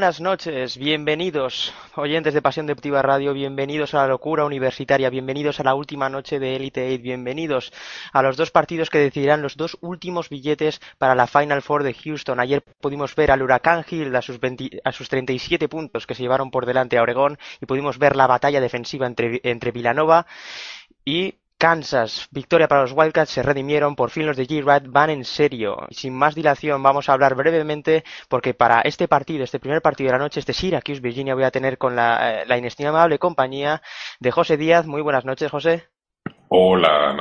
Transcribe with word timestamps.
buenas 0.00 0.22
noches, 0.22 0.78
bienvenidos 0.78 1.74
oyentes 1.94 2.32
de 2.32 2.40
Pasión 2.40 2.64
Deportiva 2.64 3.02
Radio, 3.02 3.34
bienvenidos 3.34 3.92
a 3.92 3.98
la 3.98 4.06
locura 4.06 4.46
universitaria, 4.46 5.10
bienvenidos 5.10 5.60
a 5.60 5.64
la 5.64 5.74
última 5.74 6.08
noche 6.08 6.38
de 6.38 6.56
Elite 6.56 6.88
Eight, 6.88 7.02
bienvenidos 7.02 7.70
a 8.14 8.22
los 8.22 8.38
dos 8.38 8.50
partidos 8.50 8.88
que 8.88 8.96
decidirán 8.96 9.42
los 9.42 9.58
dos 9.58 9.76
últimos 9.82 10.30
billetes 10.30 10.80
para 10.96 11.14
la 11.14 11.26
Final 11.26 11.60
Four 11.60 11.82
de 11.82 11.92
Houston. 11.92 12.40
Ayer 12.40 12.62
pudimos 12.80 13.14
ver 13.14 13.30
al 13.30 13.42
Huracán 13.42 13.84
Hill 13.86 14.16
a 14.16 14.22
sus, 14.22 14.40
20 14.40 14.80
a 14.82 14.92
sus 14.92 15.10
37 15.10 15.68
puntos 15.68 16.06
que 16.06 16.14
se 16.14 16.22
llevaron 16.22 16.50
por 16.50 16.64
delante 16.64 16.96
a 16.96 17.02
Oregón 17.02 17.38
y 17.60 17.66
pudimos 17.66 17.98
ver 17.98 18.16
la 18.16 18.26
batalla 18.26 18.62
defensiva 18.62 19.06
entre, 19.06 19.42
entre 19.44 19.70
Villanova 19.70 20.24
y 21.04 21.34
Kansas, 21.60 22.26
victoria 22.30 22.68
para 22.68 22.80
los 22.80 22.92
Wildcats, 22.92 23.32
se 23.32 23.42
redimieron, 23.42 23.94
por 23.94 24.08
fin 24.08 24.24
los 24.24 24.38
de 24.38 24.48
G-Rat 24.48 24.86
van 24.86 25.10
en 25.10 25.26
serio. 25.26 25.76
Sin 25.90 26.14
más 26.14 26.34
dilación 26.34 26.82
vamos 26.82 27.10
a 27.10 27.12
hablar 27.12 27.34
brevemente 27.34 28.02
porque 28.30 28.54
para 28.54 28.80
este 28.80 29.08
partido, 29.08 29.44
este 29.44 29.60
primer 29.60 29.82
partido 29.82 30.08
de 30.08 30.12
la 30.12 30.24
noche, 30.24 30.40
este 30.40 30.54
Syracuse 30.54 31.02
Virginia, 31.02 31.34
voy 31.34 31.44
a 31.44 31.50
tener 31.50 31.76
con 31.76 31.94
la, 31.94 32.44
eh, 32.44 32.58
inestimable 32.58 33.18
compañía 33.18 33.82
de 34.20 34.30
José 34.30 34.56
Díaz. 34.56 34.86
Muy 34.86 35.02
buenas 35.02 35.26
noches, 35.26 35.50
José. 35.50 35.84
Hola. 36.48 37.14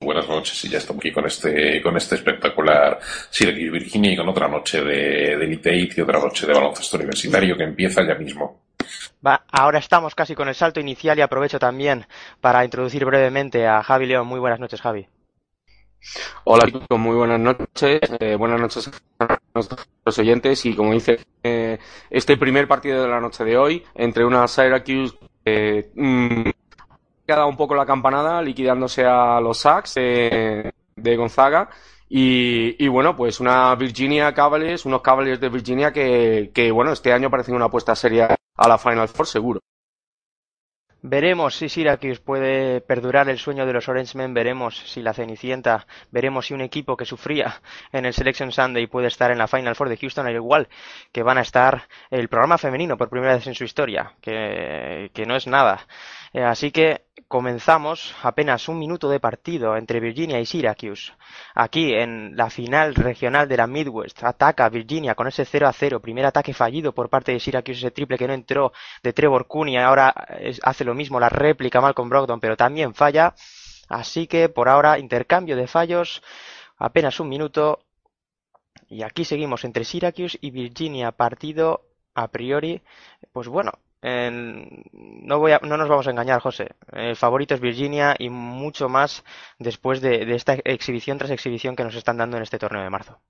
Buenas 0.00 0.26
noches 0.26 0.64
y 0.64 0.70
ya 0.70 0.78
estamos 0.78 1.00
aquí 1.00 1.12
con 1.12 1.26
este, 1.26 1.82
con 1.82 1.94
este 1.94 2.14
espectacular 2.14 2.98
Syracuse 3.28 3.70
Virginia 3.70 4.12
y 4.12 4.16
con 4.16 4.26
otra 4.26 4.48
noche 4.48 4.82
de, 4.82 5.36
de 5.36 5.44
Elite 5.44 5.88
y 5.94 6.00
otra 6.00 6.18
noche 6.18 6.46
de 6.46 6.54
baloncesto 6.54 6.96
universitario 6.96 7.58
que 7.58 7.64
empieza 7.64 8.02
ya 8.02 8.14
mismo. 8.14 8.62
Va, 9.24 9.44
ahora 9.50 9.78
estamos 9.78 10.14
casi 10.14 10.34
con 10.34 10.48
el 10.48 10.54
salto 10.54 10.80
inicial 10.80 11.18
y 11.18 11.22
aprovecho 11.22 11.58
también 11.58 12.06
para 12.40 12.64
introducir 12.64 13.04
brevemente 13.04 13.66
a 13.66 13.82
Javi 13.82 14.06
León. 14.06 14.26
Muy 14.26 14.40
buenas 14.40 14.60
noches, 14.60 14.80
Javi. 14.80 15.08
Hola 16.44 16.64
muy 16.90 17.16
buenas 17.16 17.40
noches. 17.40 18.00
Eh, 18.18 18.34
buenas 18.36 18.60
noches 18.60 18.90
a 19.20 19.38
nuestros 19.54 20.18
oyentes 20.18 20.66
y 20.66 20.74
como 20.74 20.92
dice, 20.92 21.20
eh, 21.42 21.78
este 22.10 22.36
primer 22.36 22.66
partido 22.66 23.02
de 23.02 23.08
la 23.08 23.20
noche 23.20 23.44
de 23.44 23.56
hoy 23.56 23.84
entre 23.94 24.24
una 24.24 24.48
Syracuse 24.48 25.16
eh, 25.44 25.90
mm, 25.94 26.42
que 27.24 27.32
ha 27.32 27.36
dado 27.36 27.48
un 27.48 27.56
poco 27.56 27.74
la 27.74 27.86
campanada 27.86 28.42
liquidándose 28.42 29.04
a 29.04 29.40
los 29.40 29.58
Sacks 29.58 29.94
de, 29.94 30.72
de 30.96 31.16
Gonzaga 31.16 31.70
y, 32.08 32.84
y, 32.84 32.88
bueno, 32.88 33.16
pues 33.16 33.40
una 33.40 33.74
Virginia 33.74 34.34
Cavaliers, 34.34 34.84
unos 34.84 35.00
Cavaliers 35.00 35.40
de 35.40 35.48
Virginia 35.48 35.92
que, 35.92 36.50
que 36.52 36.70
bueno, 36.70 36.92
este 36.92 37.10
año 37.10 37.30
parecen 37.30 37.54
una 37.54 37.66
apuesta 37.66 37.96
seria 37.96 38.36
a 38.56 38.68
la 38.68 38.78
Final 38.78 39.08
Four 39.08 39.26
seguro. 39.26 39.60
Veremos 41.04 41.56
si 41.56 41.68
Syracuse 41.68 42.20
puede 42.20 42.80
perdurar 42.80 43.28
el 43.28 43.36
sueño 43.36 43.66
de 43.66 43.72
los 43.72 43.88
Orangemen, 43.88 44.34
veremos 44.34 44.78
si 44.86 45.02
la 45.02 45.12
Cenicienta, 45.12 45.88
veremos 46.12 46.46
si 46.46 46.54
un 46.54 46.60
equipo 46.60 46.96
que 46.96 47.04
sufría 47.04 47.60
en 47.90 48.04
el 48.06 48.14
Selection 48.14 48.52
Sunday 48.52 48.86
puede 48.86 49.08
estar 49.08 49.32
en 49.32 49.38
la 49.38 49.48
Final 49.48 49.74
Four 49.74 49.88
de 49.88 49.96
Houston, 49.96 50.28
al 50.28 50.36
igual 50.36 50.68
que 51.10 51.24
van 51.24 51.38
a 51.38 51.40
estar 51.40 51.88
el 52.08 52.28
programa 52.28 52.56
femenino 52.56 52.96
por 52.96 53.10
primera 53.10 53.34
vez 53.34 53.48
en 53.48 53.56
su 53.56 53.64
historia, 53.64 54.14
que, 54.20 55.10
que 55.12 55.26
no 55.26 55.34
es 55.34 55.48
nada. 55.48 55.88
Eh, 56.32 56.42
así 56.42 56.70
que 56.70 57.06
comenzamos 57.28 58.14
apenas 58.22 58.68
un 58.68 58.78
minuto 58.78 59.08
de 59.08 59.20
partido 59.20 59.76
entre 59.76 60.00
Virginia 60.00 60.40
y 60.40 60.46
Syracuse. 60.46 61.12
Aquí 61.54 61.94
en 61.94 62.36
la 62.36 62.48
final 62.50 62.94
regional 62.94 63.48
de 63.48 63.56
la 63.56 63.66
Midwest 63.66 64.22
ataca 64.24 64.68
Virginia 64.68 65.14
con 65.14 65.28
ese 65.28 65.44
0 65.44 65.68
a 65.68 65.72
0, 65.72 66.00
primer 66.00 66.26
ataque 66.26 66.54
fallido 66.54 66.92
por 66.94 67.10
parte 67.10 67.32
de 67.32 67.40
Syracuse, 67.40 67.78
ese 67.78 67.90
triple 67.90 68.18
que 68.18 68.26
no 68.28 68.34
entró 68.34 68.72
de 69.02 69.12
Trevor 69.12 69.46
Cooney, 69.46 69.76
ahora 69.76 70.14
hace 70.62 70.84
lo 70.84 70.94
mismo 70.94 71.20
la 71.20 71.28
réplica 71.28 71.80
Malcolm 71.80 72.08
Brogdon, 72.08 72.40
pero 72.40 72.56
también 72.56 72.94
falla. 72.94 73.34
Así 73.88 74.26
que 74.26 74.48
por 74.48 74.68
ahora 74.68 74.98
intercambio 74.98 75.56
de 75.56 75.66
fallos, 75.66 76.22
apenas 76.78 77.20
un 77.20 77.28
minuto. 77.28 77.80
Y 78.88 79.02
aquí 79.02 79.24
seguimos 79.24 79.64
entre 79.64 79.84
Syracuse 79.84 80.38
y 80.40 80.50
Virginia, 80.50 81.12
partido 81.12 81.82
a 82.14 82.28
priori, 82.28 82.82
pues 83.32 83.48
bueno, 83.48 83.72
no, 84.02 85.38
voy 85.38 85.52
a- 85.52 85.60
no 85.62 85.76
nos 85.76 85.88
vamos 85.88 86.06
a 86.06 86.10
engañar, 86.10 86.40
José. 86.40 86.68
El 86.92 87.16
favorito 87.16 87.54
es 87.54 87.60
Virginia 87.60 88.14
y 88.18 88.28
mucho 88.30 88.88
más 88.88 89.24
después 89.58 90.00
de, 90.00 90.24
de 90.26 90.34
esta 90.34 90.54
exhibición 90.64 91.18
tras 91.18 91.30
exhibición 91.30 91.76
que 91.76 91.84
nos 91.84 91.94
están 91.94 92.16
dando 92.18 92.36
en 92.36 92.42
este 92.42 92.58
torneo 92.58 92.82
de 92.82 92.90
marzo. 92.90 93.20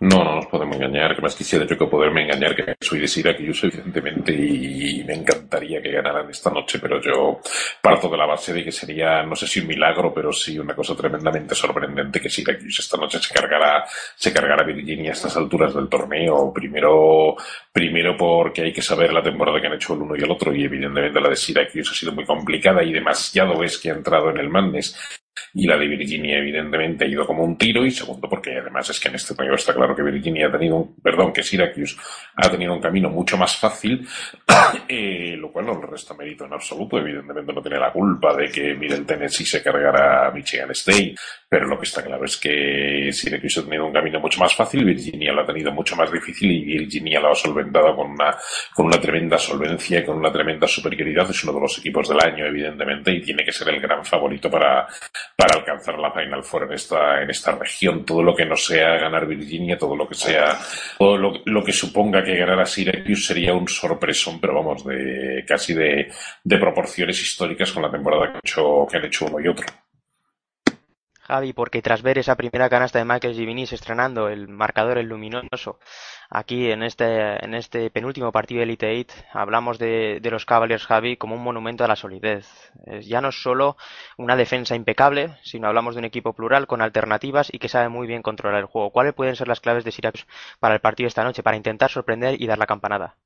No, 0.00 0.22
no 0.22 0.36
nos 0.36 0.46
podemos 0.46 0.76
engañar, 0.76 1.16
que 1.16 1.22
más 1.22 1.34
quisiera 1.34 1.64
yo 1.64 1.78
que 1.78 1.86
poderme 1.86 2.24
engañar 2.24 2.54
que 2.54 2.74
soy 2.80 3.00
de 3.00 3.08
Syracuse, 3.08 3.66
evidentemente, 3.66 4.32
y 4.32 5.02
me 5.04 5.14
encantaría 5.14 5.80
que 5.80 5.90
ganaran 5.90 6.28
esta 6.28 6.50
noche, 6.50 6.78
pero 6.78 7.00
yo 7.00 7.40
parto 7.80 8.08
de 8.08 8.16
la 8.18 8.26
base 8.26 8.52
de 8.52 8.62
que 8.62 8.72
sería, 8.72 9.22
no 9.22 9.34
sé 9.34 9.46
si 9.46 9.60
un 9.60 9.68
milagro, 9.68 10.12
pero 10.12 10.32
sí 10.32 10.58
una 10.58 10.74
cosa 10.74 10.94
tremendamente 10.94 11.54
sorprendente 11.54 12.20
que 12.20 12.28
Syracuse 12.28 12.82
esta 12.82 12.98
noche 12.98 13.18
se 13.18 13.32
cargará, 13.32 13.84
se 14.14 14.32
cargará 14.32 14.66
Virginia 14.66 15.10
a 15.10 15.14
estas 15.14 15.36
alturas 15.36 15.74
del 15.74 15.88
torneo. 15.88 16.52
Primero, 16.52 17.36
primero 17.72 18.16
porque 18.16 18.62
hay 18.62 18.72
que 18.72 18.82
saber 18.82 19.12
la 19.12 19.22
temporada 19.22 19.60
que 19.60 19.66
han 19.66 19.74
hecho 19.74 19.94
el 19.94 20.02
uno 20.02 20.14
y 20.16 20.22
el 20.22 20.30
otro, 20.30 20.54
y 20.54 20.64
evidentemente 20.64 21.20
la 21.20 21.30
de 21.30 21.36
Syracuse 21.36 21.90
ha 21.90 21.94
sido 21.94 22.12
muy 22.12 22.24
complicada 22.26 22.82
y 22.82 22.92
demasiado 22.92 23.62
es 23.64 23.78
que 23.78 23.90
ha 23.90 23.94
entrado 23.94 24.30
en 24.30 24.38
el 24.38 24.50
Madness. 24.50 25.22
Y 25.54 25.66
la 25.66 25.76
de 25.76 25.86
Virginia, 25.86 26.38
evidentemente, 26.38 27.04
ha 27.04 27.08
ido 27.08 27.26
como 27.26 27.44
un 27.44 27.56
tiro. 27.56 27.84
Y 27.84 27.90
segundo, 27.90 28.28
porque 28.28 28.58
además 28.58 28.88
es 28.90 29.00
que 29.00 29.08
en 29.08 29.14
este 29.14 29.34
torneo 29.34 29.54
está 29.54 29.74
claro 29.74 29.94
que 29.94 30.02
Virginia 30.02 30.48
ha 30.48 30.52
tenido 30.52 30.76
un, 30.76 30.96
perdón, 31.00 31.32
que 31.32 31.42
Syracuse 31.42 31.96
ha 32.36 32.50
tenido 32.50 32.72
un 32.72 32.80
camino 32.80 33.08
mucho 33.08 33.36
más 33.36 33.56
fácil, 33.56 34.06
eh, 34.88 35.36
lo 35.38 35.50
cual 35.52 35.66
no 35.66 35.80
le 35.80 35.86
resta 35.86 36.14
mérito 36.14 36.44
en 36.44 36.52
absoluto. 36.52 36.98
Evidentemente 36.98 37.52
no 37.52 37.62
tiene 37.62 37.78
la 37.78 37.92
culpa 37.92 38.34
de 38.36 38.48
que 38.50 38.74
Middle 38.74 39.04
Tennessee 39.04 39.44
se 39.46 39.62
cargara 39.62 40.28
a 40.28 40.30
Michigan 40.30 40.70
State, 40.70 41.14
pero 41.48 41.66
lo 41.66 41.78
que 41.78 41.84
está 41.84 42.02
claro 42.02 42.24
es 42.24 42.36
que 42.36 43.10
Syracuse 43.12 43.60
ha 43.60 43.64
tenido 43.64 43.86
un 43.86 43.92
camino 43.92 44.18
mucho 44.18 44.40
más 44.40 44.54
fácil, 44.54 44.84
Virginia 44.84 45.32
lo 45.32 45.42
ha 45.42 45.46
tenido 45.46 45.70
mucho 45.70 45.94
más 45.94 46.10
difícil 46.10 46.50
y 46.50 46.64
Virginia 46.64 47.20
lo 47.20 47.30
ha 47.30 47.34
solventado 47.36 47.94
con 47.94 48.10
una, 48.10 48.36
con 48.74 48.86
una 48.86 49.00
tremenda 49.00 49.38
solvencia, 49.38 50.04
con 50.04 50.16
una 50.16 50.32
tremenda 50.32 50.66
superioridad. 50.66 51.30
Es 51.30 51.44
uno 51.44 51.52
de 51.52 51.60
los 51.60 51.78
equipos 51.78 52.08
del 52.08 52.18
año, 52.20 52.46
evidentemente, 52.46 53.12
y 53.12 53.20
tiene 53.20 53.44
que 53.44 53.52
ser 53.52 53.68
el 53.68 53.80
gran 53.80 54.04
favorito 54.04 54.50
para, 54.50 54.88
para 55.36 55.58
alcanzar 55.58 55.98
la 55.98 56.10
Final 56.10 56.42
Four 56.42 56.64
en 56.64 56.72
esta, 56.72 57.22
en 57.22 57.30
esta 57.30 57.52
región. 57.52 58.04
Todo 58.04 58.22
lo 58.24 58.34
que 58.34 58.44
no 58.44 58.56
sea 58.56 58.96
ganar 58.98 59.26
Virginia, 59.26 59.78
todo 59.78 59.94
lo 59.94 60.08
que 60.08 60.16
sea, 60.16 60.58
todo 60.98 61.16
lo, 61.16 61.32
lo 61.44 61.62
que 61.62 61.72
suponga 61.72 62.24
que 62.24 62.36
ganar 62.36 62.60
a 62.60 62.66
Syracuse 62.66 63.22
sería 63.22 63.54
un 63.54 63.68
sorpresón, 63.68 64.40
pero 64.40 64.54
vamos, 64.54 64.84
de 64.84 65.44
casi 65.46 65.74
de, 65.74 66.10
de 66.42 66.58
proporciones 66.58 67.20
históricas 67.22 67.70
con 67.70 67.84
la 67.84 67.90
temporada 67.90 68.24
que 68.24 68.32
han 68.32 68.40
hecho, 68.44 68.86
que 68.90 68.96
han 68.96 69.04
hecho 69.04 69.26
uno 69.26 69.40
y 69.40 69.48
otro. 69.48 69.66
Javi, 71.26 71.52
porque 71.52 71.82
tras 71.82 72.02
ver 72.02 72.18
esa 72.18 72.36
primera 72.36 72.68
canasta 72.68 72.98
de 73.00 73.04
Michael 73.04 73.34
Givinis 73.34 73.72
estrenando 73.72 74.28
el 74.28 74.46
marcador 74.46 74.98
el 74.98 75.08
luminoso 75.08 75.78
aquí 76.30 76.70
en 76.70 76.82
este, 76.82 77.44
en 77.44 77.54
este 77.54 77.90
penúltimo 77.90 78.30
partido 78.32 78.58
de 78.58 78.64
Elite 78.64 78.90
Eight, 78.90 79.12
hablamos 79.32 79.78
de, 79.78 80.20
de 80.20 80.30
los 80.30 80.44
Cavaliers, 80.44 80.86
Javi, 80.86 81.16
como 81.16 81.34
un 81.34 81.42
monumento 81.42 81.84
a 81.84 81.88
la 81.88 81.96
solidez. 81.96 82.46
Ya 83.02 83.20
no 83.20 83.28
es 83.28 83.42
solo 83.42 83.76
una 84.16 84.36
defensa 84.36 84.74
impecable, 84.74 85.36
sino 85.42 85.68
hablamos 85.68 85.94
de 85.94 86.00
un 86.00 86.04
equipo 86.04 86.32
plural 86.32 86.66
con 86.66 86.82
alternativas 86.82 87.48
y 87.52 87.58
que 87.58 87.68
sabe 87.68 87.88
muy 87.88 88.06
bien 88.06 88.22
controlar 88.22 88.60
el 88.60 88.66
juego. 88.66 88.90
¿Cuáles 88.90 89.14
pueden 89.14 89.36
ser 89.36 89.48
las 89.48 89.60
claves 89.60 89.84
de 89.84 89.92
Syracuse 89.92 90.26
para 90.60 90.74
el 90.74 90.80
partido 90.80 91.08
esta 91.08 91.24
noche, 91.24 91.42
para 91.42 91.56
intentar 91.56 91.90
sorprender 91.90 92.40
y 92.40 92.46
dar 92.46 92.58
la 92.58 92.66
campanada? 92.66 93.16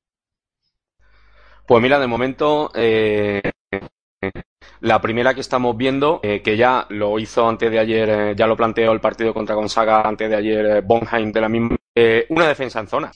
Pues 1.67 1.81
mira, 1.81 1.99
de 1.99 2.07
momento, 2.07 2.71
eh, 2.73 3.41
la 4.81 4.99
primera 4.99 5.33
que 5.33 5.41
estamos 5.41 5.77
viendo, 5.77 6.19
eh, 6.23 6.41
que 6.41 6.57
ya 6.57 6.85
lo 6.89 7.19
hizo 7.19 7.47
antes 7.47 7.71
de 7.71 7.79
ayer, 7.79 8.09
eh, 8.09 8.35
ya 8.35 8.47
lo 8.47 8.57
planteó 8.57 8.91
el 8.91 8.99
partido 8.99 9.33
contra 9.33 9.55
Gonzaga 9.55 10.01
antes 10.01 10.29
de 10.29 10.35
ayer, 10.35 10.65
eh, 10.65 10.81
Bonheim 10.81 11.31
de 11.31 11.41
la 11.41 11.49
misma 11.49 11.75
Eh, 11.95 12.25
una 12.29 12.47
defensa 12.47 12.79
en 12.79 12.87
zona. 12.87 13.11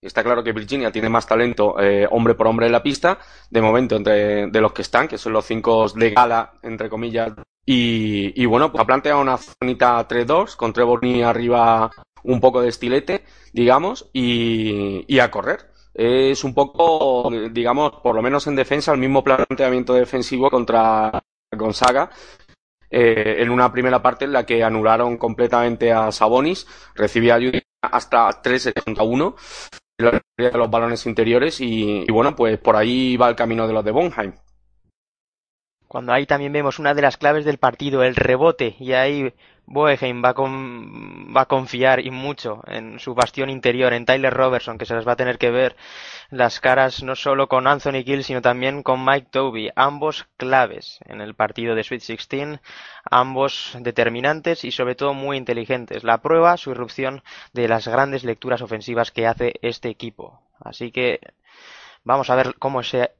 Está 0.00 0.22
claro 0.22 0.44
que 0.44 0.52
Virginia 0.52 0.92
tiene 0.92 1.08
más 1.08 1.26
talento 1.26 1.74
hombre 2.10 2.34
por 2.34 2.46
hombre 2.46 2.66
en 2.66 2.72
la 2.72 2.82
pista, 2.82 3.18
de 3.50 3.60
momento, 3.60 3.96
entre 3.96 4.46
de 4.46 4.60
los 4.60 4.72
que 4.72 4.82
están, 4.82 5.08
que 5.08 5.18
son 5.18 5.32
los 5.32 5.44
cinco 5.44 5.88
de 5.88 6.10
gala, 6.10 6.52
entre 6.62 6.88
comillas. 6.88 7.32
Y, 7.66 8.40
y 8.40 8.46
bueno, 8.46 8.70
pues 8.70 8.80
ha 8.80 8.86
planteado 8.86 9.20
una 9.20 9.38
zonita 9.38 10.06
3-2, 10.06 10.54
con 10.54 10.72
Trevor 10.72 11.00
arriba 11.24 11.90
un 12.22 12.40
poco 12.40 12.60
de 12.60 12.68
estilete, 12.68 13.24
digamos, 13.52 14.08
y 14.12 15.18
a 15.18 15.30
correr. 15.32 15.67
Es 15.98 16.44
un 16.44 16.54
poco, 16.54 17.28
digamos, 17.50 17.90
por 18.00 18.14
lo 18.14 18.22
menos 18.22 18.46
en 18.46 18.54
defensa, 18.54 18.92
el 18.92 19.00
mismo 19.00 19.24
planteamiento 19.24 19.94
defensivo 19.94 20.48
contra 20.48 21.20
Gonzaga, 21.50 22.08
eh, 22.88 23.38
en 23.38 23.50
una 23.50 23.72
primera 23.72 24.00
parte 24.00 24.24
en 24.24 24.32
la 24.32 24.46
que 24.46 24.62
anularon 24.62 25.16
completamente 25.16 25.92
a 25.92 26.12
Sabonis, 26.12 26.68
recibía 26.94 27.34
ayuda 27.34 27.58
hasta 27.82 28.30
3 28.40 28.74
contra 28.84 29.02
1 29.02 29.34
de 29.98 30.52
los 30.52 30.70
balones 30.70 31.04
interiores 31.04 31.60
y, 31.60 32.04
y, 32.06 32.12
bueno, 32.12 32.36
pues 32.36 32.58
por 32.58 32.76
ahí 32.76 33.16
va 33.16 33.28
el 33.28 33.34
camino 33.34 33.66
de 33.66 33.72
los 33.72 33.84
de 33.84 33.90
Bonheim. 33.90 34.34
Cuando 35.88 36.12
ahí 36.12 36.26
también 36.26 36.52
vemos 36.52 36.78
una 36.78 36.94
de 36.94 37.02
las 37.02 37.16
claves 37.16 37.44
del 37.44 37.58
partido, 37.58 38.04
el 38.04 38.14
rebote, 38.14 38.76
y 38.78 38.92
ahí 38.92 39.34
Boeheim 39.70 40.24
va, 40.24 40.32
con, 40.32 41.28
va 41.36 41.42
a 41.42 41.46
confiar 41.46 42.00
y 42.00 42.10
mucho 42.10 42.62
en 42.66 42.98
su 42.98 43.14
bastión 43.14 43.50
interior, 43.50 43.92
en 43.92 44.06
Tyler 44.06 44.32
Robertson, 44.32 44.78
que 44.78 44.86
se 44.86 44.94
las 44.94 45.06
va 45.06 45.12
a 45.12 45.16
tener 45.16 45.36
que 45.36 45.50
ver 45.50 45.76
las 46.30 46.58
caras 46.60 47.02
no 47.02 47.14
solo 47.14 47.48
con 47.48 47.66
Anthony 47.66 48.02
Gill, 48.02 48.24
sino 48.24 48.40
también 48.40 48.82
con 48.82 49.04
Mike 49.04 49.28
Toby, 49.30 49.70
ambos 49.76 50.26
claves 50.38 51.00
en 51.04 51.20
el 51.20 51.34
partido 51.34 51.74
de 51.74 51.84
Sweet 51.84 52.00
16, 52.00 52.60
ambos 53.10 53.76
determinantes 53.80 54.64
y 54.64 54.72
sobre 54.72 54.94
todo 54.94 55.12
muy 55.12 55.36
inteligentes. 55.36 56.02
La 56.02 56.22
prueba, 56.22 56.56
su 56.56 56.70
irrupción 56.70 57.22
de 57.52 57.68
las 57.68 57.86
grandes 57.88 58.24
lecturas 58.24 58.62
ofensivas 58.62 59.12
que 59.12 59.26
hace 59.26 59.54
este 59.60 59.90
equipo. 59.90 60.40
Así 60.60 60.90
que 60.92 61.20
vamos 62.04 62.30
a 62.30 62.36
ver 62.36 62.54
cómo 62.58 62.82
se 62.82 63.10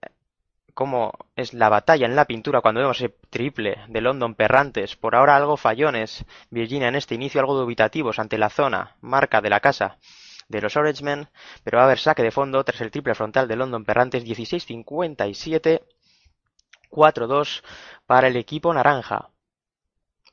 cómo 0.78 1.10
es 1.34 1.54
la 1.54 1.68
batalla 1.68 2.06
en 2.06 2.14
la 2.14 2.26
pintura 2.26 2.60
cuando 2.60 2.80
vemos 2.80 3.00
ese 3.00 3.12
triple 3.30 3.78
de 3.88 4.00
London 4.00 4.36
Perrantes. 4.36 4.94
Por 4.94 5.16
ahora 5.16 5.34
algo 5.34 5.56
fallones. 5.56 6.24
Virginia 6.50 6.86
en 6.86 6.94
este 6.94 7.16
inicio 7.16 7.40
algo 7.40 7.58
dubitativos 7.58 8.20
ante 8.20 8.38
la 8.38 8.48
zona, 8.48 8.94
marca 9.00 9.40
de 9.40 9.50
la 9.50 9.58
casa 9.58 9.98
de 10.46 10.60
los 10.60 10.76
Orangemen, 10.76 11.30
pero 11.64 11.78
va 11.78 11.82
a 11.82 11.86
haber 11.86 11.98
saque 11.98 12.22
de 12.22 12.30
fondo 12.30 12.62
tras 12.62 12.80
el 12.80 12.92
triple 12.92 13.16
frontal 13.16 13.48
de 13.48 13.56
London 13.56 13.84
Perrantes 13.84 14.24
16-57, 14.24 15.82
4-2 16.92 17.64
para 18.06 18.28
el 18.28 18.36
equipo 18.36 18.72
naranja. 18.72 19.30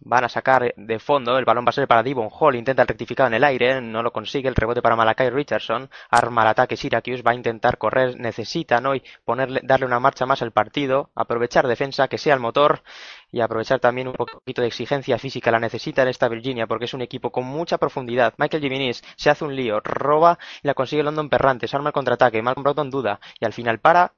Van 0.08 0.24
a 0.24 0.30
sacar 0.30 0.74
de 0.78 1.00
fondo, 1.00 1.38
el 1.38 1.46
balón 1.46 1.66
va 1.66 1.70
a 1.70 1.74
ser 1.74 1.88
para 1.88 2.04
Devon 2.04 2.30
Hall, 2.32 2.56
intenta 2.56 2.84
el 2.84 2.88
rectificado 2.88 3.26
en 3.28 3.34
el 3.34 3.44
aire, 3.44 3.82
no 3.82 4.04
lo 4.04 4.14
consigue, 4.14 4.48
el 4.48 4.56
rebote 4.56 4.82
para 4.84 4.96
Malakai 4.96 5.32
Richardson, 5.32 5.90
arma 6.12 6.44
el 6.44 6.50
ataque 6.50 6.78
Syracuse, 6.78 7.24
va 7.24 7.32
a 7.32 7.34
intentar 7.36 7.80
correr, 7.80 8.16
necesitan 8.20 8.86
hoy 8.86 9.04
ponerle, 9.24 9.62
darle 9.64 9.88
una 9.88 10.00
marcha 10.00 10.28
más 10.28 10.44
al 10.44 10.52
partido, 10.52 11.10
aprovechar 11.16 11.68
defensa, 11.68 12.08
que 12.08 12.20
sea 12.20 12.36
el 12.36 12.40
motor 12.40 12.84
y 13.32 13.42
aprovechar 13.42 13.80
también 13.80 14.08
un 14.08 14.14
poquito 14.14 14.62
de 14.62 14.68
exigencia 14.68 15.18
física, 15.18 15.50
la 15.52 15.60
necesita 15.60 16.04
en 16.04 16.10
esta 16.10 16.28
Virginia 16.30 16.68
porque 16.68 16.86
es 16.86 16.94
un 16.94 17.02
equipo 17.02 17.32
con 17.32 17.46
mucha 17.46 17.80
profundidad. 17.80 18.36
Michael 18.38 18.62
Giminis 18.62 19.04
se 19.18 19.32
hace 19.32 19.44
un 19.44 19.56
lío, 19.56 19.80
roba 19.80 20.38
y 20.62 20.68
la 20.68 20.76
consigue 20.76 21.02
London 21.04 21.30
Perrantes, 21.30 21.74
arma 21.74 21.90
el 21.90 21.94
contraataque, 21.94 22.42
Malcolm 22.44 22.64
Broughton 22.64 22.92
duda 22.92 23.20
y 23.40 23.46
al 23.46 23.54
final 23.54 23.80
para 23.80 24.14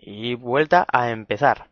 y 0.00 0.34
vuelta 0.34 0.86
a 0.90 1.10
empezar. 1.10 1.68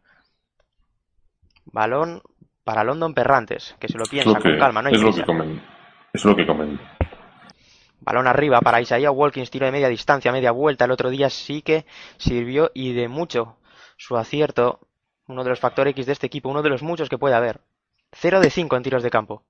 Balón 1.64 2.22
para 2.68 2.84
London 2.84 3.14
Perrantes, 3.14 3.74
que 3.80 3.88
se 3.88 3.96
lo 3.96 4.04
piensa 4.04 4.28
lo 4.28 4.42
que, 4.42 4.50
con 4.50 4.58
calma, 4.58 4.82
no 4.82 4.88
hay 4.88 4.94
es 4.94 5.00
lo 5.00 5.10
que 5.10 5.24
comen, 5.24 5.62
es 6.12 6.22
lo 6.22 6.36
que 6.36 6.46
comen. 6.46 6.78
Balón 8.00 8.26
arriba 8.26 8.60
para 8.60 8.78
Isaiah 8.78 9.10
Walkins, 9.10 9.50
tiro 9.50 9.64
de 9.64 9.72
media 9.72 9.88
distancia, 9.88 10.32
media 10.32 10.50
vuelta. 10.50 10.84
El 10.84 10.90
otro 10.90 11.08
día 11.08 11.30
sí 11.30 11.62
que 11.62 11.86
sirvió 12.18 12.70
y 12.74 12.92
de 12.92 13.08
mucho 13.08 13.56
su 13.96 14.18
acierto, 14.18 14.80
uno 15.28 15.44
de 15.44 15.48
los 15.48 15.60
factores 15.60 15.92
X 15.92 16.04
de 16.04 16.12
este 16.12 16.26
equipo, 16.26 16.50
uno 16.50 16.60
de 16.60 16.68
los 16.68 16.82
muchos 16.82 17.08
que 17.08 17.16
puede 17.16 17.36
haber. 17.36 17.62
0 18.12 18.38
de 18.38 18.50
5 18.50 18.76
en 18.76 18.82
tiros 18.82 19.02
de 19.02 19.08
campo. 19.08 19.44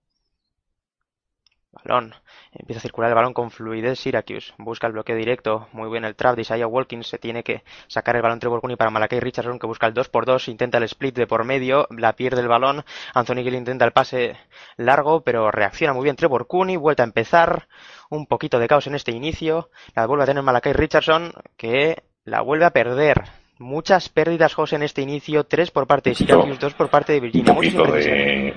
Balón. 1.84 2.14
Empieza 2.52 2.78
a 2.78 2.82
circular 2.82 3.10
el 3.10 3.14
balón 3.14 3.34
con 3.34 3.50
fluidez 3.50 3.98
Syracuse. 3.98 4.52
Busca 4.58 4.86
el 4.86 4.92
bloqueo 4.92 5.16
directo. 5.16 5.68
Muy 5.72 5.90
bien 5.90 6.04
el 6.04 6.16
trap 6.16 6.34
de 6.34 6.42
Isaiah 6.42 6.66
Walkins. 6.66 7.06
Se 7.06 7.18
tiene 7.18 7.42
que 7.42 7.62
sacar 7.86 8.16
el 8.16 8.22
balón 8.22 8.40
Trevor 8.40 8.60
Cooney 8.60 8.76
para 8.76 8.90
Malakai 8.90 9.20
Richardson 9.20 9.58
que 9.58 9.66
busca 9.66 9.86
el 9.86 9.94
2x2. 9.94 10.48
Intenta 10.48 10.78
el 10.78 10.84
split 10.84 11.14
de 11.14 11.26
por 11.26 11.44
medio. 11.44 11.86
La 11.90 12.14
pierde 12.14 12.40
el 12.40 12.48
balón. 12.48 12.84
Anthony 13.14 13.42
Gill 13.42 13.54
intenta 13.54 13.84
el 13.84 13.92
pase 13.92 14.36
largo 14.76 15.22
pero 15.22 15.50
reacciona 15.50 15.92
muy 15.92 16.04
bien 16.04 16.16
Trevor 16.16 16.46
Cooney. 16.46 16.76
Vuelta 16.76 17.02
a 17.02 17.06
empezar. 17.06 17.68
Un 18.10 18.26
poquito 18.26 18.58
de 18.58 18.68
caos 18.68 18.86
en 18.86 18.94
este 18.94 19.12
inicio. 19.12 19.70
La 19.94 20.06
vuelve 20.06 20.24
a 20.24 20.26
tener 20.26 20.42
Malakai 20.42 20.72
Richardson 20.72 21.32
que 21.56 22.02
la 22.24 22.40
vuelve 22.40 22.64
a 22.64 22.70
perder. 22.70 23.24
Muchas 23.58 24.08
pérdidas, 24.08 24.54
José, 24.54 24.76
en 24.76 24.84
este 24.84 25.02
inicio. 25.02 25.44
Tres 25.44 25.70
por 25.70 25.86
parte 25.86 26.10
de 26.10 26.16
Syracuse, 26.16 26.58
dos 26.58 26.74
por 26.74 26.88
parte 26.88 27.12
de 27.12 27.20
Virginia. 27.20 27.50
Un 27.50 27.56
poquito 27.56 27.84
de... 27.84 28.54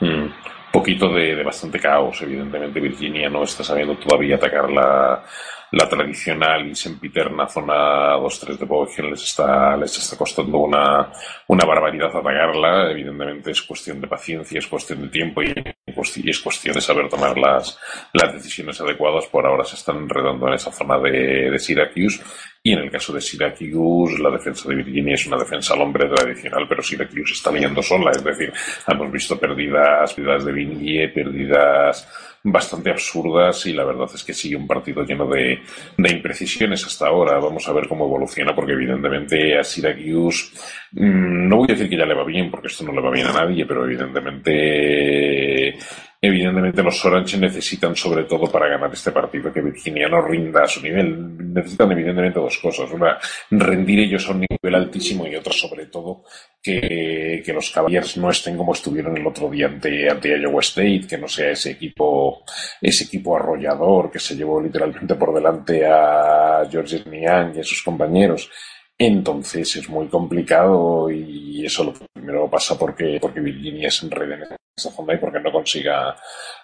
Hmm 0.00 0.55
poquito 0.76 1.08
de, 1.08 1.42
bastante 1.42 1.78
caos. 1.78 2.20
Evidentemente, 2.22 2.80
Virginia 2.80 3.30
no 3.30 3.44
está 3.44 3.64
sabiendo 3.64 3.96
todavía 3.96 4.36
atacar 4.36 4.70
la, 4.70 5.24
la 5.72 5.88
tradicional 5.88 6.68
y 6.68 6.74
sempiterna 6.74 7.48
zona 7.48 8.16
2-3 8.16 8.58
de 8.58 8.64
Bogen. 8.64 9.10
Les 9.10 9.22
está, 9.22 9.76
les 9.76 9.96
está 9.98 10.16
costando 10.16 10.58
una, 10.58 11.12
una 11.48 11.64
barbaridad 11.64 12.14
atacarla. 12.14 12.90
Evidentemente, 12.90 13.50
es 13.50 13.62
cuestión 13.62 14.00
de 14.00 14.06
paciencia, 14.06 14.58
es 14.58 14.66
cuestión 14.66 15.02
de 15.02 15.08
tiempo 15.08 15.42
y, 15.42 15.52
es 15.86 16.40
cuestión 16.40 16.74
de 16.74 16.80
saber 16.80 17.08
tomar 17.08 17.36
las, 17.36 17.78
las 18.12 18.32
decisiones 18.32 18.80
adecuadas. 18.80 19.26
Por 19.26 19.46
ahora 19.46 19.64
se 19.64 19.76
están 19.76 19.96
enredando 19.96 20.48
en 20.48 20.54
esa 20.54 20.72
zona 20.72 20.98
de, 20.98 21.50
de 21.50 21.58
Syracuse. 21.58 22.22
Y 22.62 22.72
en 22.72 22.80
el 22.80 22.90
caso 22.90 23.12
de 23.12 23.20
Syracuse, 23.20 24.20
la 24.20 24.30
defensa 24.30 24.68
de 24.68 24.74
Virginia 24.74 25.14
es 25.14 25.26
una 25.26 25.36
defensa 25.36 25.74
al 25.74 25.82
hombre 25.82 26.08
tradicional, 26.08 26.66
pero 26.68 26.82
Syracuse 26.82 27.32
está 27.32 27.52
liando 27.52 27.82
sola. 27.82 28.10
Es 28.10 28.24
decir, 28.24 28.52
hemos 28.88 29.12
visto 29.12 29.38
pérdidas, 29.38 30.12
pérdidas 30.14 30.44
de 30.44 30.52
Vingie, 30.52 31.08
pérdidas 31.08 32.35
bastante 32.48 32.90
absurdas 32.90 33.66
y 33.66 33.72
la 33.72 33.84
verdad 33.84 34.08
es 34.14 34.22
que 34.22 34.32
sigue 34.32 34.54
un 34.54 34.68
partido 34.68 35.02
lleno 35.02 35.26
de, 35.26 35.60
de, 35.96 36.10
imprecisiones 36.10 36.84
hasta 36.86 37.08
ahora. 37.08 37.38
Vamos 37.38 37.68
a 37.68 37.72
ver 37.72 37.88
cómo 37.88 38.06
evoluciona 38.06 38.54
porque 38.54 38.72
evidentemente 38.72 39.58
a 39.58 39.64
Syracuse 39.64 40.52
mmm, 40.92 41.48
no 41.48 41.56
voy 41.56 41.66
a 41.70 41.74
decir 41.74 41.88
que 41.88 41.96
ya 41.96 42.06
le 42.06 42.14
va 42.14 42.24
bien 42.24 42.50
porque 42.50 42.68
esto 42.68 42.84
no 42.84 42.92
le 42.92 43.00
va 43.00 43.10
bien 43.10 43.26
a 43.26 43.32
nadie, 43.32 43.66
pero 43.66 43.84
evidentemente 43.84 45.76
Evidentemente 46.20 46.82
los 46.82 47.04
Orange 47.04 47.38
necesitan 47.38 47.94
sobre 47.94 48.24
todo 48.24 48.50
para 48.50 48.68
ganar 48.68 48.90
este 48.92 49.12
partido 49.12 49.52
que 49.52 49.60
Virginia 49.60 50.08
no 50.08 50.22
rinda 50.22 50.62
a 50.62 50.66
su 50.66 50.80
nivel. 50.80 51.52
Necesitan 51.52 51.92
evidentemente 51.92 52.40
dos 52.40 52.58
cosas. 52.58 52.90
Una, 52.90 53.18
rendir 53.50 54.00
ellos 54.00 54.26
a 54.28 54.32
un 54.32 54.46
nivel 54.48 54.74
altísimo 54.74 55.26
y 55.26 55.36
otra 55.36 55.52
sobre 55.52 55.86
todo 55.86 56.24
que, 56.62 57.42
que 57.44 57.52
los 57.52 57.70
Cavaliers 57.70 58.16
no 58.16 58.30
estén 58.30 58.56
como 58.56 58.72
estuvieron 58.72 59.16
el 59.16 59.26
otro 59.26 59.50
día 59.50 59.66
ante, 59.66 60.08
ante 60.08 60.38
Iowa 60.38 60.60
State, 60.60 61.06
que 61.08 61.18
no 61.18 61.28
sea 61.28 61.50
ese 61.50 61.72
equipo, 61.72 62.42
ese 62.80 63.04
equipo 63.04 63.36
arrollador 63.36 64.10
que 64.10 64.18
se 64.18 64.34
llevó 64.34 64.60
literalmente 64.60 65.14
por 65.14 65.34
delante 65.34 65.86
a 65.86 66.66
George 66.70 67.02
Niang 67.08 67.56
y 67.56 67.60
a 67.60 67.64
sus 67.64 67.82
compañeros. 67.82 68.50
Entonces 68.98 69.76
es 69.76 69.88
muy 69.90 70.08
complicado 70.08 71.10
y 71.10 71.66
eso 71.66 71.84
lo 71.84 71.92
primero 72.26 72.50
pasa 72.50 72.76
porque, 72.76 73.18
porque 73.20 73.40
Virginia 73.40 73.90
se 73.90 74.06
enrede 74.06 74.34
en 74.34 74.42
esa 74.42 74.90
zona 74.90 75.14
y 75.14 75.18
porque 75.18 75.38
no 75.38 75.52
consiga, 75.52 76.16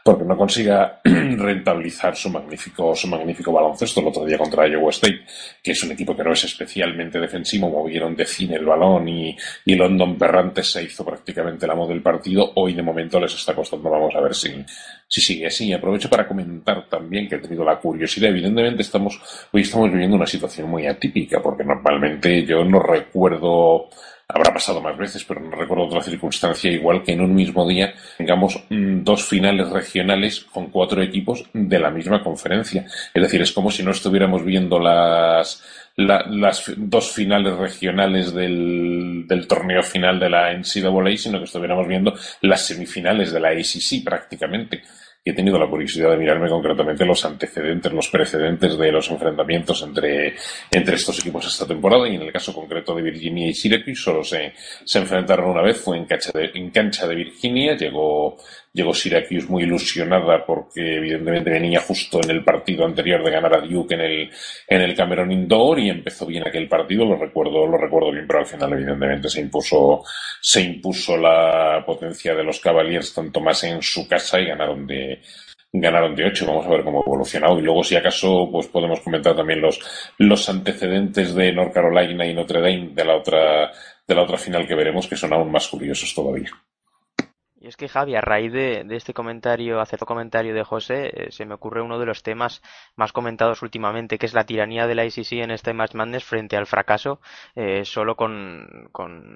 porque 0.05 0.25
no 0.25 0.37
consiga 0.37 1.01
rentabilizar 1.05 2.17
su 2.17 2.31
magnífico, 2.31 2.95
su 2.95 3.07
magnífico 3.07 3.53
baloncesto 3.53 4.01
el 4.01 4.09
otro 4.09 4.25
día 4.25 4.37
contra 4.37 4.67
Iowa 4.67 4.91
State, 4.91 5.21
que 5.63 5.71
es 5.71 5.83
un 5.85 5.93
equipo 5.93 6.17
que 6.17 6.25
no 6.25 6.33
es 6.33 6.45
especialmente 6.45 7.21
defensivo, 7.21 7.71
movieron 7.71 8.17
de 8.17 8.27
cine 8.27 8.57
el 8.57 8.67
balón 8.67 9.09
y, 9.09 9.37
y 9.65 9.75
London 9.77 10.19
Perrantes 10.19 10.73
se 10.73 10.83
hizo 10.83 11.05
prácticamente 11.05 11.65
el 11.65 11.73
amo 11.73 11.87
del 11.87 12.03
partido. 12.03 12.53
Hoy 12.57 12.75
de 12.75 12.83
momento 12.83 13.21
les 13.21 13.35
está 13.35 13.55
costando, 13.55 13.89
vamos 13.89 14.15
a 14.17 14.21
ver 14.21 14.35
si, 14.35 14.65
si 15.09 15.21
sigue 15.21 15.47
así. 15.47 15.73
Aprovecho 15.73 16.11
para 16.11 16.27
comentar 16.27 16.89
también 16.89 17.29
que 17.29 17.37
he 17.37 17.39
tenido 17.39 17.65
la 17.65 17.79
curiosidad. 17.79 18.31
Evidentemente 18.31 18.83
estamos, 18.83 19.21
hoy 19.53 19.63
estamos 19.63 19.91
viviendo 19.91 20.17
una 20.17 20.27
situación 20.27 20.69
muy 20.69 20.87
atípica, 20.87 21.41
porque 21.41 21.65
normalmente 21.65 22.45
yo 22.45 22.65
no 22.65 22.81
recuerdo, 22.81 23.89
habrá 24.35 24.53
pasado 24.53 24.81
más 24.81 24.97
veces, 24.97 25.25
pero 25.25 25.41
no 25.41 25.51
recuerdo 25.57 25.85
otra 25.85 26.03
circunstancia 26.03 26.71
igual 26.71 27.03
que 27.03 27.13
en 27.13 27.21
un 27.21 27.35
mismo 27.35 27.67
día 27.69 27.95
tengamos 28.17 28.65
mm, 28.69 29.03
dos 29.03 29.25
finales 29.25 29.69
regionales 29.71 30.41
con 30.41 30.71
cuatro 30.71 31.03
equipos 31.03 31.45
de 31.53 31.79
la 31.79 31.91
misma 31.91 32.23
conferencia. 32.23 32.87
Es 33.15 33.23
decir, 33.23 33.43
es 33.43 33.53
como 33.53 33.71
si 33.71 33.83
no 33.83 33.91
estuviéramos 33.91 34.45
viendo 34.45 34.79
las, 34.79 35.63
la, 35.97 36.25
las 36.29 36.73
dos 36.77 37.11
finales 37.11 37.57
regionales 37.57 38.33
del, 38.33 39.25
del, 39.27 39.47
torneo 39.47 39.83
final 39.83 40.19
de 40.19 40.31
la 40.31 40.53
NCAA, 40.53 41.17
sino 41.17 41.39
que 41.39 41.45
estuviéramos 41.45 41.87
viendo 41.87 42.15
las 42.41 42.67
semifinales 42.67 43.33
de 43.33 43.41
la 43.41 43.51
ACC 43.51 44.05
prácticamente. 44.05 44.83
Y 45.25 45.31
he 45.31 45.35
tenido 45.35 45.59
la 45.59 45.69
curiosidad 45.69 46.11
de 46.11 46.17
mirarme 46.17 46.49
concretamente 46.49 47.05
los 47.05 47.25
antecedentes, 47.25 47.93
los 47.93 48.09
precedentes 48.09 48.77
de 48.77 48.91
los 48.91 49.09
enfrentamientos 49.09 49.83
entre, 49.83 50.35
entre 50.71 50.97
estos 50.97 51.21
equipos 51.21 51.47
esta 51.47 51.67
temporada 51.67 52.09
y 52.09 52.17
en 52.17 52.23
el 52.23 52.33
caso 52.33 52.53
concreto 52.53 52.95
de 52.95 53.03
Virginia 53.03 53.47
y 53.47 53.55
Syracuse 53.55 54.03
solo 54.03 54.25
se, 54.25 54.53
se 54.85 54.99
enfrentaron 54.99 55.51
una 55.51 55.63
vez, 55.63 55.79
fue 55.79 55.97
en 55.97 56.07
cancha 56.07 56.33
de, 56.35 56.51
en 56.55 56.71
cancha 56.71 57.07
de 57.07 57.15
Virginia, 57.15 57.77
llegó 57.77 58.37
Llegó 58.75 58.95
Syracuse 58.95 59.49
muy 59.49 59.65
ilusionada 59.65 60.47
porque 60.47 60.97
evidentemente 60.97 61.51
venía 61.51 61.81
justo 61.81 62.21
en 62.23 62.31
el 62.31 62.43
partido 62.43 62.87
anterior 62.87 63.23
de 63.23 63.31
ganar 63.31 63.55
a 63.55 63.61
Duke 63.61 63.95
en 63.95 64.01
el, 64.01 64.31
en 64.67 64.81
el 64.81 64.95
Cameron 64.95 65.31
Indoor 65.31 65.79
y 65.79 65.91
empezó 65.91 66.25
bien 66.25 66.47
aquel 66.47 66.69
partido, 66.69 67.05
lo 67.05 67.17
recuerdo, 67.17 67.67
lo 67.67 67.77
recuerdo 67.77 68.11
bien, 68.13 68.27
pero 68.27 68.39
al 68.39 68.47
final 68.47 68.73
evidentemente 68.73 69.29
se 69.29 69.43
impuso, 69.43 70.03
se 70.41 70.63
impuso 70.63 71.19
la 71.19 71.83
potencia 71.85 72.35
de 72.35 72.45
los 72.45 72.61
Cavaliers 72.61 73.13
tanto 73.13 73.41
más 73.41 73.63
en 73.65 73.83
su 73.83 74.09
casa 74.09 74.41
y 74.41 74.47
ganaron 74.47 74.87
de, 74.87 75.21
ganaron 75.73 76.15
de 76.15 76.27
8. 76.27 76.47
Vamos 76.47 76.67
a 76.67 76.71
ver 76.71 76.85
cómo 76.85 77.01
ha 77.01 77.07
evolucionado. 77.07 77.59
Y 77.59 77.63
luego, 77.63 77.83
si 77.83 77.97
acaso, 77.97 78.49
pues 78.51 78.69
podemos 78.69 79.01
comentar 79.01 79.35
también 79.35 79.61
los, 79.61 79.81
los 80.19 80.49
antecedentes 80.49 81.35
de 81.35 81.53
North 81.53 81.73
Carolina 81.73 82.27
y 82.27 82.35
Notre 82.35 82.61
Dame 82.61 82.91
de 82.95 83.05
la 83.05 83.17
otra, 83.17 83.71
de 84.07 84.15
la 84.15 84.23
otra 84.23 84.39
final 84.39 84.67
que 84.67 84.75
veremos, 84.75 85.07
que 85.07 85.17
son 85.17 85.33
aún 85.33 85.51
más 85.51 85.69
curiosos 85.69 86.15
todavía. 86.15 86.51
Y 87.63 87.69
es 87.69 87.77
que 87.77 87.89
Javi, 87.89 88.17
a 88.17 88.21
raíz 88.21 88.53
de, 88.53 88.85
este 88.91 89.15
comentario, 89.15 89.81
acertado 89.81 90.07
comentario 90.07 90.53
de 90.53 90.65
José, 90.65 91.13
eh, 91.15 91.31
se 91.31 91.47
me 91.47 91.55
ocurre 91.55 91.81
uno 91.81 92.01
de 92.01 92.07
los 92.07 92.25
temas 92.25 92.61
más 92.97 93.13
comentados 93.13 93.63
últimamente, 93.63 94.19
que 94.19 94.27
es 94.27 94.35
la 94.35 94.45
tiranía 94.45 94.89
de 94.89 94.97
la 94.97 95.05
ICC 95.05 95.45
en 95.45 95.53
este 95.53 95.73
Match 95.73 95.95
Madness 95.95 96.25
frente 96.25 96.57
al 96.57 96.67
fracaso, 96.67 97.21
eh, 97.55 97.85
solo 97.85 98.17
con, 98.17 98.91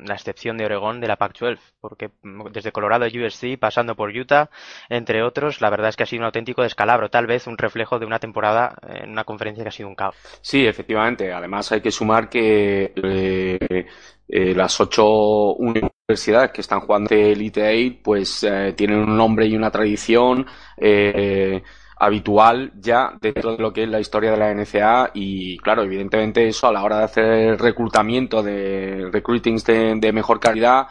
la 0.04 0.14
excepción 0.14 0.56
de 0.56 0.64
Oregón 0.64 1.00
de 1.00 1.06
la 1.06 1.16
Pac-12, 1.18 1.58
porque 1.80 2.10
mm, 2.22 2.48
desde 2.50 2.72
Colorado 2.72 3.06
USC, 3.06 3.56
pasando 3.60 3.94
por 3.94 4.10
Utah, 4.10 4.50
entre 4.88 5.22
otros, 5.22 5.60
la 5.60 5.70
verdad 5.70 5.90
es 5.90 5.96
que 5.96 6.02
ha 6.02 6.06
sido 6.06 6.22
un 6.22 6.26
auténtico 6.26 6.62
descalabro, 6.62 7.10
tal 7.10 7.28
vez 7.28 7.46
un 7.46 7.56
reflejo 7.56 8.00
de 8.00 8.06
una 8.06 8.18
temporada 8.18 8.74
en 8.88 9.10
una 9.10 9.22
conferencia 9.22 9.62
que 9.62 9.68
ha 9.68 9.72
sido 9.72 9.88
un 9.88 9.94
caos. 9.94 10.16
Sí, 10.40 10.66
efectivamente. 10.66 11.32
Además 11.32 11.70
hay 11.70 11.80
que 11.80 11.92
sumar 11.92 12.28
que 12.28 12.92
eh, 12.96 13.86
eh, 14.28 14.54
las 14.54 14.80
ocho 14.80 15.54
universidades 15.54 16.50
que 16.50 16.60
están 16.60 16.80
jugando 16.80 17.14
Elite 17.14 17.70
Eight 17.70 18.02
pues 18.02 18.42
eh, 18.42 18.74
tienen 18.76 18.98
un 18.98 19.16
nombre 19.16 19.46
y 19.46 19.54
una 19.54 19.70
tradición 19.70 20.44
eh, 20.76 21.62
habitual 21.98 22.72
ya 22.76 23.16
dentro 23.20 23.56
de 23.56 23.62
lo 23.62 23.72
que 23.72 23.84
es 23.84 23.88
la 23.88 24.00
historia 24.00 24.32
de 24.32 24.36
la 24.36 24.52
NCA 24.52 25.12
y 25.14 25.56
claro, 25.58 25.84
evidentemente 25.84 26.46
eso 26.48 26.66
a 26.66 26.72
la 26.72 26.82
hora 26.82 26.98
de 26.98 27.04
hacer 27.04 27.60
reclutamiento 27.60 28.42
de 28.42 29.08
recruitings 29.12 29.64
de, 29.64 30.12
mejor 30.12 30.40
calidad 30.40 30.88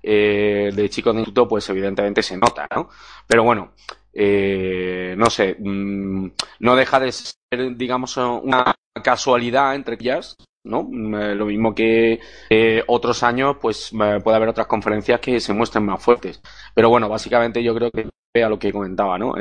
de 0.00 0.88
chicos 0.88 1.14
de 1.14 1.20
instituto 1.20 1.48
pues 1.48 1.68
evidentemente 1.68 2.22
se 2.22 2.36
nota, 2.36 2.66
¿no? 2.74 2.88
Pero 3.26 3.42
bueno, 3.42 3.72
no 4.14 5.30
sé, 5.30 5.56
mm, 5.58 6.30
no 6.60 6.76
deja 6.76 7.00
de 7.00 7.12
ser 7.12 7.76
digamos 7.76 8.16
una 8.16 8.72
casualidad 9.02 9.74
entre 9.74 9.96
ellas 9.96 10.36
¿no? 10.64 10.84
Mm, 10.84 11.14
eh, 11.14 11.34
lo 11.34 11.46
mismo 11.46 11.74
que 11.74 12.20
eh, 12.50 12.82
otros 12.86 13.22
años, 13.22 13.56
pues 13.60 13.92
eh, 13.92 14.20
puede 14.22 14.36
haber 14.36 14.48
otras 14.48 14.66
conferencias 14.66 15.20
que 15.20 15.40
se 15.40 15.52
muestren 15.52 15.84
más 15.84 16.02
fuertes. 16.02 16.40
Pero 16.74 16.90
bueno, 16.90 17.08
básicamente 17.08 17.62
yo 17.62 17.74
creo 17.74 17.90
que 17.90 18.08
a 18.42 18.48
lo 18.48 18.58
que 18.58 18.72
comentaba, 18.72 19.18
¿no? 19.18 19.34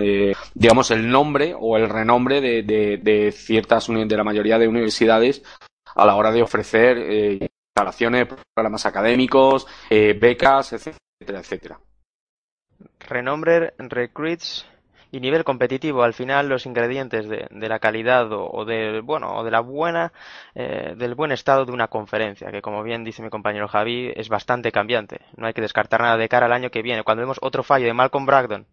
digamos, 0.55 0.89
el 0.89 1.07
nombre 1.07 1.53
o 1.55 1.77
el 1.77 1.87
renombre 1.87 2.41
de, 2.41 2.63
de, 2.63 2.97
de, 2.97 3.31
ciertas, 3.31 3.87
de 3.87 4.17
la 4.17 4.23
mayoría 4.23 4.57
de 4.57 4.67
universidades 4.67 5.43
a 5.93 6.03
la 6.03 6.15
hora 6.15 6.31
de 6.31 6.41
ofrecer 6.41 7.41
instalaciones, 7.75 8.27
programas 8.55 8.87
académicos, 8.87 9.67
becas, 9.89 10.73
etcétera, 10.73 11.39
etcétera. 11.39 11.79
Renombre, 13.07 13.75
recruits, 13.77 14.65
y 15.11 15.19
nivel 15.19 15.43
competitivo 15.43 16.03
al 16.03 16.13
final 16.13 16.49
los 16.49 16.65
ingredientes 16.65 17.27
de, 17.27 17.47
de 17.49 17.69
la 17.69 17.79
calidad 17.79 18.31
o, 18.31 18.49
o, 18.51 18.65
de 18.65 19.01
bueno 19.01 19.35
o 19.35 19.43
de 19.43 19.51
la 19.51 19.61
buena 19.61 20.11
eh, 20.55 20.93
del 20.97 21.15
buen 21.15 21.31
estado 21.31 21.65
de 21.65 21.71
una 21.71 21.87
conferencia 21.87 22.51
que 22.51 22.61
como 22.61 22.83
bien 22.83 23.03
dice 23.03 23.21
mi 23.21 23.29
compañero 23.29 23.67
Javi 23.67 24.11
es 24.15 24.29
bastante 24.29 24.71
cambiante 24.71 25.21
no 25.35 25.47
hay 25.47 25.53
que 25.53 25.61
descartar 25.61 26.01
nada 26.01 26.17
de 26.17 26.29
cara 26.29 26.47
al 26.47 26.53
año 26.53 26.71
que 26.71 26.81
viene 26.81 27.03
cuando 27.03 27.21
vemos 27.21 27.37
otro 27.41 27.63
fallo 27.63 27.85
de 27.85 27.93
Malcolm 27.93 28.25
Bragdon 28.25 28.65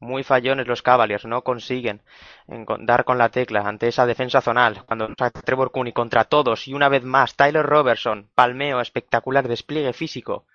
muy 0.00 0.22
fallones 0.22 0.68
los 0.68 0.80
Cavaliers, 0.80 1.24
no 1.24 1.42
consiguen 1.42 2.02
dar 2.46 3.04
con 3.04 3.18
la 3.18 3.30
tecla 3.30 3.62
ante 3.62 3.88
esa 3.88 4.06
defensa 4.06 4.40
zonal. 4.40 4.84
Cuando 4.84 5.08
Trevor 5.44 5.72
Cooney 5.72 5.92
contra 5.92 6.22
todos 6.22 6.68
y 6.68 6.72
una 6.74 6.88
vez 6.88 7.02
más 7.02 7.34
Tyler 7.34 7.66
Robertson, 7.66 8.28
palmeo, 8.32 8.80
espectacular 8.80 9.48
despliegue 9.48 9.92
físico. 9.92 10.46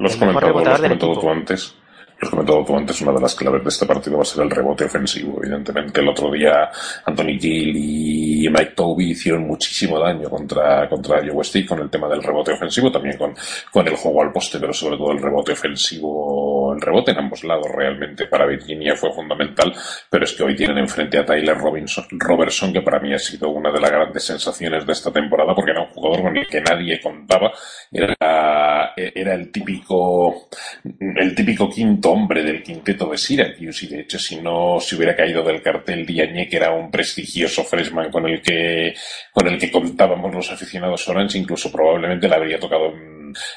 Los 0.00 0.16
comentado, 0.16 0.98
tú 0.98 1.30
antes 1.30 1.76
he 2.20 2.26
comentado 2.28 2.64
tú 2.64 2.76
antes, 2.76 3.00
una 3.02 3.12
de 3.12 3.20
las 3.20 3.34
claves 3.34 3.62
de 3.62 3.68
este 3.68 3.84
partido 3.84 4.16
va 4.16 4.22
a 4.22 4.26
ser 4.26 4.42
el 4.42 4.50
rebote 4.50 4.84
ofensivo. 4.84 5.38
Evidentemente, 5.42 6.00
el 6.00 6.08
otro 6.08 6.30
día 6.30 6.70
Anthony 7.04 7.38
Gill 7.38 7.76
y 7.76 8.48
Mike 8.48 8.72
Toby 8.74 9.10
hicieron 9.10 9.46
muchísimo 9.46 9.98
daño 9.98 10.30
contra, 10.30 10.88
contra 10.88 11.22
Iowa 11.22 11.42
State 11.42 11.66
con 11.66 11.80
el 11.80 11.90
tema 11.90 12.08
del 12.08 12.22
rebote 12.22 12.52
ofensivo, 12.52 12.90
también 12.90 13.18
con, 13.18 13.34
con 13.70 13.86
el 13.86 13.96
juego 13.96 14.22
al 14.22 14.32
poste, 14.32 14.58
pero 14.58 14.72
sobre 14.72 14.96
todo 14.96 15.12
el 15.12 15.20
rebote 15.20 15.52
ofensivo, 15.52 16.72
el 16.74 16.80
rebote 16.80 17.10
en 17.10 17.18
ambos 17.18 17.44
lados 17.44 17.66
realmente 17.74 18.26
para 18.26 18.46
Virginia 18.46 18.96
fue 18.96 19.12
fundamental, 19.12 19.74
pero 20.08 20.24
es 20.24 20.32
que 20.32 20.42
hoy 20.42 20.56
tienen 20.56 20.78
enfrente 20.78 21.18
a 21.18 21.24
Tyler 21.24 21.56
Robinson, 21.58 22.06
Robertson, 22.12 22.72
que 22.72 22.80
para 22.80 22.98
mí 22.98 23.12
ha 23.12 23.18
sido 23.18 23.50
una 23.50 23.70
de 23.70 23.80
las 23.80 23.90
grandes 23.90 24.24
sensaciones 24.24 24.86
de 24.86 24.92
esta 24.92 25.12
temporada, 25.12 25.54
porque 25.54 25.72
era 25.72 25.82
un 25.82 25.88
jugador 25.88 26.22
con 26.22 26.36
el 26.36 26.46
que 26.46 26.62
nadie 26.62 26.98
contaba, 27.00 27.52
era, 27.92 28.94
era 28.96 29.34
el 29.34 29.52
típico, 29.52 30.48
el 30.84 31.34
típico 31.34 31.68
quinto 31.68 32.05
hombre 32.06 32.42
del 32.42 32.62
quinteto 32.62 33.10
de 33.10 33.18
Syracuse 33.18 33.86
y 33.86 33.88
de 33.88 34.00
hecho 34.00 34.18
si 34.18 34.36
no 34.36 34.78
se 34.80 34.96
hubiera 34.96 35.14
caído 35.14 35.42
del 35.42 35.62
cartel 35.62 36.06
Diagne 36.06 36.48
que 36.48 36.56
era 36.56 36.72
un 36.72 36.90
prestigioso 36.90 37.64
freshman 37.64 38.10
con 38.10 38.26
el 38.26 38.40
que 38.40 38.94
con 39.32 39.46
el 39.46 39.58
que 39.58 39.70
contábamos 39.70 40.34
los 40.34 40.50
aficionados 40.50 41.08
Orange 41.08 41.38
incluso 41.38 41.70
probablemente 41.70 42.28
le 42.28 42.34
habría 42.34 42.58
tocado 42.58 42.92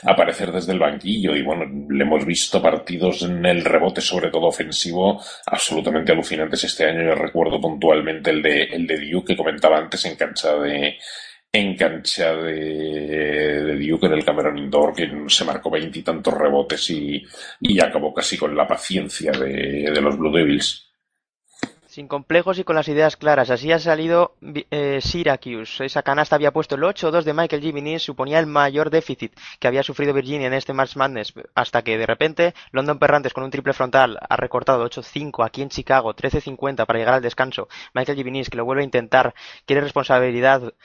aparecer 0.03 0.51
desde 0.51 0.73
el 0.73 0.79
banquillo. 0.79 1.35
Y 1.35 1.43
bueno 1.43 1.65
le 1.89 2.03
hemos 2.03 2.25
visto 2.25 2.61
partidos 2.61 3.23
en 3.23 3.45
el 3.45 3.63
rebote 3.63 4.01
sobre 4.01 4.29
todo 4.29 4.47
ofensivo 4.47 5.21
absolutamente 5.45 6.11
alucinantes 6.11 6.63
este 6.63 6.85
año. 6.85 7.03
Yo 7.03 7.15
recuerdo 7.15 7.59
puntualmente 7.59 8.31
el 8.31 8.41
de 8.41 8.63
el 8.63 8.87
de 8.87 9.09
Duke 9.09 9.33
que 9.33 9.37
comentaba 9.37 9.77
antes 9.77 10.05
en 10.05 10.15
cancha 10.15 10.55
de 10.55 10.97
en 11.51 11.75
cancha 11.75 12.35
de, 12.35 13.75
Duke 13.75 14.05
en 14.05 14.13
el 14.13 14.25
Cameron 14.25 14.57
Indoor, 14.57 14.93
que 14.93 15.09
se 15.27 15.45
marcó 15.45 15.71
veintitantos 15.71 16.33
rebotes 16.33 16.89
y, 16.89 17.25
acabó 17.81 18.13
casi 18.13 18.37
con 18.37 18.55
la 18.55 18.67
paciencia 18.67 19.31
de, 19.31 19.99
los 20.01 20.17
Blue 20.17 20.31
Devils. 20.31 20.85
Sin 21.87 22.07
complejos 22.07 22.59
y 22.59 22.63
con 22.63 22.75
las 22.75 22.87
ideas 22.87 23.17
claras. 23.17 23.49
Así 23.49 23.71
ha 23.71 23.79
salido 23.79 24.35
eh, 24.69 24.99
Syracuse. 25.01 25.85
Esa 25.85 26.03
canasta 26.03 26.35
había 26.35 26.53
puesto 26.53 26.75
el 26.75 26.83
8-2 26.83 27.23
de 27.23 27.33
Michael 27.33 27.63
Givinis, 27.63 28.03
suponía 28.03 28.37
el 28.37 28.45
mayor 28.45 28.91
déficit 28.91 29.33
que 29.59 29.67
había 29.67 29.81
sufrido 29.81 30.13
Virginia 30.13 30.45
en 30.45 30.53
este 30.53 30.71
March 30.71 30.95
Madness, 30.95 31.33
hasta 31.55 31.81
que 31.81 31.97
de 31.97 32.05
repente 32.05 32.53
London 32.71 32.99
Perrantes 32.99 33.33
con 33.33 33.43
un 33.43 33.49
triple 33.49 33.73
frontal 33.73 34.19
ha 34.21 34.35
recortado 34.35 34.87
8-5 34.87 35.43
aquí 35.43 35.63
en 35.63 35.69
Chicago, 35.69 36.15
13-50 36.15 36.85
para 36.85 36.99
llegar 36.99 37.15
al 37.15 37.23
descanso. 37.23 37.67
Michael 37.95 38.17
Givinis, 38.19 38.51
que 38.51 38.57
lo 38.57 38.65
vuelve 38.65 38.83
a 38.83 38.85
intentar, 38.85 39.33
quiere 39.65 39.81
responsabilidad 39.81 40.75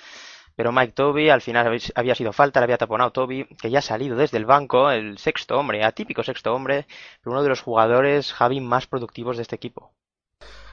pero 0.56 0.72
Mike 0.72 0.92
Toby 0.92 1.30
al 1.30 1.40
final 1.40 1.78
había 1.94 2.14
sido 2.14 2.32
falta, 2.32 2.60
le 2.60 2.64
había 2.64 2.78
taponado 2.78 3.12
Toby, 3.12 3.46
que 3.60 3.70
ya 3.70 3.80
ha 3.80 3.82
salido 3.82 4.16
desde 4.16 4.38
el 4.38 4.46
banco, 4.46 4.90
el 4.90 5.18
sexto 5.18 5.58
hombre, 5.58 5.84
atípico 5.84 6.22
sexto 6.22 6.54
hombre, 6.54 6.86
pero 7.22 7.32
uno 7.32 7.42
de 7.42 7.48
los 7.48 7.62
jugadores, 7.62 8.32
Javi, 8.32 8.60
más 8.60 8.86
productivos 8.86 9.36
de 9.36 9.42
este 9.42 9.56
equipo. 9.56 9.92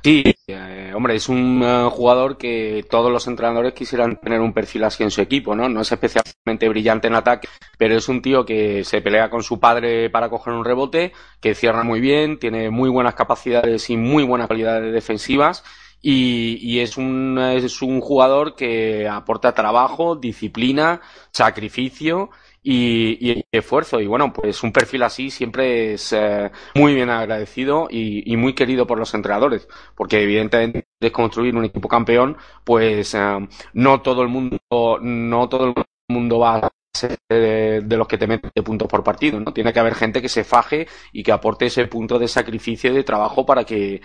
Sí, 0.03 0.23
eh, 0.47 0.91
hombre, 0.95 1.15
es 1.15 1.29
un 1.29 1.61
uh, 1.61 1.89
jugador 1.91 2.37
que 2.37 2.83
todos 2.89 3.11
los 3.11 3.27
entrenadores 3.27 3.73
quisieran 3.73 4.19
tener 4.19 4.41
un 4.41 4.51
perfil 4.51 4.83
así 4.83 5.03
en 5.03 5.11
su 5.11 5.21
equipo, 5.21 5.55
¿no? 5.55 5.69
No 5.69 5.81
es 5.81 5.91
especialmente 5.91 6.67
brillante 6.69 7.07
en 7.07 7.13
ataque, 7.13 7.47
pero 7.77 7.95
es 7.95 8.09
un 8.09 8.19
tío 8.23 8.43
que 8.43 8.83
se 8.83 9.01
pelea 9.01 9.29
con 9.29 9.43
su 9.43 9.59
padre 9.59 10.09
para 10.09 10.29
coger 10.29 10.53
un 10.53 10.65
rebote, 10.65 11.13
que 11.39 11.53
cierra 11.53 11.83
muy 11.83 11.99
bien, 11.99 12.39
tiene 12.39 12.71
muy 12.71 12.89
buenas 12.89 13.13
capacidades 13.13 13.91
y 13.91 13.97
muy 13.97 14.23
buenas 14.23 14.47
cualidades 14.47 14.91
defensivas 14.91 15.63
y, 16.01 16.57
y, 16.61 16.79
es, 16.79 16.97
un, 16.97 17.37
es 17.37 17.81
un 17.81 18.01
jugador 18.01 18.55
que 18.55 19.07
aporta 19.07 19.53
trabajo, 19.53 20.15
disciplina, 20.15 21.01
sacrificio 21.31 22.29
y, 22.63 23.43
esfuerzo. 23.51 23.99
Y 23.99 24.07
bueno, 24.07 24.33
pues 24.33 24.63
un 24.63 24.71
perfil 24.71 25.03
así 25.03 25.29
siempre 25.29 25.93
es 25.93 26.13
eh, 26.13 26.51
muy 26.75 26.93
bien 26.95 27.09
agradecido 27.09 27.87
y, 27.89 28.31
y, 28.31 28.37
muy 28.37 28.53
querido 28.53 28.87
por 28.87 28.99
los 28.99 29.13
entrenadores, 29.13 29.67
porque 29.95 30.21
evidentemente 30.23 30.87
de 30.99 31.11
construir 31.11 31.55
un 31.55 31.65
equipo 31.65 31.87
campeón, 31.87 32.37
pues 32.63 33.13
eh, 33.13 33.47
no 33.73 34.01
todo 34.01 34.21
el 34.23 34.29
mundo, 34.29 34.59
no 35.01 35.49
todo 35.49 35.67
el 35.67 35.73
mundo 36.09 36.39
va 36.39 36.57
a 36.57 36.71
ser 36.93 37.17
de, 37.29 37.81
de 37.81 37.97
los 37.97 38.07
que 38.07 38.17
te 38.17 38.27
mete 38.27 38.63
puntos 38.63 38.87
por 38.87 39.03
partido, 39.03 39.39
¿no? 39.39 39.53
Tiene 39.53 39.71
que 39.73 39.79
haber 39.79 39.95
gente 39.95 40.21
que 40.21 40.29
se 40.29 40.43
faje 40.43 40.87
y 41.13 41.23
que 41.23 41.31
aporte 41.31 41.67
ese 41.67 41.85
punto 41.87 42.19
de 42.19 42.27
sacrificio 42.27 42.91
y 42.91 42.95
de 42.95 43.03
trabajo 43.03 43.45
para 43.45 43.63
que 43.63 44.01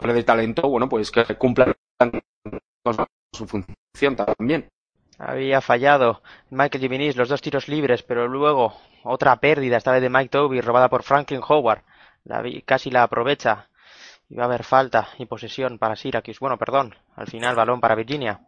de 0.00 0.24
talento, 0.24 0.68
bueno, 0.68 0.88
pues 0.88 1.10
que 1.10 1.22
cumpla 1.36 1.72
con 1.98 3.06
su 3.32 3.46
función 3.46 4.16
también. 4.16 4.68
Había 5.18 5.60
fallado 5.60 6.22
Michael 6.50 6.82
Giminis 6.82 7.16
los 7.16 7.28
dos 7.28 7.42
tiros 7.42 7.68
libres, 7.68 8.02
pero 8.02 8.26
luego 8.26 8.74
otra 9.04 9.36
pérdida, 9.36 9.76
esta 9.76 9.92
vez 9.92 10.00
de 10.00 10.08
Mike 10.08 10.30
Toby, 10.30 10.60
robada 10.60 10.88
por 10.88 11.02
Franklin 11.02 11.42
Howard. 11.46 11.82
La, 12.24 12.42
casi 12.64 12.90
la 12.90 13.02
aprovecha. 13.02 13.68
Iba 14.30 14.44
a 14.44 14.46
haber 14.46 14.64
falta 14.64 15.08
y 15.18 15.26
posesión 15.26 15.78
para 15.78 15.94
Syracuse. 15.94 16.38
Bueno, 16.40 16.56
perdón, 16.56 16.94
al 17.16 17.26
final 17.26 17.54
balón 17.54 17.80
para 17.80 17.94
Virginia. 17.94 18.40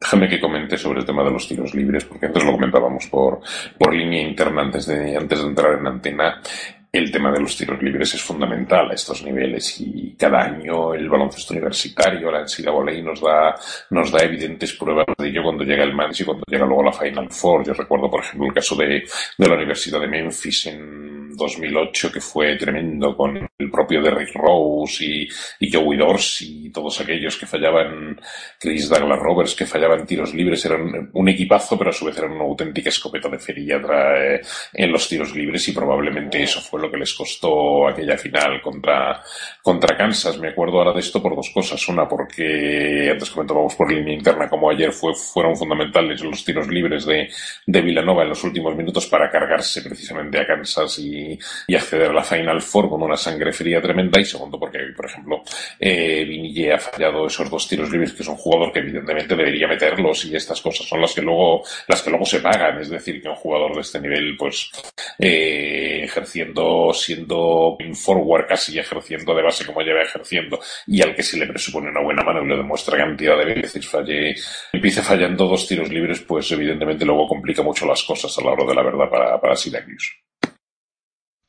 Déjame 0.00 0.28
que 0.28 0.40
comente 0.40 0.76
sobre 0.76 1.00
el 1.00 1.06
tema 1.06 1.24
de 1.24 1.30
los 1.30 1.48
tiros 1.48 1.74
libres, 1.74 2.04
porque 2.04 2.26
antes 2.26 2.44
lo 2.44 2.52
comentábamos 2.52 3.06
por, 3.06 3.40
por 3.78 3.94
línea 3.94 4.20
interna 4.20 4.62
antes 4.62 4.86
de, 4.86 5.16
antes 5.16 5.40
de 5.40 5.48
entrar 5.48 5.78
en 5.78 5.86
antena 5.86 6.40
el 6.90 7.10
tema 7.10 7.30
de 7.30 7.40
los 7.40 7.56
tiros 7.56 7.82
libres 7.82 8.14
es 8.14 8.22
fundamental 8.22 8.90
a 8.90 8.94
estos 8.94 9.22
niveles 9.22 9.80
y 9.80 10.14
cada 10.18 10.44
año 10.44 10.94
el 10.94 11.08
baloncesto 11.08 11.52
universitario, 11.52 12.30
la 12.30 12.42
NCAA 12.42 13.02
nos 13.02 13.20
da, 13.20 13.54
nos 13.90 14.10
da 14.10 14.24
evidentes 14.24 14.72
pruebas 14.72 15.06
de 15.18 15.28
ello 15.28 15.42
cuando 15.42 15.64
llega 15.64 15.84
el 15.84 15.94
Mans 15.94 16.20
y 16.20 16.24
cuando 16.24 16.44
llega 16.48 16.66
luego 16.66 16.84
la 16.84 16.92
Final 16.92 17.30
Four. 17.30 17.66
Yo 17.66 17.74
recuerdo, 17.74 18.10
por 18.10 18.20
ejemplo, 18.20 18.48
el 18.48 18.54
caso 18.54 18.74
de, 18.76 19.04
de 19.36 19.48
la 19.48 19.54
Universidad 19.54 20.00
de 20.00 20.08
Memphis 20.08 20.66
en 20.66 21.18
2008 21.38 22.12
que 22.12 22.20
fue 22.20 22.56
tremendo 22.56 23.16
con 23.16 23.36
el 23.36 23.70
propio 23.70 24.02
Derrick 24.02 24.34
Rose 24.34 25.04
y, 25.04 25.28
y 25.60 25.72
Joey 25.72 25.96
Dorsey 25.96 26.66
y 26.66 26.70
todos 26.70 27.00
aquellos 27.00 27.36
que 27.36 27.46
fallaban, 27.46 28.20
Chris 28.58 28.88
Douglas 28.88 29.18
Roberts 29.18 29.54
que 29.54 29.64
fallaban 29.64 30.04
tiros 30.04 30.34
libres, 30.34 30.64
eran 30.66 31.10
un 31.12 31.28
equipazo 31.28 31.78
pero 31.78 31.90
a 31.90 31.92
su 31.92 32.04
vez 32.04 32.18
eran 32.18 32.32
una 32.32 32.44
auténtica 32.44 32.90
escopeta 32.90 33.28
de 33.28 33.38
feria 33.38 33.76
eh, 33.76 34.40
en 34.74 34.92
los 34.92 35.08
tiros 35.08 35.34
libres 35.34 35.66
y 35.68 35.72
probablemente 35.72 36.42
eso 36.42 36.60
fue 36.60 36.77
lo 36.78 36.90
que 36.90 36.96
les 36.96 37.14
costó 37.14 37.88
aquella 37.88 38.16
final 38.16 38.60
contra, 38.62 39.22
contra 39.62 39.96
Kansas. 39.96 40.38
Me 40.38 40.48
acuerdo 40.48 40.78
ahora 40.78 40.92
de 40.92 41.00
esto 41.00 41.22
por 41.22 41.34
dos 41.34 41.50
cosas. 41.52 41.86
Una, 41.88 42.08
porque 42.08 43.08
antes 43.10 43.30
comentábamos 43.30 43.74
por 43.74 43.92
línea 43.92 44.14
interna 44.14 44.48
como 44.48 44.70
ayer 44.70 44.92
fue, 44.92 45.14
fueron 45.14 45.56
fundamentales 45.56 46.20
los 46.22 46.44
tiros 46.44 46.68
libres 46.68 47.04
de, 47.06 47.28
de 47.66 47.80
Villanova 47.80 48.22
en 48.22 48.30
los 48.30 48.44
últimos 48.44 48.74
minutos 48.74 49.06
para 49.06 49.30
cargarse 49.30 49.82
precisamente 49.82 50.38
a 50.38 50.46
Kansas 50.46 50.98
y, 50.98 51.38
y 51.66 51.74
acceder 51.74 52.10
a 52.10 52.14
la 52.14 52.24
Final 52.24 52.60
Four 52.60 52.88
con 52.88 53.02
una 53.02 53.16
sangre 53.16 53.52
fría 53.52 53.80
tremenda. 53.80 54.20
Y 54.20 54.24
segundo, 54.24 54.58
porque, 54.58 54.78
por 54.96 55.06
ejemplo, 55.06 55.42
eh, 55.78 56.24
Vinille 56.24 56.72
ha 56.72 56.78
fallado 56.78 57.26
esos 57.26 57.50
dos 57.50 57.68
tiros 57.68 57.90
libres, 57.90 58.12
que 58.12 58.22
es 58.22 58.28
un 58.28 58.36
jugador 58.36 58.72
que 58.72 58.80
evidentemente 58.80 59.36
debería 59.36 59.66
meterlos 59.66 60.24
y 60.24 60.36
estas 60.36 60.60
cosas 60.60 60.86
son 60.86 61.00
las 61.00 61.14
que 61.14 61.22
luego, 61.22 61.62
las 61.86 62.02
que 62.02 62.10
luego 62.10 62.24
se 62.24 62.40
pagan. 62.40 62.80
Es 62.80 62.90
decir, 62.90 63.20
que 63.20 63.28
un 63.28 63.36
jugador 63.36 63.74
de 63.74 63.80
este 63.80 64.00
nivel, 64.00 64.36
pues, 64.36 64.70
eh, 65.18 66.00
ejerciendo 66.04 66.67
siendo 66.92 67.76
forward 67.94 68.46
casi 68.46 68.78
ejerciendo 68.78 69.34
de 69.34 69.42
base 69.42 69.66
como 69.66 69.80
lleva 69.80 70.02
ejerciendo 70.02 70.58
y 70.86 71.02
al 71.02 71.14
que 71.14 71.22
se 71.22 71.38
le 71.38 71.46
presupone 71.46 71.90
una 71.90 72.02
buena 72.02 72.22
mano 72.22 72.42
y 72.42 72.48
lo 72.48 72.56
demuestra 72.56 72.98
cantidad 72.98 73.36
de 73.38 73.54
veces 73.54 73.88
falle, 73.88 74.34
empiece 74.72 75.02
fallando 75.02 75.46
dos 75.46 75.66
tiros 75.66 75.88
libres, 75.88 76.20
pues 76.20 76.50
evidentemente 76.52 77.04
luego 77.04 77.26
complica 77.26 77.62
mucho 77.62 77.86
las 77.86 78.02
cosas 78.02 78.36
a 78.38 78.42
la 78.42 78.52
hora 78.52 78.64
de 78.64 78.74
la 78.74 78.82
verdad 78.82 79.10
para, 79.10 79.40
para 79.40 79.56
Syracuse. 79.56 80.08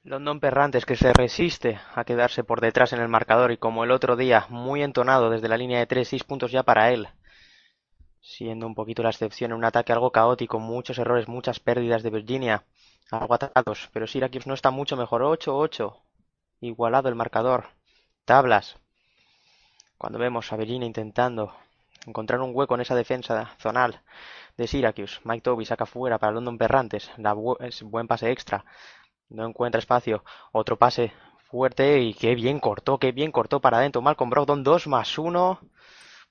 London 0.04 0.40
Perrantes 0.40 0.86
que 0.86 0.96
se 0.96 1.14
resiste 1.14 1.80
a 1.94 2.04
quedarse 2.04 2.44
por 2.44 2.62
detrás 2.62 2.94
en 2.94 3.02
el 3.02 3.10
marcador 3.10 3.52
y 3.52 3.58
como 3.58 3.84
el 3.84 3.92
otro 3.92 4.16
día 4.16 4.46
muy 4.50 4.82
entonado 4.82 5.30
desde 5.30 5.50
la 5.50 5.58
línea 5.58 5.80
de 5.80 5.88
3, 5.88 6.08
6 6.08 6.24
puntos 6.24 6.52
ya 6.52 6.64
para 6.64 6.92
él. 6.92 7.10
Siendo 8.22 8.66
un 8.66 8.76
poquito 8.76 9.04
la 9.04 9.10
excepción 9.10 9.52
en 9.52 9.58
un 9.58 9.66
ataque 9.66 9.92
algo 9.92 10.12
caótico, 10.12 10.60
muchos 10.60 10.98
errores, 11.00 11.28
muchas 11.28 11.60
pérdidas 11.60 12.02
de 12.02 12.10
Virginia 12.10 12.64
algo 13.12 13.34
atacados, 13.34 13.90
pero 13.94 14.08
Syracuse 14.08 14.48
no 14.48 14.54
está 14.54 14.72
mucho 14.72 14.96
mejor. 14.96 15.22
8-8. 15.24 15.96
Igualado 16.62 17.10
el 17.10 17.16
marcador. 17.16 17.68
Tablas. 18.26 18.78
Cuando 19.98 20.20
vemos 20.20 20.52
a 20.52 20.58
Virginia 20.58 20.86
intentando 20.86 21.54
encontrar 22.06 22.40
un 22.42 22.52
hueco 22.54 22.76
en 22.76 22.82
esa 22.82 22.96
defensa 22.96 23.56
zonal 23.60 24.02
de 24.58 24.68
Syracuse. 24.68 25.20
Mike 25.24 25.42
Toby 25.42 25.66
saca 25.66 25.86
fuera 25.86 26.18
para 26.20 26.34
London 26.34 26.58
Perrantes. 26.58 27.12
La 27.18 27.34
bu 27.34 27.58
es 27.60 27.84
buen 27.84 28.08
pase 28.08 28.32
extra. 28.32 28.66
No 29.30 29.46
encuentra 29.46 29.80
espacio. 29.80 30.24
Otro 30.52 30.78
pase 30.78 31.14
fuerte 31.50 32.00
y 32.00 32.14
qué 32.14 32.36
bien 32.36 32.60
cortó, 32.60 33.00
qué 33.00 33.12
bien 33.12 33.32
cortó 33.32 33.60
para 33.60 33.78
adentro. 33.78 34.02
Malcolm 34.02 34.30
Brogdon 34.30 34.64
2 34.64 34.88
más 34.88 35.18
1. 35.18 35.60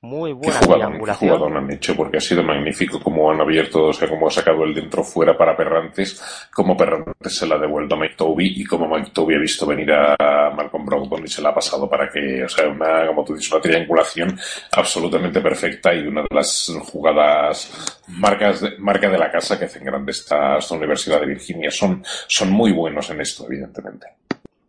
Muy 0.00 0.32
buena 0.32 0.60
¿Qué 0.60 0.66
jugador. 0.66 1.04
¿Qué 1.04 1.12
jugador 1.12 1.56
han 1.56 1.72
hecho? 1.72 1.96
Porque 1.96 2.18
ha 2.18 2.20
sido 2.20 2.44
magnífico 2.44 3.00
como 3.00 3.32
han 3.32 3.40
abierto, 3.40 3.86
o 3.86 3.92
sea, 3.92 4.08
como 4.08 4.28
ha 4.28 4.30
sacado 4.30 4.62
el 4.62 4.72
dentro 4.72 5.02
fuera 5.02 5.36
para 5.36 5.56
Perrantes, 5.56 6.48
como 6.54 6.76
Perrantes 6.76 7.36
se 7.36 7.48
la 7.48 7.56
ha 7.56 7.58
devuelto 7.58 7.96
a 7.96 7.98
Mike 7.98 8.14
Toby 8.16 8.60
y 8.60 8.64
como 8.64 8.86
Mike 8.86 9.10
Toby 9.12 9.34
ha 9.34 9.40
visto 9.40 9.66
venir 9.66 9.90
a 9.92 10.52
Malcolm 10.54 10.86
Brogdon 10.86 11.24
y 11.24 11.28
se 11.28 11.42
la 11.42 11.48
ha 11.48 11.54
pasado 11.54 11.90
para 11.90 12.08
que, 12.08 12.44
o 12.44 12.48
sea, 12.48 12.68
una, 12.68 13.08
como 13.08 13.24
tú 13.24 13.34
dices, 13.34 13.50
una 13.50 13.60
triangulación 13.60 14.38
absolutamente 14.70 15.40
perfecta 15.40 15.92
y 15.92 16.06
una 16.06 16.22
de 16.22 16.28
las 16.30 16.72
jugadas 16.92 18.00
marcas 18.06 18.60
de, 18.60 18.78
marca 18.78 19.10
de 19.10 19.18
la 19.18 19.32
casa 19.32 19.58
que 19.58 19.64
hacen 19.64 19.82
grande 19.82 20.12
esta, 20.12 20.58
esta 20.58 20.76
Universidad 20.76 21.18
de 21.18 21.26
Virginia. 21.26 21.72
Son, 21.72 22.04
son 22.28 22.52
muy 22.52 22.70
buenos 22.70 23.10
en 23.10 23.20
esto, 23.20 23.46
evidentemente. 23.46 24.06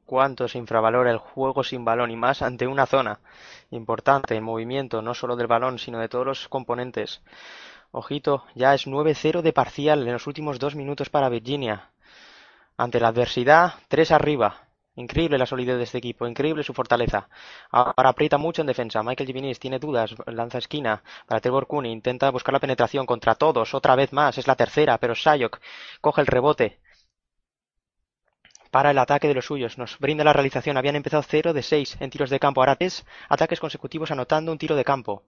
Cuánto 0.08 0.48
se 0.48 0.58
infravalora 0.58 1.12
el 1.12 1.20
juego 1.20 1.64
sin 1.64 1.86
balón 1.86 2.10
y 2.10 2.16
más 2.16 2.42
ante 2.42 2.66
una 2.66 2.88
zona 2.88 3.20
importante 3.72 4.36
en 4.36 4.44
movimiento, 4.44 5.02
no 5.02 5.14
solo 5.14 5.36
del 5.36 5.48
balón, 5.48 5.80
sino 5.80 6.00
de 6.00 6.10
todos 6.10 6.26
los 6.26 6.48
componentes. 6.48 7.22
Ojito, 7.92 8.46
ya 8.56 8.74
es 8.74 8.88
9-0 8.88 9.42
de 9.42 9.54
parcial 9.54 10.06
en 10.06 10.14
los 10.14 10.28
últimos 10.28 10.60
dos 10.60 10.76
minutos 10.76 11.10
para 11.10 11.30
Virginia. 11.30 11.92
Ante 12.78 13.00
la 13.00 13.10
adversidad, 13.10 13.74
tres 13.88 14.12
arriba. 14.12 14.70
Increíble 14.96 15.38
la 15.38 15.46
solidez 15.46 15.78
de 15.78 15.84
este 15.84 15.98
equipo, 15.98 16.28
increíble 16.28 16.64
su 16.64 16.74
fortaleza. 16.74 17.30
Ahora 17.72 18.10
aprieta 18.10 18.38
mucho 18.38 18.62
en 18.62 18.68
defensa. 18.68 19.02
Michael 19.02 19.28
Givinis 19.28 19.60
tiene 19.60 19.80
dudas, 19.80 20.14
lanza 20.26 20.58
esquina 20.58 21.04
para 21.26 21.40
Trevor 21.40 21.68
Cooney, 21.68 21.92
intenta 21.92 22.30
buscar 22.32 22.54
la 22.54 22.60
penetración 22.60 23.06
contra 23.06 23.36
todos, 23.36 23.74
otra 23.74 23.96
vez 23.96 24.12
más, 24.12 24.38
es 24.38 24.48
la 24.48 24.56
tercera, 24.56 24.98
pero 24.98 25.16
Sayok 25.16 25.60
coge 26.02 26.22
el 26.22 26.28
rebote, 26.28 26.80
para 28.72 28.92
el 28.92 28.98
ataque 28.98 29.28
de 29.28 29.34
los 29.34 29.46
suyos, 29.46 29.78
nos 29.78 29.98
brinda 30.00 30.24
la 30.24 30.34
realización. 30.34 30.78
Habían 30.78 30.96
empezado 30.96 31.24
0 31.24 31.54
de 31.54 31.64
6 31.64 31.98
en 32.00 32.10
tiros 32.10 32.30
de 32.30 32.40
campo, 32.40 32.62
ahora 32.62 32.76
tres 32.76 33.06
ataques 33.28 33.60
consecutivos 33.60 34.12
anotando 34.12 34.52
un 34.52 34.58
tiro 34.58 34.76
de 34.76 34.84
campo. 34.84 35.24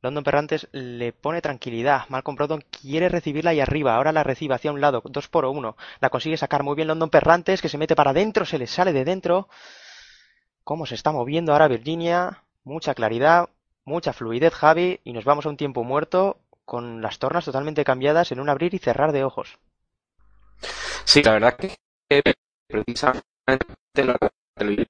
London 0.00 0.22
Perrantes 0.22 0.68
le 0.70 1.12
pone 1.12 1.40
tranquilidad. 1.40 2.02
Malcolm 2.08 2.36
Brogdon 2.36 2.64
quiere 2.70 3.08
recibirla 3.08 3.50
ahí 3.50 3.60
arriba. 3.60 3.96
Ahora 3.96 4.12
la 4.12 4.22
recibe 4.22 4.54
hacia 4.54 4.70
un 4.70 4.80
lado. 4.80 5.02
2 5.04 5.28
por 5.28 5.44
1. 5.44 5.76
La 6.00 6.10
consigue 6.10 6.36
sacar 6.36 6.62
muy 6.62 6.76
bien 6.76 6.88
London 6.88 7.10
Perrantes, 7.10 7.60
que 7.60 7.68
se 7.68 7.78
mete 7.78 7.96
para 7.96 8.12
adentro, 8.12 8.44
se 8.44 8.58
le 8.58 8.68
sale 8.68 8.92
de 8.92 9.04
dentro. 9.04 9.48
Cómo 10.62 10.86
se 10.86 10.94
está 10.94 11.10
moviendo 11.10 11.52
ahora 11.52 11.66
Virginia. 11.66 12.44
Mucha 12.62 12.94
claridad, 12.94 13.48
mucha 13.84 14.12
fluidez, 14.12 14.54
Javi. 14.54 15.00
Y 15.02 15.12
nos 15.12 15.24
vamos 15.24 15.46
a 15.46 15.48
un 15.48 15.56
tiempo 15.56 15.82
muerto 15.82 16.38
con 16.64 17.02
las 17.02 17.18
tornas 17.18 17.44
totalmente 17.44 17.82
cambiadas 17.82 18.30
en 18.30 18.40
un 18.40 18.50
abrir 18.50 18.74
y 18.74 18.78
cerrar 18.78 19.10
de 19.10 19.24
ojos. 19.24 19.58
Sí, 21.04 21.22
la 21.22 21.32
verdad 21.32 21.56
que 21.56 21.74
precisamente 22.68 23.66
la 23.96 24.18
televisión 24.56 24.88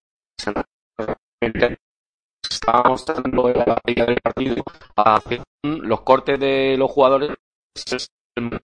estaba 2.48 2.88
mostrando 2.88 3.48
la 3.48 3.80
liga 3.84 4.06
del 4.06 4.20
partido 4.20 4.62
los 5.62 6.00
cortes 6.02 6.38
de 6.38 6.76
los 6.76 6.90
jugadores 6.90 7.36
el 8.36 8.60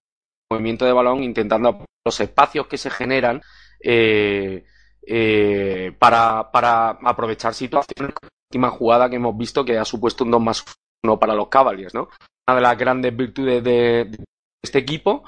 movimiento 0.49 0.85
de 0.85 0.93
balón 0.93 1.23
intentando 1.23 1.85
los 2.05 2.19
espacios 2.19 2.67
que 2.67 2.77
se 2.77 2.89
generan 2.89 3.41
eh, 3.81 4.65
eh, 5.05 5.95
para, 5.99 6.51
para 6.51 6.89
aprovechar 7.03 7.53
situaciones 7.53 8.13
la 8.21 8.29
última 8.49 8.69
jugada 8.69 9.09
que 9.09 9.17
hemos 9.17 9.37
visto 9.37 9.65
que 9.65 9.77
ha 9.77 9.85
supuesto 9.85 10.23
un 10.23 10.31
2 10.31 10.41
más 10.41 10.65
1 11.03 11.19
para 11.19 11.35
los 11.35 11.49
Cavaliers 11.49 11.93
¿no? 11.93 12.09
una 12.47 12.55
de 12.55 12.61
las 12.61 12.77
grandes 12.77 13.15
virtudes 13.15 13.63
de, 13.63 14.05
de 14.05 14.23
este 14.63 14.79
equipo 14.79 15.23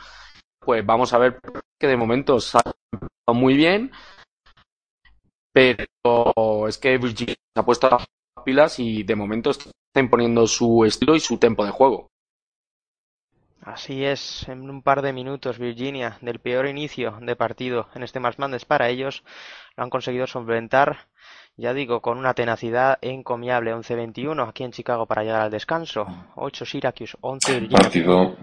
pues 0.67 0.85
vamos 0.85 1.13
a 1.13 1.17
ver 1.17 1.39
que 1.79 1.87
de 1.87 1.95
momento 1.95 2.41
sale 2.41 2.73
muy 3.33 3.55
bien, 3.55 3.89
pero 5.53 6.67
es 6.67 6.77
que 6.77 6.97
Virginia 6.97 7.35
se 7.35 7.59
ha 7.61 7.63
puesto 7.63 7.89
las 7.89 8.05
pilas 8.43 8.77
y 8.77 9.03
de 9.03 9.15
momento 9.15 9.51
está 9.51 9.71
imponiendo 9.95 10.45
su 10.45 10.83
estilo 10.83 11.15
y 11.15 11.21
su 11.21 11.37
tempo 11.37 11.63
de 11.63 11.71
juego. 11.71 12.09
Así 13.61 14.03
es, 14.03 14.45
en 14.49 14.69
un 14.69 14.81
par 14.81 15.01
de 15.01 15.13
minutos 15.13 15.57
Virginia, 15.57 16.17
del 16.19 16.39
peor 16.39 16.67
inicio 16.67 17.17
de 17.21 17.37
partido 17.37 17.87
en 17.95 18.03
este 18.03 18.19
Más 18.19 18.37
Mandes 18.37 18.65
para 18.65 18.89
ellos, 18.89 19.23
lo 19.77 19.85
han 19.85 19.89
conseguido 19.89 20.27
solventar, 20.27 21.07
ya 21.55 21.73
digo, 21.73 22.01
con 22.01 22.17
una 22.17 22.33
tenacidad 22.33 22.97
encomiable. 23.01 23.73
11-21 23.73 24.49
aquí 24.49 24.65
en 24.65 24.71
Chicago 24.71 25.05
para 25.05 25.23
llegar 25.23 25.41
al 25.41 25.51
descanso. 25.51 26.05
8 26.35 26.65
Syracuse, 26.65 27.17
11 27.21 27.59
Virginia. 27.61 27.77
Partido 27.77 28.35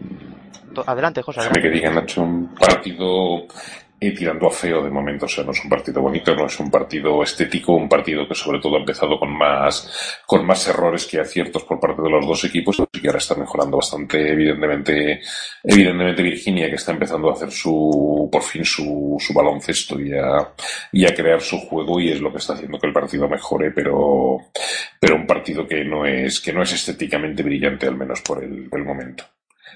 Adelante, 0.87 1.23
José. 1.23 1.41
Déjame 1.41 1.63
que 1.63 1.71
digan, 1.71 1.95
Nacho, 1.95 2.23
un 2.23 2.55
partido 2.55 3.47
y 4.07 4.15
tirando 4.15 4.47
a 4.47 4.51
feo 4.51 4.83
de 4.83 4.91
momento. 4.91 5.27
O 5.27 5.29
sea, 5.29 5.45
no 5.45 5.53
es 5.53 5.63
un 5.63 5.71
partido 5.71 6.03
bonito, 6.03 6.35
no 6.35 6.47
es 6.47 6.59
un 6.61 6.71
partido 6.71 7.23
estético, 7.23 7.75
un 7.75 7.89
partido 7.89 8.27
que 8.27 8.35
sobre 8.35 8.61
todo 8.61 8.77
ha 8.77 8.81
empezado 8.81 9.19
con 9.19 9.37
más, 9.37 10.21
con 10.27 10.45
más 10.45 10.67
errores 10.69 11.07
que 11.07 11.21
aciertos 11.21 11.65
por 11.65 11.81
parte 11.81 12.03
de 12.03 12.11
los 12.11 12.27
dos 12.27 12.45
equipos 12.45 12.83
y 12.93 13.01
que 13.01 13.09
ahora 13.09 13.19
está 13.19 13.35
mejorando 13.35 13.77
bastante, 13.79 14.33
evidentemente, 14.33 15.21
evidentemente 15.63 16.23
Virginia, 16.23 16.69
que 16.69 16.77
está 16.77 16.93
empezando 16.93 17.31
a 17.31 17.33
hacer 17.33 17.51
su, 17.51 18.29
por 18.31 18.43
fin 18.43 18.65
su, 18.65 19.17
su 19.19 19.33
baloncesto 19.33 19.99
y 20.01 20.13
a, 20.13 20.53
y 20.93 21.07
a 21.07 21.15
crear 21.15 21.41
su 21.41 21.59
juego 21.59 22.01
y 22.01 22.11
es 22.11 22.21
lo 22.21 22.31
que 22.31 22.39
está 22.39 22.55
haciendo 22.55 22.79
que 22.79 22.87
el 22.87 22.93
partido 22.93 23.29
mejore, 23.29 23.71
pero, 23.71 24.39
pero 25.01 25.17
un 25.17 25.27
partido 25.27 25.67
que 25.67 25.85
no 25.85 26.05
es, 26.05 26.41
que 26.41 26.53
no 26.53 26.63
es 26.63 26.73
estéticamente 26.73 27.43
brillante, 27.43 27.87
al 27.87 27.97
menos 27.97 28.21
por 28.21 28.43
el, 28.43 28.69
por 28.69 28.81
el 28.81 28.87
momento. 28.87 29.25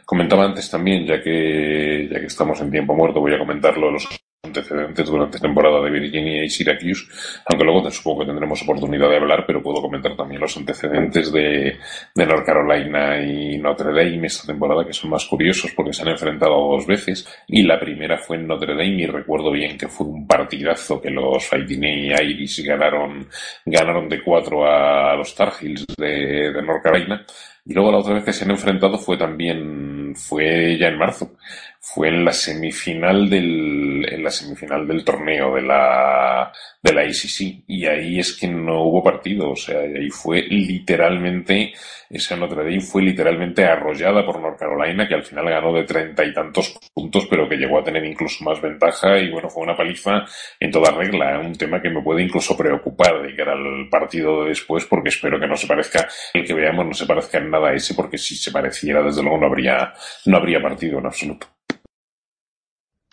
Comentaba 0.04 0.44
antes 0.44 0.70
también, 0.70 1.06
ya 1.06 1.20
que, 1.20 2.08
ya 2.10 2.20
que 2.20 2.26
estamos 2.26 2.60
en 2.60 2.70
tiempo 2.70 2.94
muerto, 2.94 3.20
voy 3.20 3.34
a 3.34 3.38
comentarlo, 3.38 3.90
los 3.90 4.08
antecedentes 4.48 5.06
durante 5.08 5.38
temporada 5.38 5.82
de 5.82 5.90
Virginia 5.90 6.44
y 6.44 6.48
Syracuse, 6.48 7.06
aunque 7.46 7.64
luego 7.64 7.90
supongo 7.90 8.20
que 8.20 8.26
tendremos 8.26 8.62
oportunidad 8.62 9.08
de 9.08 9.16
hablar, 9.16 9.44
pero 9.46 9.62
puedo 9.62 9.82
comentar 9.82 10.16
también 10.16 10.40
los 10.40 10.56
antecedentes 10.56 11.32
de, 11.32 11.76
North 12.14 12.46
Carolina 12.46 13.20
y 13.20 13.58
Notre 13.58 13.90
Dame 13.90 14.26
esta 14.26 14.46
temporada, 14.46 14.84
que 14.86 14.92
son 14.92 15.10
más 15.10 15.24
curiosos 15.26 15.72
porque 15.74 15.92
se 15.92 16.02
han 16.02 16.08
enfrentado 16.08 16.54
dos 16.54 16.86
veces, 16.86 17.26
y 17.46 17.62
la 17.62 17.80
primera 17.80 18.18
fue 18.18 18.36
en 18.36 18.46
Notre 18.46 18.74
Dame, 18.74 19.02
y 19.02 19.06
recuerdo 19.06 19.50
bien 19.50 19.76
que 19.76 19.88
fue 19.88 20.06
un 20.06 20.26
partidazo 20.26 21.00
que 21.00 21.10
los 21.10 21.44
Fighting 21.46 21.84
Irish 21.84 22.64
ganaron, 22.64 23.28
ganaron 23.64 24.08
de 24.08 24.22
cuatro 24.22 24.64
a 24.64 25.16
los 25.16 25.34
Tar 25.34 25.52
Heels 25.60 25.84
de 25.96 26.52
North 26.62 26.82
Carolina, 26.82 27.24
y 27.68 27.74
luego 27.74 27.92
la 27.92 27.98
otra 27.98 28.14
vez 28.14 28.24
que 28.24 28.32
se 28.32 28.44
han 28.44 28.50
enfrentado 28.50 28.96
fue 28.98 29.18
también, 29.18 29.97
fue 30.14 30.76
ya 30.78 30.88
en 30.88 30.98
marzo, 30.98 31.36
fue 31.80 32.08
en 32.08 32.24
la 32.24 32.32
semifinal 32.32 33.30
del, 33.30 34.06
en 34.10 34.22
la 34.22 34.30
semifinal 34.30 34.86
del 34.86 35.04
torneo 35.04 35.54
de 35.54 35.62
la, 35.62 36.52
de 36.82 36.92
la 36.92 37.02
ACC. 37.02 37.64
Y 37.66 37.86
ahí 37.86 38.18
es 38.18 38.36
que 38.36 38.46
no 38.46 38.82
hubo 38.82 39.02
partido. 39.02 39.50
O 39.50 39.56
sea, 39.56 39.80
ahí 39.80 40.10
fue 40.10 40.42
literalmente, 40.42 41.72
esa 42.10 42.36
Notre 42.36 42.64
Dame 42.64 42.80
fue 42.80 43.02
literalmente 43.02 43.64
arrollada 43.64 44.26
por 44.26 44.40
North 44.40 44.58
Carolina, 44.58 45.08
que 45.08 45.14
al 45.14 45.24
final 45.24 45.48
ganó 45.48 45.72
de 45.72 45.84
treinta 45.84 46.24
y 46.24 46.34
tantos 46.34 46.78
puntos, 46.92 47.26
pero 47.30 47.48
que 47.48 47.56
llegó 47.56 47.78
a 47.78 47.84
tener 47.84 48.04
incluso 48.04 48.44
más 48.44 48.60
ventaja. 48.60 49.18
Y 49.18 49.30
bueno, 49.30 49.48
fue 49.48 49.62
una 49.62 49.76
paliza 49.76 50.24
en 50.60 50.70
toda 50.70 50.90
regla. 50.90 51.38
Un 51.38 51.54
tema 51.54 51.80
que 51.80 51.90
me 51.90 52.02
puede 52.02 52.22
incluso 52.22 52.56
preocupar 52.56 53.22
de 53.22 53.34
cara 53.34 53.52
al 53.52 53.88
partido 53.88 54.44
de 54.44 54.48
después, 54.58 54.84
porque 54.86 55.10
espero 55.10 55.38
que 55.38 55.46
no 55.46 55.56
se 55.56 55.66
parezca, 55.66 56.08
el 56.34 56.44
que 56.44 56.54
veamos 56.54 56.86
no 56.86 56.94
se 56.94 57.06
parezca 57.06 57.38
en 57.38 57.50
nada 57.50 57.68
a 57.68 57.74
ese, 57.74 57.94
porque 57.94 58.18
si 58.18 58.34
se 58.34 58.50
pareciera, 58.50 59.02
desde 59.02 59.22
luego 59.22 59.38
no 59.38 59.46
habría, 59.46 59.92
no 60.26 60.36
habría 60.36 60.60
partido 60.60 60.98
en 60.98 61.06
absoluto. 61.06 61.46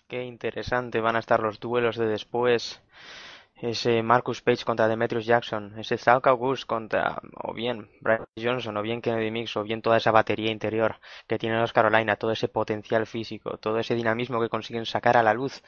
Qué 0.08 0.22
interesante 0.22 1.00
van 1.00 1.16
a 1.16 1.18
estar 1.18 1.40
los 1.40 1.58
duelos 1.58 1.96
de 1.96 2.06
después. 2.06 2.80
Ese 3.56 4.02
Marcus 4.02 4.42
Page 4.42 4.64
contra 4.64 4.86
Demetrius 4.86 5.24
Jackson, 5.24 5.78
ese 5.78 5.96
Zalk 5.96 6.26
August 6.26 6.66
contra 6.66 7.22
o 7.42 7.54
bien 7.54 7.90
Brian 8.02 8.26
Johnson, 8.38 8.76
o 8.76 8.82
bien 8.82 9.00
Kennedy 9.00 9.30
Mix, 9.30 9.56
o 9.56 9.62
bien 9.62 9.80
toda 9.80 9.96
esa 9.96 10.10
batería 10.10 10.50
interior 10.50 11.00
que 11.26 11.38
tiene 11.38 11.58
los 11.58 11.72
Carolina, 11.72 12.16
todo 12.16 12.32
ese 12.32 12.48
potencial 12.48 13.06
físico, 13.06 13.56
todo 13.56 13.78
ese 13.78 13.94
dinamismo 13.94 14.40
que 14.40 14.50
consiguen 14.50 14.84
sacar 14.84 15.16
a 15.16 15.22
la 15.22 15.32
luz. 15.32 15.62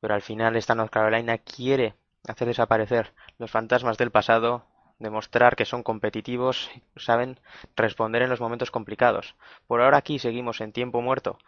Pero 0.00 0.14
al 0.14 0.22
final 0.22 0.54
esta 0.56 0.74
North 0.74 0.92
Carolina 0.92 1.38
quiere 1.38 1.94
hacer 2.28 2.46
desaparecer 2.46 3.14
los 3.38 3.50
fantasmas 3.50 3.96
del 3.96 4.10
pasado, 4.10 4.66
demostrar 4.98 5.56
que 5.56 5.64
son 5.64 5.82
competitivos, 5.82 6.70
saben 6.96 7.38
responder 7.76 8.22
en 8.22 8.30
los 8.30 8.40
momentos 8.40 8.70
complicados. 8.70 9.36
Por 9.66 9.80
ahora 9.80 9.98
aquí 9.98 10.18
seguimos 10.18 10.60
en 10.60 10.72
tiempo 10.72 11.00
muerto 11.00 11.38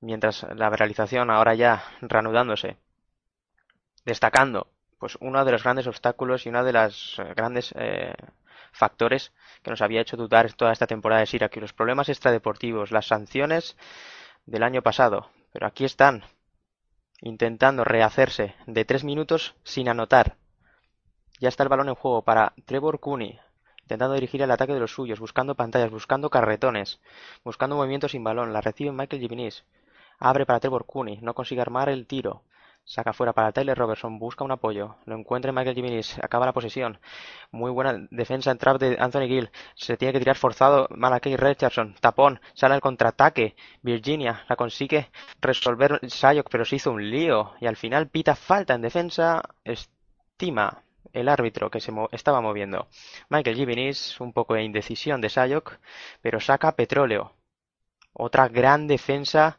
mientras 0.00 0.46
la 0.54 0.70
realización 0.70 1.30
ahora 1.30 1.54
ya 1.54 1.84
reanudándose, 2.00 2.76
destacando 4.04 4.68
pues 4.98 5.16
uno 5.20 5.44
de 5.44 5.52
los 5.52 5.62
grandes 5.62 5.86
obstáculos 5.86 6.44
y 6.44 6.48
uno 6.48 6.64
de 6.64 6.72
los 6.72 7.18
eh, 7.18 7.34
grandes 7.36 7.72
eh, 7.76 8.14
factores 8.72 9.32
que 9.62 9.70
nos 9.70 9.80
había 9.80 10.00
hecho 10.00 10.16
dudar 10.16 10.52
toda 10.52 10.72
esta 10.72 10.86
temporada 10.86 11.20
de 11.20 11.26
Syracuse, 11.26 11.60
los 11.60 11.72
problemas 11.72 12.08
extradeportivos, 12.08 12.90
las 12.90 13.06
sanciones 13.06 13.76
del 14.46 14.62
año 14.62 14.82
pasado, 14.82 15.30
pero 15.52 15.66
aquí 15.66 15.84
están 15.84 16.24
intentando 17.20 17.84
rehacerse 17.84 18.54
de 18.66 18.84
tres 18.84 19.04
minutos 19.04 19.54
sin 19.62 19.88
anotar. 19.88 20.36
Ya 21.40 21.48
está 21.48 21.62
el 21.62 21.68
balón 21.68 21.88
en 21.88 21.94
juego 21.94 22.22
para 22.22 22.52
Trevor 22.64 22.98
Cooney, 22.98 23.38
intentando 23.82 24.14
dirigir 24.14 24.42
el 24.42 24.50
ataque 24.50 24.74
de 24.74 24.80
los 24.80 24.92
suyos, 24.92 25.20
buscando 25.20 25.54
pantallas, 25.54 25.90
buscando 25.90 26.30
carretones, 26.30 27.00
buscando 27.44 27.76
movimientos 27.76 28.10
sin 28.12 28.24
balón. 28.24 28.52
La 28.52 28.60
recibe 28.60 28.92
Michael 28.92 29.22
Givinis. 29.22 29.64
Abre 30.18 30.46
para 30.46 30.58
Trevor 30.58 30.84
Cooney, 30.86 31.18
no 31.22 31.34
consigue 31.34 31.60
armar 31.60 31.88
el 31.88 32.06
tiro. 32.06 32.42
Saca 32.84 33.12
fuera 33.12 33.34
para 33.34 33.52
Tyler 33.52 33.76
Robertson, 33.76 34.18
busca 34.18 34.44
un 34.44 34.50
apoyo. 34.50 34.96
Lo 35.04 35.14
encuentra 35.14 35.52
Michael 35.52 35.76
Jimenez, 35.76 36.18
acaba 36.22 36.46
la 36.46 36.54
posesión. 36.54 36.98
Muy 37.50 37.70
buena 37.70 38.06
defensa 38.10 38.50
en 38.50 38.56
trap 38.56 38.80
de 38.80 38.96
Anthony 38.98 39.28
Gill. 39.28 39.50
Se 39.74 39.98
tiene 39.98 40.14
que 40.14 40.20
tirar 40.20 40.36
forzado 40.36 40.88
Malakai 40.90 41.36
Richardson. 41.36 41.94
Tapón, 42.00 42.40
sale 42.54 42.74
al 42.74 42.80
contraataque. 42.80 43.56
Virginia 43.82 44.44
la 44.48 44.56
consigue 44.56 45.10
resolver 45.40 46.00
Sayok, 46.08 46.48
pero 46.50 46.64
se 46.64 46.76
hizo 46.76 46.90
un 46.90 47.10
lío. 47.10 47.52
Y 47.60 47.66
al 47.66 47.76
final 47.76 48.08
pita 48.08 48.34
falta 48.34 48.74
en 48.74 48.80
defensa. 48.80 49.42
Estima 49.64 50.82
el 51.12 51.28
árbitro 51.28 51.70
que 51.70 51.80
se 51.80 51.92
estaba 52.12 52.40
moviendo. 52.40 52.88
Michael 53.28 53.56
Jimenez, 53.56 54.20
un 54.20 54.32
poco 54.32 54.54
de 54.54 54.64
indecisión 54.64 55.20
de 55.20 55.28
Sayok, 55.28 55.78
pero 56.22 56.40
saca 56.40 56.76
petróleo. 56.76 57.32
Otra 58.12 58.48
gran 58.48 58.86
defensa 58.86 59.58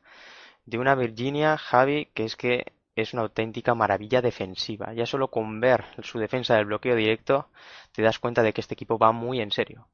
de 0.65 0.77
una 0.77 0.95
Virginia, 0.95 1.57
Javi, 1.57 2.09
que 2.13 2.25
es 2.25 2.35
que 2.35 2.73
es 2.95 3.13
una 3.13 3.23
auténtica 3.23 3.75
maravilla 3.75 4.21
defensiva. 4.21 4.93
Ya 4.93 5.05
solo 5.05 5.29
con 5.29 5.59
ver 5.59 5.85
su 6.01 6.19
defensa 6.19 6.55
del 6.55 6.65
bloqueo 6.65 6.95
directo 6.95 7.49
te 7.91 8.01
das 8.01 8.19
cuenta 8.19 8.43
de 8.43 8.53
que 8.53 8.61
este 8.61 8.73
equipo 8.73 8.97
va 8.97 9.11
muy 9.11 9.41
en 9.41 9.51
serio. 9.51 9.87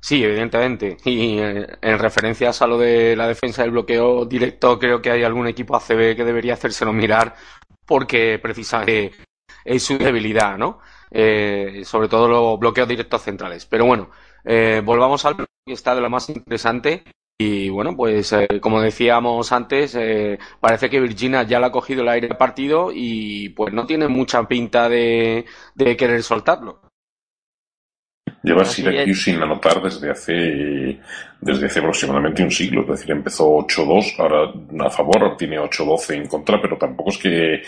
Sí, 0.00 0.22
evidentemente. 0.22 0.96
Y 1.04 1.38
eh, 1.38 1.66
en 1.80 1.98
referencias 1.98 2.62
a 2.62 2.66
lo 2.66 2.78
de 2.78 3.16
la 3.16 3.26
defensa 3.28 3.62
del 3.62 3.72
bloqueo 3.72 4.24
directo, 4.24 4.78
creo 4.78 5.02
que 5.02 5.10
hay 5.10 5.24
algún 5.24 5.46
equipo 5.46 5.76
ACB 5.76 6.16
que 6.16 6.24
debería 6.24 6.54
hacérselo 6.54 6.92
mirar 6.92 7.34
porque 7.86 8.38
precisamente 8.40 9.12
es 9.66 9.82
su 9.82 9.98
debilidad, 9.98 10.56
¿no? 10.56 10.80
Eh, 11.10 11.82
sobre 11.84 12.08
todo 12.08 12.28
los 12.28 12.58
bloqueos 12.58 12.88
directos 12.88 13.22
centrales. 13.22 13.66
Pero 13.66 13.86
bueno, 13.86 14.10
eh, 14.44 14.80
volvamos 14.84 15.24
al 15.24 15.36
que 15.36 15.46
está 15.66 15.94
de 15.94 16.00
lo 16.00 16.10
más 16.10 16.28
interesante 16.28 17.04
y 17.38 17.68
bueno, 17.68 17.94
pues 17.94 18.32
eh, 18.32 18.48
como 18.62 18.80
decíamos 18.80 19.52
antes, 19.52 19.94
eh, 19.94 20.38
parece 20.58 20.88
que 20.88 21.00
Virginia 21.00 21.42
ya 21.42 21.60
le 21.60 21.66
ha 21.66 21.70
cogido 21.70 22.02
el 22.02 22.08
aire 22.08 22.28
partido 22.34 22.90
y 22.94 23.50
pues 23.50 23.74
no 23.74 23.84
tiene 23.84 24.08
mucha 24.08 24.48
pinta 24.48 24.88
de, 24.88 25.44
de 25.74 25.96
querer 25.96 26.22
soltarlo. 26.22 26.80
Lleva 28.42 28.64
Syracuse 28.64 29.14
sin 29.14 29.42
anotar 29.42 29.82
desde 29.82 30.10
hace, 30.10 31.00
desde 31.40 31.66
hace 31.66 31.80
aproximadamente 31.80 32.42
un 32.42 32.50
siglo. 32.50 32.82
Es 32.82 32.88
decir, 32.88 33.10
empezó 33.10 33.48
8-2, 33.58 34.14
ahora 34.18 34.86
a 34.86 34.90
favor, 34.90 35.36
tiene 35.36 35.58
8-12 35.58 36.14
en 36.14 36.26
contra, 36.26 36.60
pero 36.60 36.76
tampoco 36.76 37.10
es 37.10 37.18
que, 37.18 37.62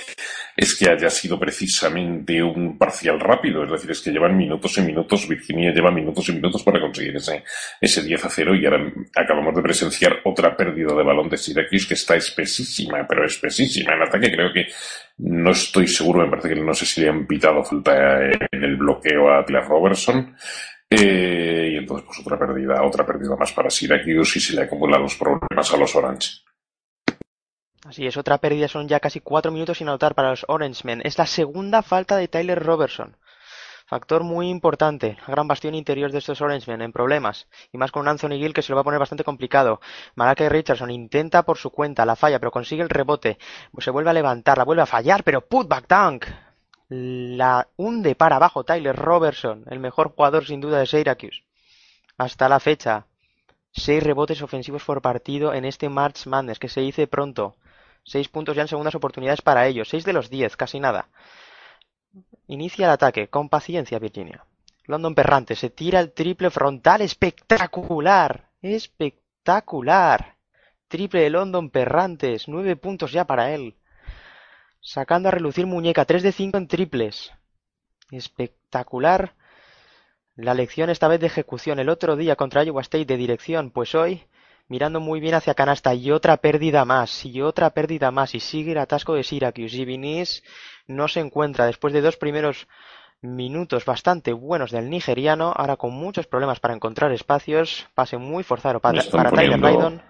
es 0.57 0.75
que 0.77 0.91
haya 0.91 1.11
sido 1.11 1.39
precisamente 1.39 2.43
un 2.43 2.79
parcial 2.79 3.21
rápido. 3.21 3.65
Es 3.65 3.71
decir, 3.71 3.91
es 3.91 4.01
que 4.01 4.11
llevan 4.11 4.37
minutos 4.37 4.77
y 4.79 4.83
minutos, 4.83 5.29
Virginia 5.29 5.73
lleva 5.73 5.91
minutos 5.91 6.29
y 6.29 6.33
minutos 6.33 6.63
para 6.63 6.81
conseguir 6.81 7.17
ese, 7.17 7.45
ese 7.81 8.03
10 8.03 8.25
a 8.25 8.31
0 8.31 8.55
y 8.57 8.65
ahora 8.65 8.93
acabamos 9.15 9.55
de 9.55 9.63
presenciar 9.63 10.17
otra 10.25 10.57
pérdida 10.57 10.95
de 10.95 11.03
balón 11.03 11.29
de 11.29 11.37
Syracuse 11.37 11.89
que 11.89 11.95
está 11.95 12.17
espesísima, 12.17 13.07
pero 13.09 13.25
espesísima. 13.25 13.95
En 13.95 14.03
ataque 14.03 14.33
creo 14.33 14.53
que 14.53 14.67
no 15.19 15.51
estoy 15.51 15.89
seguro, 15.89 16.25
me 16.25 16.31
parece 16.31 16.51
que 16.51 16.61
no 16.61 16.75
sé 16.75 16.87
si 16.87 17.01
le 17.01 17.09
han 17.09 17.27
pitado 17.27 17.65
falta 17.65 18.23
en 18.23 18.65
el 18.65 18.77
bloqueo 18.77 19.33
a 19.33 19.45
Claire 19.45 19.67
Robertson. 19.67 20.35
Eh, 20.91 21.71
y 21.73 21.77
entonces, 21.77 22.07
pues 22.07 22.21
otra 22.21 22.39
pérdida, 22.39 22.83
otra 22.83 23.05
pérdida 23.05 23.37
más 23.37 23.53
para 23.53 23.71
Syracuse 23.71 24.39
y 24.39 24.43
se 24.43 24.55
le 24.55 24.63
acumulan 24.63 25.03
los 25.03 25.17
problemas 25.17 25.73
a 25.73 25.77
los 25.77 25.95
Orange. 25.95 26.43
Así 27.85 28.07
es, 28.07 28.17
otra 28.17 28.39
pérdida 28.39 28.69
son 28.69 28.89
ya 28.89 29.01
casi 29.01 29.21
cuatro 29.21 29.53
minutos 29.53 29.79
sin 29.79 29.89
anotar 29.89 30.15
para 30.15 30.31
los 30.31 30.45
Orangemen. 30.49 31.01
Es 31.05 31.17
la 31.17 31.27
segunda 31.27 31.83
falta 31.83 32.17
de 32.17 32.29
Tyler 32.29 32.63
Robertson. 32.63 33.17
Factor 33.87 34.23
muy 34.23 34.51
importante, 34.51 35.17
gran 35.27 35.49
bastión 35.49 35.75
interior 35.75 36.13
de 36.13 36.19
estos 36.19 36.43
Orangemen 36.43 36.83
en 36.83 36.93
problemas, 36.93 37.49
y 37.73 37.79
más 37.79 37.91
con 37.91 38.03
un 38.03 38.09
Anthony 38.09 38.37
Gill 38.37 38.53
que 38.53 38.61
se 38.61 38.71
lo 38.71 38.77
va 38.77 38.83
a 38.83 38.85
poner 38.85 39.01
bastante 39.01 39.25
complicado. 39.25 39.81
Malakai 40.15 40.51
Richardson 40.51 40.91
intenta 40.91 41.43
por 41.45 41.57
su 41.57 41.71
cuenta, 41.71 42.05
la 42.05 42.15
falla, 42.15 42.39
pero 42.39 42.51
consigue 42.51 42.83
el 42.83 42.91
rebote, 42.91 43.39
se 43.79 43.91
vuelve 43.91 44.11
a 44.11 44.13
levantar, 44.13 44.59
la 44.59 44.65
vuelve 44.65 44.83
a 44.83 44.87
fallar, 44.87 45.25
pero 45.25 45.41
putback 45.41 45.89
dunk. 45.89 46.27
La 46.89 47.69
hunde 47.77 48.15
para 48.15 48.37
abajo 48.37 48.65
Tyler 48.65 48.97
Robertson, 48.97 49.65
el 49.71 49.79
mejor 49.79 50.15
jugador 50.15 50.47
sin 50.47 50.61
duda 50.61 50.79
de 50.79 50.87
Syracuse. 50.87 51.45
Hasta 52.17 52.49
la 52.49 52.61
fecha, 52.61 53.07
seis 53.71 54.03
rebotes 54.03 54.41
ofensivos 54.41 54.85
por 54.85 55.03
partido 55.03 55.53
en 55.53 55.67
este 55.67 55.91
March 55.91 56.27
Madness, 56.27 56.59
que 56.59 56.69
se 56.69 56.81
dice 56.81 57.07
pronto. 57.07 57.57
Seis 58.05 58.29
puntos 58.29 58.57
ya 58.57 58.63
en 58.63 58.69
segundas 58.69 58.95
oportunidades 58.95 59.43
para 59.43 59.67
ellos, 59.67 59.89
seis 59.89 60.05
de 60.05 60.15
los 60.15 60.31
diez, 60.31 60.57
casi 60.57 60.81
nada. 60.81 61.09
Inicia 62.47 62.87
el 62.87 62.93
ataque, 62.93 63.29
con 63.29 63.51
paciencia 63.51 63.99
Virginia. 63.99 64.47
London 64.85 65.15
Perrante 65.15 65.55
se 65.55 65.69
tira 65.69 66.01
el 66.01 66.13
triple 66.13 66.49
frontal 66.49 67.03
espectacular. 67.03 68.49
Espectacular. 68.63 70.37
Triple 70.89 71.21
de 71.21 71.31
London 71.31 71.69
Perrantes, 71.69 72.49
nueve 72.49 72.77
puntos 72.77 73.13
ya 73.13 73.27
para 73.27 73.53
él. 73.53 73.77
Sacando 74.81 75.29
a 75.29 75.33
relucir 75.33 75.67
muñeca, 75.67 76.05
3 76.05 76.23
de 76.23 76.33
5 76.33 76.59
en 76.59 76.69
triples. 76.69 77.33
Espectacular. 78.11 79.35
La 80.35 80.55
lección 80.55 80.89
esta 80.89 81.09
vez 81.09 81.21
de 81.21 81.27
ejecución. 81.27 81.79
El 81.79 81.89
otro 81.89 82.17
día 82.17 82.37
contra 82.37 82.63
Iowa 82.63 82.83
State 82.83 83.05
de 83.05 83.17
dirección, 83.17 83.71
pues 83.71 83.95
hoy 83.95 84.25
mirando 84.69 85.01
muy 85.01 85.21
bien 85.21 85.35
hacia 85.35 85.55
canasta 85.55 85.95
y 85.95 86.11
otra 86.11 86.37
pérdida 86.37 86.85
más 86.85 87.25
y 87.25 87.41
otra 87.41 87.71
pérdida 87.71 88.11
más 88.11 88.35
y 88.35 88.41
sigue 88.41 88.73
el 88.73 88.79
atasco 88.79 89.15
de 89.15 89.25
Syracuse 89.25 89.77
y 89.77 89.85
Vinis 89.85 90.45
no 90.87 91.09
se 91.09 91.21
encuentra 91.21 91.67
después 91.67 91.93
de 91.95 92.03
dos 92.03 92.17
primeros 92.17 92.69
minutos 93.21 93.85
bastante 93.85 94.33
buenos 94.33 94.71
del 94.71 94.91
nigeriano 94.91 95.53
ahora 95.57 95.77
con 95.77 95.93
muchos 95.93 96.27
problemas 96.27 96.61
para 96.61 96.75
encontrar 96.75 97.11
espacios 97.13 97.89
pase 97.95 98.19
muy 98.19 98.45
forzado 98.45 98.79
para, 98.79 99.03
para 99.11 99.31
Tyler 99.31 99.59
Bydon 99.59 100.03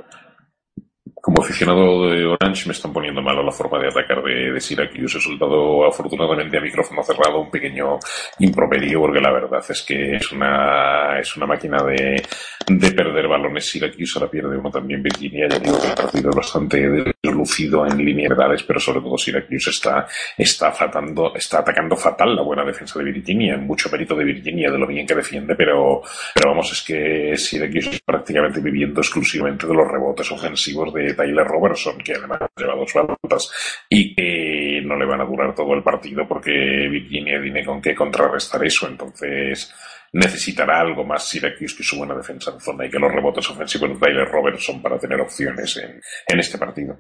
como 1.20 1.42
aficionado 1.42 2.09
de 2.09 2.26
Orange 2.26 2.66
me 2.66 2.72
están 2.72 2.92
poniendo 2.92 3.20
malo 3.22 3.42
la 3.42 3.52
forma 3.52 3.78
de 3.78 3.88
atacar 3.88 4.22
de, 4.22 4.52
de 4.52 4.61
Syracuse. 4.61 5.18
He 5.18 5.20
soltado 5.20 5.87
afortunadamente 5.87 6.59
a 6.59 6.61
micrófono 6.61 7.02
cerrado 7.02 7.40
un 7.40 7.50
pequeño 7.50 7.98
improperio 8.38 9.00
porque 9.00 9.20
la 9.20 9.33
verdad 9.33 9.64
es 9.68 9.83
que 9.83 10.16
es 10.16 10.33
una, 10.33 11.18
es 11.18 11.37
una 11.37 11.46
máquina 11.46 11.83
de, 11.83 12.22
de 12.66 12.90
perder 12.92 13.28
balones. 13.28 13.68
Syracuse 13.68 14.18
ahora 14.18 14.31
pierde 14.31 14.57
uno 14.57 14.70
también 14.70 15.02
Virginia. 15.02 15.48
Ya 15.48 15.59
digo 15.59 15.81
que 15.81 15.88
el 15.88 15.94
partido 15.94 16.31
es 16.31 16.37
bastante 16.37 17.14
deslucido 17.22 17.87
en 17.87 17.98
línea 17.98 18.28
de 18.28 18.35
edades, 18.35 18.62
pero 18.62 18.81
sobre 18.81 19.00
todo 19.00 19.18
Syracuse 19.18 19.70
está, 19.70 20.07
está, 20.37 20.72
fatando, 20.72 21.35
está 21.35 21.61
atacando 21.61 21.96
fatal 21.96 22.35
la 22.35 22.42
buena 22.42 22.64
defensa 22.64 22.98
de 22.98 23.07
Virginia. 23.07 23.57
Mucho 23.57 23.88
mérito 23.90 24.14
de 24.14 24.24
Virginia 24.24 24.70
de 24.70 24.78
lo 24.78 24.87
bien 24.87 25.07
que 25.07 25.14
defiende, 25.14 25.54
pero, 25.54 26.02
pero 26.35 26.50
vamos, 26.50 26.72
es 26.72 26.83
que 26.83 27.37
Syracuse 27.37 27.90
es 27.90 28.00
prácticamente 28.00 28.61
viviendo 28.61 29.00
exclusivamente 29.00 29.66
de 29.66 29.74
los 29.74 29.88
rebotes 29.88 30.31
ofensivos 30.31 30.92
de 30.94 31.08
Tyler 31.14 31.47
Robertson, 31.47 31.99
que 31.99 32.14
además 32.14 32.40
lleva 32.57 32.75
dos 32.75 32.92
faltas 32.92 33.51
y 33.88 34.14
que 34.14 34.81
no 34.85 34.97
le 34.97 35.07
van 35.07 35.21
a 35.21 35.25
durar 35.25 35.55
todo 35.55 35.75
el 35.75 35.83
partido 35.83 36.27
porque 36.27 36.51
Virginia 36.90 37.40
tiene 37.42 37.64
con 37.64 37.81
qué 37.81 37.94
contrarrestar 37.94 38.64
eso. 38.64 38.88
Entonces 38.88 39.73
necesitará 40.12 40.81
algo 40.81 41.05
más 41.05 41.25
Syracuse 41.25 41.77
que 41.77 41.83
su 41.83 41.99
buena 41.99 42.14
defensa 42.14 42.53
en 42.53 42.61
zona 42.61 42.87
y 42.87 42.90
que 42.90 42.99
los 42.99 43.12
rebotes 43.12 43.49
ofensivos 43.51 43.90
de 43.90 43.97
Tyler 43.97 44.29
Robertson 44.29 44.83
para 44.83 44.99
tener 44.99 45.21
opciones 45.21 45.77
en, 45.77 46.38
este 46.38 46.59
partido. 46.59 46.99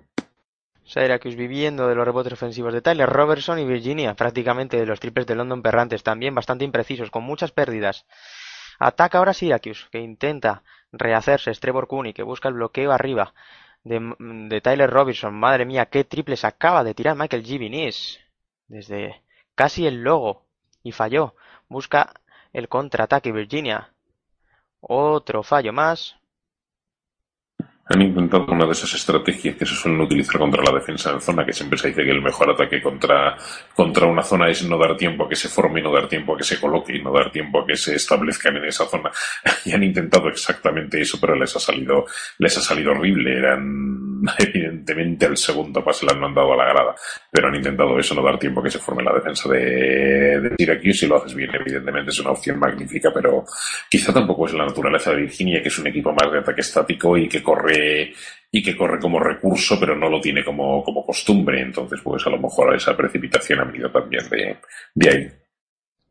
Syracuse 0.84 1.36
viviendo 1.36 1.86
de 1.86 1.94
los 1.94 2.04
rebotes 2.04 2.32
ofensivos 2.32 2.72
de 2.72 2.80
Tyler 2.80 3.08
Robertson 3.08 3.58
y 3.58 3.66
Virginia, 3.66 4.14
prácticamente 4.14 4.78
de 4.78 4.86
los 4.86 5.00
triples 5.00 5.26
de 5.26 5.34
London 5.34 5.62
Perrantes, 5.62 6.02
también 6.02 6.34
bastante 6.34 6.64
imprecisos, 6.64 7.10
con 7.10 7.24
muchas 7.24 7.52
pérdidas. 7.52 8.06
Ataca 8.78 9.18
ahora 9.18 9.34
Syracuse, 9.34 9.86
que 9.90 9.98
intenta 9.98 10.62
rehacerse, 10.92 11.50
es 11.50 11.60
Trevor 11.60 11.88
Cooney, 11.88 12.14
que 12.14 12.22
busca 12.22 12.48
el 12.48 12.54
bloqueo 12.54 12.92
arriba 12.92 13.34
de, 13.84 14.14
de 14.18 14.60
Tyler 14.60 14.90
Robinson. 14.90 15.34
Madre 15.34 15.64
mía, 15.64 15.86
qué 15.86 16.04
triples 16.04 16.44
acaba 16.44 16.84
de 16.84 16.94
tirar 16.94 17.16
Michael 17.16 17.44
Givinis. 17.44 18.18
Desde 18.66 19.22
casi 19.54 19.86
el 19.86 20.02
logo. 20.02 20.46
Y 20.82 20.92
falló. 20.92 21.34
Busca 21.68 22.12
el 22.52 22.68
contraataque 22.68 23.32
Virginia. 23.32 23.92
Otro 24.80 25.42
fallo 25.42 25.72
más. 25.72 26.16
Han 27.90 28.02
intentado 28.02 28.46
una 28.46 28.66
de 28.66 28.72
esas 28.72 28.92
estrategias 28.94 29.56
que 29.56 29.64
se 29.66 29.74
suelen 29.74 30.00
utilizar 30.00 30.38
contra 30.38 30.62
la 30.62 30.78
defensa 30.78 31.10
en 31.10 31.20
zona, 31.20 31.44
que 31.44 31.52
siempre 31.52 31.78
se 31.78 31.88
dice 31.88 32.04
que 32.04 32.10
el 32.10 32.22
mejor 32.22 32.50
ataque 32.50 32.82
contra, 32.82 33.36
contra 33.74 34.06
una 34.06 34.22
zona 34.22 34.48
es 34.48 34.62
no 34.68 34.76
dar 34.78 34.96
tiempo 34.96 35.24
a 35.24 35.28
que 35.28 35.36
se 35.36 35.48
forme, 35.48 35.80
no 35.80 35.92
dar 35.92 36.08
tiempo 36.08 36.34
a 36.34 36.36
que 36.36 36.44
se 36.44 36.60
coloque 36.60 36.96
y 36.96 37.02
no 37.02 37.12
dar 37.12 37.30
tiempo 37.30 37.60
a 37.60 37.66
que 37.66 37.76
se 37.76 37.96
establezcan 37.96 38.56
en 38.56 38.66
esa 38.66 38.86
zona. 38.86 39.10
y 39.64 39.72
han 39.72 39.82
intentado 39.82 40.28
exactamente 40.28 41.00
eso, 41.00 41.18
pero 41.20 41.34
les 41.34 41.54
ha 41.56 41.60
salido, 41.60 42.06
les 42.38 42.56
ha 42.58 42.60
salido 42.60 42.92
horrible. 42.92 43.38
Eran, 43.38 44.07
evidentemente, 44.38 45.26
el 45.26 45.36
segundo 45.36 45.82
pase 45.84 46.06
le 46.06 46.12
han 46.12 46.20
mandado 46.20 46.52
a 46.52 46.56
la 46.56 46.64
grada, 46.64 46.94
pero 47.30 47.48
han 47.48 47.54
intentado 47.54 47.98
eso, 47.98 48.14
no 48.14 48.22
dar 48.22 48.38
tiempo 48.38 48.60
a 48.60 48.64
que 48.64 48.70
se 48.70 48.78
forme 48.78 49.02
la 49.02 49.14
defensa 49.14 49.48
de, 49.48 50.40
de 50.40 50.54
Syracuse. 50.58 50.92
Si 50.92 51.06
lo 51.06 51.16
haces 51.16 51.34
bien, 51.34 51.50
evidentemente 51.54 52.10
es 52.10 52.20
una 52.20 52.30
opción 52.30 52.58
magnífica, 52.58 53.10
pero 53.12 53.44
quizá 53.88 54.12
tampoco 54.12 54.46
es 54.46 54.54
la 54.54 54.66
naturaleza 54.66 55.10
de 55.10 55.22
Virginia, 55.22 55.62
que 55.62 55.68
es 55.68 55.78
un 55.78 55.86
equipo 55.86 56.12
más 56.12 56.30
de 56.32 56.38
ataque 56.38 56.60
estático 56.60 57.16
y 57.16 57.28
que 57.28 57.42
corre 57.42 58.12
y 58.50 58.62
que 58.62 58.76
corre 58.76 58.98
como 58.98 59.20
recurso, 59.20 59.78
pero 59.78 59.94
no 59.94 60.08
lo 60.08 60.20
tiene 60.20 60.44
como, 60.44 60.82
como 60.82 61.04
costumbre. 61.04 61.60
Entonces, 61.60 62.00
pues 62.02 62.26
a 62.26 62.30
lo 62.30 62.38
mejor 62.38 62.74
esa 62.74 62.96
precipitación 62.96 63.60
ha 63.60 63.64
venido 63.64 63.90
también 63.90 64.28
de, 64.30 64.58
de 64.94 65.10
ahí. 65.10 65.30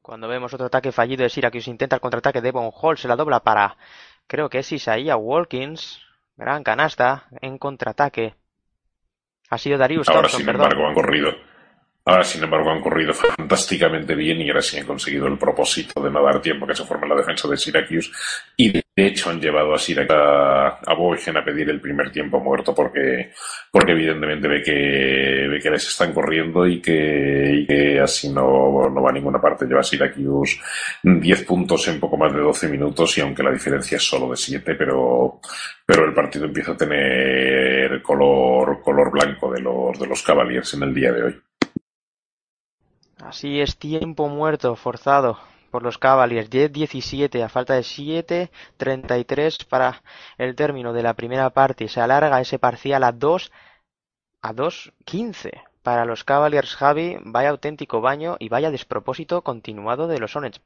Cuando 0.01 0.27
vemos 0.27 0.53
otro 0.53 0.67
ataque 0.67 0.91
fallido 0.91 1.23
de 1.23 1.29
Syracuse, 1.29 1.69
intenta 1.69 1.97
el 1.97 2.01
contraataque 2.01 2.41
de 2.41 2.51
Von 2.51 2.71
Hall, 2.73 2.97
se 2.97 3.09
la 3.09 3.17
dobla 3.17 3.41
para, 3.41 3.75
creo 4.25 4.49
que 4.49 4.59
es 4.59 4.71
Isaiah 4.71 5.17
Walkins. 5.17 6.06
Gran 6.37 6.63
canasta 6.63 7.27
en 7.41 7.57
contraataque. 7.57 8.35
Ha 9.49 9.57
sido 9.57 9.77
Darius 9.77 10.07
Ahora, 10.07 10.21
Thompson, 10.21 10.37
sin 10.39 10.45
perdón. 10.45 10.65
embargo, 10.65 10.87
han 10.87 10.93
corrido. 10.93 11.31
Ahora, 12.09 12.23
sin 12.23 12.41
embargo, 12.41 12.71
han 12.71 12.79
corrido 12.79 13.13
fantásticamente 13.13 14.15
bien 14.15 14.39
y 14.39 14.47
ahora 14.47 14.61
sí 14.61 14.79
han 14.79 14.85
conseguido 14.85 15.27
el 15.27 15.37
propósito 15.37 16.01
de 16.01 16.09
no 16.09 16.23
dar 16.23 16.41
tiempo 16.41 16.63
a 16.63 16.69
que 16.69 16.75
se 16.75 16.85
forme 16.85 17.05
la 17.05 17.15
defensa 17.15 17.49
de 17.49 17.57
Syracuse. 17.57 18.09
Y 18.55 18.71
de 18.71 18.81
hecho 18.95 19.29
han 19.29 19.41
llevado 19.41 19.73
a 19.73 19.77
Syracuse 19.77 20.17
a, 20.17 20.67
a 20.85 20.93
Boygen 20.93 21.35
a 21.35 21.43
pedir 21.43 21.69
el 21.69 21.81
primer 21.81 22.09
tiempo 22.09 22.39
muerto 22.39 22.73
porque, 22.73 23.33
porque 23.69 23.91
evidentemente 23.91 24.47
ve 24.47 24.63
que, 24.63 25.47
ve 25.49 25.59
que 25.61 25.69
les 25.69 25.85
están 25.85 26.13
corriendo 26.13 26.65
y 26.65 26.81
que, 26.81 27.51
y 27.57 27.67
que 27.67 27.99
así 27.99 28.29
no, 28.29 28.89
no 28.89 29.01
va 29.01 29.09
a 29.09 29.13
ninguna 29.13 29.41
parte. 29.41 29.65
Lleva 29.65 29.83
Syracuse 29.83 30.61
10 31.03 31.43
puntos 31.43 31.89
en 31.89 31.99
poco 31.99 32.15
más 32.15 32.31
de 32.31 32.39
12 32.39 32.69
minutos 32.69 33.17
y 33.17 33.21
aunque 33.21 33.43
la 33.43 33.51
diferencia 33.51 33.97
es 33.97 34.07
solo 34.07 34.29
de 34.29 34.37
7, 34.37 34.75
pero, 34.75 35.41
pero 35.85 36.05
el 36.05 36.13
partido 36.13 36.45
empieza 36.45 36.71
a 36.71 36.77
tener 36.77 38.01
color, 38.01 38.81
color 38.81 39.11
blanco 39.11 39.51
de 39.51 39.59
los, 39.59 39.99
de 39.99 40.07
los 40.07 40.23
Cavaliers 40.23 40.73
en 40.73 40.83
el 40.83 40.93
día 40.93 41.11
de 41.11 41.23
hoy. 41.23 41.41
Así 43.19 43.59
es, 43.61 43.77
tiempo 43.77 44.27
muerto 44.29 44.75
forzado 44.75 45.39
por 45.71 45.83
los 45.83 45.97
Cavaliers. 45.97 46.49
10-17 46.49 47.43
a 47.43 47.49
falta 47.49 47.73
de 47.73 47.83
7, 47.83 48.51
33 48.77 49.65
para 49.65 50.03
el 50.37 50.55
término 50.55 50.93
de 50.93 51.03
la 51.03 51.15
primera 51.15 51.49
parte. 51.49 51.87
Se 51.87 51.99
alarga 51.99 52.41
ese 52.41 52.59
parcial 52.59 53.03
a 53.03 53.11
2 53.11 53.51
a 54.41 54.53
2-15 54.53 55.51
para 55.81 56.05
los 56.05 56.23
Cavaliers. 56.23 56.75
Javi, 56.75 57.17
vaya 57.23 57.49
auténtico 57.49 58.01
baño 58.01 58.37
y 58.39 58.49
vaya 58.49 58.71
despropósito 58.71 59.41
continuado 59.41 60.07
de 60.07 60.19
los 60.19 60.35
Hornets. 60.35 60.61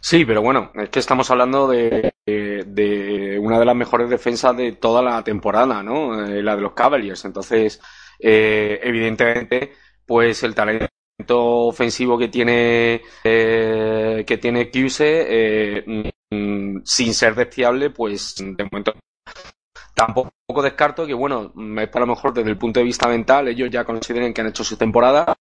Sí, 0.00 0.24
pero 0.24 0.42
bueno, 0.42 0.72
es 0.74 0.88
que 0.90 0.98
estamos 0.98 1.30
hablando 1.30 1.68
de, 1.68 2.12
de, 2.26 2.64
de 2.66 3.38
una 3.38 3.60
de 3.60 3.64
las 3.64 3.76
mejores 3.76 4.10
defensas 4.10 4.56
de 4.56 4.72
toda 4.72 5.00
la 5.00 5.22
temporada, 5.22 5.80
¿no? 5.82 6.26
Eh, 6.26 6.42
la 6.42 6.56
de 6.56 6.62
los 6.62 6.72
Cavaliers. 6.72 7.24
Entonces, 7.24 7.80
eh, 8.18 8.80
evidentemente, 8.82 9.74
pues 10.06 10.42
el 10.42 10.54
talento 10.54 10.88
ofensivo 11.30 12.18
que 12.18 12.28
tiene 12.28 13.02
eh, 13.24 14.24
que 14.26 14.38
tiene 14.38 14.70
Cuse, 14.70 15.26
eh, 15.28 16.12
mm, 16.30 16.78
sin 16.84 17.14
ser 17.14 17.34
despreciable, 17.34 17.90
pues 17.90 18.36
de 18.38 18.64
momento 18.64 18.94
tampoco 19.94 20.62
descarto 20.62 21.06
que, 21.06 21.14
bueno, 21.14 21.52
es 21.78 21.88
para 21.88 22.06
lo 22.06 22.14
mejor 22.14 22.34
desde 22.34 22.50
el 22.50 22.58
punto 22.58 22.80
de 22.80 22.84
vista 22.84 23.08
mental, 23.08 23.48
ellos 23.48 23.70
ya 23.70 23.84
consideren 23.84 24.32
que 24.32 24.40
han 24.40 24.48
hecho 24.48 24.64
su 24.64 24.76
temporada 24.76 25.34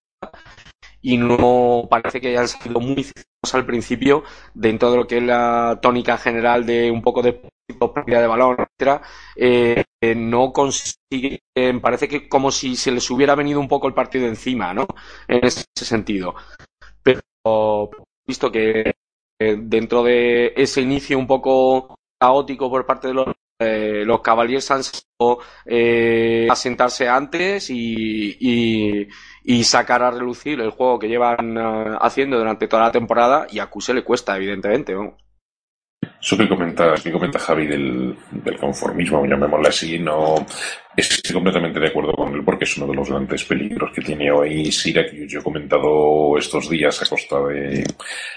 y 1.02 1.18
no 1.18 1.88
parece 1.90 2.22
que 2.22 2.30
hayan 2.30 2.48
sido 2.48 2.80
muy 2.80 3.08
al 3.54 3.66
principio 3.66 4.24
dentro 4.54 4.92
de 4.92 4.98
lo 4.98 5.08
que 5.08 5.18
es 5.18 5.24
la 5.24 5.80
tónica 5.82 6.18
general 6.18 6.66
de 6.66 6.92
un 6.92 7.02
poco 7.02 7.24
de 7.24 7.42
pérdida 7.74 8.22
de 8.22 8.28
balón, 8.28 8.58
etcétera, 8.60 9.02
eh, 9.36 9.84
no 10.16 10.52
consiguen, 10.52 11.82
parece 11.82 12.08
que 12.08 12.28
como 12.28 12.52
si 12.52 12.76
se 12.76 12.92
les 12.92 13.10
hubiera 13.10 13.36
venido 13.36 13.60
un 13.60 13.68
poco 13.68 13.88
el 13.88 13.94
partido 13.94 14.28
encima, 14.28 14.74
¿no? 14.74 14.88
En 15.28 15.46
ese 15.46 15.66
sentido. 15.76 16.36
Pero 17.04 17.22
visto 18.26 18.52
que 18.52 18.94
eh, 19.42 19.58
dentro 19.60 20.04
de 20.04 20.54
ese 20.56 20.82
inicio 20.82 21.18
un 21.18 21.28
poco 21.28 21.96
caótico 22.20 22.70
por 22.70 22.86
parte 22.86 23.08
de 23.08 23.14
los 23.16 23.28
eh, 23.60 24.04
los 24.06 24.22
Cavaliers 24.22 24.72
han 24.72 24.84
sido 24.84 25.40
eh, 25.66 26.48
asentarse 26.50 27.08
antes 27.08 27.70
y, 27.70 29.08
y, 29.44 29.64
sacar 29.64 30.02
a 30.02 30.10
relucir 30.10 30.60
el 30.60 30.72
juego 30.72 30.98
que 30.98 31.08
llevan 31.08 31.56
haciendo 32.02 32.40
durante 32.40 32.68
toda 32.68 32.84
la 32.84 32.92
temporada 32.92 33.46
y 33.52 33.60
a 33.60 33.68
Cuse 33.68 33.94
le 33.94 34.04
cuesta, 34.04 34.36
evidentemente. 34.36 34.96
Vamos. 34.96 35.31
Eso 36.22 36.38
que 36.38 36.48
comenta, 36.48 36.94
que 36.96 37.12
comenta 37.12 37.40
Javi 37.40 37.66
del, 37.66 38.16
del 38.32 38.58
conformismo, 38.58 39.26
llamémosle 39.26 39.70
así, 39.70 40.00
no 40.00 40.36
estoy 40.96 41.34
completamente 41.34 41.80
de 41.80 41.88
acuerdo 41.88 42.14
con 42.14 42.34
él 42.34 42.44
porque 42.44 42.66
es 42.66 42.78
uno 42.78 42.88
de 42.88 42.96
los 42.96 43.10
grandes 43.10 43.44
peligros 43.46 43.92
que 43.94 44.02
tiene 44.02 44.32
hoy 44.32 44.72
Syracuse. 44.72 45.28
Yo 45.28 45.40
he 45.40 45.44
comentado 45.44 46.38
estos 46.38 46.70
días 46.70 47.02
a 47.02 47.06
costa 47.06 47.40
de 47.46 47.84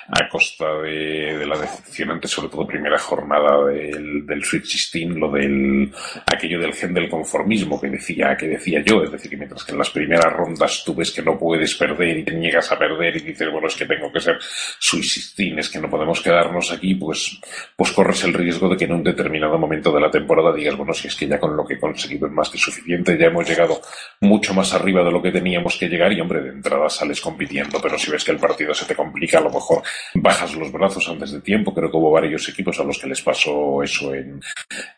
a 0.09 0.29
costa 0.29 0.67
de, 0.83 1.39
de 1.39 1.47
la 1.47 1.59
decepcionante, 1.59 2.29
sobre 2.29 2.49
todo 2.49 2.67
primera 2.67 2.99
jornada 2.99 3.67
del, 3.67 4.25
del 4.27 4.45
Sweet 4.45 4.63
16, 4.63 5.09
lo 5.17 5.31
del 5.31 5.91
aquello 6.27 6.61
del 6.61 6.75
gen 6.75 6.95
del 6.95 7.09
conformismo 7.09 7.81
que 7.81 7.89
decía 7.89 8.37
que 8.37 8.49
decía 8.49 8.83
yo, 8.85 9.03
es 9.03 9.11
decir, 9.11 9.31
que 9.31 9.37
mientras 9.37 9.65
que 9.65 9.73
en 9.73 9.79
las 9.79 9.91
primeras 9.91 10.33
rondas 10.33 10.83
tú 10.85 10.95
ves 10.95 11.11
que 11.11 11.23
no 11.23 11.39
puedes 11.39 11.75
perder 11.75 12.19
y 12.19 12.25
te 12.25 12.35
niegas 12.35 12.71
a 12.71 12.79
perder 12.79 13.17
y 13.17 13.21
dices, 13.21 13.51
bueno, 13.51 13.67
es 13.67 13.77
que 13.77 13.87
tengo 13.87 14.13
que 14.13 14.21
ser 14.21 14.37
Sweet 14.79 15.03
16, 15.03 15.59
es 15.59 15.69
que 15.71 15.81
no 15.81 15.91
podemos 15.91 16.21
quedarnos 16.21 16.71
aquí, 16.71 16.95
pues 16.95 17.41
pues 17.77 17.93
corres 17.93 18.23
el 18.25 18.35
riesgo 18.35 18.69
de 18.69 18.77
que 18.77 18.85
en 18.85 18.93
un 18.93 19.03
determinado 19.03 19.59
momento 19.59 19.93
de 19.93 20.01
la 20.01 20.11
temporada 20.11 20.55
digas, 20.55 20.77
bueno, 20.77 20.93
si 20.93 21.09
es 21.09 21.17
que 21.17 21.27
ya 21.27 21.39
con 21.39 21.57
lo 21.57 21.65
que 21.65 21.75
he 21.75 21.79
conseguido 21.79 22.27
es 22.27 22.33
más 22.33 22.44
que 22.51 22.59
suficiente, 22.59 23.19
ya 23.19 23.27
hemos 23.27 23.49
llegado 23.49 23.81
mucho 24.21 24.55
más 24.55 24.73
arriba 24.75 25.03
de 25.05 25.11
lo 25.11 25.23
que 25.23 25.33
teníamos 25.33 25.77
que 25.79 25.89
llegar 25.89 26.13
y, 26.13 26.21
hombre, 26.21 26.43
de 26.43 26.51
entrada 26.51 26.89
sales 26.89 27.21
compitiendo, 27.21 27.81
pero 27.81 27.99
si 27.99 28.11
ves 28.11 28.25
que 28.25 28.33
el 28.33 28.39
partido 28.39 28.75
se 28.75 28.87
te 28.87 28.95
complica, 28.95 29.39
a 29.39 29.43
lo 29.43 29.51
mejor 29.51 29.83
bajas 30.15 30.55
los 30.55 30.73
brazos 30.73 31.09
antes 31.09 31.33
de 31.33 31.41
tiempo. 31.41 31.75
Creo 31.75 31.91
que 31.91 31.97
hubo 31.97 32.11
varios 32.11 32.49
equipos 32.49 32.79
a 32.81 32.85
los 32.85 32.99
que 32.99 33.09
les 33.09 33.23
pasó 33.23 33.83
eso 33.83 34.15
en, 34.15 34.41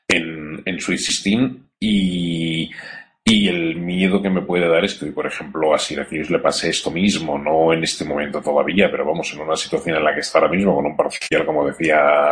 en, 0.08 0.62
en 0.64 0.80
Sweet 0.80 0.98
16 0.98 1.50
y 1.80 2.70
y 3.28 3.48
el 3.48 3.74
miedo 3.74 4.22
que 4.22 4.30
me 4.30 4.42
puede 4.42 4.68
dar 4.68 4.84
es 4.84 4.94
que, 4.94 5.06
por 5.06 5.26
ejemplo, 5.26 5.74
a 5.74 5.78
Syracuse 5.78 6.32
le 6.32 6.38
pase 6.38 6.70
esto 6.70 6.92
mismo, 6.92 7.36
no 7.36 7.72
en 7.72 7.82
este 7.82 8.04
momento 8.04 8.40
todavía, 8.40 8.88
pero 8.88 9.04
vamos, 9.04 9.32
en 9.34 9.40
una 9.40 9.56
situación 9.56 9.96
en 9.96 10.04
la 10.04 10.14
que 10.14 10.20
está 10.20 10.38
ahora 10.38 10.52
mismo, 10.52 10.76
con 10.76 10.86
un 10.86 10.96
parcial, 10.96 11.44
como 11.44 11.66
decía, 11.66 12.30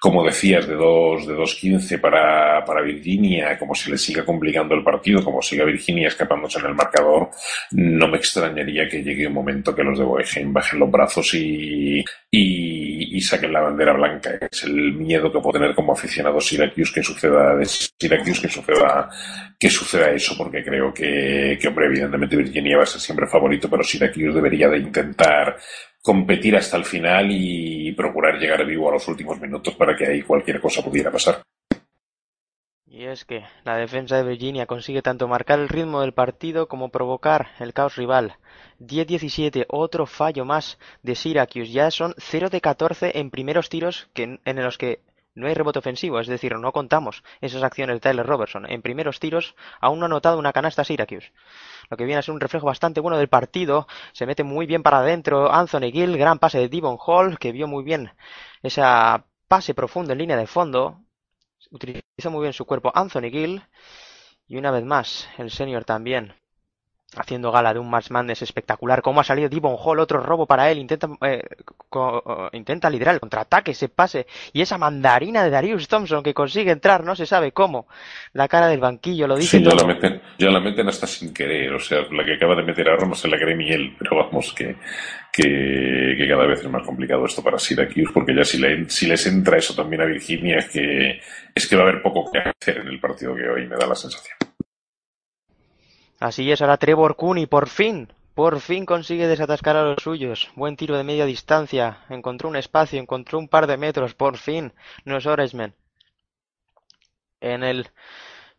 como 0.00 0.24
decías, 0.24 0.66
de 0.66 0.74
2 0.76 1.26
de 1.26 1.34
2-15 1.34 2.00
para, 2.00 2.64
para 2.64 2.80
Virginia, 2.80 3.58
como 3.58 3.74
se 3.74 3.90
le 3.90 3.98
siga 3.98 4.24
complicando 4.24 4.74
el 4.74 4.82
partido, 4.82 5.22
como 5.22 5.42
siga 5.42 5.66
Virginia 5.66 6.08
escapándose 6.08 6.58
en 6.58 6.66
el 6.66 6.74
marcador, 6.74 7.28
no 7.72 8.08
me 8.08 8.16
extrañaría 8.16 8.88
que 8.88 9.02
llegue 9.02 9.26
un 9.26 9.34
momento 9.34 9.74
que 9.74 9.84
los 9.84 9.98
de 9.98 10.04
Boeheim 10.04 10.54
bajen 10.54 10.80
los 10.80 10.90
brazos 10.90 11.34
y, 11.34 12.02
y, 12.30 13.16
y, 13.16 13.20
saquen 13.20 13.52
la 13.52 13.60
bandera 13.60 13.92
blanca. 13.92 14.38
Es 14.50 14.64
el 14.64 14.94
miedo 14.94 15.30
que 15.30 15.38
puedo 15.38 15.58
tener 15.58 15.74
como 15.74 15.92
aficionado 15.92 16.40
Syracuse 16.40 16.94
que 16.94 17.02
suceda, 17.02 17.56
de 17.56 17.66
Syracuse 17.66 18.40
que 18.40 18.48
suceda, 18.48 19.10
que 19.58 19.68
suceda 19.68 20.10
eso, 20.12 20.34
porque 20.38 20.64
creo 20.64 20.94
que, 20.94 21.58
que, 21.60 21.68
hombre, 21.68 21.86
evidentemente 21.86 22.36
Virginia 22.36 22.78
va 22.78 22.84
a 22.84 22.86
ser 22.86 23.02
siempre 23.02 23.26
favorito, 23.26 23.68
pero 23.68 23.82
Syracuse 23.82 24.32
debería 24.32 24.70
de 24.70 24.78
intentar 24.78 25.58
competir 26.02 26.56
hasta 26.56 26.76
el 26.76 26.84
final 26.84 27.28
y 27.30 27.92
procurar 27.92 28.38
llegar 28.38 28.64
vivo 28.64 28.88
a 28.88 28.92
los 28.92 29.06
últimos 29.08 29.40
minutos 29.40 29.74
para 29.74 29.96
que 29.96 30.06
ahí 30.06 30.22
cualquier 30.22 30.60
cosa 30.60 30.82
pudiera 30.82 31.10
pasar. 31.10 31.42
Y 32.86 33.04
es 33.04 33.24
que 33.24 33.44
la 33.64 33.76
defensa 33.76 34.16
de 34.16 34.28
Virginia 34.28 34.66
consigue 34.66 35.00
tanto 35.00 35.28
marcar 35.28 35.60
el 35.60 35.68
ritmo 35.68 36.00
del 36.00 36.12
partido 36.12 36.66
como 36.66 36.88
provocar 36.88 37.50
el 37.60 37.72
caos 37.72 37.96
rival. 37.96 38.36
10-17, 38.80 39.66
otro 39.68 40.06
fallo 40.06 40.44
más 40.44 40.76
de 41.02 41.14
Syracuse. 41.14 41.70
Ya 41.70 41.90
son 41.92 42.14
0 42.18 42.50
de 42.50 42.60
14 42.60 43.18
en 43.18 43.30
primeros 43.30 43.68
tiros 43.68 44.08
que, 44.12 44.40
en 44.44 44.62
los 44.64 44.76
que 44.76 45.00
no 45.34 45.46
hay 45.46 45.54
rebote 45.54 45.78
ofensivo, 45.78 46.20
es 46.20 46.26
decir, 46.26 46.56
no 46.56 46.72
contamos 46.72 47.22
esas 47.40 47.62
acciones 47.62 47.96
de 47.96 48.00
Tyler 48.00 48.26
Robertson. 48.26 48.70
En 48.70 48.82
primeros 48.82 49.20
tiros 49.20 49.54
aún 49.80 49.98
no 50.00 50.06
ha 50.06 50.08
anotado 50.08 50.38
una 50.38 50.52
canasta 50.52 50.84
Syracuse. 50.84 51.32
Lo 51.88 51.96
que 51.96 52.04
viene 52.04 52.18
a 52.18 52.22
ser 52.22 52.34
un 52.34 52.40
reflejo 52.40 52.66
bastante 52.66 53.00
bueno 53.00 53.18
del 53.18 53.28
partido. 53.28 53.86
Se 54.12 54.26
mete 54.26 54.44
muy 54.44 54.66
bien 54.66 54.82
para 54.82 54.98
adentro 54.98 55.52
Anthony 55.52 55.92
Gill, 55.92 56.16
gran 56.16 56.38
pase 56.38 56.58
de 56.58 56.68
Devon 56.68 56.98
Hall, 57.04 57.38
que 57.38 57.52
vio 57.52 57.66
muy 57.66 57.84
bien 57.84 58.12
esa 58.62 59.24
pase 59.48 59.74
profundo 59.74 60.12
en 60.12 60.18
línea 60.18 60.36
de 60.36 60.46
fondo. 60.46 61.00
Utilizó 61.70 62.30
muy 62.30 62.42
bien 62.42 62.52
su 62.52 62.64
cuerpo 62.66 62.90
Anthony 62.94 63.30
Gill. 63.30 63.62
Y 64.48 64.56
una 64.56 64.72
vez 64.72 64.84
más, 64.84 65.28
el 65.38 65.50
senior 65.50 65.84
también 65.84 66.34
haciendo 67.16 67.50
gala 67.50 67.72
de 67.72 67.80
un 67.80 67.90
March 67.90 68.10
Madness 68.10 68.42
espectacular. 68.42 69.02
Cómo 69.02 69.20
ha 69.20 69.24
salido 69.24 69.48
Devon 69.48 69.76
Hall, 69.78 69.98
otro 69.98 70.20
robo 70.20 70.46
para 70.46 70.70
él. 70.70 70.78
Intenta, 70.78 71.08
eh, 71.22 71.42
intenta 72.52 72.88
liderar 72.88 73.14
el 73.14 73.20
contraataque, 73.20 73.72
ese 73.72 73.88
pase 73.88 74.26
y 74.52 74.62
esa 74.62 74.78
mandarina 74.78 75.42
de 75.42 75.50
Darius 75.50 75.88
Thompson 75.88 76.22
que 76.22 76.34
consigue 76.34 76.70
entrar, 76.70 77.04
no 77.04 77.16
se 77.16 77.26
sabe 77.26 77.52
cómo. 77.52 77.86
La 78.32 78.48
cara 78.48 78.68
del 78.68 78.80
banquillo 78.80 79.26
lo 79.26 79.36
dice. 79.36 79.58
Sí, 79.58 79.64
ya 79.64 79.74
la, 79.74 79.86
meten, 79.86 80.22
ya 80.38 80.50
la 80.50 80.60
meten 80.60 80.88
hasta 80.88 81.06
sin 81.06 81.34
querer. 81.34 81.72
O 81.74 81.80
sea, 81.80 82.02
la 82.10 82.24
que 82.24 82.34
acaba 82.34 82.54
de 82.54 82.62
meter 82.62 82.88
ahora 82.88 83.06
no 83.06 83.14
se 83.14 83.28
la 83.28 83.38
cree 83.38 83.56
ni 83.56 83.70
él. 83.70 83.96
Pero 83.98 84.16
vamos, 84.16 84.52
que, 84.52 84.76
que, 85.32 86.14
que 86.16 86.28
cada 86.28 86.46
vez 86.46 86.60
es 86.60 86.70
más 86.70 86.86
complicado 86.86 87.24
esto 87.24 87.42
para 87.42 87.58
Syracuse, 87.58 88.12
porque 88.12 88.34
ya 88.34 88.44
si, 88.44 88.58
le, 88.58 88.88
si 88.88 89.06
les 89.06 89.26
entra 89.26 89.58
eso 89.58 89.74
también 89.74 90.02
a 90.02 90.06
Virginia, 90.06 90.58
es 90.58 90.68
que, 90.68 91.20
es 91.54 91.66
que 91.66 91.76
va 91.76 91.82
a 91.82 91.88
haber 91.88 92.02
poco 92.02 92.30
que 92.30 92.38
hacer 92.38 92.78
en 92.78 92.88
el 92.88 93.00
partido 93.00 93.34
que 93.34 93.48
hoy, 93.48 93.66
me 93.66 93.76
da 93.76 93.86
la 93.86 93.94
sensación. 93.94 94.49
Así 96.20 96.52
es, 96.52 96.60
ahora 96.60 96.76
Trevor 96.76 97.16
Cooney, 97.16 97.46
por 97.46 97.66
fin, 97.70 98.12
por 98.34 98.60
fin 98.60 98.84
consigue 98.84 99.26
desatascar 99.26 99.76
a 99.76 99.84
los 99.84 100.02
suyos. 100.02 100.50
Buen 100.54 100.76
tiro 100.76 100.94
de 100.98 101.02
media 101.02 101.24
distancia. 101.24 102.04
Encontró 102.10 102.50
un 102.50 102.56
espacio, 102.56 103.00
encontró 103.00 103.38
un 103.38 103.48
par 103.48 103.66
de 103.66 103.78
metros, 103.78 104.14
por 104.14 104.36
fin. 104.36 104.74
No 105.06 105.16
es 105.16 105.24
Oresman. 105.24 105.74
En 107.40 107.64
el, 107.64 107.88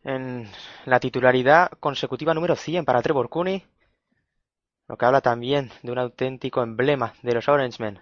en 0.03 0.49
la 0.85 0.99
titularidad 0.99 1.69
consecutiva 1.79 2.33
número 2.33 2.55
100 2.55 2.83
para 2.83 3.03
Trevor 3.03 3.29
Cooney. 3.29 3.63
Lo 4.87 4.97
que 4.97 5.05
habla 5.05 5.21
también 5.21 5.69
de 5.83 5.91
un 5.91 5.99
auténtico 5.99 6.63
emblema 6.63 7.13
de 7.21 7.33
los 7.35 7.47
Orangemen 7.47 7.99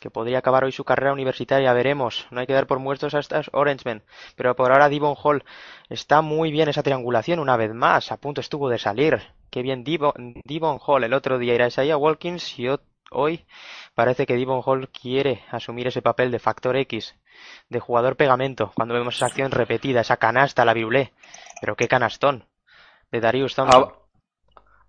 que 0.00 0.10
podría 0.10 0.38
acabar 0.38 0.64
hoy 0.64 0.72
su 0.72 0.84
carrera 0.84 1.12
universitaria, 1.12 1.72
veremos. 1.72 2.26
No 2.30 2.40
hay 2.40 2.46
que 2.46 2.52
dar 2.52 2.66
por 2.66 2.78
muertos 2.78 3.14
a 3.14 3.18
estas 3.18 3.50
Orangemen. 3.52 4.02
Pero 4.36 4.54
por 4.54 4.70
ahora 4.70 4.88
Devon 4.88 5.16
Hall 5.22 5.44
está 5.88 6.22
muy 6.22 6.52
bien 6.52 6.68
esa 6.68 6.82
triangulación 6.82 7.40
una 7.40 7.56
vez 7.56 7.74
más. 7.74 8.12
A 8.12 8.16
punto 8.16 8.40
estuvo 8.40 8.68
de 8.68 8.78
salir. 8.78 9.20
Qué 9.50 9.62
bien 9.62 9.82
Devon 9.84 10.78
Hall. 10.86 11.04
El 11.04 11.14
otro 11.14 11.38
día 11.38 11.54
era 11.54 11.66
Isaiah 11.66 11.96
Walkins 11.96 12.58
y 12.58 12.68
hoy 13.10 13.44
parece 13.94 14.24
que 14.24 14.36
Devon 14.36 14.62
Hall 14.64 14.88
quiere 14.88 15.42
asumir 15.50 15.88
ese 15.88 16.00
papel 16.00 16.30
de 16.30 16.38
factor 16.38 16.76
X, 16.76 17.16
de 17.68 17.80
jugador 17.80 18.16
pegamento. 18.16 18.70
Cuando 18.74 18.94
vemos 18.94 19.16
esa 19.16 19.26
acción 19.26 19.50
repetida, 19.50 20.02
esa 20.02 20.18
canasta, 20.18 20.64
la 20.64 20.74
vibré. 20.74 21.12
Pero 21.60 21.74
qué 21.74 21.88
canastón 21.88 22.44
de 23.10 23.20
Darius 23.20 23.56
Thompson. 23.56 23.92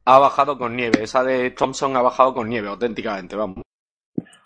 Ha 0.06 0.20
bajado 0.20 0.58
con 0.58 0.76
nieve. 0.76 1.02
Esa 1.04 1.24
de 1.24 1.50
Thompson 1.52 1.98
ha 1.98 2.02
bajado 2.02 2.36
con 2.36 2.48
nieve, 2.48 2.68
auténticamente, 2.68 3.36
vamos. 3.36 3.64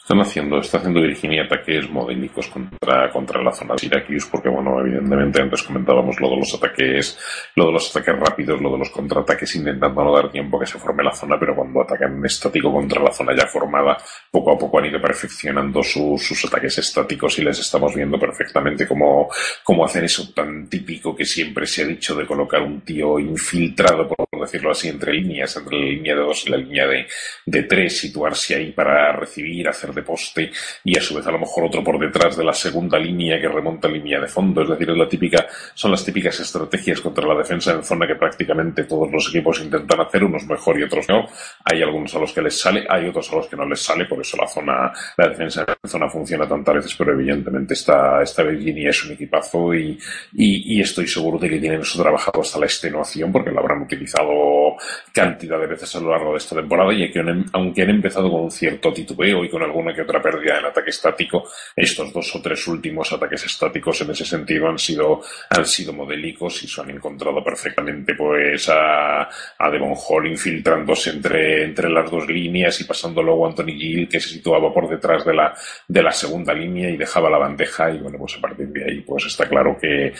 Están 0.03 0.19
haciendo, 0.19 0.59
está 0.59 0.79
haciendo 0.79 0.99
Virginia 0.99 1.43
ataques 1.43 1.89
modélicos 1.89 2.49
contra, 2.49 3.09
contra 3.09 3.41
la 3.41 3.53
zona 3.53 3.75
de 3.75 3.79
Syracuse, 3.79 4.27
porque 4.29 4.49
bueno, 4.49 4.77
evidentemente 4.81 5.41
antes 5.41 5.63
comentábamos 5.63 6.19
lo 6.19 6.29
de 6.29 6.35
los 6.35 6.53
ataques, 6.53 7.17
lo 7.55 7.67
de 7.67 7.71
los 7.71 7.89
ataques 7.89 8.19
rápidos, 8.19 8.61
lo 8.61 8.73
de 8.73 8.79
los 8.79 8.89
contraataques 8.89 9.55
intentando 9.55 10.03
no 10.03 10.13
dar 10.13 10.29
tiempo 10.29 10.59
que 10.59 10.65
se 10.65 10.77
forme 10.77 11.05
la 11.05 11.13
zona, 11.13 11.39
pero 11.39 11.55
cuando 11.55 11.83
atacan 11.83 12.21
estático 12.25 12.69
contra 12.69 13.01
la 13.01 13.13
zona 13.13 13.33
ya 13.33 13.47
formada, 13.47 13.95
poco 14.29 14.51
a 14.51 14.57
poco 14.57 14.79
han 14.79 14.87
ido 14.87 14.99
perfeccionando 14.99 15.81
sus, 15.81 16.21
sus 16.21 16.43
ataques 16.43 16.79
estáticos 16.79 17.39
y 17.39 17.43
les 17.45 17.59
estamos 17.59 17.95
viendo 17.95 18.19
perfectamente 18.19 18.85
cómo, 18.85 19.29
cómo 19.63 19.85
hacen 19.85 20.03
eso 20.03 20.33
tan 20.33 20.67
típico 20.67 21.15
que 21.15 21.23
siempre 21.23 21.65
se 21.65 21.83
ha 21.83 21.87
dicho 21.87 22.13
de 22.13 22.25
colocar 22.25 22.61
un 22.61 22.81
tío 22.81 23.19
infiltrado, 23.19 24.09
por 24.09 24.27
decirlo 24.41 24.71
así, 24.71 24.89
entre 24.89 25.13
líneas, 25.13 25.55
entre 25.55 25.79
la 25.79 25.85
línea 25.85 26.13
de 26.13 26.21
dos 26.21 26.45
y 26.45 26.49
la 26.49 26.57
línea 26.57 26.87
de, 26.87 27.07
de 27.45 27.63
tres, 27.63 27.97
situarse 27.97 28.55
ahí 28.55 28.73
para 28.73 29.13
recibir, 29.13 29.69
hacer 29.69 29.92
de 29.93 30.03
poste 30.03 30.51
y 30.83 30.97
a 30.97 31.01
su 31.01 31.15
vez 31.15 31.25
a 31.27 31.31
lo 31.31 31.39
mejor 31.39 31.65
otro 31.65 31.83
por 31.83 31.99
detrás 31.99 32.37
de 32.37 32.43
la 32.43 32.53
segunda 32.53 32.97
línea 32.99 33.39
que 33.39 33.47
remonta 33.47 33.87
línea 33.87 34.19
de 34.19 34.27
fondo. 34.27 34.61
Es 34.61 34.69
decir, 34.69 34.89
es 34.89 34.97
la 34.97 35.07
típica, 35.07 35.45
son 35.73 35.91
las 35.91 36.03
típicas 36.03 36.39
estrategias 36.39 37.01
contra 37.01 37.25
la 37.27 37.35
defensa 37.35 37.73
en 37.73 37.83
zona 37.83 38.07
que 38.07 38.15
prácticamente 38.15 38.83
todos 38.85 39.11
los 39.11 39.29
equipos 39.29 39.61
intentan 39.61 40.01
hacer, 40.01 40.23
unos 40.23 40.45
mejor 40.45 40.79
y 40.79 40.83
otros 40.83 41.07
no. 41.09 41.25
Hay 41.65 41.81
algunos 41.81 42.13
a 42.15 42.19
los 42.19 42.33
que 42.33 42.41
les 42.41 42.59
sale, 42.59 42.85
hay 42.89 43.07
otros 43.07 43.31
a 43.31 43.35
los 43.35 43.47
que 43.47 43.55
no 43.55 43.65
les 43.65 43.81
sale, 43.81 44.05
por 44.05 44.19
eso 44.19 44.37
la 44.37 44.47
zona, 44.47 44.91
la 45.17 45.27
defensa 45.27 45.65
en 45.83 45.89
zona 45.89 46.09
funciona 46.09 46.47
tantas 46.47 46.75
veces, 46.75 46.95
pero 46.97 47.13
evidentemente 47.13 47.73
esta, 47.73 48.21
esta 48.21 48.43
Virginia 48.43 48.89
es 48.89 49.05
un 49.05 49.13
equipazo 49.13 49.73
y, 49.73 49.97
y, 50.33 50.81
estoy 50.81 51.07
seguro 51.07 51.37
de 51.37 51.49
que 51.49 51.59
tienen 51.59 51.81
eso 51.81 52.01
trabajado 52.01 52.41
hasta 52.41 52.59
la 52.59 52.65
extenuación 52.65 53.31
porque 53.31 53.51
lo 53.51 53.59
habrán 53.59 53.83
utilizado 53.83 54.75
cantidad 55.13 55.59
de 55.59 55.67
veces 55.67 55.95
a 55.95 55.99
lo 55.99 56.11
largo 56.11 56.31
de 56.31 56.37
esta 56.37 56.55
temporada 56.55 56.93
y 56.93 57.09
que 57.11 57.23
aunque 57.53 57.81
han 57.81 57.89
empezado 57.89 58.29
con 58.29 58.41
un 58.41 58.51
cierto 58.51 58.91
titubeo 58.91 59.43
y 59.43 59.49
con 59.49 59.63
algún 59.63 59.82
una 59.83 59.93
que 59.93 60.01
otra 60.01 60.21
pérdida 60.21 60.59
en 60.59 60.65
ataque 60.65 60.89
estático. 60.89 61.47
Estos 61.75 62.11
dos 62.11 62.35
o 62.35 62.41
tres 62.41 62.67
últimos 62.67 63.11
ataques 63.13 63.45
estáticos 63.45 64.01
en 64.01 64.11
ese 64.11 64.25
sentido 64.25 64.67
han 64.67 64.79
sido, 64.79 65.21
han 65.49 65.65
sido 65.65 65.93
modélicos 65.93 66.63
y 66.63 66.67
se 66.67 66.81
han 66.81 66.89
encontrado 66.89 67.43
perfectamente 67.43 68.15
pues 68.15 68.67
a, 68.69 69.23
a 69.23 69.69
Devon 69.71 69.95
Hall 69.95 70.27
infiltrándose 70.27 71.11
entre, 71.11 71.63
entre 71.63 71.89
las 71.89 72.09
dos 72.09 72.27
líneas 72.27 72.79
y 72.81 72.85
pasando 72.85 73.21
luego 73.21 73.45
a 73.45 73.49
Anthony 73.49 73.77
Gill 73.77 74.09
que 74.09 74.19
se 74.19 74.29
situaba 74.29 74.73
por 74.73 74.89
detrás 74.89 75.25
de 75.25 75.33
la, 75.33 75.53
de 75.87 76.03
la 76.03 76.11
segunda 76.11 76.53
línea 76.53 76.89
y 76.89 76.97
dejaba 76.97 77.29
la 77.29 77.37
bandeja 77.37 77.91
y 77.91 77.99
bueno 77.99 78.17
pues 78.17 78.37
a 78.37 78.41
partir 78.41 78.67
de 78.67 78.85
ahí 78.85 79.01
pues 79.01 79.25
está 79.25 79.47
claro 79.47 79.77
que, 79.79 80.13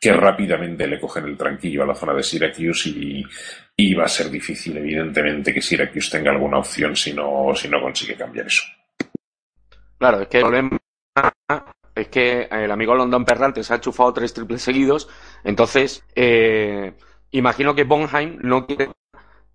que 0.00 0.12
rápidamente 0.12 0.86
le 0.86 0.98
cogen 0.98 1.26
el 1.26 1.36
tranquillo 1.36 1.82
a 1.82 1.86
la 1.86 1.94
zona 1.94 2.14
de 2.14 2.22
Syracuse 2.22 2.88
y, 2.88 3.24
y 3.76 3.94
va 3.94 4.04
a 4.04 4.08
ser 4.08 4.30
difícil, 4.30 4.76
evidentemente, 4.76 5.52
que 5.52 5.60
Syracuse 5.60 6.10
tenga 6.10 6.30
alguna 6.30 6.58
opción 6.58 6.96
si 6.96 7.12
no, 7.12 7.54
si 7.54 7.68
no 7.68 7.80
consigue 7.80 8.16
cambiar 8.16 8.46
eso. 8.46 8.62
Claro, 10.00 10.20
es 10.22 10.28
que 10.28 10.38
el 10.38 10.42
problema 10.44 10.78
es 11.94 12.08
que 12.08 12.42
el 12.50 12.70
amigo 12.70 12.94
London 12.94 13.24
Perrante 13.24 13.62
se 13.64 13.72
ha 13.72 13.76
enchufado 13.76 14.12
tres 14.12 14.32
triples 14.32 14.62
seguidos, 14.62 15.08
entonces 15.44 16.04
eh, 16.14 16.94
imagino 17.32 17.74
que 17.74 17.84
Bonheim 17.84 18.38
no 18.42 18.66
quiere 18.66 18.90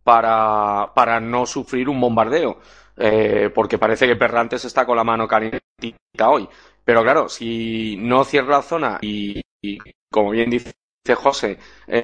para, 0.04 0.92
para 0.96 1.20
no 1.20 1.46
sufrir 1.46 1.90
un 1.90 2.02
bombardeo, 2.02 2.60
eh, 2.98 3.52
porque 3.54 3.80
parece 3.80 4.08
que 4.08 4.16
Perrantes 4.18 4.66
está 4.66 4.86
con 4.86 4.98
la 4.98 5.04
mano 5.04 5.28
calentita 5.28 6.30
hoy. 6.30 6.50
Pero 6.84 7.04
claro, 7.04 7.30
si 7.30 7.98
no 8.00 8.24
cierra 8.26 8.58
la 8.58 8.64
zona 8.64 9.00
y, 9.02 9.42
y 9.64 9.80
como 10.12 10.32
bien 10.32 10.50
dice 10.52 10.74
José, 11.16 11.60
eh, 11.88 12.04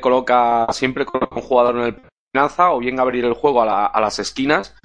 coloca 0.00 0.66
siempre 0.72 1.04
coloca 1.04 1.36
un 1.36 1.42
jugador 1.42 1.76
en 1.76 1.82
el 1.84 2.02
finanza 2.32 2.70
o 2.72 2.78
bien 2.78 3.00
abrir 3.00 3.24
el 3.24 3.34
juego 3.34 3.62
a, 3.62 3.66
la, 3.66 3.86
a 3.86 4.00
las 4.00 4.18
esquinas 4.18 4.76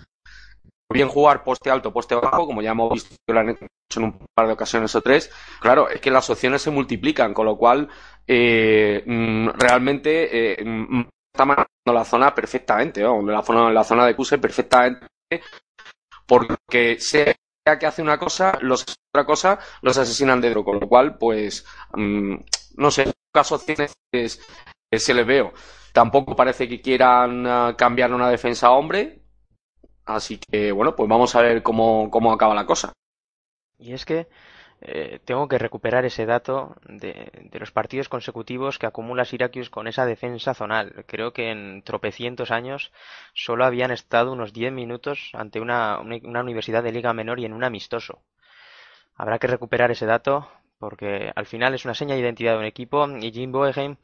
bien 0.91 1.07
jugar 1.07 1.43
poste 1.43 1.71
alto, 1.71 1.91
poste 1.91 2.15
bajo, 2.15 2.45
como 2.45 2.61
ya 2.61 2.71
hemos 2.71 2.93
visto 2.93 3.15
en 3.27 4.03
un 4.03 4.19
par 4.33 4.47
de 4.47 4.53
ocasiones 4.53 4.93
o 4.95 5.01
tres, 5.01 5.31
claro, 5.59 5.89
es 5.89 5.99
que 5.99 6.11
las 6.11 6.29
opciones 6.29 6.61
se 6.61 6.71
multiplican, 6.71 7.33
con 7.33 7.45
lo 7.45 7.57
cual 7.57 7.89
eh, 8.27 9.03
mm, 9.05 9.49
realmente 9.49 10.59
eh, 10.61 10.63
mm, 10.63 11.01
está 11.33 11.45
manejando 11.45 11.93
la 11.93 12.05
zona 12.05 12.36
perfectamente, 12.36 13.01
la, 13.01 13.41
zona, 13.41 13.71
la 13.71 13.83
zona 13.83 14.05
de 14.05 14.15
Cuse 14.15 14.38
perfectamente, 14.38 15.07
porque 16.25 16.99
sea 16.99 17.33
que 17.79 17.86
hace 17.86 18.01
una 18.01 18.19
cosa, 18.19 18.57
los 18.61 18.86
otra 19.11 19.25
cosa, 19.25 19.59
los 19.81 19.97
asesinan 19.97 20.41
de 20.41 20.53
con 20.63 20.79
lo 20.79 20.88
cual, 20.88 21.17
pues, 21.17 21.65
mm, 21.93 22.36
no 22.77 22.91
sé, 22.91 23.11
caso 23.33 23.55
opciones 23.55 23.95
se 24.11 25.13
les 25.13 25.25
veo. 25.25 25.53
Tampoco 25.93 26.36
parece 26.36 26.67
que 26.67 26.81
quieran 26.81 27.45
uh, 27.45 27.75
cambiar 27.75 28.13
una 28.13 28.29
defensa 28.29 28.67
a 28.67 28.71
hombre, 28.71 29.24
Así 30.06 30.38
que, 30.38 30.72
bueno, 30.72 30.95
pues 30.95 31.10
vamos 31.10 31.36
a 31.36 31.41
ver 31.41 31.64
cómo, 31.64 32.10
cómo 32.12 32.32
acaba 32.32 32.53
la 32.53 32.66
cosa. 32.66 32.93
Y 33.80 33.93
es 33.93 34.06
que 34.06 34.28
eh, 34.82 35.20
tengo 35.26 35.47
que 35.47 35.58
recuperar 35.58 36.06
ese 36.06 36.26
dato 36.26 36.76
de, 36.88 37.32
de, 37.49 37.60
los 37.60 37.72
partidos 37.72 38.10
consecutivos 38.10 38.78
que 38.78 38.86
acumula 38.86 39.26
Syracuse 39.26 39.70
con 39.70 39.88
esa 39.88 40.06
defensa 40.06 40.53
zonal. 40.53 41.06
Creo 41.08 41.34
que 41.34 41.49
en 41.49 41.82
tropecientos 41.82 42.51
años 42.51 42.91
solo 43.34 43.66
habían 43.66 43.91
estado 43.91 44.32
unos 44.32 44.53
10 44.53 44.72
minutos 44.74 45.32
ante 45.34 45.60
una, 45.60 45.99
una, 45.99 46.41
universidad 46.41 46.84
de 46.84 46.91
liga 46.91 47.14
menor 47.14 47.39
y 47.39 47.45
en 47.45 47.53
un 47.53 47.64
amistoso. 47.64 48.20
Habrá 49.16 49.39
que 49.39 49.47
recuperar 49.47 49.91
ese 49.91 50.06
dato 50.06 50.47
porque 50.78 51.32
al 51.36 51.45
final 51.45 51.74
es 51.74 51.86
una 51.86 51.93
seña 51.93 52.16
de 52.16 52.22
identidad 52.22 52.53
de 52.53 52.60
un 52.60 52.66
equipo 52.66 53.08
y 53.08 53.32
Jim 53.32 53.51
Boeheim 53.51 53.95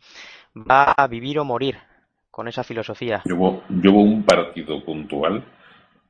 va 0.56 0.84
a 0.84 1.08
vivir 1.08 1.38
o 1.38 1.46
morir 1.46 1.78
con 2.32 2.48
esa 2.48 2.64
filosofía. 2.64 3.22
Llevo, 3.26 3.62
llevo 3.70 4.02
un 4.02 4.24
partido 4.24 4.84
puntual 4.84 5.44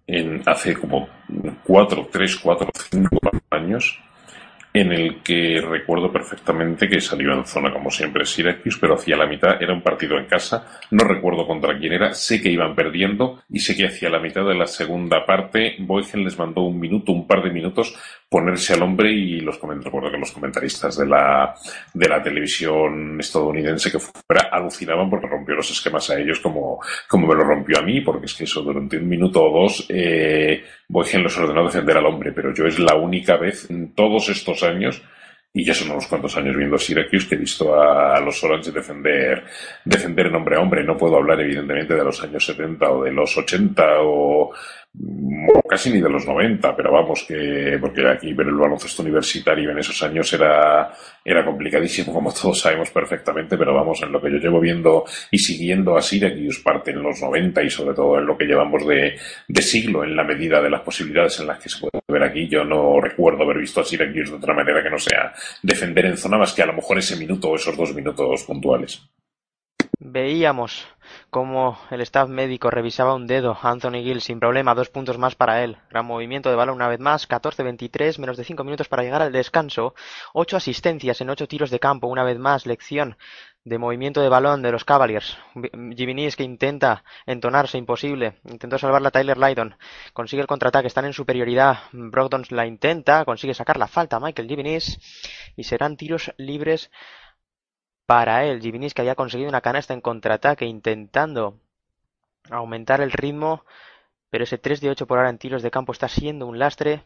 en 0.07 0.41
hace 0.45 0.73
como 0.75 1.07
cuatro, 1.63 2.07
tres, 2.11 2.35
cuatro, 2.37 2.69
cinco 2.89 3.19
años 3.49 3.99
en 4.73 4.91
el 4.91 5.21
que 5.21 5.61
recuerdo 5.61 6.11
perfectamente 6.11 6.87
que 6.87 7.01
salió 7.01 7.33
en 7.33 7.45
zona 7.45 7.73
como 7.73 7.91
siempre 7.91 8.25
Syracuse, 8.25 8.77
pero 8.79 8.95
hacia 8.95 9.17
la 9.17 9.27
mitad 9.27 9.61
era 9.61 9.73
un 9.73 9.81
partido 9.81 10.17
en 10.17 10.25
casa, 10.25 10.65
no 10.91 11.03
recuerdo 11.03 11.45
contra 11.45 11.77
quién 11.77 11.93
era, 11.93 12.13
sé 12.13 12.41
que 12.41 12.49
iban 12.49 12.73
perdiendo 12.73 13.43
y 13.49 13.59
sé 13.59 13.75
que 13.75 13.87
hacia 13.87 14.09
la 14.09 14.19
mitad 14.19 14.45
de 14.45 14.55
la 14.55 14.67
segunda 14.67 15.25
parte 15.25 15.75
Boygen 15.79 16.23
les 16.23 16.37
mandó 16.37 16.61
un 16.61 16.79
minuto, 16.79 17.11
un 17.11 17.27
par 17.27 17.43
de 17.43 17.51
minutos 17.51 17.95
ponerse 18.31 18.73
al 18.73 18.83
hombre 18.83 19.11
y 19.11 19.41
los 19.41 19.59
recuerdo 19.59 20.09
que 20.09 20.17
los 20.17 20.31
comentaristas 20.31 20.97
de 20.97 21.05
la, 21.05 21.53
de 21.93 22.07
la 22.07 22.23
televisión 22.23 23.19
estadounidense 23.19 23.91
que 23.91 23.99
fuera 23.99 24.47
alucinaban 24.49 25.09
porque 25.09 25.27
rompió 25.27 25.55
los 25.55 25.69
esquemas 25.69 26.09
a 26.09 26.17
ellos 26.17 26.39
como, 26.39 26.79
como 27.09 27.27
me 27.27 27.35
lo 27.35 27.43
rompió 27.43 27.79
a 27.79 27.81
mí, 27.81 27.99
porque 27.99 28.27
es 28.27 28.33
que 28.33 28.45
eso 28.45 28.61
durante 28.61 28.97
un 28.97 29.09
minuto 29.09 29.43
o 29.43 29.63
dos 29.63 29.85
eh, 29.89 30.63
Boygen 30.87 31.23
los 31.23 31.37
ordenó 31.37 31.65
defender 31.65 31.97
al 31.97 32.05
hombre, 32.05 32.31
pero 32.31 32.53
yo 32.53 32.65
es 32.65 32.79
la 32.79 32.95
única 32.95 33.35
vez 33.35 33.69
en 33.69 33.93
todos 33.93 34.29
estos 34.29 34.63
años 34.63 35.01
y 35.53 35.65
ya 35.65 35.73
son 35.73 35.91
unos 35.91 36.07
cuantos 36.07 36.37
años 36.37 36.55
viendo 36.55 36.77
Syracuse 36.77 37.27
que 37.27 37.35
he 37.35 37.39
visto 37.39 37.75
a, 37.77 38.21
los 38.21 38.41
Orange 38.43 38.71
defender, 38.71 39.43
defender 39.83 40.27
en 40.27 40.35
hombre 40.35 40.55
a 40.55 40.61
hombre. 40.61 40.83
No 40.83 40.95
puedo 40.95 41.17
hablar 41.17 41.41
evidentemente 41.41 41.93
de 41.93 42.03
los 42.05 42.23
años 42.23 42.45
70 42.45 42.89
o 42.89 43.03
de 43.03 43.11
los 43.11 43.37
80 43.37 43.83
o, 43.99 44.53
casi 45.67 45.89
ni 45.89 46.01
de 46.01 46.09
los 46.09 46.27
90, 46.27 46.75
pero 46.75 46.91
vamos, 46.91 47.23
que 47.25 47.77
porque 47.79 48.05
aquí 48.07 48.33
ver 48.33 48.47
el 48.47 48.55
baloncesto 48.55 49.01
universitario 49.01 49.71
en 49.71 49.79
esos 49.79 50.03
años 50.03 50.31
era, 50.33 50.91
era 51.23 51.45
complicadísimo, 51.45 52.13
como 52.13 52.33
todos 52.33 52.59
sabemos 52.59 52.89
perfectamente, 52.89 53.57
pero 53.57 53.73
vamos, 53.73 54.01
en 54.01 54.11
lo 54.11 54.21
que 54.21 54.31
yo 54.31 54.37
llevo 54.37 54.59
viendo 54.59 55.05
y 55.31 55.37
siguiendo 55.39 55.95
a 55.95 56.01
Syracuse 56.01 56.61
parte 56.61 56.91
en 56.91 57.01
los 57.01 57.21
90 57.21 57.63
y 57.63 57.69
sobre 57.69 57.95
todo 57.95 58.19
en 58.19 58.25
lo 58.25 58.37
que 58.37 58.45
llevamos 58.45 58.85
de, 58.85 59.17
de 59.47 59.61
siglo, 59.61 60.03
en 60.03 60.15
la 60.15 60.25
medida 60.25 60.61
de 60.61 60.69
las 60.69 60.81
posibilidades 60.81 61.39
en 61.39 61.47
las 61.47 61.59
que 61.59 61.69
se 61.69 61.79
puede 61.79 62.03
ver 62.07 62.23
aquí, 62.23 62.49
yo 62.49 62.65
no 62.65 62.99
recuerdo 62.99 63.43
haber 63.43 63.59
visto 63.59 63.79
a 63.79 63.85
Syracuse 63.85 64.31
de 64.31 64.37
otra 64.37 64.53
manera 64.53 64.83
que 64.83 64.89
no 64.89 64.99
sea 64.99 65.33
defender 65.63 66.05
en 66.05 66.17
zona 66.17 66.37
más 66.37 66.53
que 66.53 66.63
a 66.63 66.65
lo 66.65 66.73
mejor 66.73 66.97
ese 66.97 67.15
minuto 67.15 67.49
o 67.49 67.55
esos 67.55 67.77
dos 67.77 67.95
minutos 67.95 68.43
puntuales. 68.43 69.01
Veíamos 70.03 70.87
como 71.31 71.79
el 71.89 72.01
staff 72.01 72.29
médico 72.29 72.69
revisaba 72.69 73.15
un 73.15 73.25
dedo. 73.25 73.57
Anthony 73.61 74.03
Gill 74.03 74.21
sin 74.21 74.41
problema, 74.41 74.75
dos 74.75 74.89
puntos 74.89 75.17
más 75.17 75.33
para 75.33 75.63
él. 75.63 75.77
Gran 75.89 76.05
movimiento 76.05 76.49
de 76.49 76.57
balón 76.57 76.75
una 76.75 76.89
vez 76.89 76.99
más, 76.99 77.27
14-23, 77.27 78.19
menos 78.19 78.35
de 78.35 78.43
5 78.43 78.63
minutos 78.65 78.89
para 78.89 79.01
llegar 79.01 79.21
al 79.21 79.31
descanso. 79.31 79.95
Ocho 80.33 80.57
asistencias 80.57 81.21
en 81.21 81.29
ocho 81.29 81.47
tiros 81.47 81.71
de 81.71 81.79
campo, 81.79 82.07
una 82.07 82.25
vez 82.25 82.37
más, 82.37 82.65
lección 82.65 83.15
de 83.63 83.77
movimiento 83.77 84.21
de 84.21 84.29
balón 84.29 84.61
de 84.61 84.71
los 84.71 84.85
Cavaliers. 84.85 85.37
Givinis 85.95 86.35
que 86.35 86.43
intenta 86.43 87.03
entonarse, 87.25 87.77
imposible. 87.77 88.39
Intentó 88.49 88.77
salvar 88.77 89.01
la 89.01 89.11
Tyler 89.11 89.37
Lydon. 89.37 89.77
Consigue 90.13 90.41
el 90.41 90.47
contraataque, 90.47 90.87
están 90.87 91.05
en 91.05 91.13
superioridad. 91.13 91.79
Brogdon 91.91 92.43
la 92.49 92.65
intenta, 92.65 93.23
consigue 93.23 93.53
sacar 93.53 93.77
la 93.77 93.87
falta 93.87 94.19
Michael 94.19 94.47
Givinis. 94.47 94.99
Y 95.55 95.63
serán 95.63 95.95
tiros 95.95 96.33
libres 96.37 96.91
para 98.11 98.43
él. 98.43 98.59
Givinis 98.59 98.93
que 98.93 99.01
había 99.01 99.15
conseguido 99.15 99.47
una 99.47 99.61
canasta 99.61 99.93
en 99.93 100.01
contraataque 100.01 100.65
intentando 100.65 101.57
aumentar 102.49 102.99
el 102.99 103.13
ritmo, 103.13 103.63
pero 104.29 104.43
ese 104.43 104.57
3 104.57 104.81
de 104.81 104.89
8 104.89 105.07
por 105.07 105.19
hora 105.19 105.29
en 105.29 105.37
tiros 105.37 105.63
de 105.63 105.71
campo 105.71 105.93
está 105.93 106.09
siendo 106.09 106.45
un 106.45 106.59
lastre. 106.59 107.05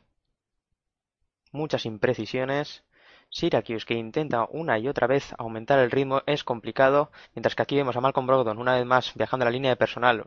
Muchas 1.51 1.85
imprecisiones. 1.85 2.83
Syracuse 3.29 3.85
que 3.85 3.93
intenta 3.93 4.47
una 4.49 4.79
y 4.79 4.87
otra 4.87 5.05
vez 5.05 5.35
aumentar 5.37 5.77
el 5.77 5.91
ritmo 5.91 6.23
es 6.25 6.43
complicado, 6.43 7.11
mientras 7.35 7.53
que 7.53 7.61
aquí 7.61 7.75
vemos 7.75 7.95
a 7.95 8.01
Malcolm 8.01 8.25
Brogdon 8.25 8.57
una 8.57 8.73
vez 8.73 8.85
más 8.87 9.13
viajando 9.13 9.43
a 9.43 9.49
la 9.49 9.51
línea 9.51 9.69
de 9.69 9.77
personal. 9.77 10.25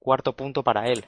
Cuarto 0.00 0.36
punto 0.36 0.62
para 0.62 0.86
él. 0.88 1.06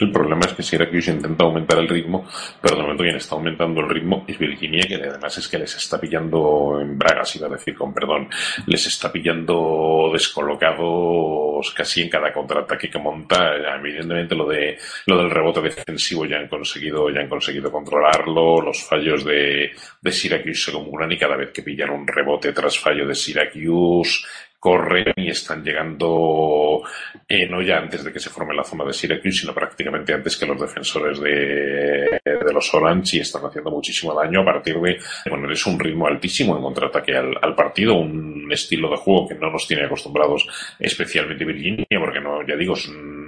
El 0.00 0.12
problema 0.12 0.42
es 0.46 0.54
que 0.54 0.62
Syracuse 0.62 1.10
intenta 1.10 1.42
aumentar 1.42 1.78
el 1.78 1.88
ritmo, 1.88 2.24
pero 2.60 2.76
de 2.76 2.82
momento 2.82 3.02
quien 3.02 3.16
está 3.16 3.34
aumentando 3.34 3.80
el 3.80 3.88
ritmo 3.88 4.24
es 4.28 4.38
Virginia, 4.38 4.86
que 4.86 4.94
además 4.94 5.36
es 5.38 5.48
que 5.48 5.58
les 5.58 5.74
está 5.74 6.00
pillando 6.00 6.78
en 6.80 6.96
bragas, 6.96 7.34
iba 7.34 7.48
a 7.48 7.50
decir 7.50 7.74
con 7.74 7.92
perdón, 7.92 8.28
les 8.66 8.86
está 8.86 9.10
pillando 9.10 10.10
descolocados 10.12 11.72
casi 11.74 12.02
en 12.02 12.10
cada 12.10 12.32
contraataque 12.32 12.88
que 12.88 12.98
monta. 12.98 13.56
Evidentemente 13.56 14.36
lo 14.36 14.46
de 14.46 14.78
lo 15.06 15.18
del 15.18 15.30
rebote 15.30 15.62
defensivo 15.62 16.24
ya 16.26 16.36
han 16.36 16.48
conseguido, 16.48 17.10
ya 17.10 17.20
han 17.20 17.28
conseguido 17.28 17.72
controlarlo, 17.72 18.60
los 18.60 18.80
fallos 18.84 19.24
de, 19.24 19.72
de 20.00 20.12
Syracuse 20.12 20.62
se 20.62 20.70
acumulan 20.70 21.10
y 21.10 21.18
cada 21.18 21.36
vez 21.36 21.50
que 21.50 21.62
pillan 21.62 21.90
un 21.90 22.06
rebote 22.06 22.52
tras 22.52 22.78
fallo 22.78 23.04
de 23.04 23.16
Syracuse, 23.16 24.24
corren 24.58 25.12
y 25.16 25.28
están 25.30 25.62
llegando 25.62 26.82
eh, 27.28 27.48
no 27.48 27.62
ya 27.62 27.78
antes 27.78 28.04
de 28.04 28.12
que 28.12 28.18
se 28.18 28.30
forme 28.30 28.54
la 28.54 28.64
zona 28.64 28.84
de 28.84 28.92
Syracuse, 28.92 29.40
sino 29.40 29.54
prácticamente 29.54 30.12
antes 30.12 30.36
que 30.36 30.46
los 30.46 30.60
defensores 30.60 31.20
de, 31.20 32.20
de 32.24 32.52
los 32.52 32.72
Orange 32.74 33.18
y 33.18 33.20
están 33.20 33.44
haciendo 33.44 33.70
muchísimo 33.70 34.14
daño. 34.14 34.40
A 34.40 34.44
partir 34.44 34.80
de 34.80 34.98
poner 35.28 35.52
es 35.52 35.66
un 35.66 35.78
ritmo 35.78 36.06
altísimo 36.06 36.56
en 36.56 36.62
contraataque 36.62 37.16
al, 37.16 37.36
al 37.40 37.54
partido, 37.54 37.94
un 37.94 38.50
estilo 38.50 38.90
de 38.90 38.96
juego 38.96 39.28
que 39.28 39.34
no 39.34 39.50
nos 39.50 39.66
tiene 39.66 39.84
acostumbrados 39.84 40.46
especialmente 40.78 41.44
Virginia, 41.44 41.86
porque 41.98 42.20
no, 42.20 42.46
ya 42.46 42.56
digo, 42.56 42.74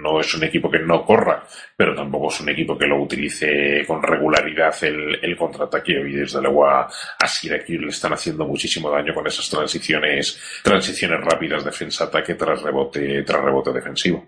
no 0.00 0.20
es 0.20 0.34
un 0.34 0.44
equipo 0.44 0.70
que 0.70 0.78
no 0.78 1.04
corra, 1.04 1.44
pero 1.76 1.94
tampoco 1.94 2.28
es 2.28 2.40
un 2.40 2.48
equipo 2.48 2.76
que 2.76 2.86
lo 2.86 3.02
utilice 3.02 3.84
con 3.86 4.02
regularidad 4.02 4.74
el, 4.82 5.18
el 5.22 5.36
contraataque 5.36 5.92
y 5.92 6.12
desde 6.12 6.40
luego 6.40 6.66
a, 6.66 6.82
a 6.82 7.26
Syracuse 7.26 7.78
le 7.78 7.88
están 7.88 8.12
haciendo 8.12 8.46
muchísimo 8.46 8.90
daño 8.90 9.14
con 9.14 9.26
esas 9.26 9.48
transiciones, 9.48 10.60
transiciones 10.62 11.20
rápidas 11.20 11.64
defensa-ataque 11.64 12.34
tras 12.34 12.62
rebote, 12.62 13.22
tras 13.22 13.44
rebote 13.44 13.72
defensivo. 13.72 14.26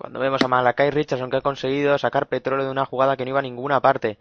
Cuando 0.00 0.18
vemos 0.18 0.40
a 0.42 0.48
Malakai 0.48 0.90
Richardson 0.90 1.30
que 1.30 1.36
ha 1.36 1.42
conseguido 1.42 1.98
sacar 1.98 2.28
petróleo 2.28 2.64
de 2.64 2.70
una 2.70 2.86
jugada 2.86 3.18
que 3.18 3.24
no 3.24 3.30
iba 3.30 3.40
a 3.40 3.42
ninguna 3.42 3.80
parte. 3.80 4.16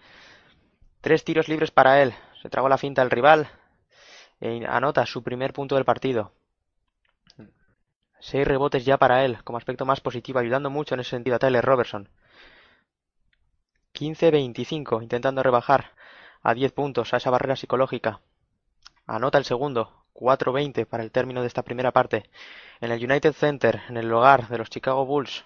Tres 0.99 1.23
tiros 1.23 1.47
libres 1.47 1.71
para 1.71 2.01
él. 2.01 2.13
Se 2.41 2.49
tragó 2.49 2.67
la 2.67 2.77
finta 2.77 3.01
el 3.01 3.09
rival. 3.09 3.47
E 4.41 4.65
anota 4.67 5.05
su 5.05 5.23
primer 5.23 5.53
punto 5.53 5.75
del 5.75 5.85
partido. 5.85 6.33
Seis 8.19 8.45
rebotes 8.45 8.83
ya 8.85 8.97
para 8.97 9.23
él, 9.23 9.41
como 9.43 9.57
aspecto 9.57 9.85
más 9.85 10.01
positivo, 10.01 10.39
ayudando 10.39 10.69
mucho 10.69 10.93
en 10.93 11.01
ese 11.01 11.11
sentido 11.11 11.37
a 11.37 11.39
Tyler 11.39 11.63
Robertson. 11.63 12.09
15-25, 13.93 15.01
intentando 15.01 15.41
rebajar 15.41 15.93
a 16.41 16.53
10 16.53 16.71
puntos 16.73 17.13
a 17.13 17.17
esa 17.17 17.29
barrera 17.29 17.55
psicológica. 17.55 18.21
Anota 19.05 19.37
el 19.37 19.45
segundo, 19.45 20.05
4-20 20.13 20.85
para 20.85 21.03
el 21.03 21.11
término 21.11 21.41
de 21.41 21.47
esta 21.47 21.63
primera 21.63 21.91
parte. 21.91 22.29
En 22.81 22.91
el 22.91 23.03
United 23.03 23.33
Center, 23.33 23.81
en 23.89 23.97
el 23.97 24.11
hogar 24.11 24.47
de 24.49 24.57
los 24.57 24.69
Chicago 24.69 25.05
Bulls, 25.05 25.45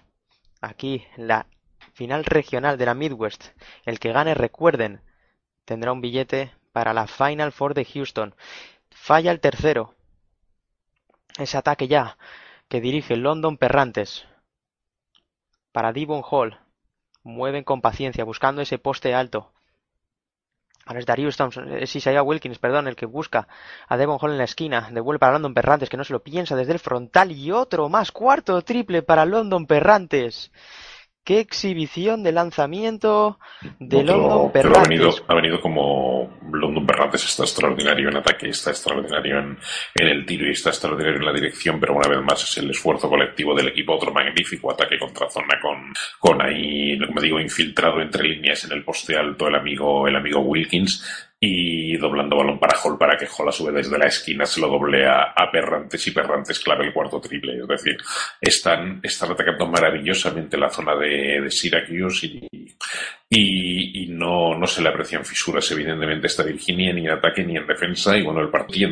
aquí 0.60 1.06
la 1.16 1.46
final 1.94 2.24
regional 2.24 2.76
de 2.76 2.86
la 2.86 2.94
Midwest, 2.94 3.46
el 3.84 4.00
que 4.00 4.12
gane, 4.12 4.34
recuerden, 4.34 5.00
tendrá 5.64 5.92
un 5.92 6.00
billete 6.00 6.52
para 6.72 6.92
la 6.92 7.06
Final 7.06 7.52
Four 7.52 7.74
de 7.74 7.84
Houston. 7.84 8.34
Falla 8.90 9.30
el 9.30 9.40
tercero. 9.40 9.94
Ese 11.38 11.56
ataque 11.56 11.88
ya 11.88 12.16
que 12.74 12.80
dirige 12.80 13.14
London 13.14 13.56
Perrantes. 13.56 14.26
Para 15.70 15.92
Devon 15.92 16.24
Hall. 16.28 16.58
Mueven 17.22 17.62
con 17.62 17.80
paciencia, 17.80 18.24
buscando 18.24 18.62
ese 18.62 18.78
poste 18.78 19.14
alto. 19.14 19.52
Ahora 20.84 20.98
es 20.98 21.06
Darius 21.06 21.36
Thompson, 21.36 21.72
es 21.72 21.94
Isaiah 21.94 22.24
Wilkins, 22.24 22.58
perdón, 22.58 22.88
el 22.88 22.96
que 22.96 23.06
busca 23.06 23.46
a 23.86 23.96
Devon 23.96 24.18
Hall 24.20 24.32
en 24.32 24.38
la 24.38 24.44
esquina. 24.50 24.88
Devuelve 24.90 25.20
para 25.20 25.34
London 25.34 25.54
Perrantes, 25.54 25.88
que 25.88 25.96
no 25.96 26.02
se 26.02 26.12
lo 26.12 26.24
piensa 26.24 26.56
desde 26.56 26.72
el 26.72 26.80
frontal. 26.80 27.30
Y 27.30 27.52
otro 27.52 27.88
más, 27.88 28.10
cuarto 28.10 28.60
triple 28.62 29.02
para 29.02 29.24
London 29.24 29.68
Perrantes. 29.68 30.50
Qué 31.24 31.40
exhibición 31.40 32.22
de 32.22 32.32
lanzamiento 32.32 33.38
de 33.78 34.04
London 34.04 34.52
Perrantes. 34.52 34.78
ha, 34.78 34.88
venido, 34.88 35.10
ha 35.26 35.34
venido 35.34 35.58
como 35.58 36.38
London 36.52 36.86
Perrantes 36.86 37.24
está 37.24 37.44
extraordinario 37.44 38.10
en 38.10 38.16
ataque, 38.18 38.50
está 38.50 38.70
extraordinario 38.70 39.38
en, 39.38 39.58
en, 39.94 40.08
el 40.08 40.26
tiro 40.26 40.46
y 40.46 40.52
está 40.52 40.68
extraordinario 40.68 41.20
en 41.20 41.24
la 41.24 41.32
dirección, 41.32 41.80
pero 41.80 41.94
una 41.94 42.08
vez 42.08 42.20
más 42.22 42.42
es 42.44 42.58
el 42.58 42.70
esfuerzo 42.70 43.08
colectivo 43.08 43.54
del 43.54 43.68
equipo. 43.68 43.94
Otro 43.94 44.12
magnífico 44.12 44.70
ataque 44.70 44.98
contra 44.98 45.30
zona 45.30 45.58
con, 45.62 45.94
con 46.18 46.42
ahí, 46.42 46.98
como 46.98 47.20
digo, 47.22 47.40
infiltrado 47.40 48.02
entre 48.02 48.28
líneas 48.28 48.64
en 48.66 48.72
el 48.72 48.84
poste 48.84 49.16
alto 49.16 49.48
el 49.48 49.54
amigo, 49.54 50.06
el 50.06 50.16
amigo 50.16 50.40
Wilkins 50.40 51.32
y 51.40 51.96
doblando 51.98 52.36
balón 52.36 52.58
para 52.58 52.78
Hall 52.78 52.96
para 52.98 53.16
que 53.16 53.26
Hall 53.26 53.48
a 53.48 53.72
desde 53.72 53.98
la 53.98 54.06
esquina 54.06 54.46
se 54.46 54.60
lo 54.60 54.68
doble 54.68 55.06
a, 55.06 55.34
Perrantes 55.52 56.06
y 56.06 56.10
Perrantes 56.10 56.60
clave 56.60 56.86
el 56.86 56.92
cuarto 56.92 57.20
triple. 57.20 57.58
Es 57.58 57.68
decir, 57.68 57.96
están, 58.40 59.00
están 59.02 59.32
atacando 59.32 59.66
maravillosamente 59.66 60.56
la 60.56 60.70
zona 60.70 60.96
de, 60.96 61.42
de 61.42 61.50
Syracuse 61.50 62.26
y, 62.26 62.48
y, 63.28 64.04
y, 64.04 64.06
no, 64.08 64.54
no 64.58 64.66
se 64.66 64.82
le 64.82 64.88
aprecian 64.88 65.24
fisuras 65.24 65.70
evidentemente 65.70 66.26
esta 66.26 66.42
Virginia 66.42 66.92
ni 66.92 67.06
en 67.06 67.12
ataque 67.12 67.44
ni 67.44 67.56
en 67.56 67.66
defensa 67.66 68.16
y 68.16 68.22
bueno, 68.22 68.40
el 68.40 68.50
partido 68.50 68.90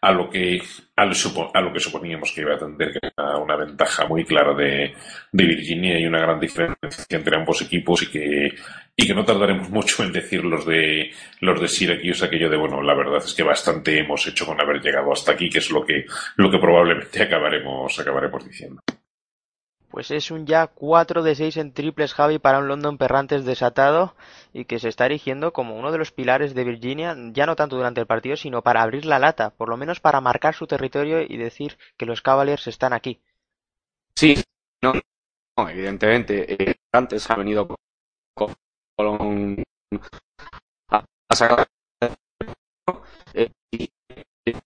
a 0.00 0.12
lo 0.12 0.28
que 0.30 0.60
a 0.94 1.04
lo, 1.04 1.14
a 1.52 1.60
lo, 1.60 1.72
que 1.72 1.80
suponíamos 1.80 2.32
que 2.32 2.42
iba 2.42 2.54
a 2.54 2.58
tener 2.58 2.92
que 2.92 3.00
era 3.02 3.38
una 3.38 3.56
ventaja 3.56 4.06
muy 4.06 4.24
clara 4.24 4.54
de, 4.54 4.94
de, 5.32 5.44
Virginia 5.44 5.98
y 5.98 6.06
una 6.06 6.20
gran 6.20 6.38
diferencia 6.38 7.04
entre 7.10 7.36
ambos 7.36 7.62
equipos 7.62 8.02
y 8.02 8.10
que 8.10 8.54
y 8.96 9.06
que 9.06 9.14
no 9.14 9.24
tardaremos 9.24 9.68
mucho 9.68 10.02
en 10.02 10.12
decir 10.12 10.42
los 10.42 10.64
de 10.64 11.12
los 11.40 11.60
de 11.60 11.68
Syracuse 11.68 12.24
aquello 12.24 12.48
de 12.48 12.56
bueno 12.56 12.82
la 12.82 12.94
verdad 12.94 13.22
es 13.22 13.34
que 13.34 13.42
bastante 13.42 13.98
hemos 13.98 14.26
hecho 14.26 14.46
con 14.46 14.60
haber 14.60 14.80
llegado 14.80 15.12
hasta 15.12 15.32
aquí 15.32 15.50
que 15.50 15.58
es 15.58 15.70
lo 15.70 15.84
que 15.84 16.06
lo 16.36 16.50
que 16.50 16.58
probablemente 16.58 17.22
acabaremos 17.22 17.98
acabaremos 17.98 18.44
diciendo 18.44 18.80
pues 19.90 20.10
es 20.10 20.30
un 20.30 20.46
ya 20.46 20.66
4 20.66 21.22
de 21.22 21.34
6 21.34 21.56
en 21.56 21.72
triples 21.72 22.12
Javi 22.12 22.38
para 22.38 22.58
un 22.58 22.68
London 22.68 22.98
Perrantes 22.98 23.44
desatado 23.44 24.14
y 24.52 24.66
que 24.66 24.78
se 24.78 24.88
está 24.88 25.06
erigiendo 25.06 25.52
como 25.54 25.74
uno 25.74 25.90
de 25.90 25.96
los 25.96 26.12
pilares 26.12 26.54
de 26.54 26.64
Virginia, 26.64 27.16
ya 27.32 27.46
no 27.46 27.56
tanto 27.56 27.76
durante 27.76 28.02
el 28.02 28.06
partido, 28.06 28.36
sino 28.36 28.60
para 28.60 28.82
abrir 28.82 29.06
la 29.06 29.18
lata, 29.18 29.54
por 29.56 29.70
lo 29.70 29.78
menos 29.78 30.00
para 30.00 30.20
marcar 30.20 30.54
su 30.54 30.66
territorio 30.66 31.22
y 31.22 31.38
decir 31.38 31.78
que 31.96 32.04
los 32.04 32.20
Cavaliers 32.20 32.66
están 32.66 32.92
aquí. 32.92 33.22
Sí, 34.14 34.34
no, 34.82 34.92
no 35.56 35.68
evidentemente, 35.70 36.62
eh, 36.62 36.74
antes 36.92 37.30
ha 37.30 37.36
venido 37.36 37.66
con, 38.34 38.54
con 38.96 39.62
a, 40.90 41.04
a 41.30 41.34
sacar 41.36 41.66
eh, 43.34 43.50
y, 43.72 43.88
eh, 44.46 44.56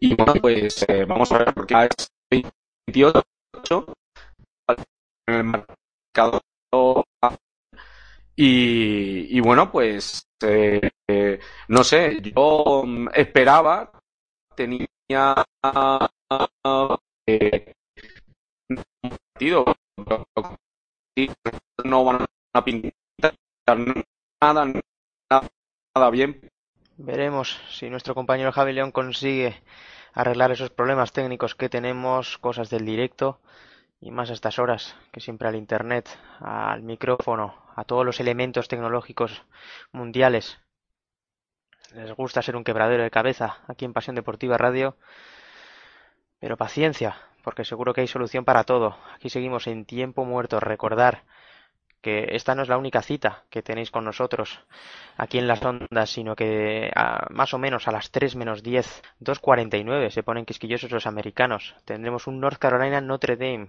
y 0.00 0.14
bueno, 0.14 0.34
pues 0.40 0.84
eh, 0.88 1.04
vamos 1.04 1.30
a 1.32 1.38
ver 1.38 1.54
porque 1.54 1.74
es 1.74 2.08
28 2.30 3.92
en 5.28 5.34
el 5.34 5.44
mercado. 5.44 6.40
Y, 8.34 9.36
y 9.36 9.40
bueno, 9.40 9.70
pues 9.70 10.28
eh, 10.42 10.90
no 11.68 11.84
sé, 11.84 12.20
yo 12.22 12.84
esperaba, 13.14 13.90
tenía 14.54 15.34
eh, 17.26 17.72
partido, 19.32 19.64
no 21.84 22.04
van 22.04 22.26
a 22.52 22.64
pintar 22.64 23.34
nada, 24.40 24.66
nada, 25.94 26.10
bien. 26.10 26.50
Veremos 26.98 27.60
si 27.70 27.90
nuestro 27.90 28.14
compañero 28.14 28.52
Javi 28.52 28.72
León 28.72 28.92
consigue 28.92 29.62
arreglar 30.12 30.50
esos 30.50 30.70
problemas 30.70 31.12
técnicos 31.12 31.54
que 31.54 31.68
tenemos, 31.68 32.38
cosas 32.38 32.70
del 32.70 32.86
directo 32.86 33.40
y 34.00 34.10
más 34.10 34.30
a 34.30 34.34
estas 34.34 34.58
horas, 34.58 34.96
que 35.12 35.20
siempre 35.20 35.48
al 35.48 35.56
internet, 35.56 36.08
al 36.40 36.82
micrófono, 36.82 37.54
a 37.74 37.84
todos 37.84 38.04
los 38.04 38.20
elementos 38.20 38.68
tecnológicos 38.68 39.42
mundiales. 39.92 40.58
Les 41.94 42.12
gusta 42.12 42.42
ser 42.42 42.56
un 42.56 42.64
quebradero 42.64 43.02
de 43.02 43.10
cabeza 43.10 43.58
aquí 43.68 43.84
en 43.84 43.92
Pasión 43.92 44.16
Deportiva 44.16 44.58
Radio. 44.58 44.96
Pero 46.38 46.56
paciencia, 46.56 47.16
porque 47.46 47.64
seguro 47.64 47.94
que 47.94 48.00
hay 48.00 48.08
solución 48.08 48.44
para 48.44 48.64
todo. 48.64 48.98
Aquí 49.14 49.30
seguimos 49.30 49.68
en 49.68 49.84
tiempo 49.84 50.24
muerto. 50.24 50.58
Recordar 50.58 51.22
que 52.00 52.30
esta 52.32 52.56
no 52.56 52.62
es 52.62 52.68
la 52.68 52.76
única 52.76 53.02
cita 53.02 53.44
que 53.50 53.62
tenéis 53.62 53.92
con 53.92 54.04
nosotros 54.04 54.64
aquí 55.16 55.38
en 55.38 55.46
las 55.46 55.62
ondas, 55.62 56.10
sino 56.10 56.34
que 56.34 56.90
a, 56.96 57.28
más 57.30 57.54
o 57.54 57.58
menos 57.58 57.86
a 57.86 57.92
las 57.92 58.10
3 58.10 58.34
menos 58.34 58.64
10, 58.64 59.00
2.49 59.20 60.10
se 60.10 60.24
ponen 60.24 60.44
quisquillosos 60.44 60.90
los 60.90 61.06
americanos. 61.06 61.76
Tendremos 61.84 62.26
un 62.26 62.40
North 62.40 62.58
Carolina 62.58 63.00
Notre 63.00 63.36
Dame, 63.36 63.68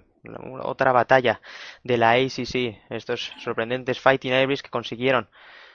otra 0.63 0.91
batalla 0.91 1.39
de 1.83 1.97
la 1.97 2.13
ACC, 2.13 2.81
estos 2.89 3.31
sorprendentes 3.37 3.99
Fighting 3.99 4.33
Irish 4.33 4.63
que 4.63 4.71
consiguieron 4.71 5.29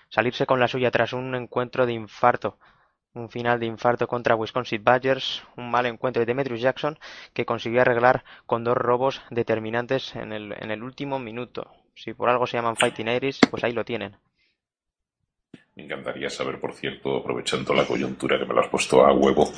salirse 0.08 0.44
con 0.44 0.58
la 0.58 0.66
suya 0.66 0.90
tras 0.90 1.12
un 1.12 1.36
encuentro 1.36 1.86
de 1.86 1.92
infarto. 1.92 2.58
Un 3.14 3.28
final 3.28 3.60
de 3.60 3.66
infarto 3.66 4.06
contra 4.08 4.36
Wisconsin 4.36 4.82
Badgers, 4.82 5.44
un 5.56 5.70
mal 5.70 5.84
encuentro 5.86 6.20
de 6.20 6.26
Demetrius 6.26 6.60
Jackson 6.60 6.98
que 7.34 7.44
consiguió 7.44 7.82
arreglar 7.82 8.24
con 8.46 8.64
dos 8.64 8.76
robos 8.76 9.20
determinantes 9.30 10.16
en 10.16 10.32
el, 10.32 10.82
último 10.82 11.18
minuto. 11.18 11.70
Si 11.94 12.14
por 12.14 12.30
algo 12.30 12.46
se 12.46 12.56
llaman 12.56 12.76
Fighting 12.76 13.08
Irish, 13.08 13.40
pues 13.50 13.64
ahí 13.64 13.72
lo 13.72 13.84
tienen. 13.84 14.16
Me 15.74 15.84
encantaría 15.84 16.30
saber, 16.30 16.58
por 16.58 16.72
cierto, 16.72 17.18
aprovechando 17.18 17.74
la 17.74 17.86
coyuntura 17.86 18.38
que 18.38 18.46
me 18.46 18.54
lo 18.54 18.60
has 18.60 18.68
puesto 18.68 19.04
a 19.04 19.12
huevo, 19.12 19.52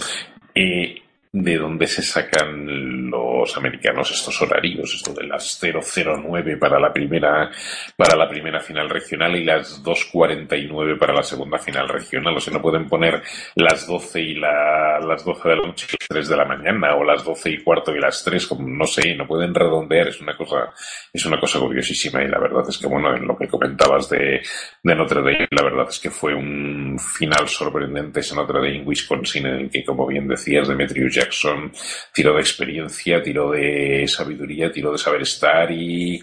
eh, 0.55 1.01
de 1.35 1.59
dónde 1.59 1.89
se 1.89 2.01
sacan 2.01 3.11
los 3.11 3.57
americanos 3.57 4.09
estos 4.13 4.41
horarios, 4.41 4.95
esto 4.95 5.13
de 5.13 5.27
las 5.27 5.61
009 5.61 6.57
para 6.59 6.79
la 6.79 6.93
primera 6.93 7.51
para 7.97 8.17
la 8.17 8.29
primera 8.29 8.61
final 8.61 8.89
regional 8.89 9.35
y 9.35 9.43
las 9.43 9.83
249 9.83 10.97
para 10.97 11.13
la 11.13 11.25
segunda 11.25 11.59
final 11.59 11.89
regional, 11.89 12.37
o 12.37 12.41
sea, 12.41 12.53
no 12.53 12.63
pueden 12.63 12.87
poner 12.87 13.21
las 13.57 13.85
12 13.85 14.21
y 14.21 14.35
la, 14.37 15.01
las 15.01 15.25
12 15.25 15.49
de 15.49 15.57
la 15.57 15.67
noche 15.67 15.87
y 15.91 15.97
las 15.99 16.09
3 16.09 16.29
de 16.29 16.37
la 16.37 16.45
mañana 16.45 16.95
o 16.95 17.03
las 17.03 17.25
12 17.25 17.51
y 17.51 17.65
cuarto 17.65 17.93
y 17.93 17.99
las 17.99 18.23
3, 18.23 18.47
como 18.47 18.69
no 18.69 18.87
sé, 18.87 19.17
no 19.17 19.27
pueden 19.27 19.53
redondear, 19.53 20.07
es 20.07 20.21
una 20.21 20.37
cosa 20.37 20.73
es 21.13 21.27
una 21.27 21.41
cosa 21.41 21.59
curiosísima 21.59 22.23
y 22.23 22.29
la 22.29 22.39
verdad 22.39 22.63
es 22.69 22.79
que 22.79 22.87
bueno, 22.87 23.13
en 23.13 23.27
lo 23.27 23.37
que 23.37 23.49
comentabas 23.49 24.09
de, 24.09 24.41
de 24.85 24.95
Notre 24.95 25.21
Dame, 25.21 25.49
la 25.51 25.65
verdad 25.65 25.87
es 25.89 25.99
que 25.99 26.11
fue 26.11 26.33
un 26.33 26.97
final 26.97 27.49
sorprendente 27.49 28.21
ese 28.21 28.37
Notre 28.37 28.61
Dame 28.61 28.85
Wisconsin 28.85 29.47
en 29.47 29.55
el 29.63 29.71
que 29.71 29.85
como 29.85 30.07
bien 30.07 30.29
decías 30.29 30.69
Demetrius 30.69 31.24
Jackson. 31.25 31.73
Tiró 32.13 32.35
de 32.35 32.41
experiencia, 32.41 33.23
tiró 33.23 33.51
de 33.51 34.07
sabiduría, 34.09 34.71
tiró 34.71 34.93
de 34.93 34.99
saber 34.99 35.23
estar 35.23 35.71
y, 35.71 36.23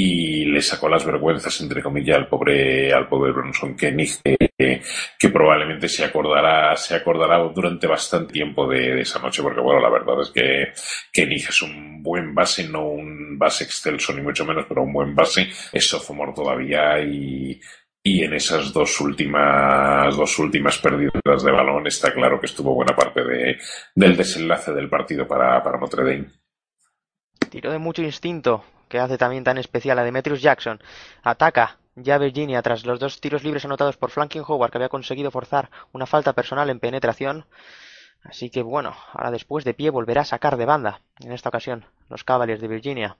y 0.00 0.44
le 0.44 0.62
sacó 0.62 0.88
las 0.88 1.04
vergüenzas, 1.04 1.60
entre 1.60 1.82
comillas, 1.82 2.18
al 2.18 2.28
pobre, 2.28 2.92
al 2.92 3.08
pobre 3.08 3.32
Bronson 3.32 3.76
Kenny, 3.76 4.06
que, 4.56 4.80
que, 5.18 5.28
probablemente 5.28 5.88
se 5.88 6.04
acordará, 6.04 6.76
se 6.76 6.94
acordará 6.94 7.38
durante 7.52 7.88
bastante 7.88 8.32
tiempo 8.32 8.68
de, 8.68 9.00
esa 9.00 9.18
noche, 9.18 9.42
porque 9.42 9.60
bueno, 9.60 9.80
la 9.80 9.90
verdad 9.90 10.22
es 10.22 10.30
que 10.30 10.72
Kenny 11.12 11.34
es 11.34 11.62
un 11.62 12.00
buen 12.00 12.32
base, 12.32 12.68
no 12.68 12.86
un 12.86 13.36
base 13.36 13.64
excelso 13.64 14.12
ni 14.12 14.22
mucho 14.22 14.44
menos, 14.44 14.66
pero 14.68 14.82
un 14.82 14.92
buen 14.92 15.16
base, 15.16 15.48
es 15.72 15.88
sophomore 15.88 16.32
todavía 16.32 17.00
y, 17.00 17.60
y 18.08 18.24
en 18.24 18.32
esas 18.32 18.72
dos 18.72 19.00
últimas, 19.02 20.16
dos 20.16 20.38
últimas 20.38 20.78
pérdidas 20.78 21.42
de 21.44 21.52
balón 21.52 21.86
está 21.86 22.10
claro 22.12 22.40
que 22.40 22.46
estuvo 22.46 22.74
buena 22.74 22.96
parte 22.96 23.22
de, 23.22 23.58
del 23.94 24.16
desenlace 24.16 24.72
del 24.72 24.88
partido 24.88 25.28
para, 25.28 25.62
para 25.62 25.78
Notre 25.78 26.04
Dame. 26.04 26.30
Tiro 27.50 27.70
de 27.70 27.78
mucho 27.78 28.02
instinto, 28.02 28.64
que 28.88 28.98
hace 28.98 29.18
también 29.18 29.44
tan 29.44 29.58
especial 29.58 29.98
a 29.98 30.04
Demetrius 30.04 30.40
Jackson. 30.40 30.80
Ataca 31.22 31.76
ya 31.96 32.16
Virginia 32.16 32.62
tras 32.62 32.86
los 32.86 32.98
dos 32.98 33.20
tiros 33.20 33.44
libres 33.44 33.66
anotados 33.66 33.98
por 33.98 34.10
Flanking 34.10 34.44
Howard, 34.46 34.70
que 34.70 34.78
había 34.78 34.88
conseguido 34.88 35.30
forzar 35.30 35.70
una 35.92 36.06
falta 36.06 36.32
personal 36.32 36.70
en 36.70 36.80
penetración. 36.80 37.44
Así 38.22 38.48
que 38.48 38.62
bueno, 38.62 38.96
ahora 39.12 39.30
después 39.30 39.64
de 39.66 39.74
pie 39.74 39.90
volverá 39.90 40.22
a 40.22 40.24
sacar 40.24 40.56
de 40.56 40.64
banda, 40.64 41.02
en 41.20 41.32
esta 41.32 41.50
ocasión, 41.50 41.84
los 42.08 42.24
Cavaliers 42.24 42.62
de 42.62 42.68
Virginia. 42.68 43.18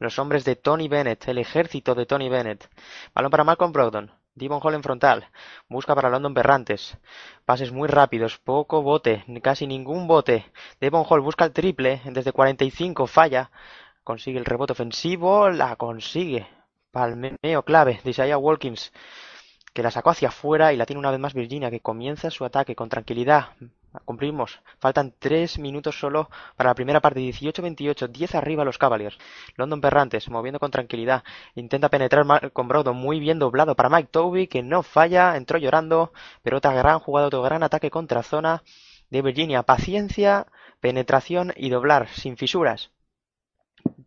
Los 0.00 0.18
hombres 0.18 0.46
de 0.46 0.56
Tony 0.56 0.88
Bennett, 0.88 1.28
el 1.28 1.36
ejército 1.36 1.94
de 1.94 2.06
Tony 2.06 2.30
Bennett. 2.30 2.70
Balón 3.14 3.30
para 3.30 3.44
Malcolm 3.44 3.70
Brogdon. 3.70 4.10
Devon 4.34 4.58
Hall 4.62 4.72
en 4.72 4.82
frontal. 4.82 5.28
Busca 5.68 5.94
para 5.94 6.08
London 6.08 6.32
Berrantes. 6.32 6.96
Pases 7.44 7.70
muy 7.70 7.86
rápidos. 7.86 8.38
Poco 8.38 8.80
bote. 8.80 9.22
Casi 9.42 9.66
ningún 9.66 10.06
bote. 10.06 10.50
Devon 10.80 11.04
Hall 11.06 11.20
busca 11.20 11.44
el 11.44 11.52
triple. 11.52 12.00
Desde 12.06 12.32
45 12.32 13.06
falla. 13.06 13.50
Consigue 14.02 14.38
el 14.38 14.46
rebote 14.46 14.72
ofensivo. 14.72 15.50
La 15.50 15.76
consigue. 15.76 16.48
Palmeo 16.90 17.62
clave 17.66 18.00
de 18.02 18.10
Isaiah 18.10 18.38
Walkins. 18.38 18.94
Que 19.74 19.82
la 19.82 19.90
sacó 19.90 20.08
hacia 20.08 20.28
afuera 20.28 20.72
y 20.72 20.78
la 20.78 20.86
tiene 20.86 21.00
una 21.00 21.10
vez 21.10 21.20
más 21.20 21.34
Virginia. 21.34 21.70
Que 21.70 21.80
comienza 21.80 22.30
su 22.30 22.46
ataque 22.46 22.74
con 22.74 22.88
tranquilidad. 22.88 23.50
Cumplimos. 24.04 24.60
Faltan 24.78 25.14
3 25.18 25.58
minutos 25.58 25.98
solo 25.98 26.30
para 26.56 26.70
la 26.70 26.74
primera 26.74 27.00
parte. 27.00 27.20
18-28. 27.20 28.08
10 28.08 28.34
arriba 28.34 28.64
los 28.64 28.78
Cavaliers. 28.78 29.18
London 29.56 29.80
Perrantes, 29.80 30.28
moviendo 30.28 30.60
con 30.60 30.70
tranquilidad. 30.70 31.24
Intenta 31.54 31.88
penetrar 31.88 32.52
con 32.52 32.68
Brogdon. 32.68 32.96
Muy 32.96 33.20
bien 33.20 33.38
doblado 33.38 33.74
para 33.74 33.88
Mike 33.88 34.10
Toby, 34.10 34.46
que 34.46 34.62
no 34.62 34.82
falla. 34.82 35.36
Entró 35.36 35.58
llorando. 35.58 36.12
Pero 36.42 36.58
otra 36.58 36.72
gran 36.72 37.00
jugada, 37.00 37.26
otro 37.26 37.42
gran 37.42 37.62
ataque 37.62 37.90
contra 37.90 38.22
zona 38.22 38.62
de 39.10 39.22
Virginia. 39.22 39.62
Paciencia, 39.62 40.46
penetración 40.80 41.52
y 41.56 41.70
doblar, 41.70 42.08
sin 42.08 42.36
fisuras. 42.36 42.90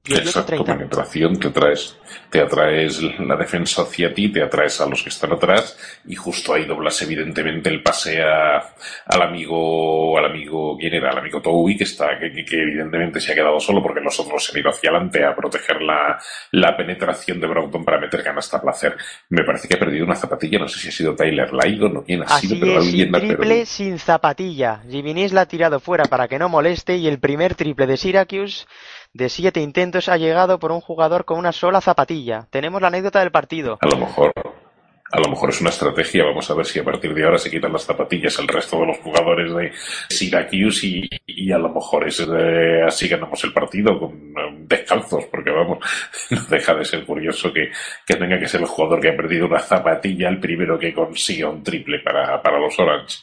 Exacto, 0.05 0.65
penetración, 0.65 1.39
te 1.39 1.47
atraes, 1.47 1.97
te 2.29 2.41
atraes 2.41 3.01
la 3.19 3.37
defensa 3.37 3.83
hacia 3.83 4.13
ti, 4.13 4.29
te 4.29 4.43
atraes 4.43 4.81
a 4.81 4.85
los 4.85 5.01
que 5.01 5.07
están 5.07 5.31
atrás 5.31 5.77
y 6.05 6.13
justo 6.13 6.53
ahí 6.53 6.65
doblas 6.65 7.01
evidentemente 7.03 7.69
el 7.69 7.81
pase 7.81 8.21
al 8.21 9.21
amigo, 9.21 10.17
al 10.17 10.25
amigo, 10.25 10.75
¿quién 10.77 10.93
era? 10.93 11.11
Al 11.11 11.19
amigo 11.19 11.41
Toby 11.41 11.77
que 11.77 11.85
está, 11.85 12.19
que, 12.19 12.43
que, 12.43 12.61
evidentemente 12.61 13.21
se 13.21 13.31
ha 13.31 13.35
quedado 13.35 13.61
solo 13.61 13.81
porque 13.81 14.01
los 14.01 14.19
otros 14.19 14.43
se 14.43 14.51
han 14.51 14.59
ido 14.59 14.71
hacia 14.71 14.89
adelante 14.89 15.25
a 15.25 15.33
proteger 15.33 15.81
la, 15.81 16.19
la 16.51 16.75
penetración 16.75 17.39
de 17.39 17.47
Brockton 17.47 17.85
para 17.85 18.01
meter 18.01 18.23
ganas 18.23 18.53
a 18.53 18.61
placer. 18.61 18.97
Me 19.29 19.45
parece 19.45 19.69
que 19.69 19.75
ha 19.75 19.79
perdido 19.79 20.03
una 20.05 20.15
zapatilla, 20.15 20.59
no 20.59 20.67
sé 20.67 20.79
si 20.79 20.89
ha 20.89 20.91
sido 20.91 21.15
Tyler 21.15 21.49
Lydon 21.53 21.95
o 21.95 22.03
quién 22.03 22.23
ha 22.23 22.39
sido, 22.39 22.57
pero 22.59 22.77
alguien 22.77 23.09
triple 23.09 23.65
sin 23.65 23.97
zapatilla. 23.99 24.81
Givinis 24.89 25.31
la 25.31 25.41
ha 25.41 25.47
tirado 25.47 25.79
fuera 25.79 26.03
para 26.03 26.27
que 26.27 26.37
no 26.37 26.49
moleste 26.49 26.97
y 26.97 27.07
el 27.07 27.19
primer 27.19 27.55
triple 27.55 27.87
de 27.87 27.95
Syracuse 27.95 28.65
de 29.13 29.29
siete 29.29 29.61
intentos 29.61 30.09
ha 30.09 30.17
llegado 30.17 30.59
por 30.59 30.71
un 30.71 30.81
jugador 30.81 31.25
con 31.25 31.37
una 31.37 31.51
sola 31.51 31.81
zapatilla. 31.81 32.47
Tenemos 32.49 32.81
la 32.81 32.87
anécdota 32.87 33.19
del 33.19 33.31
partido. 33.31 33.77
A 33.79 33.87
lo 33.87 33.97
mejor, 33.97 34.33
a 35.11 35.19
lo 35.19 35.29
mejor 35.29 35.49
es 35.51 35.61
una 35.61 35.69
estrategia. 35.69 36.25
Vamos 36.25 36.49
a 36.49 36.55
ver 36.55 36.65
si 36.65 36.79
a 36.79 36.83
partir 36.83 37.13
de 37.13 37.23
ahora 37.23 37.37
se 37.37 37.51
quitan 37.51 37.71
las 37.71 37.85
zapatillas 37.85 38.39
el 38.39 38.47
resto 38.47 38.79
de 38.79 38.87
los 38.87 38.97
jugadores 38.97 39.53
de 39.53 39.71
Syracuse 40.09 40.87
y, 40.87 41.09
y 41.27 41.51
a 41.51 41.59
lo 41.59 41.69
mejor 41.69 42.07
es 42.07 42.19
así 42.87 43.07
ganamos 43.07 43.43
el 43.43 43.53
partido 43.53 43.99
con 43.99 44.13
um, 44.13 44.67
descalzos, 44.67 45.25
porque 45.25 45.51
vamos, 45.51 45.77
no 46.31 46.41
deja 46.49 46.73
de 46.73 46.83
ser 46.83 47.05
curioso 47.05 47.53
que, 47.53 47.69
que, 48.07 48.15
tenga 48.15 48.39
que 48.39 48.47
ser 48.47 48.61
el 48.61 48.67
jugador 48.67 48.99
que 48.99 49.09
ha 49.09 49.15
perdido 49.15 49.45
una 49.45 49.59
zapatilla 49.59 50.27
el 50.27 50.39
primero 50.39 50.79
que 50.79 50.91
consiga 50.91 51.49
un 51.49 51.61
triple 51.61 51.99
para, 51.99 52.41
para 52.41 52.59
los 52.59 52.79
Orange. 52.79 53.19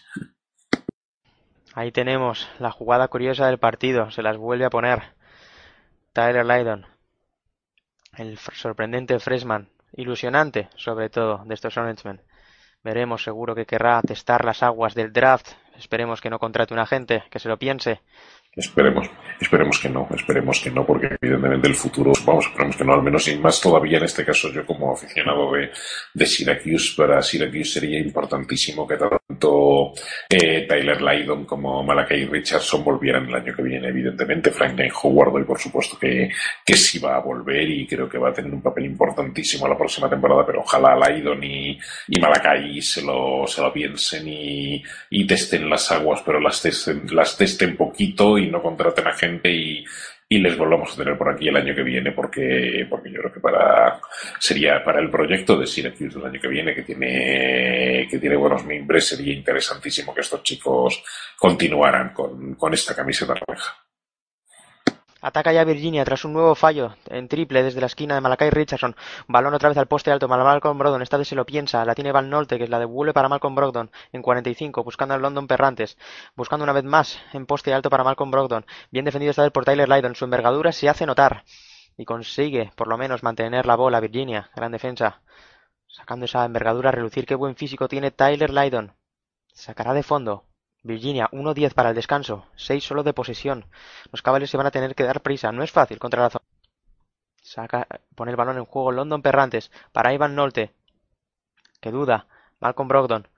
Ahí 1.74 1.90
tenemos 1.90 2.48
la 2.60 2.70
jugada 2.70 3.08
curiosa 3.08 3.46
del 3.46 3.58
partido, 3.58 4.12
se 4.12 4.22
las 4.22 4.36
vuelve 4.36 4.64
a 4.64 4.70
poner. 4.70 5.19
Tyler 6.12 6.44
Lydon, 6.44 6.86
el 8.16 8.36
sorprendente 8.36 9.20
freshman, 9.20 9.70
ilusionante 9.92 10.68
sobre 10.74 11.08
todo 11.08 11.44
de 11.44 11.54
estos 11.54 11.76
Orangemen. 11.76 12.20
Veremos, 12.82 13.22
seguro 13.22 13.54
que 13.54 13.64
querrá 13.64 14.02
testar 14.02 14.44
las 14.44 14.64
aguas 14.64 14.94
del 14.94 15.12
draft. 15.12 15.52
Esperemos 15.76 16.20
que 16.20 16.28
no 16.28 16.40
contrate 16.40 16.74
un 16.74 16.80
agente, 16.80 17.22
que 17.30 17.38
se 17.38 17.48
lo 17.48 17.58
piense 17.58 18.00
Esperemos, 18.56 19.08
esperemos 19.40 19.78
que 19.78 19.88
no, 19.88 20.08
esperemos 20.12 20.60
que 20.60 20.72
no, 20.72 20.84
porque 20.84 21.16
evidentemente 21.20 21.68
el 21.68 21.76
futuro, 21.76 22.12
vamos, 22.26 22.46
esperemos 22.46 22.76
que 22.76 22.84
no, 22.84 22.94
al 22.94 23.02
menos 23.02 23.22
sin 23.22 23.40
más 23.40 23.60
todavía 23.60 23.98
en 23.98 24.04
este 24.04 24.24
caso 24.24 24.50
yo 24.50 24.66
como 24.66 24.92
aficionado 24.92 25.52
de, 25.52 25.70
de 26.12 26.26
Syracuse, 26.26 26.94
para 26.96 27.22
Syracuse 27.22 27.78
sería 27.78 28.00
importantísimo 28.00 28.88
que 28.88 28.96
tanto 28.96 29.92
eh, 30.28 30.66
Tyler 30.66 31.00
Lydon 31.00 31.44
como 31.44 31.84
Malakai 31.84 32.24
Richardson 32.24 32.82
volvieran 32.82 33.28
el 33.28 33.36
año 33.36 33.54
que 33.54 33.62
viene, 33.62 33.86
evidentemente. 33.86 34.50
Franklin 34.50 34.90
Howard 35.00 35.42
y 35.42 35.44
por 35.44 35.60
supuesto 35.60 35.96
que, 35.96 36.28
que 36.66 36.74
sí 36.74 36.98
va 36.98 37.14
a 37.14 37.20
volver 37.20 37.70
y 37.70 37.86
creo 37.86 38.08
que 38.08 38.18
va 38.18 38.30
a 38.30 38.32
tener 38.32 38.52
un 38.52 38.62
papel 38.62 38.86
importantísimo 38.86 39.68
la 39.68 39.78
próxima 39.78 40.10
temporada, 40.10 40.44
pero 40.44 40.62
ojalá 40.62 41.08
Lydon 41.08 41.44
y, 41.44 41.78
y 42.08 42.20
Malakai 42.20 42.82
se 42.82 43.02
lo, 43.02 43.46
se 43.46 43.62
lo 43.62 43.72
piensen 43.72 44.26
y, 44.26 44.82
y 45.10 45.24
testen 45.24 45.70
las 45.70 45.92
aguas, 45.92 46.20
pero 46.26 46.40
las 46.40 46.60
testen, 46.60 47.02
las 47.12 47.36
testen 47.36 47.76
poquito 47.76 48.39
y 48.40 48.50
no 48.50 48.62
contraten 48.62 49.06
a 49.06 49.12
gente 49.12 49.50
y, 49.50 49.84
y 50.28 50.38
les 50.38 50.56
volvamos 50.56 50.92
a 50.92 50.96
tener 50.96 51.18
por 51.18 51.28
aquí 51.28 51.48
el 51.48 51.56
año 51.56 51.74
que 51.74 51.82
viene 51.82 52.12
porque, 52.12 52.86
porque 52.88 53.10
yo 53.10 53.18
creo 53.18 53.32
que 53.32 53.40
para, 53.40 54.00
sería 54.38 54.84
para 54.84 55.00
el 55.00 55.10
proyecto 55.10 55.58
de 55.58 55.66
Syracuse 55.66 56.18
del 56.18 56.26
año 56.26 56.40
que 56.40 56.48
viene 56.48 56.74
que 56.74 56.82
tiene, 56.82 58.06
que 58.08 58.18
tiene 58.18 58.36
buenos 58.36 58.64
miembros 58.64 59.06
sería 59.06 59.34
interesantísimo 59.34 60.14
que 60.14 60.20
estos 60.20 60.42
chicos 60.44 61.02
continuaran 61.36 62.12
con, 62.14 62.54
con 62.54 62.72
esta 62.72 62.94
camiseta 62.94 63.34
roja. 63.34 63.89
Ataca 65.22 65.52
ya 65.52 65.64
Virginia 65.64 66.04
tras 66.04 66.24
un 66.24 66.32
nuevo 66.32 66.54
fallo 66.54 66.96
en 67.06 67.28
triple 67.28 67.62
desde 67.62 67.80
la 67.80 67.86
esquina 67.86 68.14
de 68.14 68.22
Malakai 68.22 68.48
Richardson. 68.48 68.96
Balón 69.28 69.52
otra 69.52 69.68
vez 69.68 69.76
al 69.76 69.86
poste 69.86 70.10
alto. 70.10 70.28
Malcolm 70.28 70.78
Brogdon. 70.78 71.02
Esta 71.02 71.18
vez 71.18 71.28
se 71.28 71.34
lo 71.34 71.44
piensa. 71.44 71.84
La 71.84 71.94
tiene 71.94 72.10
Van 72.10 72.30
Nolte, 72.30 72.58
que 72.58 72.66
la 72.68 72.78
devuelve 72.78 73.12
para 73.12 73.28
Malcolm 73.28 73.54
Brogdon 73.54 73.90
en 74.12 74.22
45, 74.22 74.82
buscando 74.82 75.14
al 75.14 75.20
London 75.20 75.46
Perrantes. 75.46 75.98
Buscando 76.36 76.64
una 76.64 76.72
vez 76.72 76.84
más 76.84 77.20
en 77.34 77.44
poste 77.44 77.74
alto 77.74 77.90
para 77.90 78.02
Malcolm 78.02 78.30
Brogdon. 78.30 78.64
Bien 78.90 79.04
defendido 79.04 79.30
esta 79.30 79.42
vez 79.42 79.52
por 79.52 79.66
Tyler 79.66 79.88
Lydon. 79.88 80.14
Su 80.14 80.24
envergadura 80.24 80.72
se 80.72 80.88
hace 80.88 81.04
notar. 81.04 81.44
Y 81.98 82.06
consigue, 82.06 82.72
por 82.74 82.88
lo 82.88 82.96
menos, 82.96 83.22
mantener 83.22 83.66
la 83.66 83.76
bola 83.76 84.00
Virginia. 84.00 84.50
Gran 84.56 84.72
defensa. 84.72 85.20
Sacando 85.86 86.24
esa 86.24 86.46
envergadura 86.46 86.88
a 86.88 86.92
relucir. 86.92 87.26
Qué 87.26 87.34
buen 87.34 87.56
físico 87.56 87.88
tiene 87.88 88.10
Tyler 88.10 88.50
Lydon. 88.50 88.94
Sacará 89.52 89.92
de 89.92 90.02
fondo. 90.02 90.49
Virginia, 90.82 91.28
1-10 91.32 91.74
para 91.74 91.90
el 91.90 91.94
descanso, 91.94 92.46
6 92.56 92.82
solo 92.82 93.02
de 93.02 93.12
posesión. 93.12 93.66
Los 94.10 94.22
caballos 94.22 94.50
se 94.50 94.56
van 94.56 94.66
a 94.66 94.70
tener 94.70 94.94
que 94.94 95.04
dar 95.04 95.20
prisa, 95.20 95.52
no 95.52 95.62
es 95.62 95.70
fácil 95.70 95.98
contra 95.98 96.22
la 96.22 96.30
zona. 96.30 96.44
Saca, 97.42 97.86
pone 98.14 98.30
el 98.30 98.36
balón 98.36 98.56
en 98.56 98.64
juego 98.64 98.92
London 98.92 99.22
Perrantes 99.22 99.70
para 99.92 100.14
Ivan 100.14 100.34
Nolte. 100.34 100.72
Que 101.80 101.90
duda, 101.90 102.26
Malcolm 102.60 102.88
Brogdon. 102.88 103.28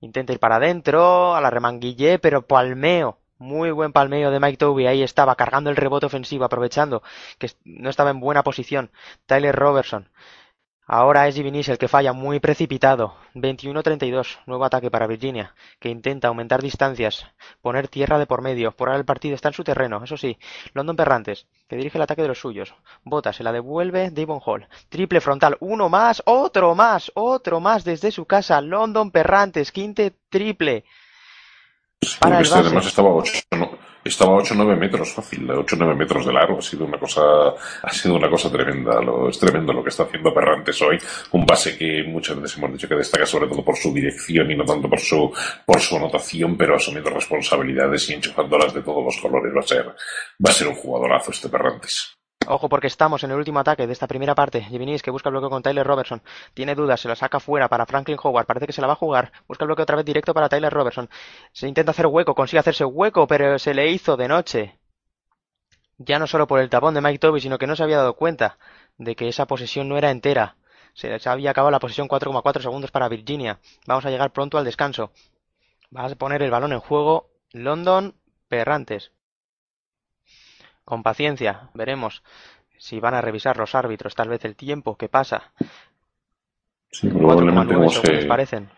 Intenta 0.00 0.32
ir 0.32 0.40
para 0.40 0.56
adentro, 0.56 1.34
a 1.34 1.40
la 1.40 1.50
remanguille, 1.50 2.18
pero 2.18 2.46
palmeo. 2.46 3.18
Muy 3.38 3.70
buen 3.70 3.92
palmeo 3.92 4.30
de 4.30 4.40
Mike 4.40 4.58
Toby, 4.58 4.86
ahí 4.86 5.02
estaba, 5.02 5.34
cargando 5.36 5.70
el 5.70 5.76
rebote 5.76 6.06
ofensivo, 6.06 6.44
aprovechando 6.44 7.02
que 7.38 7.50
no 7.64 7.88
estaba 7.88 8.10
en 8.10 8.20
buena 8.20 8.42
posición. 8.42 8.90
Tyler 9.26 9.54
Robertson 9.54 10.10
Ahora 10.92 11.28
es 11.28 11.36
Givinis 11.36 11.68
el 11.68 11.78
que 11.78 11.86
falla 11.86 12.12
muy 12.12 12.40
precipitado. 12.40 13.14
21-32, 13.36 14.40
nuevo 14.46 14.64
ataque 14.64 14.90
para 14.90 15.06
Virginia, 15.06 15.54
que 15.78 15.88
intenta 15.88 16.26
aumentar 16.26 16.62
distancias, 16.62 17.26
poner 17.62 17.86
tierra 17.86 18.18
de 18.18 18.26
por 18.26 18.42
medio. 18.42 18.72
Por 18.72 18.88
ahora 18.88 18.98
el 18.98 19.04
partido 19.04 19.36
está 19.36 19.50
en 19.50 19.54
su 19.54 19.62
terreno, 19.62 20.02
eso 20.02 20.16
sí. 20.16 20.36
London 20.74 20.96
Perrantes, 20.96 21.46
que 21.68 21.76
dirige 21.76 21.96
el 21.96 22.02
ataque 22.02 22.22
de 22.22 22.28
los 22.28 22.40
suyos. 22.40 22.74
Bota, 23.04 23.32
se 23.32 23.44
la 23.44 23.52
devuelve 23.52 24.10
Davon 24.10 24.40
Hall. 24.44 24.66
Triple 24.88 25.20
frontal, 25.20 25.56
uno 25.60 25.88
más, 25.88 26.24
otro 26.26 26.74
más, 26.74 27.12
otro 27.14 27.60
más 27.60 27.84
desde 27.84 28.10
su 28.10 28.24
casa. 28.24 28.60
London 28.60 29.12
Perrantes, 29.12 29.70
quinte 29.70 30.12
triple. 30.28 30.84
Para 32.18 32.40
este 32.40 32.58
además 32.58 32.86
estaba 32.86 33.10
8, 33.10 33.30
estaba 34.04 34.32
8 34.36 34.54
9 34.56 34.76
metros 34.76 35.12
fácil, 35.12 35.50
8 35.50 35.76
9 35.78 35.94
metros 35.94 36.26
de 36.26 36.32
largo, 36.32 36.58
ha 36.58 36.62
sido 36.62 36.84
una 36.84 36.98
cosa, 36.98 37.22
ha 37.82 37.92
sido 37.92 38.14
una 38.14 38.30
cosa 38.30 38.50
tremenda, 38.50 39.00
lo, 39.00 39.28
es 39.28 39.38
tremendo 39.38 39.72
lo 39.72 39.82
que 39.82 39.90
está 39.90 40.04
haciendo 40.04 40.32
Perrantes 40.32 40.80
hoy, 40.82 40.98
un 41.32 41.44
pase 41.44 41.76
que 41.76 42.04
muchas 42.04 42.40
veces 42.40 42.58
hemos 42.58 42.72
dicho 42.72 42.88
que 42.88 42.94
destaca 42.94 43.26
sobre 43.26 43.48
todo 43.48 43.64
por 43.64 43.76
su 43.76 43.92
dirección 43.92 44.50
y 44.50 44.56
no 44.56 44.64
tanto 44.64 44.88
por 44.88 45.00
su, 45.00 45.32
por 45.64 45.80
su 45.80 45.96
anotación, 45.96 46.56
pero 46.56 46.76
asumiendo 46.76 47.10
responsabilidades 47.10 48.08
y 48.10 48.14
enchufándolas 48.14 48.74
de 48.74 48.82
todos 48.82 49.04
los 49.04 49.16
colores, 49.18 49.52
va 49.54 49.60
a 49.60 49.66
ser, 49.66 49.86
va 49.86 50.50
a 50.50 50.52
ser 50.52 50.68
un 50.68 50.74
jugadorazo 50.74 51.30
este 51.30 51.48
Perrantes. 51.48 52.19
Ojo 52.46 52.68
porque 52.70 52.86
estamos 52.86 53.22
en 53.22 53.30
el 53.30 53.36
último 53.36 53.60
ataque 53.60 53.86
de 53.86 53.92
esta 53.92 54.06
primera 54.06 54.34
parte. 54.34 54.62
Jivinis 54.62 55.02
que 55.02 55.10
busca 55.10 55.28
el 55.28 55.32
bloqueo 55.32 55.50
con 55.50 55.62
Tyler 55.62 55.86
Robertson. 55.86 56.22
Tiene 56.54 56.74
dudas, 56.74 57.00
se 57.00 57.08
la 57.08 57.14
saca 57.14 57.38
fuera 57.38 57.68
para 57.68 57.86
Franklin 57.86 58.18
Howard. 58.22 58.46
Parece 58.46 58.66
que 58.66 58.72
se 58.72 58.80
la 58.80 58.86
va 58.86 58.94
a 58.94 58.96
jugar. 58.96 59.30
Busca 59.46 59.64
el 59.64 59.66
bloqueo 59.68 59.82
otra 59.82 59.96
vez 59.96 60.06
directo 60.06 60.32
para 60.32 60.48
Tyler 60.48 60.72
Robertson. 60.72 61.10
Se 61.52 61.68
intenta 61.68 61.90
hacer 61.90 62.06
hueco, 62.06 62.34
consigue 62.34 62.60
hacerse 62.60 62.84
hueco, 62.84 63.26
pero 63.26 63.58
se 63.58 63.74
le 63.74 63.90
hizo 63.90 64.16
de 64.16 64.28
noche. 64.28 64.78
Ya 65.98 66.18
no 66.18 66.26
solo 66.26 66.46
por 66.46 66.60
el 66.60 66.70
tapón 66.70 66.94
de 66.94 67.02
Mike 67.02 67.18
Toby, 67.18 67.40
sino 67.40 67.58
que 67.58 67.66
no 67.66 67.76
se 67.76 67.82
había 67.82 67.98
dado 67.98 68.14
cuenta 68.14 68.58
de 68.96 69.14
que 69.14 69.28
esa 69.28 69.46
posesión 69.46 69.88
no 69.88 69.98
era 69.98 70.10
entera. 70.10 70.56
Se 70.94 71.20
había 71.28 71.50
acabado 71.50 71.70
la 71.70 71.78
posesión 71.78 72.08
4,4 72.08 72.62
segundos 72.62 72.90
para 72.90 73.08
Virginia. 73.08 73.60
Vamos 73.86 74.06
a 74.06 74.10
llegar 74.10 74.32
pronto 74.32 74.56
al 74.56 74.64
descanso. 74.64 75.12
Va 75.94 76.06
a 76.06 76.14
poner 76.14 76.42
el 76.42 76.50
balón 76.50 76.72
en 76.72 76.80
juego 76.80 77.28
London 77.52 78.14
Perrantes 78.48 79.12
con 80.90 81.02
paciencia, 81.02 81.70
veremos 81.72 82.22
si 82.80 82.98
van 82.98 83.14
a 83.14 83.20
revisar 83.20 83.56
los 83.58 83.74
árbitros 83.74 84.14
tal 84.14 84.28
vez 84.28 84.44
el 84.44 84.56
tiempo 84.56 84.96
que 84.96 85.08
pasa. 85.08 85.52
Sí, 86.90 87.08
probablemente 87.08 87.74
como 87.74 87.90
se, 87.90 88.24
parecen. 88.26 88.68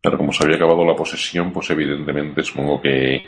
Pero 0.00 0.18
como 0.18 0.32
se 0.32 0.44
había 0.44 0.56
acabado 0.56 0.84
la 0.84 0.94
posesión, 0.94 1.52
pues 1.52 1.70
evidentemente 1.70 2.42
supongo 2.42 2.80
que, 2.80 3.24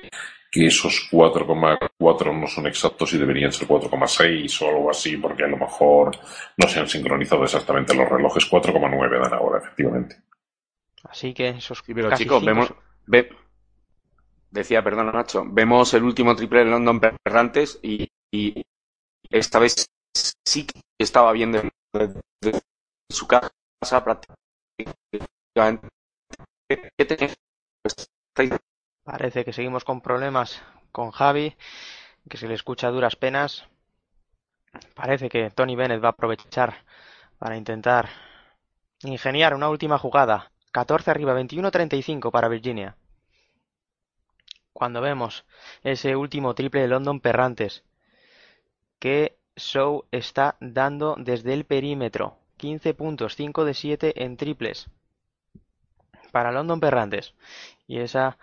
que 0.51 0.66
esos 0.66 1.09
4,4 1.11 2.39
no 2.39 2.47
son 2.47 2.66
exactos 2.66 3.12
y 3.14 3.18
deberían 3.18 3.51
ser 3.51 3.66
4,6 3.66 4.62
o 4.62 4.68
algo 4.68 4.91
así, 4.91 5.16
porque 5.16 5.45
a 5.45 5.49
lo 5.49 5.57
mejor 5.57 6.16
no 6.57 6.68
se 6.68 6.81
han 6.81 6.89
sincronizado 6.89 7.43
exactamente 7.45 7.95
los 7.95 8.09
relojes. 8.09 8.49
4,9 8.49 9.22
dan 9.22 9.35
ahora, 9.35 9.59
efectivamente. 9.59 10.16
Así 11.05 11.33
que 11.33 11.49
esos. 11.49 11.83
pero 11.83 12.14
chicos, 12.14 12.45
vemos. 12.45 12.72
decía, 14.51 14.85
perdona 14.85 15.12
Nacho, 15.12 15.45
vemos 15.47 15.95
el 15.95 16.05
último 16.05 16.37
triple 16.37 16.61
de 16.61 16.70
London 16.70 17.01
Perrantes 17.01 17.81
y, 17.83 18.12
y 18.33 18.62
esta 19.31 19.59
vez 19.59 19.87
sí 20.45 20.66
que 20.66 20.81
estaba 20.99 21.33
desde 21.33 22.61
su 23.11 23.26
casa 23.26 23.51
prácticamente. 24.05 25.89
Parece 29.05 29.45
que 29.45 29.53
seguimos 29.53 29.85
con 29.85 30.01
problemas 30.01 30.62
con 30.93 31.11
Javi, 31.11 31.57
que 32.28 32.37
se 32.37 32.49
le 32.49 32.55
escucha 32.55 32.91
duras 32.91 33.16
penas. 33.16 33.68
Parece 34.95 35.28
que 35.28 35.51
Tony 35.51 35.74
Bennett 35.74 36.03
va 36.03 36.09
a 36.09 36.12
aprovechar 36.12 36.85
para 37.39 37.57
intentar 37.57 38.09
ingeniar 39.03 39.55
una 39.55 39.68
última 39.68 39.99
jugada. 39.99 40.53
14 40.72 41.11
arriba, 41.11 41.35
21-35 41.35 42.31
para 42.31 42.49
Virginia. 42.49 42.97
Cuando 44.72 45.01
vemos 45.01 45.45
ese 45.83 46.14
último 46.14 46.55
triple 46.55 46.83
de 46.83 46.89
London 46.89 47.20
Perrantes, 47.20 47.85
que 49.01 49.39
show 49.57 50.05
está 50.13 50.57
dando 50.61 51.17
desde 51.19 51.53
el 51.55 51.65
perímetro. 51.65 52.37
15 52.59 52.95
puntos, 52.95 53.35
5 53.35 53.65
de 53.65 53.75
7 53.75 54.25
en 54.25 54.37
triples. 54.37 54.89
Para 56.31 56.53
London 56.53 56.79
Perrantes. 56.79 57.35
Y 57.89 57.99
esa 57.99 58.39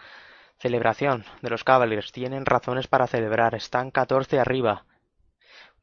celebración 0.57 1.23
de 1.41 1.51
los 1.51 1.63
Cavaliers. 1.63 2.11
Tienen 2.11 2.45
razones 2.45 2.87
para 2.87 3.07
celebrar. 3.07 3.55
Están 3.55 3.91
14 3.91 4.39
arriba. 4.39 4.85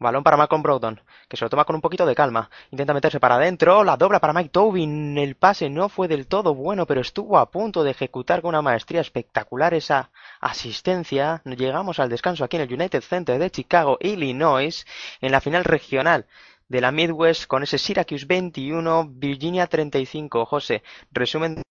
Balón 0.05 0.22
para 0.22 0.36
Malcolm 0.36 0.62
Brogdon, 0.62 1.00
que 1.28 1.36
se 1.36 1.44
lo 1.44 1.50
toma 1.50 1.64
con 1.64 1.74
un 1.74 1.82
poquito 1.82 2.07
de 2.07 2.14
calma. 2.14 2.48
Intenta 2.70 2.94
meterse 2.94 3.18
para 3.18 3.34
adentro. 3.34 3.82
La 3.82 3.96
dobla 3.96 4.20
para 4.20 4.32
Mike 4.32 4.50
Tobin. 4.50 5.18
El 5.18 5.34
pase 5.34 5.68
no 5.68 5.88
fue 5.88 6.07
del 6.07 6.28
todo 6.28 6.55
bueno, 6.55 6.86
pero 6.86 7.00
estuvo 7.00 7.38
a 7.38 7.50
punto 7.50 7.82
de 7.82 7.90
ejecutar 7.90 8.40
con 8.40 8.50
una 8.50 8.62
maestría 8.62 9.00
espectacular 9.00 9.74
esa 9.74 10.11
asistencia. 10.40 11.42
Llegamos 11.44 11.98
al 11.98 12.09
descanso 12.09 12.44
aquí 12.44 12.57
en 12.57 12.62
el 12.62 12.72
United 12.72 13.02
Center 13.02 13.38
de 13.38 13.50
Chicago, 13.50 13.98
Illinois, 14.00 14.86
en 15.20 15.32
la 15.32 15.40
final 15.40 15.64
regional 15.64 16.26
de 16.68 16.80
la 16.80 16.92
Midwest 16.92 17.46
con 17.46 17.62
ese 17.62 17.78
Syracuse 17.78 18.26
21, 18.26 19.09
Virginia 19.11 19.66
35. 19.66 20.46
José, 20.46 20.82
resumen 21.12 21.62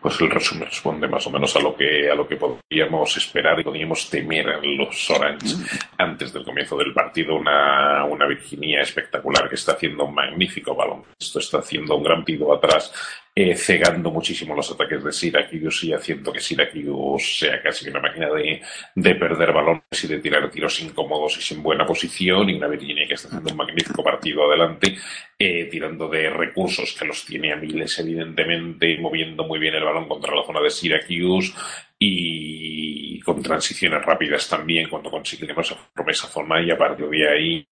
pues 0.00 0.20
el 0.20 0.30
resumen 0.30 0.68
responde 0.68 1.08
más 1.08 1.26
o 1.26 1.30
menos 1.30 1.54
a 1.56 1.60
lo 1.60 1.76
que 1.76 2.10
a 2.10 2.14
lo 2.14 2.26
que 2.26 2.36
podíamos 2.36 3.16
esperar 3.16 3.58
y 3.60 3.64
podíamos 3.64 4.08
temer 4.10 4.48
en 4.62 4.76
los 4.76 5.10
Orange 5.10 5.54
antes 5.98 6.32
del 6.32 6.44
comienzo 6.44 6.76
del 6.76 6.92
partido. 6.92 7.36
Una, 7.36 8.04
una 8.04 8.26
Virginia 8.26 8.82
espectacular 8.82 9.48
que 9.48 9.56
está 9.56 9.72
haciendo 9.72 10.04
un 10.04 10.14
magnífico 10.14 10.74
balón 10.74 11.04
esto 11.18 11.38
está 11.38 11.58
haciendo 11.58 11.96
un 11.96 12.02
gran 12.02 12.24
pido 12.24 12.52
atrás 12.52 12.92
eh, 13.38 13.54
cegando 13.54 14.10
muchísimo 14.10 14.54
los 14.54 14.72
ataques 14.72 15.04
de 15.04 15.12
Syracuse 15.12 15.88
y 15.88 15.92
haciendo 15.92 16.32
que 16.32 16.40
Syracuse 16.40 17.38
sea 17.38 17.62
casi 17.62 17.86
una 17.90 18.00
máquina 18.00 18.30
de, 18.30 18.62
de 18.94 19.14
perder 19.14 19.52
balones 19.52 19.82
y 20.04 20.06
de 20.08 20.20
tirar 20.20 20.50
tiros 20.50 20.80
incómodos 20.80 21.36
y 21.36 21.42
sin 21.42 21.62
buena 21.62 21.84
posición, 21.84 22.48
y 22.48 22.54
una 22.54 22.66
Virginia 22.66 23.06
que 23.06 23.12
está 23.12 23.28
haciendo 23.28 23.50
un 23.50 23.58
magnífico 23.58 24.02
partido 24.02 24.48
adelante, 24.48 24.96
eh, 25.38 25.68
tirando 25.70 26.08
de 26.08 26.30
recursos 26.30 26.96
que 26.98 27.04
los 27.04 27.26
tiene 27.26 27.52
a 27.52 27.56
miles, 27.56 27.98
evidentemente, 27.98 28.96
moviendo 28.98 29.44
muy 29.44 29.58
bien 29.58 29.74
el 29.74 29.84
balón 29.84 30.08
contra 30.08 30.34
la 30.34 30.42
zona 30.42 30.62
de 30.62 30.70
Syracuse, 30.70 31.52
y 31.98 33.20
con 33.20 33.42
transiciones 33.42 34.02
rápidas 34.02 34.48
también 34.48 34.88
cuando 34.88 35.10
conseguiremos 35.10 35.74
esa 36.08 36.28
zona 36.28 36.62
y 36.62 36.70
a 36.70 36.78
partir 36.78 37.08
de 37.08 37.28
ahí 37.28 37.68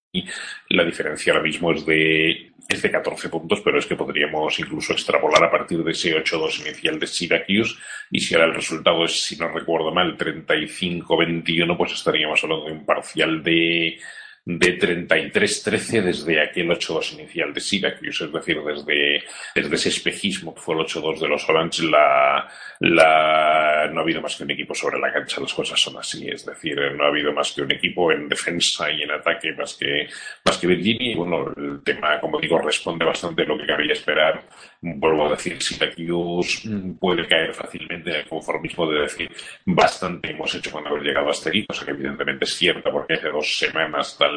la 0.71 0.85
diferencia 0.85 1.33
ahora 1.33 1.45
mismo 1.45 1.73
es 1.73 1.85
de 1.85 2.54
es 2.69 2.83
de 2.83 2.91
14 2.91 3.29
puntos, 3.29 3.61
pero 3.61 3.79
es 3.79 3.87
que 3.87 3.97
podríamos 3.97 4.59
incluso 4.59 4.93
extrapolar 4.93 5.45
a 5.45 5.51
partir 5.51 5.83
de 5.83 5.93
ese 5.93 6.17
8-2 6.17 6.61
inicial 6.67 6.99
de 6.99 7.07
Syracuse 7.07 7.75
y 8.11 8.21
si 8.21 8.35
ahora 8.35 8.47
el 8.47 8.55
resultado 8.55 9.05
es, 9.05 9.23
si 9.23 9.37
no 9.37 9.49
recuerdo 9.49 9.93
mal, 9.93 10.17
35-21, 10.17 11.77
pues 11.77 11.93
estaríamos 11.93 12.43
hablando 12.43 12.67
de 12.67 12.73
un 12.73 12.87
parcial 12.87 13.43
de 13.43 13.99
de 14.47 14.79
33-13 14.79 16.03
desde 16.03 16.43
aquel 16.43 16.69
8-2 16.69 17.15
inicial 17.15 17.55
de 17.55 17.61
Syracuse, 17.61 18.27
es 18.27 18.33
decir, 18.33 18.61
desde, 18.63 19.23
desde 19.55 19.75
ese 19.75 19.89
espejismo 19.89 20.55
que 20.55 20.61
fue 20.61 20.75
el 20.75 20.83
8-2 20.83 21.21
de 21.21 21.29
los 21.29 21.49
Orange, 21.49 21.85
la, 21.85 22.47
la, 22.81 23.89
no 23.91 24.01
ha 24.01 24.03
habido 24.03 24.21
más 24.21 24.37
que 24.37 24.45
un 24.45 24.51
equipo 24.51 24.75
sobre 24.75 24.99
la 24.99 25.11
cancha, 25.11 25.41
las 25.41 25.55
cosas 25.55 25.81
son 25.81 25.97
así, 25.97 26.29
es 26.29 26.45
decir, 26.45 26.77
no 26.95 27.05
ha 27.05 27.09
habido 27.09 27.33
más 27.33 27.53
que 27.53 27.63
un 27.63 27.73
equipo 27.73 28.13
en 28.13 28.29
defensa 28.29 28.91
y 28.91 29.03
en 29.03 29.13
ataque 29.13 29.53
más 29.53 29.75
que, 29.75 30.09
más 30.45 30.59
que 30.59 30.67
Virginia, 30.67 31.13
y 31.13 31.15
bueno, 31.15 31.51
el 31.57 31.83
tema, 31.83 32.21
como 32.21 32.39
digo, 32.39 32.59
responde 32.59 33.07
bastante 33.07 33.43
a 33.43 33.47
lo 33.47 33.57
que 33.57 33.67
cabría 33.67 33.95
esperar. 33.95 34.43
Vuelvo 34.83 35.27
a 35.27 35.31
decir, 35.31 35.63
Syracuse 35.63 36.69
puede 37.01 37.27
caer 37.27 37.55
fácilmente 37.55 38.11
en 38.11 38.17
el 38.17 38.29
conformismo 38.29 38.91
de 38.91 39.01
decir 39.01 39.31
bastante 39.65 40.31
hemos 40.31 40.55
hecho 40.55 40.71
cuando 40.71 40.91
haber 40.91 41.03
llegado 41.03 41.31
hasta 41.31 41.49
aquí, 41.49 41.65
cosa 41.67 41.85
que 41.85 41.93
evidentemente 41.93 42.45
es 42.45 42.55
cierta 42.55 42.91
porque 42.91 43.15
hace 43.15 43.29
dos 43.29 43.57
semanas 43.57 44.17
tal 44.19 44.34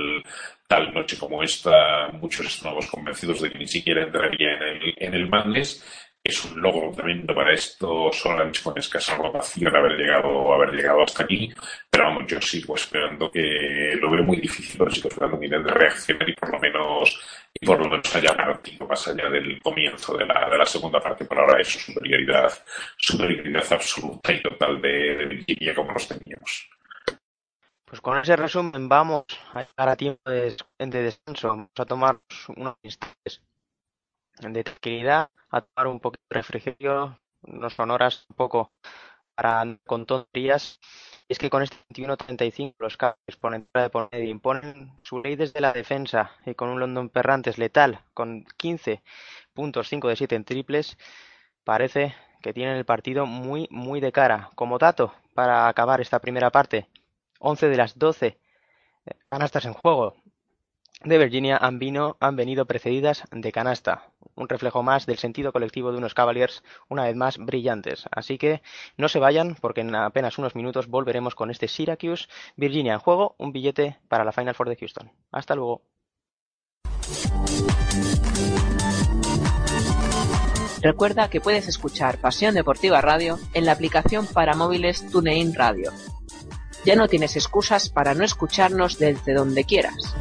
tal, 0.67 0.93
noche 0.93 1.17
como 1.17 1.43
esta, 1.43 2.09
muchos 2.13 2.45
estamos 2.47 2.87
convencidos 2.87 3.41
de 3.41 3.51
que 3.51 3.59
ni 3.59 3.67
siquiera 3.67 4.03
entraría 4.03 4.53
en 4.53 4.63
el, 4.63 4.93
en 4.97 5.13
el 5.13 5.29
Madness. 5.29 5.83
Es 6.23 6.43
un 6.43 6.59
logro 6.61 6.91
tremendo 6.91 7.33
para 7.33 7.53
estos 7.53 8.25
Orange 8.25 8.61
con 8.61 8.77
escasa 8.77 9.15
rotación 9.15 9.73
haber 9.73 9.93
llegado, 9.93 10.53
haber 10.53 10.73
llegado 10.73 11.03
hasta 11.03 11.23
aquí. 11.23 11.49
Pero 11.89 12.03
vamos, 12.03 12.27
yo 12.27 12.41
sigo 12.41 12.75
esperando 12.75 13.31
que 13.31 13.97
lo 14.01 14.11
veo 14.11 14.23
muy 14.23 14.41
difícil, 14.41 14.75
pero 14.77 14.91
sigo 14.91 15.07
esperando 15.07 15.37
nivel 15.37 15.63
de 15.63 15.71
reaccionar 15.71 16.29
y 16.29 16.33
por 16.33 16.51
lo 16.51 16.59
menos 16.59 17.21
y 17.53 17.65
por 17.65 17.79
lo 17.79 17.89
menos 17.89 18.15
haya 18.15 18.35
partido 18.35 18.85
más 18.85 19.07
allá 19.07 19.29
del 19.29 19.61
comienzo 19.61 20.17
de 20.17 20.25
la, 20.25 20.49
de 20.49 20.57
la 20.57 20.65
segunda 20.65 20.99
parte. 20.99 21.23
Por 21.23 21.39
ahora 21.39 21.61
eso, 21.61 21.79
superioridad, 21.79 22.51
superioridad 22.97 23.65
absoluta 23.71 24.33
y 24.33 24.41
total 24.41 24.81
de, 24.81 25.15
de 25.15 25.25
Virginia 25.27 25.75
como 25.75 25.93
los 25.93 26.07
teníamos. 26.09 26.69
Pues 27.88 28.01
con 28.01 28.17
ese 28.17 28.35
resumen 28.35 28.89
vamos 28.89 29.23
a 29.53 29.61
llegar 29.61 29.88
a 29.88 29.95
tiempo 29.95 30.29
de, 30.29 30.57
descanso. 30.77 31.47
Vamos 31.47 31.69
a 31.77 31.85
tomar 31.85 32.19
unos 32.57 32.75
instantes 32.83 33.41
de 34.41 34.63
tranquilidad, 34.65 35.29
a 35.49 35.61
tomar 35.61 35.88
un 35.88 36.01
poquito 36.01 36.25
de 36.29 36.35
refrigerio, 36.35 37.17
unos 37.43 37.79
honoras 37.79 38.25
un 38.29 38.35
poco 38.35 38.73
para 39.35 39.63
con 39.85 40.05
tonterías. 40.05 40.81
Y 41.29 41.33
es 41.33 41.39
que 41.39 41.49
con 41.49 41.63
este 41.63 41.77
21-35 41.93 42.75
los 42.79 42.97
Cavs 42.97 43.38
ponen 43.39 43.61
entrada 43.61 43.88
de 43.88 43.89
por 43.89 44.09
medio 44.11 44.29
imponen 44.31 44.91
su 45.03 45.21
ley 45.21 45.38
desde 45.38 45.61
la 45.61 45.71
defensa 45.71 46.31
y 46.45 46.55
con 46.55 46.67
un 46.67 46.81
London 46.81 47.07
Perrantes 47.07 47.57
letal 47.57 48.01
con 48.13 48.43
15 48.57 49.01
puntos 49.53 49.88
5 49.88 50.09
de 50.09 50.15
7 50.17 50.35
en 50.35 50.43
triples 50.43 50.97
parece 51.63 52.15
que 52.41 52.53
tienen 52.53 52.75
el 52.75 52.85
partido 52.85 53.25
muy 53.25 53.69
muy 53.71 54.01
de 54.01 54.11
cara. 54.11 54.49
Como 54.55 54.77
dato 54.77 55.13
para 55.33 55.69
acabar 55.69 56.01
esta 56.01 56.19
primera 56.19 56.49
parte, 56.51 56.89
11 57.39 57.69
de 57.69 57.77
las 57.77 57.97
12 57.97 58.27
eh, 58.27 58.38
canastas 59.29 59.65
en 59.65 59.73
juego 59.73 60.15
de 61.03 61.17
Virginia 61.17 61.57
han, 61.57 61.79
vino, 61.79 62.17
han 62.19 62.35
venido 62.35 62.65
precedidas 62.65 63.23
de 63.31 63.51
canasta. 63.51 64.09
Un 64.35 64.49
reflejo 64.49 64.83
más 64.83 65.05
del 65.05 65.17
sentido 65.17 65.51
colectivo 65.51 65.91
de 65.91 65.97
unos 65.97 66.13
Cavaliers, 66.13 66.63
una 66.89 67.03
vez 67.03 67.15
más 67.15 67.38
brillantes. 67.38 68.05
Así 68.11 68.38
que 68.38 68.61
no 68.97 69.07
se 69.07 69.19
vayan, 69.19 69.55
porque 69.61 69.81
en 69.81 69.93
apenas 69.95 70.38
unos 70.38 70.55
minutos 70.55 70.88
volveremos 70.88 71.35
con 71.35 71.51
este 71.51 71.67
Syracuse, 71.67 72.27
Virginia 72.55 72.93
en 72.93 72.99
juego, 72.99 73.35
un 73.38 73.51
billete 73.51 73.97
para 74.07 74.23
la 74.23 74.31
Final 74.31 74.55
Four 74.55 74.69
de 74.69 74.75
Houston. 74.75 75.11
Hasta 75.31 75.55
luego. 75.55 75.81
Recuerda 80.81 81.29
que 81.29 81.41
puedes 81.41 81.67
escuchar 81.67 82.21
Pasión 82.21 82.53
Deportiva 82.53 83.01
Radio 83.01 83.39
en 83.53 83.65
la 83.65 83.71
aplicación 83.71 84.27
para 84.27 84.55
móviles 84.55 85.09
TuneIn 85.11 85.53
Radio 85.55 85.91
ya 86.88 86.95
no 86.95 87.09
tienes 87.09 87.35
excusas 87.35 87.89
para 87.89 88.13
no 88.13 88.23
escucharnos 88.23 88.97
desde 88.97 89.33
donde 89.33 89.65
quieras. 89.65 90.15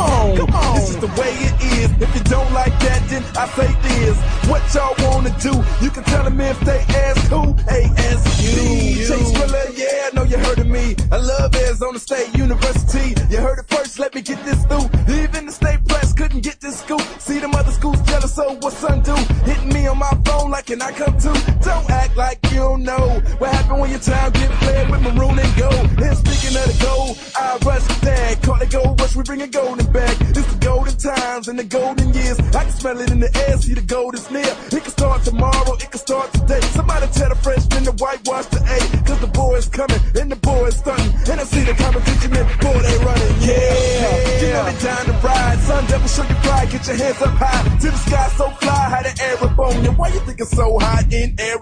Come 0.00 0.12
on, 0.12 0.36
come 0.36 0.54
on. 0.54 0.74
This 0.76 0.90
is 0.90 0.96
the 0.96 1.08
way 1.20 1.32
it 1.44 1.54
is. 1.76 1.90
If 2.00 2.14
you 2.14 2.24
don't 2.24 2.50
like 2.54 2.72
that, 2.80 3.04
then 3.10 3.22
I 3.36 3.44
say 3.52 3.68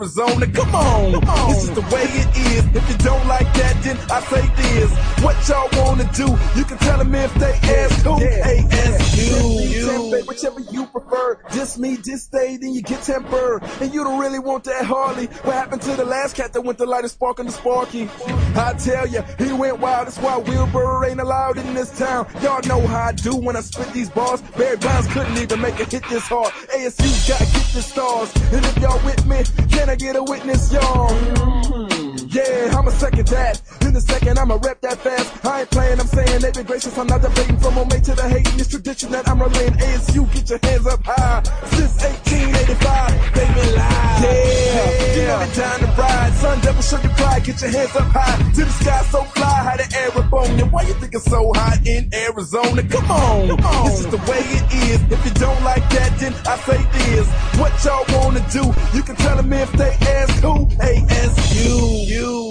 Arizona? 0.09 0.47
Come 0.47 0.75
on, 0.75 1.13
come 1.13 1.29
on. 1.29 1.51
This 1.51 1.65
is 1.65 1.75
the 1.75 1.83
way 1.83 2.05
it 2.05 2.37
is. 2.37 2.65
If 2.75 2.89
you 2.89 2.97
don't 2.99 3.27
like 3.29 3.53
that, 3.55 3.83
then 3.83 3.99
I 4.11 4.21
say 4.21 4.47
this. 4.57 4.91
What 5.23 5.37
y'all 5.49 5.69
wanna 5.85 6.09
do? 6.15 6.27
You 6.59 6.65
can 6.65 6.79
tell 6.79 6.99
them 6.99 7.15
if 7.15 7.35
they 7.35 7.53
ask 7.53 8.05
who. 8.05 8.19
Hey, 8.19 8.65
ask 8.71 9.19
you. 9.19 9.87
Tempe, 9.87 10.27
whichever 10.27 10.61
you 10.61 10.87
prefer. 10.87 11.39
Just 11.53 11.79
me, 11.79 11.97
just 11.97 12.27
stay, 12.27 12.57
then 12.57 12.73
you 12.73 12.83
get 12.83 13.03
temper. 13.03 13.61
And 13.81 13.93
you 13.93 14.03
don't 14.05 14.19
really 14.19 14.39
want 14.39 14.65
that 14.65 14.85
Harley. 14.85 15.27
What 15.27 15.55
happened 15.55 15.83
to 15.83 15.95
the 15.95 16.05
last 16.05 16.37
cat 16.37 16.53
that 16.53 16.63
went 16.63 16.79
to 16.79 16.87
light 16.87 17.05
a 17.05 17.09
spark 17.09 17.41
on 17.41 17.47
the 17.47 17.53
Sparky? 17.53 18.09
I 18.57 18.75
tell 18.79 19.07
ya, 19.07 19.23
he 19.39 19.53
went 19.53 19.79
wild. 19.79 20.07
That's 20.07 20.19
why 20.19 20.37
Wilbur 20.39 21.05
ain't 21.05 21.21
allowed 21.21 21.59
in 21.59 21.75
this 21.75 21.97
town. 21.99 22.27
Y'all 22.43 22.63
know 22.63 22.87
how 22.87 23.09
I 23.09 23.13
do 23.13 23.37
when 23.37 23.57
I 23.57 23.61
spit 23.61 23.93
these 23.93 24.11
bars. 24.11 24.41
Barry 24.57 24.77
Bonds 24.77 25.07
couldn't 25.09 25.37
even 25.37 25.61
make 25.61 25.79
a 25.81 25.85
hit 25.85 26.05
this 26.09 26.25
hard. 26.25 26.53
ASU 26.75 27.27
get 27.27 27.48
the 27.73 27.83
stars. 27.83 28.33
And 28.53 28.65
if 28.65 28.79
y'all 28.79 29.05
with 29.05 29.25
me, 29.27 29.43
can 29.69 29.91
I 29.91 29.97
get 29.97 30.17
a 30.17 30.23
witness, 30.23 30.73
y'all? 30.73 31.09
Mm-hmm. 31.09 32.27
Yeah, 32.31 32.77
I'ma 32.77 32.91
second 32.91 33.29
that. 33.29 33.61
In 33.89 33.97
a 33.97 34.01
second, 34.03 34.39
I'ma 34.39 34.59
rap 34.63 34.83
that 34.83 34.99
fast. 34.99 35.47
I 35.47 35.61
ain't 35.61 35.71
playing, 35.71 35.99
I'm 35.99 36.07
saying 36.07 36.43
they've 36.43 36.53
been 36.53 36.67
gracious. 36.67 36.93
I'm 36.99 37.07
not 37.07 37.23
debating 37.23 37.57
from 37.57 37.73
homemade 37.73 38.05
to 38.05 38.15
the 38.15 38.29
hating. 38.29 38.61
It's 38.61 38.69
tradition 38.69 39.11
that 39.13 39.27
I'm 39.27 39.41
relaying. 39.41 39.73
ASU, 39.81 40.31
get 40.35 40.51
your 40.51 40.61
hands 40.63 40.87
up 40.87 41.01
high. 41.03 41.41
Since 41.73 41.97
1885, 42.05 43.33
they 43.33 43.47
been 43.49 43.73
live. 43.73 44.21
Yeah, 44.21 45.17
you 45.17 45.23
know 45.25 45.41
they 45.41 45.57
down 45.57 45.79
to 45.81 45.87
ride. 45.97 46.33
Sun 46.35 46.61
devil, 46.61 46.83
show 46.83 47.01
your 47.01 47.15
pride. 47.17 47.45
Get 47.45 47.63
your 47.63 47.71
hands 47.71 47.97
up 47.97 48.13
high. 48.13 48.37
To 48.37 48.65
the 48.69 48.75
sky 48.77 49.03
so 49.09 49.25
fly, 49.33 49.57
how 49.65 49.77
the 49.81 49.89
air 49.97 50.13
up. 50.21 50.29
Why 50.71 50.83
you 50.83 50.93
think 51.01 51.15
it's 51.15 51.25
so 51.25 51.51
hot 51.57 51.81
in 51.87 52.13
Arizona? 52.13 52.83
Come 52.85 53.11
on, 53.11 53.49
come 53.49 53.65
on. 53.65 53.89
This 53.89 54.01
is 54.01 54.09
the 54.13 54.21
way 54.29 54.45
it 54.53 54.69
is. 54.85 55.01
If 55.09 55.25
you 55.25 55.33
don't 55.41 55.65
like 55.65 55.89
that, 55.97 56.13
then 56.21 56.35
I 56.45 56.61
say 56.69 56.81
this. 56.93 57.27
What 57.57 57.73
y'all 57.81 58.05
wanna 58.21 58.45
do? 58.53 58.69
You 58.93 59.03
can 59.03 59.17
tell 59.17 59.37
them 59.37 59.51
if 59.51 59.73
they 59.73 59.97
ask 60.13 60.45
who. 60.45 60.67
ASU. 60.77 62.05
You. 62.07 62.48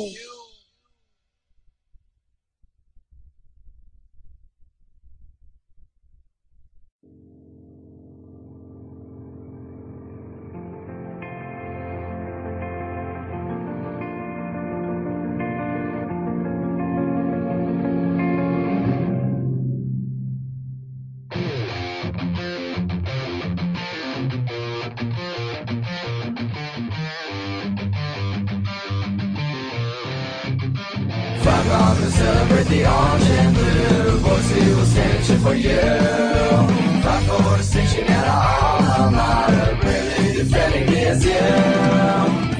the 32.69 32.85
orange 32.85 33.23
and 33.23 33.55
blue 33.55 34.19
boys 34.21 34.51
who 34.51 34.75
will 34.75 34.85
for 35.39 35.55
you. 35.55 35.79
Fight 37.03 37.23
for 37.27 37.57
the 37.57 37.63
station 37.63 38.03
at 38.05 38.27
all. 38.27 38.81
I'm 38.97 39.13
not 39.13 39.83
really 39.83 40.33
defending 40.33 40.83
against 40.87 41.25
you. 41.25 41.39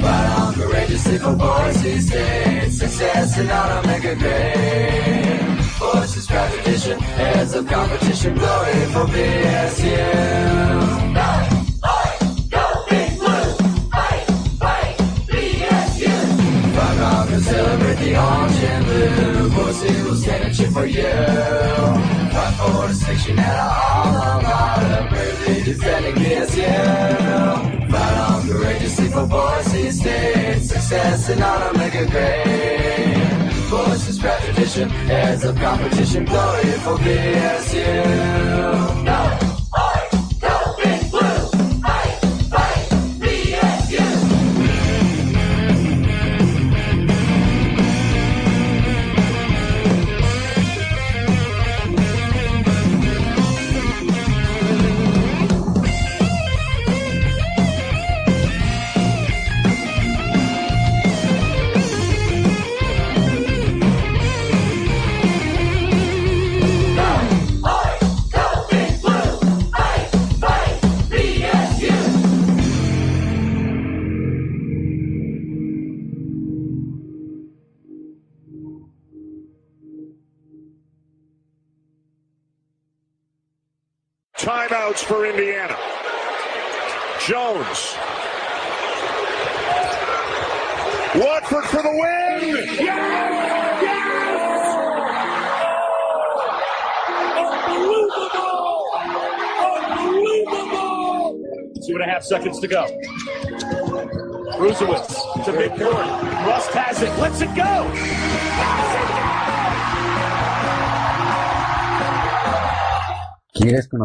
But 0.02 0.26
I'm 0.40 0.54
courageous 0.54 1.06
if 1.08 1.26
a 1.26 1.34
boys 1.34 1.82
who 1.82 2.00
say 2.00 2.70
success 2.70 3.38
and 3.38 3.48
not 3.50 3.84
a 3.84 3.88
mega 3.88 4.16
grade. 4.16 5.58
Boys 5.80 6.14
whose 6.16 6.28
tradition 6.28 7.00
heads 7.00 7.54
of 7.54 7.68
competition 7.68 8.34
glory 8.36 8.86
for 8.94 9.06
BSU. 9.14 11.07
for 20.78 20.86
you. 20.86 21.02
But 22.34 22.52
for 22.60 22.94
section 22.94 23.40
at 23.40 23.60
all, 23.60 24.16
I'm 24.30 24.44
not 24.44 25.00
a 25.00 25.08
privilege 25.08 25.66
defending 25.66 26.16
this 26.24 26.56
you. 26.56 27.88
But 27.92 28.14
I'm 28.26 28.48
courageously 28.48 29.08
for 29.10 29.26
Boise 29.26 29.92
State 29.92 30.62
success 30.62 31.30
and 31.30 31.40
how 31.40 31.58
to 31.72 31.78
make 31.78 31.96
a 31.96 32.06
grade. 32.06 33.54
Voices, 33.70 34.20
tradition, 34.20 34.90
heads 34.90 35.44
of 35.44 35.56
competition, 35.58 36.26
glory 36.26 36.72
for 36.84 36.98
BSU. 37.04 38.78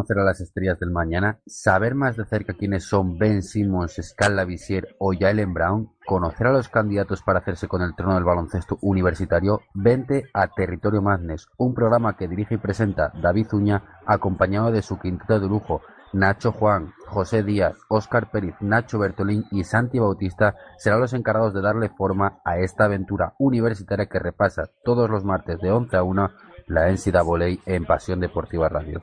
Conocer 0.03 0.19
a 0.19 0.25
las 0.25 0.41
estrellas 0.41 0.79
del 0.79 0.91
mañana? 0.91 1.39
¿Saber 1.45 1.95
más 1.95 2.17
de 2.17 2.25
cerca 2.25 2.55
quiénes 2.55 2.83
son 2.83 3.17
Ben 3.17 3.41
Simmons, 3.41 4.01
Scala 4.01 4.43
Visier 4.43 4.97
o 4.99 5.13
Jalen 5.17 5.53
Brown? 5.53 5.91
¿Conocer 6.05 6.47
a 6.47 6.51
los 6.51 6.67
candidatos 6.67 7.21
para 7.21 7.39
hacerse 7.39 7.69
con 7.69 7.81
el 7.81 7.95
trono 7.95 8.15
del 8.15 8.25
baloncesto 8.25 8.77
universitario? 8.81 9.61
Vente 9.73 10.25
a 10.33 10.49
Territorio 10.49 11.01
Madness, 11.01 11.47
un 11.55 11.73
programa 11.73 12.17
que 12.17 12.27
dirige 12.27 12.55
y 12.55 12.57
presenta 12.57 13.13
David 13.21 13.47
Uña, 13.53 14.01
acompañado 14.05 14.73
de 14.73 14.81
su 14.81 14.99
quinteto 14.99 15.39
de 15.39 15.47
lujo, 15.47 15.81
Nacho 16.11 16.51
Juan, 16.51 16.93
José 17.07 17.41
Díaz, 17.41 17.77
Óscar 17.87 18.29
Pérez, 18.29 18.55
Nacho 18.59 18.99
Bertolín 18.99 19.45
y 19.51 19.63
Santi 19.63 19.99
Bautista 19.99 20.55
serán 20.77 20.99
los 20.99 21.13
encargados 21.13 21.53
de 21.53 21.61
darle 21.61 21.89
forma 21.89 22.39
a 22.43 22.59
esta 22.59 22.85
aventura 22.85 23.35
universitaria 23.39 24.07
que 24.07 24.19
repasa 24.19 24.69
todos 24.83 25.09
los 25.09 25.23
martes 25.23 25.59
de 25.61 25.71
11 25.71 25.95
a 25.95 26.03
1 26.03 26.29
la 26.67 26.89
NCAA 26.89 27.59
en 27.65 27.85
Pasión 27.85 28.19
Deportiva 28.19 28.69
Radio. 28.69 29.01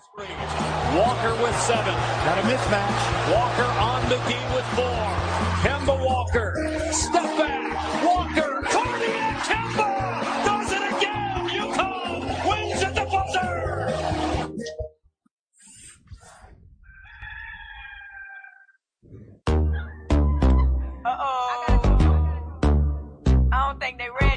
Walker 0.97 1.35
with 1.43 1.57
seven. 1.61 1.95
Got 2.25 2.39
a 2.39 2.43
mismatch. 2.43 3.01
Walker 3.33 3.71
on 3.81 4.03
McGee 4.11 4.55
with 4.55 4.67
four. 4.75 5.07
Kemba 5.63 5.95
Walker. 6.05 6.49
Step 6.93 7.23
back. 7.39 8.05
Walker. 8.05 8.63
Cardi 8.65 9.07
and 9.07 9.37
Kemba 9.47 9.89
does 10.45 10.73
it 10.73 10.83
again. 10.97 11.49
UConn 11.49 12.21
wins 12.49 12.83
at 12.83 12.95
the 12.95 13.05
buzzer. 13.05 13.51
Uh 21.05 21.17
oh. 21.21 21.31
I 23.53 23.69
don't 23.69 23.81
think 23.81 23.99
they 23.99 24.09
ran. 24.21 24.30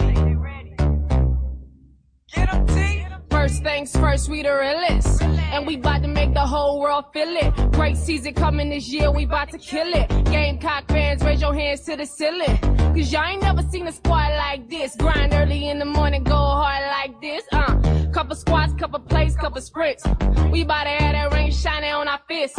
Things 3.51 3.91
first, 3.97 4.29
we 4.29 4.41
the 4.41 4.53
realest. 4.53 5.21
And 5.21 5.67
we 5.67 5.75
about 5.75 6.01
to 6.03 6.07
make 6.07 6.33
the 6.33 6.45
whole 6.45 6.79
world 6.79 7.05
feel 7.11 7.35
it. 7.35 7.71
Great 7.73 7.97
season 7.97 8.33
coming 8.33 8.69
this 8.69 8.87
year, 8.87 9.11
we 9.11 9.25
about 9.25 9.49
to 9.51 9.57
kill 9.57 9.87
it. 9.93 10.07
Gamecock 10.31 10.87
fans, 10.87 11.23
raise 11.23 11.41
your 11.41 11.53
hands 11.53 11.81
to 11.81 11.97
the 11.97 12.05
ceiling. 12.05 12.57
Cause 12.93 13.11
y'all 13.11 13.25
ain't 13.25 13.41
never 13.41 13.61
seen 13.63 13.87
a 13.87 13.91
squad 13.91 14.29
like 14.37 14.69
this. 14.69 14.95
Grind 14.95 15.33
early 15.33 15.67
in 15.67 15.79
the 15.79 15.85
morning, 15.85 16.23
go 16.23 16.35
hard 16.35 16.83
like 16.87 17.19
this. 17.21 17.43
Uh, 17.51 18.09
couple 18.13 18.35
squats, 18.35 18.73
couple 18.73 18.99
plays, 18.99 19.35
couple 19.35 19.61
sprints. 19.61 20.05
We 20.51 20.61
about 20.61 20.85
to 20.85 20.91
have 20.91 21.13
that 21.13 21.33
rain 21.33 21.51
shining 21.51 21.91
on 21.91 22.07
our 22.07 22.21
fists. 22.27 22.57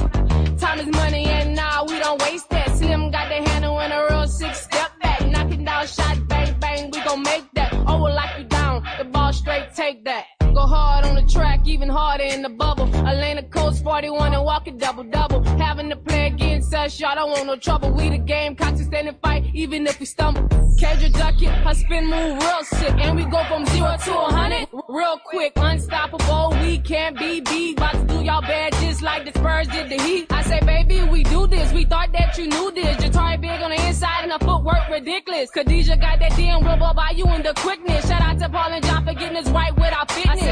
Time 0.61 0.81
is 0.81 0.87
money 0.87 1.25
and 1.25 1.57
nah, 1.57 1.85
we 1.85 1.99
don't 1.99 2.21
waste 2.23 2.51
that. 2.51 2.77
Slim 2.77 3.11
got 3.11 3.29
the 3.29 3.49
handle 3.49 3.81
and 3.81 3.93
a 3.93 4.07
real 4.11 4.27
six 4.27 4.63
step 4.63 4.91
back. 5.01 5.27
Knocking 5.27 5.65
down 5.65 5.87
shots, 5.87 6.21
bang, 6.29 6.59
bang, 6.59 6.91
we 6.91 7.01
gon' 7.05 7.23
make 7.23 7.45
that. 7.55 7.73
Oh, 7.87 8.03
we'll 8.03 8.15
lock 8.15 8.39
you 8.39 8.45
down, 8.45 8.87
the 8.99 9.05
ball 9.05 9.33
straight, 9.33 9.73
take 9.75 10.05
that. 10.05 10.34
Go 10.55 10.61
hard 10.61 11.05
on 11.05 11.17
the 11.17 11.23
track, 11.23 11.67
even 11.67 11.89
harder 11.89 12.23
in 12.23 12.43
the 12.43 12.49
bubble. 12.49 12.87
Elena 12.95 13.43
Coast 13.43 13.83
41 13.83 14.35
and 14.35 14.45
walk 14.45 14.69
a 14.69 14.71
double 14.71 15.03
double. 15.03 15.43
Having 15.59 15.91
to 15.91 15.97
play 15.97 16.29
against 16.29 16.73
us, 16.73 17.01
y'all 17.01 17.17
don't 17.17 17.31
want 17.31 17.47
no 17.47 17.57
trouble. 17.57 17.91
We 17.91 18.09
the 18.09 18.19
game, 18.19 18.55
cops 18.55 18.85
stand 18.85 19.09
and 19.09 19.19
fight, 19.21 19.51
even 19.53 19.85
if 19.85 19.99
we 19.99 20.07
stumble. 20.07 20.43
Kendra 20.79 21.13
duck 21.13 21.43
it, 21.43 21.49
her 21.49 21.75
spin 21.75 22.07
move 22.07 22.41
real 22.41 22.63
sick. 22.63 22.95
And 22.99 23.17
we 23.17 23.25
go 23.25 23.43
from 23.45 23.67
zero 23.67 23.97
to 24.05 24.13
a 24.13 24.33
hundred 24.33 24.69
real 24.89 25.19
quick. 25.25 25.53
Unstoppable, 25.57 26.57
we 26.61 26.79
can't 26.79 27.19
be 27.19 27.41
beat. 27.41 27.77
About 27.77 27.95
to 27.95 28.05
do 28.07 28.23
y'all 28.23 28.41
bad 28.41 28.73
just 28.75 29.03
like 29.03 29.25
the 29.25 29.37
Spurs 29.37 29.67
did 29.69 29.91
the 29.91 30.01
Heat. 30.03 30.27
I 30.31 30.43
say, 30.43 30.61
baby, 30.61 31.03
we 31.03 31.25
do 31.25 31.49
this. 31.49 31.73
We 31.73 31.85
thought 31.85 32.13
that 32.13 32.39
you 32.39 32.47
knew 32.47 32.71
this. 32.71 32.97
Jatari 32.99 33.41
big 33.41 33.61
on 33.61 33.71
the 33.71 33.87
inside 33.89 34.23
and 34.23 34.31
the 34.31 34.39
footwork 34.45 34.89
ridiculous. 34.89 35.51
Khadijah 35.51 35.97
got 35.97 36.21
that 36.21 36.37
damn 36.37 36.63
rubber 36.63 36.93
by 36.95 37.11
you 37.17 37.27
in 37.35 37.43
the 37.43 37.55
quickness. 37.55 38.07
Shout 38.09 38.21
out 38.21 38.39
to 38.39 38.49
Paul 38.49 38.73
and 38.73 38.85
John 38.85 39.05
for 39.05 39.15
getting 39.15 39.37
us 39.37 39.49
right 39.51 39.75
with 39.77 39.93
our 39.93 40.07
fitness. 40.07 40.44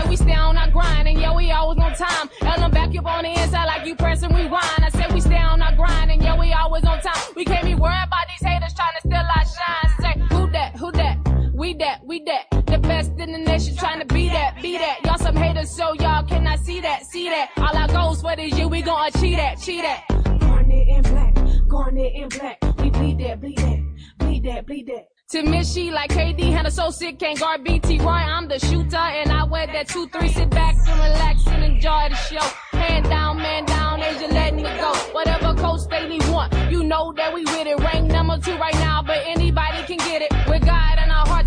Pressing 4.23 4.37
rewind. 4.37 4.85
I 4.85 4.89
said 4.91 5.13
we 5.13 5.21
stay 5.21 5.37
on 5.37 5.63
our 5.63 5.75
grind 5.75 6.11
and 6.11 6.23
yeah, 6.23 6.39
we 6.39 6.53
always 6.53 6.85
on 6.85 7.01
time. 7.01 7.33
We 7.37 7.45
can't 7.45 7.65
be 7.65 7.75
worried 7.75 8.05
about 8.07 8.27
these 8.29 8.47
haters 8.47 8.75
trying 8.75 8.95
to 8.95 9.01
steal 9.01 9.17
our 9.17 9.45
shine. 9.45 10.01
Say 10.01 10.35
who 10.35 10.51
that, 10.51 10.77
who 10.77 10.93
that, 10.93 11.53
we 11.55 11.75
that, 11.75 12.05
we 12.05 12.23
that. 12.25 12.67
The 12.67 12.79
best 12.79 13.11
in 13.19 13.33
the 13.33 13.39
nation 13.39 13.77
trying 13.77 14.01
to 14.01 14.07
be 14.07 14.29
that, 14.29 14.61
be 14.63 14.79
that. 14.79 15.05
Y'all 15.05 15.19
some 15.19 15.37
haters, 15.37 15.71
so 15.71 15.93
y'all 15.95 16.25
cannot 16.25 16.61
see 16.61 16.81
that, 16.81 17.05
see 17.05 17.29
that. 17.29 17.51
All 17.57 17.77
our 17.77 17.89
goals 17.89 18.23
for 18.23 18.35
this 18.37 18.57
year, 18.57 18.69
we 18.69 18.83
gon' 18.83 19.09
achieve 19.09 19.37
that, 19.37 19.59
achieve 19.61 19.83
that. 19.83 20.05
Garnet 20.41 20.89
in 20.89 21.03
black, 21.03 21.35
garnet 21.69 22.13
in 22.15 22.29
black. 22.29 22.59
We 22.79 22.91
bleed 22.91 23.19
that, 23.19 23.41
bleed 23.41 23.59
that, 23.59 23.83
bleed 24.19 24.45
that, 24.45 24.67
bleed 24.67 24.87
that. 24.87 25.12
To 25.33 25.43
miss 25.43 25.73
she 25.73 25.91
like 25.91 26.11
KD, 26.11 26.53
Hannah 26.53 26.71
so 26.71 26.91
sick, 26.91 27.19
can't 27.19 27.41
guard 27.41 27.65
BT 27.65 28.01
Roy. 28.01 28.09
I'm 28.09 28.49
the 28.49 28.59
shooter, 28.59 28.99
and 28.99 29.33
I 29.33 29.45
wear 29.45 29.67
that 29.67 29.89
2-3. 29.89 30.29
Sit 30.29 30.51
back 30.51 30.77
and 30.87 31.01
relax 31.01 31.47
and 31.47 31.65
enjoy 31.65 32.11
the 32.11 32.17
show. 32.17 32.77
Hand 32.77 33.07
down, 33.07 33.39
man 33.39 33.65
down, 33.65 34.03
Asia 34.03 34.27
letting 34.27 34.59
it 34.59 34.79
go. 34.79 34.93
Whatever 35.13 35.55
coach 35.55 35.81
Staley 35.81 36.21
want, 36.31 36.53
you 36.71 36.85
know 36.85 37.15
that 37.17 37.33
we 37.33 37.45
with 37.45 37.67
it. 37.67 37.79
Rank 37.79 38.11
number 38.11 38.37
two 38.41 38.59
right 38.59 38.75
now, 38.75 39.03
but 39.03 39.23
anybody 39.25 39.83
can 39.85 39.97
get 40.07 40.21
it. 40.21 40.31
With 40.51 40.67
God 40.67 40.99
in 41.03 41.11
our 41.11 41.23
anything 41.23 41.42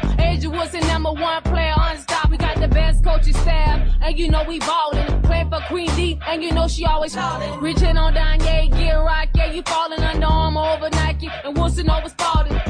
possible. 0.00 0.24
Asia 0.24 0.50
Wilson, 0.50 0.80
number 0.80 1.12
one 1.12 1.42
player, 1.42 1.74
unstoppable. 1.76 2.30
We 2.30 2.36
got 2.38 2.58
the 2.58 2.68
best 2.68 3.04
coaching 3.04 3.34
staff, 3.34 3.88
and 4.02 4.18
you 4.18 4.30
know 4.30 4.44
we 4.44 4.58
ballin'. 4.58 5.22
Playing 5.22 5.50
for 5.50 5.60
Queen 5.68 5.88
D, 5.94 6.18
and 6.26 6.42
you 6.42 6.52
know 6.52 6.68
she 6.68 6.84
always 6.84 7.14
fallin'. 7.14 7.60
Reaching 7.60 7.96
on 7.96 8.14
down, 8.14 8.40
yeah, 8.40 8.66
get 8.66 8.92
rock, 8.94 9.28
yeah, 9.34 9.52
you 9.52 9.62
falling 9.62 10.00
under 10.00 10.26
Armour 10.26 10.76
over 10.76 10.90
Nike, 10.90 11.30
and 11.44 11.56
Wilson 11.56 11.90
over 11.90 12.08
Spalding. 12.08 12.60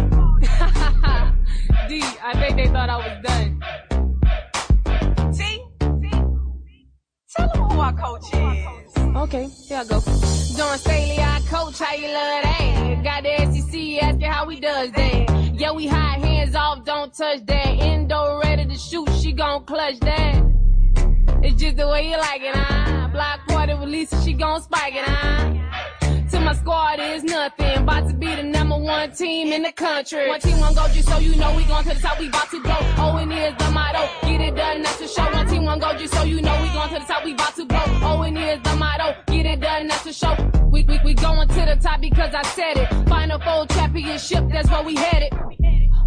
D, 1.88 2.02
I 2.22 2.32
think 2.34 2.56
they 2.56 2.66
thought 2.66 2.90
I 2.90 2.96
was 2.96 3.16
done. 3.22 3.60
T, 5.32 5.62
tell 7.36 7.48
them 7.52 7.62
who 7.70 7.80
our 7.80 7.92
coach 7.92 8.34
is. 8.34 8.85
Okay, 9.16 9.48
here 9.66 9.78
I 9.78 9.84
go. 9.84 10.00
Dawn 10.00 10.78
Staley, 10.78 11.18
I 11.18 11.40
coach, 11.48 11.78
how 11.78 11.94
you 11.94 12.08
love 12.08 12.42
that? 12.42 13.00
Got 13.02 13.22
the 13.22 13.62
SEC 13.62 14.02
asking 14.02 14.20
how 14.20 14.46
we 14.46 14.60
does 14.60 14.90
that. 14.92 15.54
Yeah, 15.58 15.72
we 15.72 15.86
high 15.86 16.18
hands 16.18 16.54
off, 16.54 16.84
don't 16.84 17.14
touch 17.14 17.46
that. 17.46 17.66
Endo 17.66 18.40
ready 18.44 18.66
to 18.66 18.76
shoot, 18.76 19.08
she 19.18 19.32
gon' 19.32 19.64
clutch 19.64 19.98
that. 20.00 20.44
It's 21.42 21.58
just 21.58 21.78
the 21.78 21.88
way 21.88 22.10
you 22.10 22.18
like 22.18 22.42
it, 22.42 22.54
huh? 22.54 23.08
Block 23.08 23.40
quarter 23.48 23.78
with 23.78 23.88
Lisa, 23.88 24.22
she 24.22 24.34
gon' 24.34 24.60
spike 24.60 24.94
it, 24.94 25.04
huh? 25.04 25.95
My 26.46 26.54
squad 26.54 27.00
is 27.00 27.24
nothing. 27.24 27.78
About 27.78 28.06
to 28.08 28.14
be 28.14 28.32
the 28.32 28.44
number 28.44 28.78
one 28.78 29.10
team 29.10 29.52
in 29.52 29.64
the 29.64 29.72
country. 29.72 30.28
One 30.28 30.38
team, 30.38 30.60
one 30.60 30.74
go, 30.76 30.86
just 30.94 31.08
so 31.08 31.18
you 31.18 31.34
know 31.34 31.52
we 31.56 31.64
going 31.64 31.82
to 31.82 31.92
the 31.92 32.00
top, 32.00 32.20
we 32.20 32.28
about 32.28 32.48
to 32.52 32.62
blow. 32.62 32.76
Owen 32.98 33.32
is 33.32 33.52
the 33.58 33.68
motto. 33.72 34.08
Get 34.22 34.40
it 34.40 34.54
done, 34.54 34.82
that's 34.82 34.98
the 35.00 35.08
show. 35.08 35.24
One 35.24 35.48
team, 35.48 35.64
one 35.64 35.80
go, 35.80 35.92
just 35.98 36.14
so 36.14 36.22
you 36.22 36.40
know 36.40 36.62
we 36.62 36.68
going 36.68 36.88
to 36.90 37.00
the 37.00 37.04
top, 37.04 37.24
we 37.24 37.32
about 37.32 37.56
to 37.56 37.64
blow. 37.64 37.82
Owen 38.00 38.36
is 38.36 38.62
the 38.62 38.76
motto. 38.76 39.16
Get 39.26 39.44
it 39.44 39.58
done, 39.58 39.88
that's 39.88 40.04
the 40.04 40.12
show. 40.12 40.36
We, 40.70 40.84
we, 40.84 41.00
we 41.04 41.14
going 41.14 41.48
to 41.48 41.54
the 41.54 41.78
top 41.82 42.00
because 42.00 42.32
I 42.32 42.44
said 42.44 42.76
it. 42.76 43.08
Final 43.08 43.40
four 43.40 43.66
championship, 43.66 44.44
that's 44.48 44.70
where 44.70 44.84
we 44.84 44.94
headed. 44.94 45.32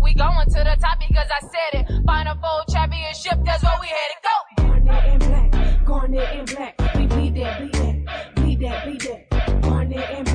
We 0.02 0.14
going 0.14 0.46
to 0.46 0.64
the 0.64 0.78
top 0.80 1.00
because 1.06 1.28
I 1.36 1.48
said 1.52 1.82
it. 1.82 2.06
Final 2.06 2.36
four 2.36 2.64
championship, 2.74 3.40
that's 3.44 3.62
where 3.62 3.78
we 3.82 3.88
headed. 3.88 4.20
Go! 4.24 4.64
Garnet 4.64 5.06
in 5.06 5.20
black, 5.20 5.86
garnet 5.86 6.40
in 6.40 6.46
black. 6.46 6.96
We 6.96 7.08
bleed 7.08 7.36
that, 7.36 7.60
bleed 7.60 7.74
that, 7.74 8.36
bleed 8.36 8.60
that, 8.62 8.86
bleed 8.86 9.02
that. 9.02 9.62
Garnet 9.62 10.29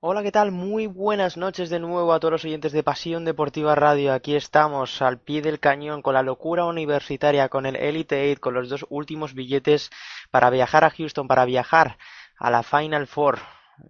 Hola, 0.00 0.22
¿qué 0.24 0.32
tal? 0.32 0.50
Muy 0.50 0.88
buenas 0.88 1.36
noches 1.36 1.70
de 1.70 1.78
nuevo 1.78 2.12
a 2.12 2.18
todos 2.18 2.32
los 2.32 2.44
oyentes 2.44 2.72
de 2.72 2.82
Pasión 2.82 3.24
Deportiva 3.24 3.76
Radio. 3.76 4.12
Aquí 4.12 4.34
estamos 4.34 5.00
al 5.00 5.20
pie 5.20 5.42
del 5.42 5.60
cañón 5.60 6.02
con 6.02 6.14
la 6.14 6.22
locura 6.24 6.64
universitaria, 6.64 7.48
con 7.48 7.66
el 7.66 7.76
Elite 7.76 8.24
Eight, 8.24 8.40
con 8.40 8.54
los 8.54 8.68
dos 8.68 8.84
últimos 8.88 9.34
billetes 9.34 9.90
para 10.32 10.50
viajar 10.50 10.82
a 10.82 10.90
Houston, 10.90 11.28
para 11.28 11.44
viajar 11.44 11.98
a 12.36 12.50
la 12.50 12.64
Final 12.64 13.06
Four, 13.06 13.38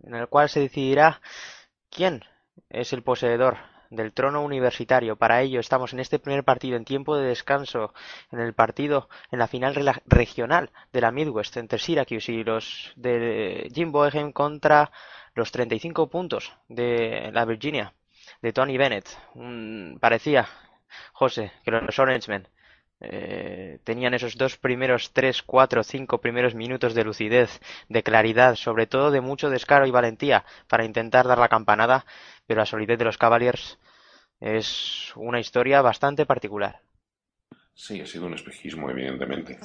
en 0.03 0.15
el 0.15 0.29
cual 0.29 0.49
se 0.49 0.61
decidirá 0.61 1.21
quién 1.91 2.25
es 2.71 2.93
el 2.93 3.03
poseedor 3.03 3.59
del 3.91 4.13
trono 4.13 4.43
universitario. 4.43 5.17
Para 5.17 5.41
ello 5.41 5.61
estamos 5.61 5.93
en 5.93 6.01
este 6.01 6.19
primer 6.19 6.45
partido 6.45 6.77
en 6.77 6.85
tiempo 6.85 7.17
de 7.17 7.29
descanso, 7.29 7.95
en 8.31 8.41
el 8.41 8.55
partido, 8.55 9.09
en 9.31 9.39
la 9.39 9.49
final 9.49 9.75
regional 10.07 10.71
de 10.93 11.01
la 11.01 11.11
Midwest 11.11 11.57
entre 11.57 11.79
Syracuse 11.79 12.33
y 12.33 12.45
los 12.45 12.93
de 12.97 13.71
Jim 13.75 13.93
Boeheim 13.93 14.33
contra 14.33 14.91
los 15.35 15.53
35 15.53 16.09
puntos 16.09 16.53
de 16.69 17.31
la 17.33 17.45
Virginia, 17.45 17.95
de 18.43 18.53
Tony 18.53 18.77
Bennett. 18.77 19.09
Parecía, 20.01 20.49
José, 21.13 21.53
que 21.65 21.71
los 21.71 21.99
Orangemen 21.99 22.49
eh, 23.01 23.79
tenían 23.85 24.15
esos 24.15 24.37
dos 24.37 24.57
primeros, 24.57 25.13
tres, 25.13 25.43
cuatro, 25.43 25.83
cinco 25.85 26.21
primeros 26.21 26.55
minutos 26.55 26.95
de 26.95 27.05
lucidez, 27.05 27.61
de 27.89 28.03
claridad, 28.03 28.57
sobre 28.57 28.87
todo 28.87 29.11
de 29.11 29.21
mucho 29.21 29.51
descaro 29.51 29.87
y 29.87 29.91
valentía 29.91 30.45
para 30.69 30.85
intentar 30.85 31.27
dar 31.27 31.39
la 31.39 31.49
campanada, 31.49 32.05
pero 32.47 32.59
la 32.61 32.67
solidez 32.67 32.99
de 32.99 33.05
los 33.05 33.19
Cavaliers 33.19 33.79
es 34.41 35.13
una 35.17 35.41
historia 35.41 35.83
bastante 35.83 36.27
particular. 36.27 36.81
Sí, 37.81 38.01
ha 38.01 38.07
sido 38.07 38.27
un 38.27 38.35
espejismo, 38.35 38.91
evidentemente. 38.91 39.57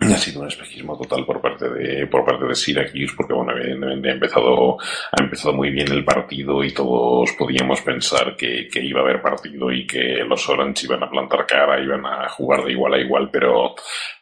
Ha 0.00 0.16
sido 0.16 0.40
un 0.40 0.48
espejismo 0.48 0.98
total 0.98 1.26
por 1.26 1.38
parte 1.38 1.68
de 1.68 2.06
por 2.06 2.24
parte 2.24 2.46
de 2.46 2.54
Syracuse, 2.54 3.14
porque 3.14 3.34
bueno, 3.34 3.52
evidentemente 3.52 4.08
ha 4.08 4.12
empezado 4.14 4.78
ha 4.80 5.22
empezado 5.22 5.52
muy 5.52 5.70
bien 5.70 5.92
el 5.92 6.02
partido 6.02 6.64
y 6.64 6.72
todos 6.72 7.30
podíamos 7.32 7.82
pensar 7.82 8.34
que, 8.34 8.66
que 8.72 8.82
iba 8.82 9.00
a 9.00 9.02
haber 9.02 9.20
partido 9.20 9.70
y 9.70 9.86
que 9.86 10.24
los 10.26 10.48
Orange 10.48 10.86
iban 10.86 11.02
a 11.02 11.10
plantar 11.10 11.46
cara, 11.46 11.78
iban 11.78 12.06
a 12.06 12.26
jugar 12.30 12.64
de 12.64 12.72
igual 12.72 12.94
a 12.94 12.98
igual, 12.98 13.28
pero 13.30 13.74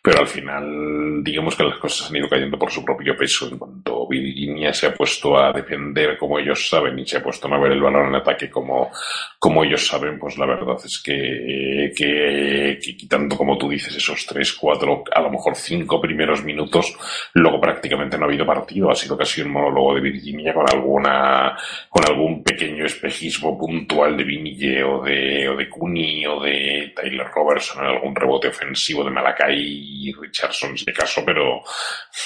pero 0.03 0.21
al 0.21 0.27
final 0.27 1.23
digamos 1.23 1.55
que 1.55 1.65
las 1.65 1.79
cosas 1.79 2.11
han 2.11 2.17
ido 2.17 2.29
cayendo 2.29 2.59
por 2.59 2.71
su 2.71 2.85
propio 2.85 3.17
peso. 3.17 3.49
En 3.49 3.59
cuanto 3.59 4.09
Virginia 4.09 4.73
se 4.73 4.87
ha 4.87 4.95
puesto 4.95 5.39
a 5.39 5.53
defender 5.53 6.19
como 6.19 6.39
ellos 6.39 6.69
saben 6.69 6.99
y 6.99 7.07
se 7.07 7.19
ha 7.19 7.23
puesto 7.23 7.47
a 7.47 7.51
mover 7.51 7.73
el 7.73 7.83
balón 7.83 8.09
en 8.09 8.17
ataque 8.17 8.51
como 8.51 8.91
como 9.39 9.63
ellos 9.63 9.87
saben, 9.87 10.19
pues 10.19 10.37
la 10.37 10.47
verdad 10.47 10.77
es 10.85 11.01
que, 11.01 11.93
que, 11.95 12.79
que 12.89 12.97
quitando, 12.97 13.37
como 13.37 13.59
tú 13.59 13.69
dices, 13.69 13.95
esos 13.95 14.25
tres, 14.27 14.53
cuatro, 14.55 15.05
a 15.13 15.21
lo 15.21 15.31
mejor 15.31 15.55
cinco 15.55 16.01
primeros 16.01 16.43
minutos, 16.45 16.97
luego 17.35 17.61
prácticamente 17.61 18.17
no 18.17 18.25
ha 18.25 18.29
habido 18.29 18.47
partido. 18.47 18.91
Ha 18.91 18.95
sido 18.95 19.17
casi 19.17 19.43
un 19.43 19.51
monólogo 19.51 19.95
de 19.95 20.01
Virginia 20.01 20.55
con 20.55 20.67
alguna, 20.71 21.57
con 21.89 22.05
algún 22.09 22.43
pequeño 22.43 22.87
espejismo 22.87 23.59
puntual 23.59 24.17
de 24.17 24.25
Vinille 24.25 24.85
o 24.85 25.03
de, 25.03 25.49
o 25.49 25.57
de 25.57 25.69
Cooney 25.69 26.27
o 26.27 26.41
de 26.41 26.93
Tyler 26.95 27.27
Robertson 27.35 27.85
en 27.85 27.91
algún 27.91 28.15
rebote 28.15 28.49
ofensivo 28.49 29.05
de 29.05 29.11
Malakai 29.11 29.59
y 29.59 30.13
Richardson, 30.13 30.77
si 30.77 30.91
acaso, 30.91 31.23
pero, 31.25 31.63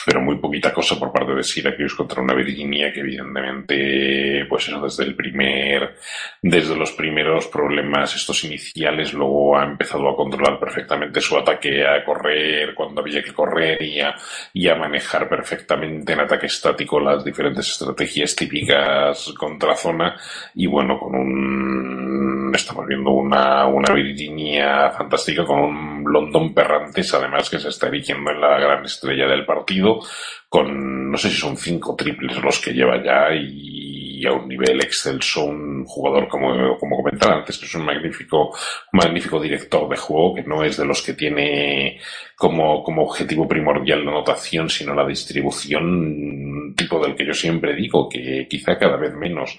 pero 0.07 0.21
muy 0.21 0.37
poquita 0.37 0.73
cosa 0.73 0.99
por 0.99 1.13
parte 1.13 1.35
de 1.35 1.43
Syracuse 1.43 1.97
contra 1.97 2.23
una 2.23 2.35
Virginia 2.35 2.93
que 2.93 3.01
evidentemente, 3.01 4.47
pues 4.49 4.69
eso 4.69 4.81
desde 4.81 5.05
el 5.05 5.15
primer, 5.15 5.97
desde 6.41 6.77
los 6.77 6.93
primeros 6.93 7.47
problemas 7.47 8.15
estos 8.15 8.45
iniciales, 8.45 9.13
luego 9.13 9.57
ha 9.57 9.65
empezado 9.65 10.09
a 10.09 10.17
controlar 10.17 10.52
perfectamente 10.59 11.21
su 11.21 11.37
ataque 11.37 11.87
a 11.87 12.05
correr 12.05 12.75
cuando 12.75 13.01
había 13.01 13.23
que 13.23 13.33
correr 13.33 13.83
y 13.83 14.01
a, 14.01 14.15
y 14.53 14.69
a 14.69 14.75
manejar 14.75 15.29
perfectamente 15.29 16.13
en 16.13 16.21
ataque 16.21 16.47
estático 16.47 17.01
las 17.01 17.25
diferentes 17.25 17.69
estrategias 17.69 18.35
típicas 18.37 19.33
contra 19.39 19.77
zona. 19.77 20.17
Y 20.55 20.67
bueno, 20.67 20.99
con 20.99 21.15
un 21.15 22.53
estamos 22.55 22.87
viendo 22.87 23.11
una, 23.11 23.67
una 23.67 23.93
Virginia 23.93 24.91
fantástica 24.91 25.45
con 25.45 25.61
un 25.61 26.05
London 26.07 26.53
Perrantes 26.53 27.15
además 27.15 27.49
que 27.49 27.59
se 27.59 27.69
está 27.69 27.89
erigiendo 27.89 28.31
en 28.31 28.41
la 28.41 28.59
gran 28.59 28.85
estrella 28.85 29.27
del 29.27 29.47
partido 29.47 30.01
con 30.49 31.11
no 31.11 31.17
sé 31.17 31.31
si 31.31 31.37
son 31.37 31.57
cinco 31.57 31.97
triples 31.97 32.43
los 32.43 32.61
que 32.61 32.73
lleva 32.73 33.03
ya 33.03 33.35
y 33.35 34.02
a 34.27 34.33
un 34.33 34.49
nivel 34.49 34.81
excelso, 34.81 35.45
un 35.45 35.85
jugador 35.85 36.29
como, 36.29 36.77
como 36.79 36.97
comentaba 36.97 37.37
antes, 37.37 37.59
que 37.59 37.67
es 37.67 37.75
un 37.75 37.85
magnífico, 37.85 38.57
magnífico 38.93 39.41
director 39.41 39.89
de 39.89 39.97
juego, 39.97 40.35
que 40.35 40.43
no 40.43 40.63
es 40.63 40.77
de 40.77 40.85
los 40.85 41.03
que 41.03 41.15
tiene 41.15 41.99
como, 42.37 42.83
como 42.83 43.03
objetivo 43.03 43.47
primordial 43.47 44.05
la 44.05 44.11
anotación, 44.11 44.69
sino 44.69 44.95
la 44.95 45.07
distribución, 45.07 46.75
tipo 46.77 46.99
del 46.99 47.15
que 47.15 47.27
yo 47.27 47.35
siempre 47.35 47.75
digo, 47.75 48.09
que 48.09 48.47
quizá 48.49 48.79
cada 48.79 48.97
vez 48.97 49.15
menos, 49.15 49.59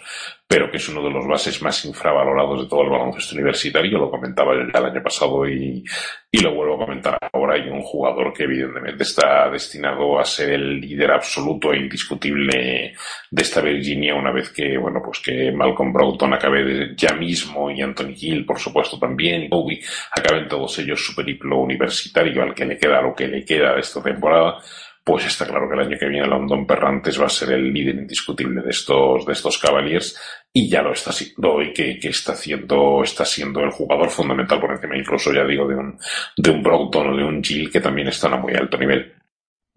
pero 0.54 0.70
que 0.70 0.78
es 0.78 0.88
uno 0.88 1.02
de 1.02 1.10
los 1.10 1.26
bases 1.26 1.60
más 1.64 1.84
infravalorados 1.84 2.62
de 2.62 2.70
todo 2.70 2.84
el 2.84 2.92
baloncesto 2.92 3.34
universitario, 3.34 3.98
lo 3.98 4.12
comentaba 4.12 4.54
el 4.54 4.86
año 4.86 5.02
pasado 5.02 5.48
y, 5.48 5.84
lo 6.32 6.54
vuelvo 6.54 6.76
a 6.76 6.86
comentar 6.86 7.18
ahora, 7.34 7.58
y 7.58 7.70
un 7.70 7.82
jugador 7.82 8.32
que 8.32 8.44
evidentemente 8.44 9.02
está 9.02 9.50
destinado 9.50 10.20
a 10.20 10.26
ser 10.26 10.52
el 10.52 10.80
líder 10.80 11.10
absoluto 11.10 11.74
e 11.74 11.78
indiscutible 11.78 12.94
de 13.32 13.42
esta 13.42 13.62
Virginia 13.62 14.14
una 14.14 14.32
vez 14.32 14.52
que, 14.52 14.78
bueno, 14.78 15.02
pues 15.04 15.22
que 15.22 15.52
Malcolm 15.52 15.92
Broughton 15.92 16.36
acabe 16.36 16.94
ya 16.96 17.16
mismo 17.16 17.72
y 17.72 17.82
Anthony 17.82 18.14
Hill, 18.16 18.46
por 18.46 18.60
supuesto, 18.60 19.00
también, 19.00 19.42
y 19.44 19.48
Bowie, 19.48 19.82
acaben 20.12 20.48
todos 20.48 20.78
ellos 20.78 21.04
su 21.04 21.16
periplo 21.16 21.62
universitario 21.62 22.44
al 22.44 22.54
que 22.54 22.66
le 22.66 22.78
queda 22.78 23.02
lo 23.02 23.16
que 23.16 23.28
le 23.28 23.44
queda 23.44 23.74
de 23.74 23.80
esta 23.80 24.04
temporada, 24.04 24.60
pues 25.04 25.26
está 25.26 25.46
claro 25.46 25.68
que 25.68 25.76
el 25.76 25.88
año 25.88 25.98
que 26.00 26.08
viene 26.08 26.28
London 26.28 26.66
Perrantes 26.66 27.20
va 27.20 27.26
a 27.26 27.30
ser 27.30 27.52
el 27.52 27.74
líder 27.74 27.96
indiscutible 27.96 28.62
de 28.62 28.70
estos, 28.70 29.26
de 29.26 29.34
estos 29.34 29.58
Cavaliers 29.58 30.18
y 30.54 30.70
ya 30.70 30.82
lo 30.82 30.94
está 30.94 31.12
siendo 31.12 31.62
y 31.62 31.74
que, 31.74 32.00
que, 32.00 32.10
está 32.10 32.34
haciendo, 32.34 33.04
está 33.04 33.26
siendo 33.26 33.60
el 33.62 33.72
jugador 33.72 34.10
fundamental 34.10 34.62
por 34.62 34.72
encima 34.72 34.98
incluso 34.98 35.34
ya 35.34 35.44
digo 35.44 35.68
de 35.68 35.76
un, 35.76 36.00
de 36.38 36.52
un 36.52 36.64
Broughton 36.64 37.10
o 37.10 37.18
de 37.18 37.24
un 37.24 37.44
Gill 37.44 37.70
que 37.70 37.82
también 37.82 38.08
están 38.08 38.34
a 38.34 38.38
muy 38.38 38.54
alto 38.54 38.78
nivel. 38.78 39.14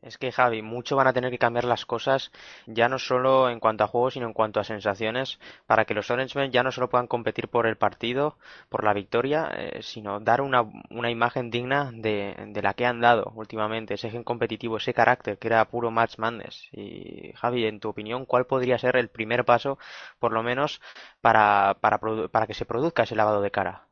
Es 0.00 0.16
que 0.18 0.32
Javi, 0.32 0.62
mucho 0.62 0.96
van 0.96 1.06
a 1.06 1.12
tener 1.12 1.30
que 1.30 1.38
cambiar 1.38 1.64
las 1.64 1.84
cosas, 1.84 2.30
ya 2.66 2.88
no 2.88 2.98
solo 2.98 3.50
en 3.50 3.60
cuanto 3.60 3.84
a 3.84 3.88
juego, 3.88 4.10
sino 4.10 4.26
en 4.26 4.32
cuanto 4.32 4.58
a 4.60 4.64
sensaciones, 4.64 5.38
para 5.66 5.84
que 5.84 5.92
los 5.94 6.10
Orangemen 6.10 6.50
ya 6.52 6.62
no 6.62 6.72
solo 6.72 6.88
puedan 6.88 7.06
competir 7.08 7.48
por 7.48 7.66
el 7.66 7.76
partido, 7.76 8.38
por 8.70 8.84
la 8.84 8.92
victoria, 8.94 9.50
eh, 9.54 9.82
sino 9.82 10.20
dar 10.20 10.40
una, 10.40 10.64
una 10.90 11.10
imagen 11.10 11.50
digna 11.50 11.90
de, 11.92 12.34
de, 12.48 12.62
la 12.62 12.72
que 12.74 12.86
han 12.86 13.00
dado 13.00 13.32
últimamente, 13.34 13.94
ese 13.94 14.10
gen 14.10 14.24
competitivo, 14.24 14.76
ese 14.78 14.94
carácter 14.94 15.38
que 15.38 15.48
era 15.48 15.68
puro 15.68 15.90
match 15.90 16.18
madness. 16.18 16.68
Y 16.72 17.32
Javi, 17.34 17.66
en 17.66 17.80
tu 17.80 17.88
opinión, 17.88 18.24
¿cuál 18.26 18.46
podría 18.46 18.78
ser 18.78 18.96
el 18.96 19.08
primer 19.08 19.44
paso, 19.44 19.78
por 20.18 20.32
lo 20.32 20.42
menos, 20.42 20.80
para, 21.20 21.76
para, 21.80 21.98
para 22.30 22.46
que 22.46 22.54
se 22.54 22.64
produzca 22.66 23.02
ese 23.02 23.16
lavado 23.16 23.40
de 23.42 23.50
cara? 23.50 23.86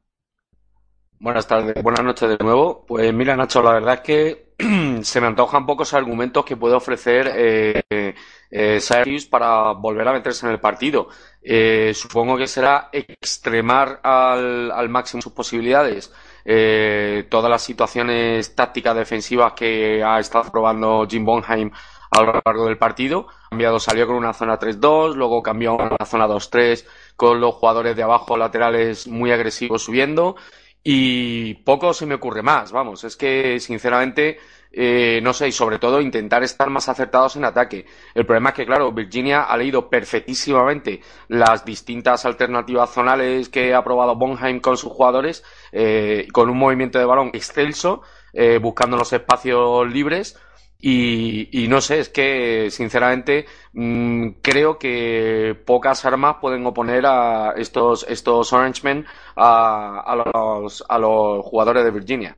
Buenas 1.19 1.47
tardes, 1.47 1.83
buenas 1.83 2.05
noches 2.05 2.29
de 2.29 2.37
nuevo. 2.39 2.85
Pues 2.87 3.12
mira, 3.15 3.37
Nacho, 3.37 3.62
la 3.62 3.73
verdad 3.73 3.95
es 3.95 4.01
que 4.01 4.55
se 5.03 5.21
me 5.21 5.27
antojan 5.27 5.65
pocos 5.65 5.95
argumentos 5.95 6.45
que 6.45 6.57
puede 6.57 6.75
ofrecer 6.75 7.31
eh, 7.35 7.83
eh, 8.51 8.79
para 9.31 9.73
volver 9.73 10.07
a 10.09 10.12
meterse 10.12 10.47
en 10.47 10.53
el 10.53 10.61
partido. 10.61 11.09
Eh, 11.43 11.93
supongo 11.95 12.37
que 12.37 12.47
será 12.47 12.91
extremar 12.93 14.01
al, 14.03 14.71
al 14.71 14.89
máximo 14.89 15.23
sus 15.23 15.33
posibilidades 15.33 16.12
eh, 16.45 17.27
todas 17.31 17.51
las 17.51 17.62
situaciones 17.62 18.55
tácticas 18.55 18.95
defensivas 18.95 19.55
que 19.55 20.03
ha 20.05 20.19
estado 20.21 20.51
probando 20.51 21.07
Jim 21.09 21.25
Bonheim 21.25 21.71
a 22.11 22.23
lo 22.23 22.41
largo 22.45 22.67
del 22.67 22.77
partido. 22.79 23.27
Cambiado, 23.51 23.79
salió 23.81 24.07
con 24.07 24.17
una 24.17 24.33
zona 24.35 24.59
3-2, 24.59 25.15
luego 25.15 25.43
cambió 25.43 25.73
a 25.81 25.97
una 25.97 26.07
zona 26.07 26.27
2-3 26.29 26.85
con 27.17 27.41
los 27.41 27.55
jugadores 27.55 27.97
de 27.97 28.03
abajo 28.03 28.37
laterales 28.37 29.07
muy 29.07 29.33
agresivos 29.33 29.83
subiendo 29.85 30.37
y 30.87 31.55
poco 31.55 31.95
se 31.95 32.05
me 32.05 32.14
ocurre 32.14 32.43
más, 32.43 32.70
vamos, 32.70 33.05
es 33.05 33.16
que 33.16 33.59
sinceramente, 33.59 34.39
eh, 34.70 35.18
no 35.22 35.32
sé, 35.32 35.49
y 35.49 35.53
sobre 35.53 35.78
todo 35.78 35.99
intentar 35.99 36.43
estar 36.43 36.68
más 36.68 36.91
acertados 36.91 37.37
en 37.37 37.47
ataque. 37.47 37.87
El 38.14 38.26
problema 38.26 38.51
es 38.51 38.57
que, 38.57 38.66
claro, 38.66 38.93
Virginia 38.93 39.45
ha 39.45 39.57
leído 39.57 39.89
perfectísimamente 39.89 41.01
las 41.28 41.64
distintas 41.64 42.26
alternativas 42.26 42.91
zonales 42.93 43.49
que 43.49 43.72
ha 43.72 43.82
probado 43.82 44.14
Bonheim 44.14 44.61
con 44.61 44.76
sus 44.76 44.93
jugadores, 44.93 45.43
eh, 45.72 46.28
con 46.32 46.51
un 46.51 46.59
movimiento 46.59 46.99
de 46.99 47.07
balón 47.07 47.30
excelso, 47.32 48.03
eh, 48.35 48.59
buscando 48.59 48.99
los 48.99 49.11
espacios 49.12 49.91
libres, 49.91 50.39
y, 50.87 51.49
y, 51.51 51.66
no 51.66 51.80
sé, 51.80 52.01
es 52.01 52.11
que 52.11 52.70
sinceramente 52.70 53.47
mmm, 53.72 54.32
creo 54.43 54.78
que 54.78 55.57
pocas 55.64 56.05
armas 56.05 56.37
pueden 56.43 56.66
oponer 56.66 57.07
a 57.07 57.55
estos, 57.57 58.05
estos 58.07 58.53
Orangemen 58.53 59.07
a, 59.35 60.01
a, 60.01 60.14
los, 60.14 60.85
a 60.87 60.99
los 60.99 61.43
jugadores 61.43 61.85
de 61.85 61.91
Virginia. 61.91 62.37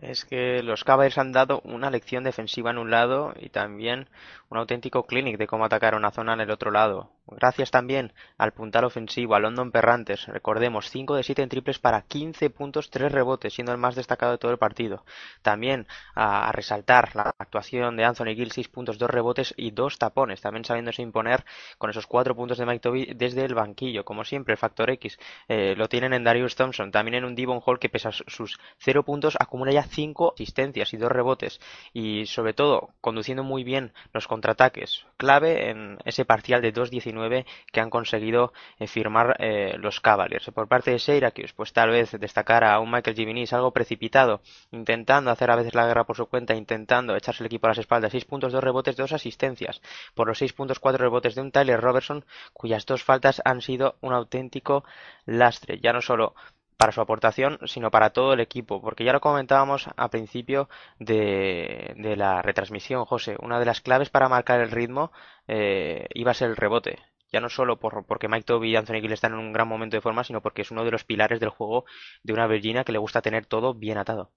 Es 0.00 0.24
que 0.24 0.62
los 0.62 0.84
Cavaliers 0.84 1.18
han 1.18 1.32
dado 1.32 1.60
una 1.64 1.90
lección 1.90 2.24
defensiva 2.24 2.70
en 2.70 2.78
un 2.78 2.90
lado 2.90 3.34
y 3.38 3.50
también 3.50 4.08
un 4.50 4.58
auténtico 4.58 5.06
clinic 5.06 5.38
de 5.38 5.46
cómo 5.46 5.64
atacar 5.64 5.94
una 5.94 6.10
zona 6.10 6.34
en 6.34 6.40
el 6.40 6.50
otro 6.50 6.70
lado. 6.70 7.10
Gracias 7.28 7.72
también 7.72 8.12
al 8.38 8.52
puntal 8.52 8.84
ofensivo, 8.84 9.34
a 9.34 9.40
London 9.40 9.72
Perrantes. 9.72 10.26
Recordemos, 10.26 10.90
5 10.90 11.16
de 11.16 11.24
7 11.24 11.42
en 11.42 11.48
triples 11.48 11.80
para 11.80 12.02
15 12.02 12.50
puntos, 12.50 12.88
3 12.90 13.10
rebotes, 13.10 13.52
siendo 13.52 13.72
el 13.72 13.78
más 13.78 13.96
destacado 13.96 14.32
de 14.32 14.38
todo 14.38 14.52
el 14.52 14.58
partido. 14.58 15.04
También 15.42 15.88
a, 16.14 16.52
resaltar 16.52 17.16
la 17.16 17.34
actuación 17.36 17.96
de 17.96 18.04
Anthony 18.04 18.36
Gill, 18.36 18.52
6 18.52 18.68
puntos, 18.68 18.98
2 18.98 19.10
rebotes 19.10 19.54
y 19.56 19.72
2 19.72 19.98
tapones. 19.98 20.40
También 20.40 20.64
sabiéndose 20.64 21.02
imponer 21.02 21.44
con 21.78 21.90
esos 21.90 22.06
4 22.06 22.36
puntos 22.36 22.58
de 22.58 22.66
Mike 22.66 22.80
Toby 22.80 23.06
desde 23.16 23.44
el 23.44 23.54
banquillo. 23.54 24.04
Como 24.04 24.24
siempre, 24.24 24.52
el 24.52 24.58
factor 24.58 24.88
X 24.90 25.18
eh, 25.48 25.74
lo 25.76 25.88
tienen 25.88 26.12
en 26.12 26.22
Darius 26.22 26.54
Thompson. 26.54 26.92
También 26.92 27.16
en 27.16 27.24
un 27.24 27.34
Devon 27.34 27.60
Hall 27.64 27.80
que 27.80 27.88
pese 27.88 28.08
a 28.08 28.12
sus 28.12 28.60
0 28.78 29.02
puntos 29.02 29.36
acumula 29.40 29.72
ya 29.72 29.82
5 29.82 30.34
asistencias 30.34 30.94
y 30.94 30.96
2 30.96 31.10
rebotes. 31.10 31.60
Y 31.92 32.26
sobre 32.26 32.52
todo, 32.52 32.90
conduciendo 33.00 33.42
muy 33.42 33.64
bien 33.64 33.92
los 34.12 34.28
contraataques. 34.36 35.06
Clave 35.16 35.70
en 35.70 35.96
ese 36.04 36.26
parcial 36.26 36.60
de 36.60 36.74
2-19 36.74 37.46
que 37.72 37.80
han 37.80 37.88
conseguido 37.88 38.52
eh, 38.78 38.86
firmar 38.86 39.36
eh, 39.38 39.76
los 39.78 40.00
Cavaliers. 40.00 40.50
Por 40.50 40.68
parte 40.68 40.90
de 40.90 40.98
Syracuse, 40.98 41.54
pues 41.56 41.72
tal 41.72 41.88
vez 41.88 42.12
destacar 42.20 42.62
a 42.64 42.78
un 42.80 42.90
Michael 42.90 43.16
Givinis 43.16 43.54
algo 43.54 43.72
precipitado, 43.72 44.42
intentando 44.72 45.30
hacer 45.30 45.50
a 45.50 45.56
veces 45.56 45.74
la 45.74 45.86
guerra 45.86 46.04
por 46.04 46.16
su 46.16 46.26
cuenta, 46.26 46.54
intentando 46.54 47.16
echarse 47.16 47.42
el 47.42 47.46
equipo 47.46 47.66
a 47.66 47.70
las 47.70 47.78
espaldas. 47.78 48.12
6 48.12 48.26
puntos, 48.26 48.52
2 48.52 48.62
rebotes, 48.62 48.94
2 48.96 49.12
asistencias. 49.12 49.80
Por 50.14 50.28
los 50.28 50.36
6 50.36 50.52
puntos, 50.52 50.80
4 50.80 51.02
rebotes 51.02 51.34
de 51.34 51.40
un 51.40 51.50
Tyler 51.50 51.80
Robertson, 51.80 52.26
cuyas 52.52 52.84
dos 52.84 53.02
faltas 53.02 53.40
han 53.46 53.62
sido 53.62 53.96
un 54.02 54.12
auténtico 54.12 54.84
lastre. 55.24 55.80
Ya 55.80 55.94
no 55.94 56.02
solo 56.02 56.34
para 56.76 56.92
su 56.92 57.00
aportación, 57.00 57.58
sino 57.66 57.90
para 57.90 58.10
todo 58.10 58.32
el 58.32 58.40
equipo, 58.40 58.80
porque 58.82 59.04
ya 59.04 59.12
lo 59.12 59.20
comentábamos 59.20 59.88
a 59.96 60.10
principio 60.10 60.68
de, 60.98 61.94
de 61.96 62.16
la 62.16 62.42
retransmisión, 62.42 63.04
José, 63.04 63.36
una 63.40 63.58
de 63.58 63.64
las 63.66 63.80
claves 63.80 64.10
para 64.10 64.28
marcar 64.28 64.60
el 64.60 64.70
ritmo 64.70 65.12
eh, 65.48 66.08
iba 66.14 66.30
a 66.32 66.34
ser 66.34 66.50
el 66.50 66.56
rebote, 66.56 66.98
ya 67.32 67.40
no 67.40 67.48
solo 67.48 67.78
por, 67.78 68.04
porque 68.06 68.28
Mike 68.28 68.44
Toby 68.44 68.70
y 68.70 68.76
Anthony 68.76 69.00
Gill 69.00 69.12
están 69.12 69.32
en 69.32 69.38
un 69.38 69.52
gran 69.52 69.68
momento 69.68 69.96
de 69.96 70.00
forma, 70.02 70.24
sino 70.24 70.42
porque 70.42 70.62
es 70.62 70.70
uno 70.70 70.84
de 70.84 70.90
los 70.90 71.04
pilares 71.04 71.40
del 71.40 71.50
juego 71.50 71.84
de 72.22 72.32
una 72.32 72.46
Virginia 72.46 72.84
que 72.84 72.92
le 72.92 72.98
gusta 72.98 73.22
tener 73.22 73.46
todo 73.46 73.74
bien 73.74 73.98
atado. 73.98 74.32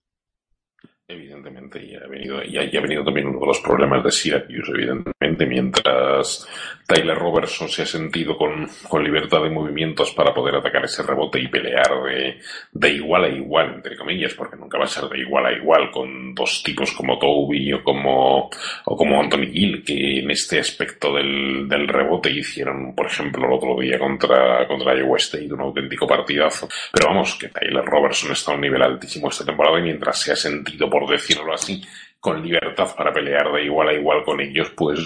Evidentemente, 1.11 1.83
y 1.83 1.95
ha 1.95 2.05
venido, 2.05 2.43
y 2.43 2.55
ha, 2.55 2.61
ha 2.61 2.81
venido 2.81 3.03
también 3.03 3.25
uno 3.25 3.39
de 3.39 3.47
los 3.47 3.59
problemas 3.61 4.03
de 4.03 4.11
Syracuse, 4.11 4.71
evidentemente, 4.71 5.47
mientras 5.47 6.47
Tyler 6.85 7.17
Robertson 7.17 7.67
se 7.67 7.81
ha 7.81 7.85
sentido 7.87 8.37
con, 8.37 8.69
con 8.87 9.03
libertad 9.03 9.41
de 9.41 9.49
movimientos 9.49 10.11
para 10.11 10.35
poder 10.35 10.57
atacar 10.57 10.85
ese 10.85 11.01
rebote 11.01 11.39
y 11.39 11.47
pelear 11.47 12.03
de, 12.03 12.39
de 12.71 12.89
igual 12.91 13.23
a 13.23 13.27
igual, 13.27 13.73
entre 13.73 13.97
comillas, 13.97 14.35
porque 14.35 14.55
nunca 14.55 14.77
va 14.77 14.83
a 14.83 14.87
ser 14.87 15.05
de 15.09 15.19
igual 15.19 15.47
a 15.47 15.51
igual 15.51 15.89
con 15.89 16.35
dos 16.35 16.61
tipos 16.61 16.91
como 16.91 17.17
Toby 17.17 17.73
o 17.73 17.83
como, 17.83 18.47
o 18.85 18.95
como 18.95 19.19
Anthony 19.19 19.47
Gill, 19.51 19.83
que 19.83 20.19
en 20.19 20.29
este 20.29 20.59
aspecto 20.59 21.11
del, 21.15 21.67
del 21.67 21.87
rebote 21.87 22.29
hicieron, 22.29 22.93
por 22.93 23.07
ejemplo, 23.07 23.47
el 23.47 23.53
otro 23.53 23.79
día 23.79 23.97
contra, 23.97 24.67
contra 24.67 24.95
Iowa 24.95 25.17
State, 25.17 25.51
un 25.51 25.61
auténtico 25.61 26.05
partidazo. 26.05 26.69
Pero 26.93 27.07
vamos, 27.07 27.33
que 27.33 27.47
Tyler 27.49 27.83
Robertson 27.83 28.31
está 28.31 28.51
a 28.51 28.55
un 28.55 28.61
nivel 28.61 28.83
altísimo 28.83 29.29
esta 29.29 29.43
temporada 29.43 29.79
y 29.79 29.83
mientras 29.83 30.21
se 30.21 30.33
ha 30.33 30.35
sentido 30.35 30.87
por 30.87 30.98
por 30.99 31.09
decirlo 31.09 31.53
así, 31.53 31.81
con 32.19 32.43
libertad 32.43 32.93
para 32.97 33.13
pelear 33.13 33.49
de 33.53 33.63
igual 33.63 33.89
a 33.89 33.93
igual 33.93 34.23
con 34.23 34.41
ellos, 34.41 34.71
pues, 34.75 34.99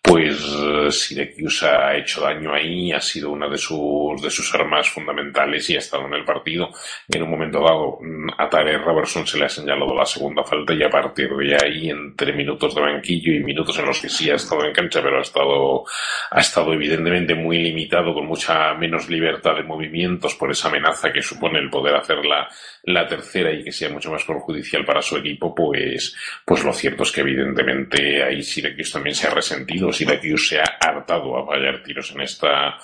pues 0.00 0.36
Syracuse 0.90 1.66
ha 1.66 1.96
hecho 1.96 2.20
daño 2.20 2.54
ahí, 2.54 2.92
ha 2.92 3.00
sido 3.00 3.30
una 3.30 3.48
de 3.48 3.58
sus, 3.58 4.22
de 4.22 4.30
sus 4.30 4.54
armas 4.54 4.88
fundamentales 4.88 5.68
y 5.70 5.74
ha 5.74 5.78
estado 5.78 6.06
en 6.06 6.14
el 6.14 6.24
partido. 6.24 6.70
En 7.08 7.22
un 7.24 7.30
momento 7.30 7.60
dado, 7.60 7.98
a 8.38 8.48
Tare 8.48 8.78
Robertson 8.78 9.26
se 9.26 9.38
le 9.38 9.46
ha 9.46 9.48
señalado 9.48 9.92
la 9.94 10.06
segunda 10.06 10.44
falta 10.44 10.72
y 10.72 10.82
a 10.84 10.88
partir 10.88 11.30
de 11.30 11.56
ahí, 11.56 11.90
entre 11.90 12.32
minutos 12.32 12.76
de 12.76 12.80
banquillo 12.80 13.32
y 13.32 13.40
minutos 13.40 13.76
en 13.80 13.86
los 13.86 14.00
que 14.00 14.08
sí 14.08 14.30
ha 14.30 14.36
estado 14.36 14.64
en 14.64 14.72
cancha, 14.72 15.02
pero 15.02 15.18
ha 15.18 15.22
estado, 15.22 15.84
ha 16.30 16.40
estado 16.40 16.72
evidentemente 16.72 17.34
muy 17.34 17.58
limitado, 17.58 18.14
con 18.14 18.26
mucha 18.26 18.72
menos 18.74 19.08
libertad 19.08 19.56
de 19.56 19.64
movimientos 19.64 20.36
por 20.36 20.52
esa 20.52 20.68
amenaza 20.68 21.12
que 21.12 21.22
supone 21.22 21.58
el 21.58 21.70
poder 21.70 21.96
hacer 21.96 22.24
la, 22.24 22.48
la 22.84 23.06
tercera 23.06 23.52
y 23.52 23.64
que 23.64 23.72
sea 23.72 23.90
mucho 23.90 24.12
más 24.12 24.24
perjudicial 24.24 24.84
para 24.84 25.02
su 25.02 25.16
equipo, 25.16 25.52
pues, 25.54 26.16
pues 26.44 26.64
lo 26.64 26.72
cierto 26.72 27.02
es 27.02 27.12
que 27.12 27.20
evidentemente 27.20 28.22
ahí 28.22 28.42
Syracuse 28.42 28.92
también 28.92 29.14
se 29.14 29.28
ha 29.28 29.34
resentido, 29.34 29.92
Syracuse 29.92 30.46
se 30.46 30.60
ha 30.60 30.78
hartado 30.80 31.36
a 31.38 31.46
fallar 31.46 31.82
tiros 31.82 32.10
en 32.12 32.22
esta, 32.22 32.76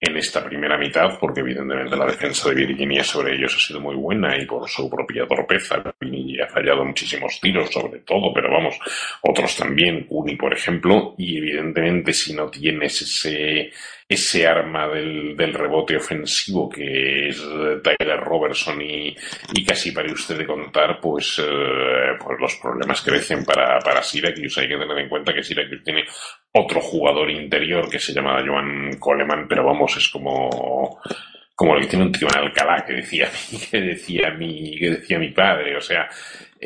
en 0.00 0.16
esta 0.16 0.44
primera 0.44 0.76
mitad, 0.76 1.18
porque 1.18 1.40
evidentemente 1.40 1.96
la 1.96 2.06
defensa 2.06 2.48
de 2.48 2.54
Virginia 2.54 3.02
sobre 3.02 3.34
ellos 3.34 3.54
ha 3.56 3.66
sido 3.66 3.80
muy 3.80 3.96
buena 3.96 4.36
y 4.36 4.44
por 4.44 4.68
su 4.68 4.88
propia 4.90 5.26
torpeza 5.26 5.82
Virginia 6.00 6.44
ha 6.44 6.48
fallado 6.48 6.84
muchísimos 6.84 7.40
tiros 7.40 7.70
sobre 7.70 8.00
todo, 8.00 8.32
pero 8.34 8.50
vamos, 8.50 8.76
otros 9.22 9.56
también, 9.56 10.06
Uni 10.10 10.36
por 10.36 10.52
ejemplo, 10.52 11.14
y 11.16 11.38
evidentemente 11.38 12.12
si 12.12 12.34
no 12.34 12.50
tienes 12.50 13.02
ese 13.02 13.72
ese 14.08 14.46
arma 14.46 14.86
del, 14.88 15.36
del 15.36 15.54
rebote 15.54 15.96
ofensivo 15.96 16.68
que 16.68 17.28
es 17.28 17.42
Tyler 17.82 18.20
Robertson 18.20 18.80
y, 18.82 19.16
y 19.54 19.64
casi 19.64 19.92
para 19.92 20.12
usted 20.12 20.38
de 20.38 20.46
contar, 20.46 21.00
pues, 21.00 21.38
eh, 21.38 22.12
pues 22.18 22.38
los 22.38 22.56
problemas 22.56 23.00
crecen 23.02 23.44
para, 23.44 23.78
para 23.78 24.02
Syracuse. 24.02 24.60
Hay 24.60 24.68
que 24.68 24.76
tener 24.76 24.98
en 24.98 25.08
cuenta 25.08 25.32
que 25.32 25.42
Syracuse 25.42 25.82
tiene 25.82 26.04
otro 26.52 26.80
jugador 26.80 27.30
interior 27.30 27.88
que 27.88 27.98
se 27.98 28.12
llama 28.12 28.44
Joan 28.46 28.98
Coleman, 28.98 29.46
pero 29.48 29.64
vamos, 29.64 29.96
es 29.96 30.08
como 30.08 31.00
como 31.56 31.76
el 31.76 31.82
que 31.82 31.86
tiene 31.86 32.06
un 32.06 32.12
tío 32.12 32.26
en 32.28 32.38
Alcalá 32.38 32.84
que 32.84 32.94
decía 32.94 33.30
que 33.70 33.80
decía 33.80 34.30
mi 34.30 34.76
que 34.76 34.90
decía 34.90 35.20
mi 35.20 35.30
padre 35.30 35.76
o 35.76 35.80
sea 35.80 36.08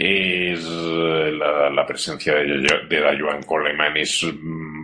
es 0.01 0.63
la, 0.65 1.71
la 1.71 1.85
presencia 1.85 2.35
de, 2.35 2.45
de 2.89 3.45
Coleman 3.45 3.97
es 3.97 4.25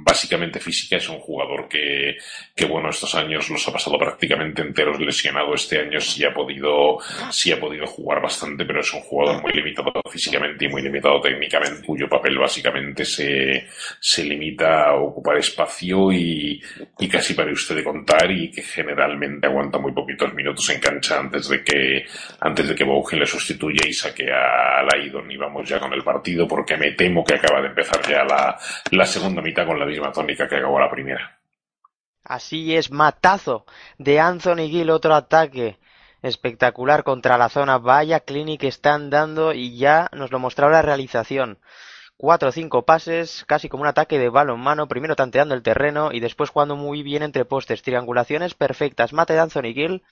básicamente 0.05 0.59
física 0.59 0.97
es 0.97 1.09
un 1.09 1.21
jugador 1.21 1.69
que, 1.69 2.17
que 2.55 2.65
bueno 2.65 2.91
estos 2.91 3.15
años 3.15 3.49
los 3.49 3.67
ha 3.69 3.73
pasado 3.73 3.97
prácticamente 3.97 4.63
enteros 4.63 4.99
lesionado. 4.99 5.55
Este 5.55 5.79
año 5.79 6.01
sí 6.01 6.25
ha 6.25 6.35
podido 6.35 6.99
sí 7.31 7.53
ha 7.53 7.61
podido 7.61 7.87
jugar 7.87 8.21
bastante 8.21 8.65
pero 8.65 8.81
es 8.81 8.93
un 8.93 9.03
jugador 9.03 9.41
muy 9.41 9.53
limitado 9.53 9.93
físicamente 10.11 10.65
y 10.65 10.69
muy 10.69 10.83
limitado 10.83 11.21
técnicamente 11.21 11.87
cuyo 11.87 12.09
papel 12.09 12.37
básicamente 12.37 13.05
se, 13.05 13.69
se 14.01 14.25
limita 14.25 14.89
a 14.89 14.95
ocupar 14.97 15.37
espacio 15.37 16.11
y, 16.11 16.61
y 16.99 17.09
casi 17.09 17.35
para 17.35 17.53
usted 17.53 17.77
de 17.77 17.85
contar 17.85 18.29
y 18.33 18.51
que 18.51 18.63
generalmente 18.63 19.47
aguanta 19.47 19.79
muy 19.79 19.93
poquitos 19.93 20.35
minutos 20.35 20.69
en 20.71 20.81
cancha 20.81 21.21
antes 21.21 21.49
de 21.49 21.63
que 21.63 22.05
antes 22.41 22.69
de 22.69 22.75
que 22.75 22.83
Bougen 22.83 23.21
le 23.21 23.27
sustituya 23.27 23.89
y 23.89 23.93
saque 23.93 24.29
a 24.33 24.83
Y 25.07 25.37
vamos 25.37 25.69
ya 25.69 25.81
con 25.81 25.93
el 25.93 26.03
partido 26.03 26.47
porque 26.47 26.77
me 26.77 26.93
temo 26.93 27.25
que 27.25 27.35
acaba 27.35 27.61
de 27.61 27.69
empezar 27.69 28.01
ya 28.09 28.25
la, 28.25 28.59
la 28.91 29.07
segunda 29.07 29.43
mitad 29.43 29.67
con 29.67 29.79
la 29.79 29.87
misma 29.87 30.13
tónica 30.13 30.49
que 30.49 30.57
acabó 30.57 30.79
la 30.79 30.91
primera. 30.91 31.39
Así 32.25 32.75
es, 32.75 32.91
matazo 32.91 33.67
de 33.99 34.19
Anthony 34.19 34.69
Gill, 34.69 34.91
otro 34.91 35.15
ataque 35.15 35.79
espectacular 36.23 37.05
contra 37.05 37.37
la 37.37 37.51
zona. 37.51 37.79
Vaya 37.79 38.21
clinic 38.21 38.65
están 38.65 39.11
dando 39.11 39.53
y 39.53 39.77
ya 39.77 40.09
nos 40.13 40.33
lo 40.33 40.39
mostraba 40.39 40.73
la 40.73 40.83
realización. 40.83 41.59
Cuatro 42.17 42.49
o 42.49 42.53
cinco 42.53 42.87
pases, 42.87 43.45
casi 43.47 43.69
como 43.69 43.83
un 43.83 43.89
ataque 43.89 44.19
de 44.19 44.31
balonmano, 44.31 44.89
primero 44.89 45.17
tanteando 45.17 45.55
el 45.55 45.63
terreno 45.63 46.13
y 46.13 46.21
después 46.21 46.49
jugando 46.49 46.77
muy 46.77 47.03
bien 47.03 47.23
entre 47.23 47.45
postes, 47.45 47.83
triangulaciones 47.83 48.55
perfectas, 48.55 49.13
mate 49.13 49.35
de 49.35 49.41
Anthony 49.41 49.75
Gill, 49.75 50.03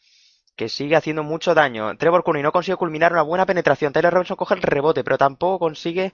que 0.56 0.68
sigue 0.68 0.96
haciendo 0.96 1.22
mucho 1.22 1.54
daño. 1.54 1.96
Trevor 1.96 2.24
Cooney 2.24 2.42
no 2.42 2.52
consigue 2.52 2.76
culminar 2.76 3.12
una 3.12 3.22
buena 3.22 3.46
penetración, 3.46 3.92
Tyler 3.92 4.12
Robinson 4.12 4.36
coge 4.36 4.54
el 4.54 4.62
rebote, 4.62 5.04
pero 5.04 5.18
tampoco 5.18 5.58
consigue 5.58 6.12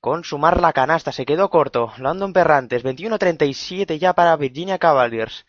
consumar 0.00 0.60
la 0.60 0.72
canasta, 0.72 1.12
se 1.12 1.24
quedó 1.24 1.48
corto. 1.48 1.92
London 1.98 2.32
Perrantes, 2.32 2.84
21-37 2.84 3.98
ya 3.98 4.12
para 4.12 4.36
Virginia 4.36 4.78
Cavaliers. 4.78 5.46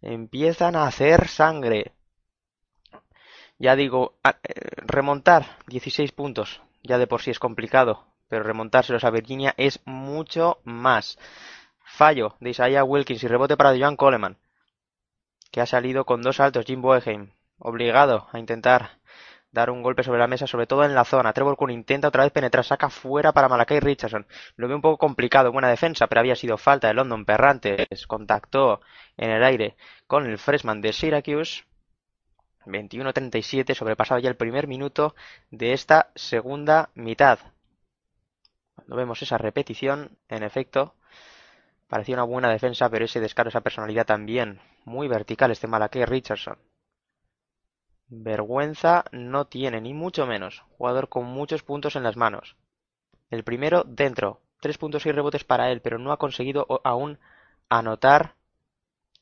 Empiezan 0.00 0.76
a 0.76 0.86
hacer 0.86 1.28
sangre. 1.28 1.92
Ya 3.58 3.74
digo, 3.74 4.14
remontar 4.86 5.58
16 5.66 6.12
puntos, 6.12 6.60
ya 6.82 6.98
de 6.98 7.06
por 7.06 7.22
sí 7.22 7.30
es 7.30 7.38
complicado, 7.38 8.04
pero 8.28 8.42
remontárselos 8.42 9.04
a 9.04 9.10
Virginia 9.10 9.54
es 9.56 9.80
mucho 9.86 10.60
más. 10.64 11.18
Fallo 11.82 12.36
de 12.40 12.50
Isaiah 12.50 12.84
Wilkins 12.84 13.22
y 13.22 13.28
rebote 13.28 13.56
para 13.56 13.76
Joan 13.76 13.96
Coleman, 13.96 14.36
que 15.50 15.62
ha 15.62 15.66
salido 15.66 16.04
con 16.04 16.20
dos 16.20 16.38
altos, 16.38 16.66
Jim 16.66 16.82
Boeheim, 16.82 17.30
obligado 17.58 18.28
a 18.32 18.38
intentar 18.38 18.98
dar 19.56 19.70
un 19.70 19.82
golpe 19.82 20.02
sobre 20.02 20.18
la 20.18 20.26
mesa, 20.26 20.46
sobre 20.46 20.66
todo 20.66 20.84
en 20.84 20.94
la 20.94 21.04
zona. 21.04 21.32
Trevor 21.32 21.56
Kuhn 21.56 21.70
intenta 21.70 22.08
otra 22.08 22.24
vez 22.24 22.32
penetrar, 22.32 22.64
saca 22.64 22.90
fuera 22.90 23.32
para 23.32 23.48
Malakai 23.48 23.80
Richardson. 23.80 24.26
Lo 24.56 24.68
veo 24.68 24.76
un 24.76 24.82
poco 24.82 24.98
complicado, 24.98 25.50
buena 25.50 25.68
defensa, 25.68 26.06
pero 26.06 26.20
había 26.20 26.36
sido 26.36 26.58
falta 26.58 26.88
de 26.88 26.94
London 26.94 27.24
Perrantes. 27.24 28.06
Contactó 28.06 28.80
en 29.16 29.30
el 29.30 29.42
aire 29.42 29.76
con 30.06 30.26
el 30.26 30.38
freshman 30.38 30.80
de 30.80 30.92
Syracuse. 30.92 31.64
21-37, 32.66 33.74
sobrepasado 33.74 34.20
ya 34.20 34.28
el 34.28 34.36
primer 34.36 34.66
minuto 34.66 35.14
de 35.50 35.72
esta 35.72 36.10
segunda 36.16 36.90
mitad. 36.94 37.38
Cuando 38.74 38.96
vemos 38.96 39.22
esa 39.22 39.38
repetición, 39.38 40.18
en 40.28 40.42
efecto, 40.42 40.96
parecía 41.88 42.16
una 42.16 42.24
buena 42.24 42.50
defensa, 42.50 42.90
pero 42.90 43.04
ese 43.04 43.20
descaro, 43.20 43.48
esa 43.48 43.60
personalidad 43.60 44.04
también. 44.04 44.60
Muy 44.84 45.08
vertical 45.08 45.50
este 45.52 45.68
Malakai 45.68 46.04
Richardson. 46.04 46.58
Vergüenza 48.08 49.04
no 49.10 49.46
tiene, 49.46 49.80
ni 49.80 49.92
mucho 49.92 50.26
menos. 50.26 50.62
Jugador 50.78 51.08
con 51.08 51.24
muchos 51.24 51.62
puntos 51.62 51.96
en 51.96 52.04
las 52.04 52.16
manos. 52.16 52.56
El 53.30 53.42
primero 53.42 53.82
dentro. 53.84 54.40
Tres 54.60 54.78
puntos 54.78 55.04
y 55.06 55.12
rebotes 55.12 55.44
para 55.44 55.70
él, 55.70 55.80
pero 55.80 55.98
no 55.98 56.12
ha 56.12 56.16
conseguido 56.16 56.66
aún 56.84 57.18
anotar 57.68 58.34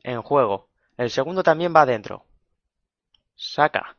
en 0.02 0.22
juego. 0.22 0.68
El 0.96 1.10
segundo 1.10 1.42
también 1.42 1.74
va 1.74 1.86
dentro. 1.86 2.24
Saca. 3.34 3.96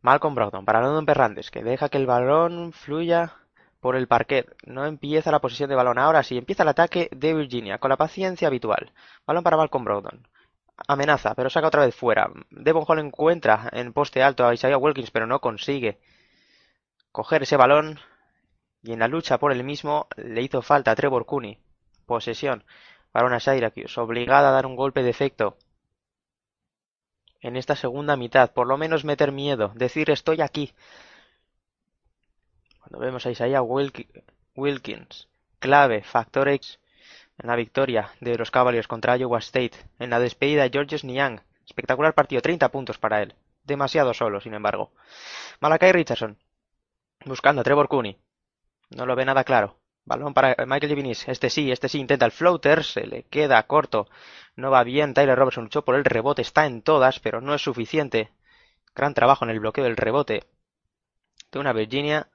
Malcolm 0.00 0.34
Brogdon 0.34 0.64
para 0.64 0.80
London 0.80 1.06
Perrantes, 1.06 1.50
que 1.50 1.62
deja 1.62 1.88
que 1.88 1.98
el 1.98 2.06
balón 2.06 2.72
fluya 2.72 3.34
por 3.80 3.96
el 3.96 4.08
parquet. 4.08 4.56
No 4.64 4.86
empieza 4.86 5.30
la 5.30 5.40
posición 5.40 5.68
de 5.68 5.76
balón. 5.76 5.98
Ahora 5.98 6.22
sí, 6.22 6.38
empieza 6.38 6.62
el 6.62 6.70
ataque 6.70 7.08
de 7.12 7.34
Virginia, 7.34 7.78
con 7.78 7.90
la 7.90 7.96
paciencia 7.96 8.48
habitual. 8.48 8.92
Balón 9.26 9.44
para 9.44 9.56
Malcolm 9.56 9.84
Brogdon 9.84 10.26
amenaza, 10.88 11.34
pero 11.34 11.50
saca 11.50 11.68
otra 11.68 11.84
vez 11.84 11.94
fuera. 11.94 12.30
Devon 12.50 12.84
Hall 12.86 12.98
encuentra 12.98 13.68
en 13.72 13.92
poste 13.92 14.22
alto 14.22 14.46
a 14.46 14.54
Isaiah 14.54 14.78
Wilkins, 14.78 15.10
pero 15.10 15.26
no 15.26 15.40
consigue 15.40 15.98
coger 17.12 17.42
ese 17.42 17.56
balón. 17.56 17.98
Y 18.82 18.92
en 18.92 19.00
la 19.00 19.08
lucha 19.08 19.38
por 19.38 19.52
el 19.52 19.64
mismo 19.64 20.06
le 20.16 20.42
hizo 20.42 20.62
falta 20.62 20.92
a 20.92 20.94
Trevor 20.94 21.26
Cooney. 21.26 21.58
Posesión 22.06 22.64
para 23.10 23.26
una 23.26 23.40
Syracuse, 23.40 23.98
obligada 23.98 24.50
a 24.50 24.52
dar 24.52 24.66
un 24.66 24.76
golpe 24.76 25.02
de 25.02 25.08
efecto. 25.08 25.56
En 27.40 27.56
esta 27.56 27.74
segunda 27.74 28.14
mitad, 28.14 28.52
por 28.52 28.66
lo 28.66 28.76
menos 28.76 29.06
meter 29.06 29.32
miedo, 29.32 29.72
decir 29.74 30.10
estoy 30.10 30.42
aquí. 30.42 30.74
Cuando 32.78 32.98
vemos 32.98 33.24
a 33.24 33.30
Isaiah 33.30 33.62
Wilkins, 33.62 35.28
clave, 35.58 36.02
factor 36.02 36.48
X, 36.50 36.78
en 37.38 37.48
la 37.48 37.56
victoria 37.56 38.10
de 38.20 38.36
los 38.36 38.50
Cavaliers 38.50 38.88
contra 38.88 39.16
Iowa 39.16 39.38
State, 39.38 39.72
en 39.98 40.10
la 40.10 40.20
despedida 40.20 40.62
de 40.62 40.70
Georges 40.70 41.04
Niang. 41.04 41.40
Espectacular 41.66 42.14
partido, 42.14 42.42
30 42.42 42.70
puntos 42.70 42.98
para 42.98 43.22
él. 43.22 43.34
Demasiado 43.64 44.14
solo, 44.14 44.40
sin 44.40 44.54
embargo. 44.54 44.92
Malakai 45.60 45.92
Richardson, 45.92 46.38
buscando 47.24 47.60
a 47.60 47.64
Trevor 47.64 47.88
Cooney. 47.88 48.18
No 48.90 49.06
lo 49.06 49.16
ve 49.16 49.24
nada 49.24 49.44
claro. 49.44 49.78
Balón 50.04 50.34
para 50.34 50.54
Michael 50.66 50.90
Givinis. 50.90 51.26
Este 51.28 51.50
sí, 51.50 51.72
este 51.72 51.88
sí, 51.88 51.98
intenta 51.98 52.26
el 52.26 52.32
floater, 52.32 52.84
se 52.84 53.06
le 53.06 53.24
queda 53.24 53.62
corto. 53.66 54.08
No 54.54 54.70
va 54.70 54.84
bien, 54.84 55.14
Tyler 55.14 55.36
Robertson 55.36 55.64
luchó 55.64 55.84
por 55.84 55.96
el 55.96 56.04
rebote, 56.04 56.42
está 56.42 56.66
en 56.66 56.82
todas, 56.82 57.18
pero 57.18 57.40
no 57.40 57.54
es 57.54 57.62
suficiente. 57.62 58.30
Gran 58.94 59.14
trabajo 59.14 59.44
en 59.44 59.50
el 59.50 59.60
bloqueo 59.60 59.84
del 59.84 59.96
rebote 59.96 60.44
de 61.50 61.58
una 61.58 61.72
Virginia 61.72 62.28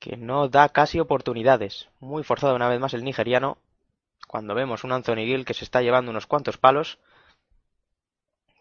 que 0.00 0.16
no 0.16 0.48
da 0.48 0.70
casi 0.70 0.98
oportunidades. 0.98 1.88
Muy 2.00 2.24
forzado 2.24 2.56
una 2.56 2.68
vez 2.68 2.80
más 2.80 2.94
el 2.94 3.04
nigeriano. 3.04 3.58
Cuando 4.26 4.54
vemos 4.54 4.82
un 4.82 4.92
Anthony 4.92 5.26
Gill 5.26 5.44
que 5.44 5.54
se 5.54 5.64
está 5.64 5.82
llevando 5.82 6.10
unos 6.10 6.26
cuantos 6.26 6.56
palos. 6.56 6.98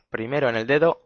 Primero 0.10 0.49
en 0.49 0.57
el 0.57 0.68
dedo. 0.68 1.02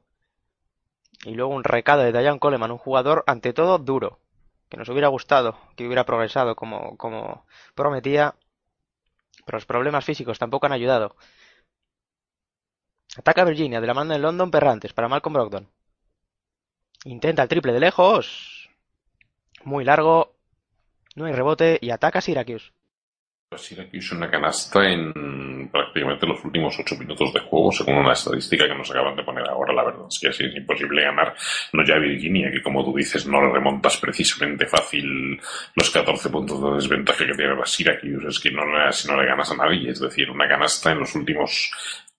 Y 1.23 1.35
luego 1.35 1.53
un 1.53 1.63
recado 1.63 2.01
de 2.01 2.11
Diane 2.11 2.39
Coleman, 2.39 2.71
un 2.71 2.79
jugador 2.79 3.23
ante 3.27 3.53
todo 3.53 3.77
duro. 3.77 4.19
Que 4.69 4.77
nos 4.77 4.89
hubiera 4.89 5.07
gustado, 5.07 5.57
que 5.75 5.85
hubiera 5.85 6.03
progresado 6.03 6.55
como, 6.55 7.45
prometía. 7.75 8.35
Pero 9.45 9.57
los 9.57 9.65
problemas 9.67 10.03
físicos 10.03 10.39
tampoco 10.39 10.65
han 10.65 10.71
ayudado. 10.71 11.15
Ataca 13.15 13.45
Virginia 13.45 13.79
de 13.79 13.87
la 13.87 13.93
mano 13.93 14.13
de 14.13 14.19
London 14.19 14.49
Perrantes 14.49 14.93
para 14.93 15.07
Malcolm 15.07 15.33
Brogdon. 15.33 15.69
Intenta 17.05 17.43
el 17.43 17.49
triple 17.49 17.73
de 17.73 17.79
lejos 17.79 18.62
muy 19.65 19.83
largo 19.85 20.35
No 21.15 21.25
hay 21.25 21.33
rebote 21.33 21.77
y 21.81 21.91
ataca 21.91 22.21
Syracuse. 22.21 22.71
Syracuse 23.57 24.15
una 24.15 24.29
canasta 24.29 24.89
en 24.89 25.69
prácticamente 25.71 26.25
los 26.25 26.43
últimos 26.43 26.77
ocho 26.79 26.95
minutos 26.97 27.31
de 27.33 27.39
juego, 27.41 27.71
según 27.71 27.97
una 27.97 28.13
estadística 28.13 28.67
que 28.67 28.75
nos 28.75 28.89
acaban 28.89 29.15
de 29.15 29.23
poner 29.23 29.47
ahora. 29.47 29.73
La 29.73 29.83
verdad 29.83 30.07
es 30.09 30.19
que 30.19 30.29
así 30.29 30.45
es 30.45 30.55
imposible 30.55 31.03
ganar. 31.03 31.35
No 31.73 31.85
ya 31.85 31.97
Virginia, 31.97 32.51
que 32.51 32.61
como 32.61 32.83
tú 32.83 32.95
dices, 32.95 33.27
no 33.27 33.41
le 33.41 33.51
remontas 33.51 33.97
precisamente 33.97 34.65
fácil 34.65 35.39
los 35.75 35.89
14 35.89 36.29
puntos 36.29 36.61
de 36.61 36.71
desventaja 36.75 37.25
que 37.25 37.33
tiene 37.33 37.55
la 37.55 37.65
Syracuse. 37.65 38.27
Es 38.27 38.39
que 38.39 38.51
no, 38.51 38.63
si 38.91 39.07
no 39.07 39.21
le 39.21 39.27
ganas 39.27 39.51
a 39.51 39.55
nadie. 39.55 39.91
Es 39.91 39.99
decir, 39.99 40.29
una 40.29 40.47
canasta 40.47 40.91
en 40.91 40.99
los 40.99 41.15
últimos 41.15 41.71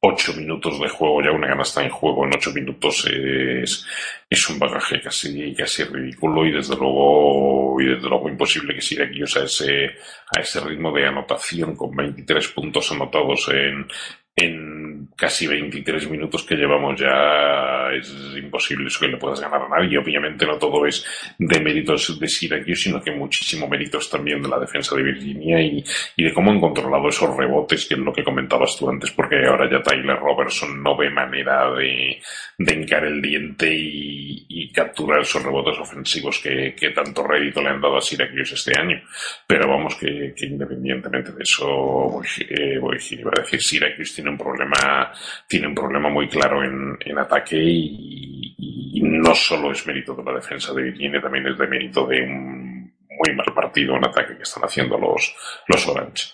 ocho 0.07 0.35
minutos 0.35 0.79
de 0.81 0.89
juego, 0.89 1.23
ya 1.23 1.31
una 1.33 1.49
canasta 1.49 1.83
en 1.83 1.91
juego 1.91 2.25
en 2.25 2.35
ocho 2.35 2.53
minutos 2.53 3.07
es, 3.07 3.87
es 4.29 4.51
un 4.51 4.59
bagaje 4.59 5.01
casi, 5.01 5.55
casi 5.55 5.85
ridículo 5.85 6.45
y 6.45 6.53
desde 6.53 6.77
luego, 6.77 7.81
y 7.81 7.87
desde 7.87 8.09
luego 8.09 8.29
imposible 8.29 8.75
que 8.75 8.83
Syracuse 8.83 9.41
a 9.41 9.45
ese, 9.45 9.87
a 10.37 10.41
ese 10.41 10.61
ritmo 10.61 10.93
de 10.93 11.07
anotación 11.07 11.75
con 11.75 11.97
23 11.97 12.49
puntos 12.49 12.93
anotados 12.93 13.49
en, 13.49 13.87
en 14.37 15.11
casi 15.17 15.47
23 15.47 16.11
minutos 16.11 16.43
que 16.43 16.57
llevamos 16.57 17.01
ya 17.01 17.91
es 17.93 18.13
imposible 18.37 18.89
eso 18.89 19.01
que 19.01 19.09
le 19.09 19.17
puedas 19.17 19.41
ganar 19.41 19.63
a 19.63 19.69
nadie. 19.69 19.99
Obviamente 19.99 20.45
no 20.47 20.59
todo 20.59 20.87
es 20.87 21.05
de 21.39 21.61
méritos 21.61 22.19
de 22.19 22.29
Syracuse, 22.29 22.75
sino 22.75 23.01
que 23.01 23.13
muchísimo 23.13 23.69
méritos 23.69 24.11
también 24.11 24.43
de 24.43 24.49
la 24.49 24.59
defensa 24.59 24.97
de 24.97 25.03
Virginia 25.03 25.61
y, 25.61 25.85
de 26.17 26.33
cómo 26.33 26.51
han 26.51 26.61
controlado 26.61 27.09
esos 27.09 27.37
rebotes, 27.37 27.87
que 27.87 27.95
es 27.95 28.01
lo 28.01 28.13
que 28.13 28.25
comentabas 28.25 28.77
tú 28.77 28.89
antes, 28.89 29.11
porque 29.13 29.47
ahora 29.47 29.71
ya 29.71 29.83
Tyler 29.83 30.19
Robertson 30.19 30.83
no 30.83 30.97
ve 30.97 31.11
manera 31.11 31.71
de, 31.73 32.21
de 32.59 32.75
hincar 32.75 33.05
el 33.05 33.21
diente 33.21 33.71
y, 33.73 34.73
capturar 34.75 35.21
esos 35.21 35.41
rebotes 35.41 35.79
ofensivos 35.79 36.41
que, 36.41 36.75
tanto 36.93 37.25
rédito 37.25 37.63
le 37.63 37.69
han 37.69 37.81
dado 37.81 37.97
a 37.97 38.01
Syracuse 38.01 38.55
este 38.55 38.77
año. 38.77 39.01
Pero 39.47 39.69
vamos, 39.69 39.95
que, 39.95 40.35
independientemente 40.39 41.31
de 41.31 41.43
eso, 41.43 41.65
voy, 41.65 42.27
eh, 42.41 42.81
a 42.83 42.93
decir, 42.93 43.61
Syracuse 43.61 44.15
tiene 44.25 44.31
un 44.31 44.39
problema, 44.39 45.13
tiene 45.47 45.67
un 45.67 45.75
problema 45.75 46.09
muy 46.09 46.29
claro 46.29 46.65
en, 46.65 46.97
en 47.05 47.19
ataque 47.19 47.57
y, 47.59 49.01
no 49.03 49.35
solo 49.35 49.71
es 49.71 49.87
mérito 49.87 50.15
de 50.15 50.25
la 50.25 50.33
defensa 50.35 50.73
de 50.73 50.83
Virginia, 50.83 51.21
también 51.21 51.47
es 51.47 51.59
de 51.59 51.67
mérito 51.67 52.07
de 52.07 52.23
un 52.23 52.95
muy 53.11 53.37
mal 53.37 53.55
partido 53.55 53.97
en 53.97 54.07
ataque 54.07 54.37
que 54.37 54.43
están 54.45 54.65
haciendo 54.65 54.97
los, 54.97 55.35
los 55.69 55.89
Orange. 55.89 56.33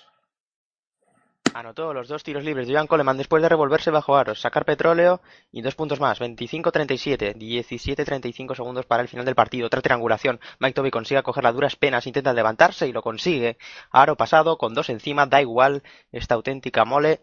Anotó 1.53 1.93
los 1.93 2.07
dos 2.07 2.23
tiros 2.23 2.45
libres 2.45 2.67
de 2.67 2.73
Joan 2.73 2.87
Coleman 2.87 3.17
después 3.17 3.43
de 3.43 3.49
revolverse 3.49 3.91
bajo 3.91 4.15
aros, 4.15 4.39
sacar 4.39 4.63
petróleo 4.63 5.21
y 5.51 5.61
dos 5.61 5.75
puntos 5.75 5.99
más. 5.99 6.21
25-37, 6.21 7.35
17-35 7.35 8.55
segundos 8.55 8.85
para 8.85 9.01
el 9.03 9.09
final 9.09 9.25
del 9.25 9.35
partido. 9.35 9.67
Otra 9.67 9.81
triangulación. 9.81 10.39
Mike 10.59 10.75
Toby 10.75 10.91
consigue 10.91 11.19
acoger 11.19 11.43
las 11.43 11.53
duras 11.53 11.75
penas, 11.75 12.07
intenta 12.07 12.31
levantarse 12.31 12.87
y 12.87 12.93
lo 12.93 13.01
consigue. 13.01 13.57
Aro 13.91 14.15
pasado, 14.15 14.57
con 14.57 14.73
dos 14.73 14.89
encima, 14.89 15.25
da 15.25 15.41
igual. 15.41 15.83
Esta 16.13 16.35
auténtica 16.35 16.85
mole 16.85 17.19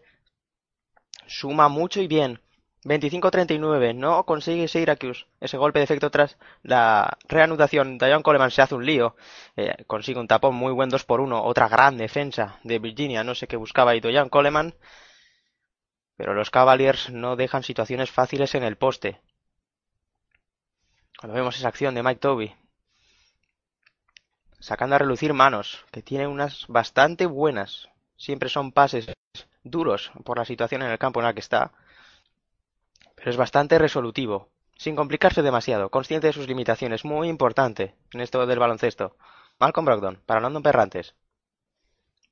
suma 1.29 1.69
mucho 1.69 2.01
y 2.01 2.07
bien. 2.07 2.41
25-39, 2.85 3.93
no 3.93 4.23
consigue 4.25 4.67
Syracuse. 4.67 5.25
Ese 5.41 5.57
golpe 5.57 5.79
de 5.79 5.85
efecto 5.85 6.09
tras 6.11 6.37
la 6.63 7.17
reanudación. 7.27 7.97
Dion 7.97 8.23
Coleman 8.23 8.51
se 8.51 8.61
hace 8.61 8.75
un 8.75 8.85
lío. 8.85 9.15
Eh, 9.57 9.83
consigue 9.85 10.19
un 10.19 10.27
tapón 10.27 10.55
muy 10.55 10.71
buen 10.71 10.89
2 10.89 11.03
por 11.03 11.19
1 11.19 11.43
Otra 11.43 11.67
gran 11.67 11.97
defensa 11.97 12.59
de 12.63 12.79
Virginia. 12.79 13.23
No 13.23 13.35
sé 13.35 13.47
qué 13.47 13.57
buscaba 13.57 13.91
ahí 13.91 13.99
Dion 13.99 14.29
Coleman. 14.29 14.75
Pero 16.15 16.33
los 16.33 16.51
Cavaliers 16.51 17.09
no 17.11 17.35
dejan 17.35 17.63
situaciones 17.63 18.11
fáciles 18.11 18.55
en 18.55 18.63
el 18.63 18.77
poste. 18.77 19.21
Cuando 21.19 21.35
vemos 21.35 21.57
esa 21.57 21.67
acción 21.67 21.95
de 21.95 22.03
Mike 22.03 22.21
Toby. 22.21 22.55
Sacando 24.59 24.95
a 24.95 24.99
relucir 24.99 25.33
manos. 25.33 25.85
Que 25.91 26.01
tiene 26.01 26.27
unas 26.27 26.65
bastante 26.67 27.25
buenas. 27.25 27.89
Siempre 28.15 28.47
son 28.47 28.71
pases 28.71 29.07
duros 29.69 30.11
por 30.23 30.37
la 30.37 30.45
situación 30.45 30.81
en 30.81 30.91
el 30.91 30.97
campo 30.99 31.19
en 31.19 31.25
la 31.25 31.33
que 31.33 31.39
está 31.41 31.71
pero 33.15 33.31
es 33.31 33.37
bastante 33.37 33.77
resolutivo, 33.77 34.49
sin 34.77 34.95
complicarse 34.95 35.41
demasiado, 35.41 35.89
consciente 35.89 36.27
de 36.27 36.33
sus 36.33 36.47
limitaciones, 36.47 37.03
muy 37.03 37.27
importante 37.27 37.95
en 38.13 38.21
esto 38.21 38.45
del 38.45 38.59
baloncesto. 38.59 39.17
Malcolm 39.59 39.85
Brogdon, 39.85 40.21
para 40.25 40.39
London 40.39 40.63
Perrantes. 40.63 41.15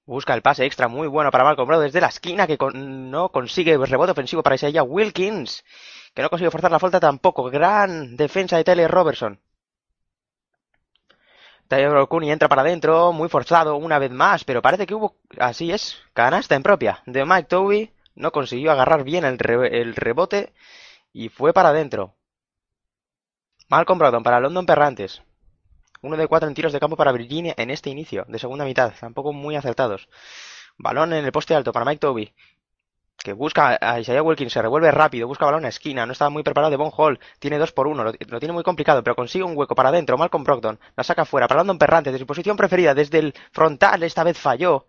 Busca 0.05 0.33
el 0.33 0.41
pase 0.41 0.65
extra 0.65 0.87
muy 0.87 1.07
bueno 1.09 1.29
para 1.29 1.43
Malcolm 1.43 1.67
Brogdon 1.67 1.87
desde 1.87 1.99
la 1.99 2.07
esquina 2.07 2.47
que 2.47 2.57
con- 2.57 3.11
no 3.11 3.29
consigue 3.29 3.77
rebote 3.77 4.11
ofensivo 4.13 4.41
para 4.41 4.55
Isaiah 4.55 4.83
Wilkins, 4.83 5.65
que 6.13 6.21
no 6.21 6.29
consigue 6.29 6.49
forzar 6.51 6.71
la 6.71 6.79
falta 6.79 7.01
tampoco. 7.01 7.43
Gran 7.49 8.15
defensa 8.15 8.55
de 8.55 8.63
Tyler 8.63 8.89
Robertson. 8.89 9.41
Tyler 11.67 11.95
O'Cooney 11.97 12.31
entra 12.31 12.47
para 12.47 12.61
adentro, 12.61 13.11
muy 13.11 13.29
forzado 13.29 13.75
una 13.75 13.99
vez 13.99 14.11
más, 14.11 14.43
pero 14.43 14.61
parece 14.61 14.85
que 14.85 14.95
hubo, 14.95 15.15
así 15.39 15.71
es, 15.71 15.97
canasta 16.13 16.55
en 16.55 16.63
propia 16.63 17.03
de 17.05 17.25
Mike 17.25 17.47
Toby. 17.49 17.91
No 18.15 18.31
consiguió 18.31 18.71
agarrar 18.71 19.03
bien 19.03 19.25
el 19.25 19.95
rebote 19.95 20.53
y 21.13 21.29
fue 21.29 21.53
para 21.53 21.69
adentro. 21.69 22.15
Malcolm 23.69 23.99
Brogdon 23.99 24.23
para 24.23 24.39
London 24.39 24.65
Perrantes. 24.65 25.21
Uno 26.01 26.15
de 26.15 26.27
cuatro 26.27 26.47
en 26.47 26.55
tiros 26.55 26.73
de 26.73 26.79
campo 26.79 26.95
para 26.95 27.11
Virginia 27.11 27.53
en 27.57 27.69
este 27.69 27.89
inicio 27.89 28.25
de 28.27 28.39
segunda 28.39 28.65
mitad, 28.65 28.93
tampoco 28.99 29.33
muy 29.33 29.55
acertados. 29.55 30.09
Balón 30.77 31.11
en 31.13 31.25
el 31.25 31.31
poste 31.31 31.53
alto 31.53 31.73
para 31.73 31.85
Mike 31.85 31.99
Toby, 31.99 32.33
que 33.17 33.33
busca 33.33 33.77
a 33.81 33.99
Isaiah 33.99 34.21
Wilkins, 34.21 34.53
se 34.53 34.61
revuelve 34.61 34.91
rápido, 34.91 35.27
busca 35.27 35.45
balón 35.45 35.65
a 35.65 35.69
esquina, 35.69 36.05
no 36.05 36.13
estaba 36.13 36.29
muy 36.29 36.43
preparado 36.43 36.71
de 36.71 36.77
Bon 36.77 36.91
Hall, 36.95 37.19
tiene 37.39 37.57
dos 37.57 37.71
por 37.71 37.87
uno, 37.87 38.03
lo, 38.03 38.11
lo 38.11 38.39
tiene 38.39 38.53
muy 38.53 38.63
complicado, 38.63 39.03
pero 39.03 39.15
consigue 39.15 39.43
un 39.43 39.57
hueco 39.57 39.75
para 39.75 39.89
adentro, 39.89 40.17
Malcolm 40.17 40.43
Brogdon, 40.43 40.79
la 40.95 41.03
saca 41.03 41.25
fuera, 41.25 41.47
para 41.47 41.59
London 41.59 41.77
Perrantes, 41.77 42.13
de 42.13 42.19
su 42.19 42.25
posición 42.25 42.57
preferida, 42.57 42.93
desde 42.93 43.19
el 43.19 43.33
frontal, 43.51 44.03
esta 44.03 44.23
vez 44.23 44.37
falló. 44.37 44.85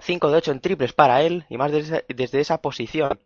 5 0.00 0.30
de 0.30 0.36
8 0.36 0.52
en 0.52 0.60
triples 0.60 0.92
para 0.92 1.22
él, 1.22 1.46
y 1.48 1.56
más 1.56 1.70
desde, 1.70 2.04
desde 2.08 2.40
esa 2.40 2.58
posición. 2.60 3.20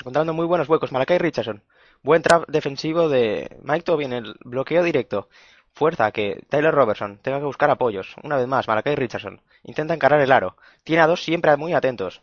Encontrando 0.00 0.32
muy 0.32 0.46
buenos 0.46 0.68
huecos, 0.68 0.92
Malakai 0.92 1.18
Richardson. 1.18 1.62
Buen 2.02 2.22
trap 2.22 2.48
defensivo 2.48 3.08
de 3.08 3.56
Mike 3.62 3.84
Toby 3.84 4.04
en 4.04 4.12
el 4.12 4.34
bloqueo 4.44 4.82
directo. 4.82 5.28
Fuerza 5.74 6.10
que 6.12 6.44
Tyler 6.48 6.74
Robertson 6.74 7.18
tenga 7.18 7.38
que 7.38 7.44
buscar 7.46 7.70
apoyos. 7.70 8.14
Una 8.22 8.36
vez 8.36 8.46
más, 8.46 8.68
Malakai 8.68 8.96
Richardson. 8.96 9.40
Intenta 9.64 9.94
encarar 9.94 10.20
el 10.20 10.32
aro. 10.32 10.56
Tiene 10.84 11.02
a 11.02 11.06
dos 11.06 11.22
siempre 11.22 11.56
muy 11.56 11.72
atentos. 11.72 12.22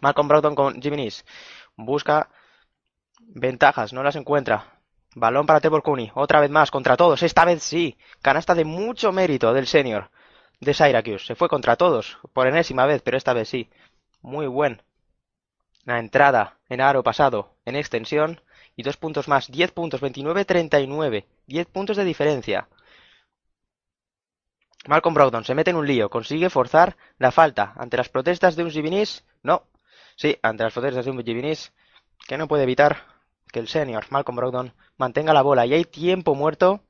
Malcolm 0.00 0.28
Brogdon 0.28 0.54
con 0.54 0.80
Jimmy. 0.80 1.08
Busca 1.76 2.30
ventajas, 3.20 3.92
no 3.92 4.02
las 4.02 4.16
encuentra. 4.16 4.80
Balón 5.14 5.46
para 5.46 5.60
Tebor 5.60 5.82
Cooney. 5.82 6.10
Otra 6.14 6.40
vez 6.40 6.50
más, 6.50 6.70
contra 6.70 6.96
todos. 6.96 7.22
Esta 7.22 7.44
vez 7.44 7.62
sí. 7.62 7.98
Canasta 8.22 8.54
de 8.54 8.64
mucho 8.64 9.12
mérito 9.12 9.52
del 9.52 9.66
senior 9.66 10.10
de 10.60 10.74
Syracuse. 10.74 11.26
Se 11.26 11.34
fue 11.34 11.48
contra 11.48 11.76
todos 11.76 12.18
por 12.32 12.46
enésima 12.46 12.86
vez, 12.86 13.02
pero 13.02 13.16
esta 13.16 13.32
vez 13.32 13.48
sí. 13.48 13.68
Muy 14.22 14.46
buen. 14.46 14.82
La 15.84 15.98
entrada 15.98 16.58
en 16.68 16.80
aro 16.80 17.02
pasado 17.02 17.56
en 17.64 17.76
extensión 17.76 18.40
y 18.76 18.82
dos 18.82 18.96
puntos 18.96 19.28
más. 19.28 19.50
10 19.50 19.72
puntos, 19.72 20.00
29-39. 20.00 21.26
10 21.46 21.66
puntos 21.66 21.96
de 21.96 22.04
diferencia. 22.04 22.68
Malcolm 24.86 25.14
Brogdon 25.14 25.44
se 25.44 25.54
mete 25.54 25.70
en 25.70 25.76
un 25.76 25.86
lío, 25.86 26.10
consigue 26.10 26.50
forzar 26.50 26.96
la 27.18 27.30
falta 27.30 27.72
ante 27.76 27.96
las 27.96 28.08
protestas 28.08 28.56
de 28.56 28.64
un 28.64 28.70
Givinis. 28.70 29.24
No, 29.42 29.64
sí, 30.16 30.38
ante 30.42 30.64
las 30.64 30.72
protestas 30.72 31.04
de 31.04 31.10
un 31.10 31.22
Givinis 31.24 31.72
que 32.26 32.38
no 32.38 32.48
puede 32.48 32.64
evitar 32.64 33.06
que 33.52 33.60
el 33.60 33.68
senior 33.68 34.06
Malcolm 34.10 34.36
Brogdon 34.36 34.74
mantenga 34.96 35.32
la 35.34 35.42
bola 35.42 35.66
y 35.66 35.74
hay 35.74 35.84
tiempo 35.84 36.34
muerto. 36.34 36.80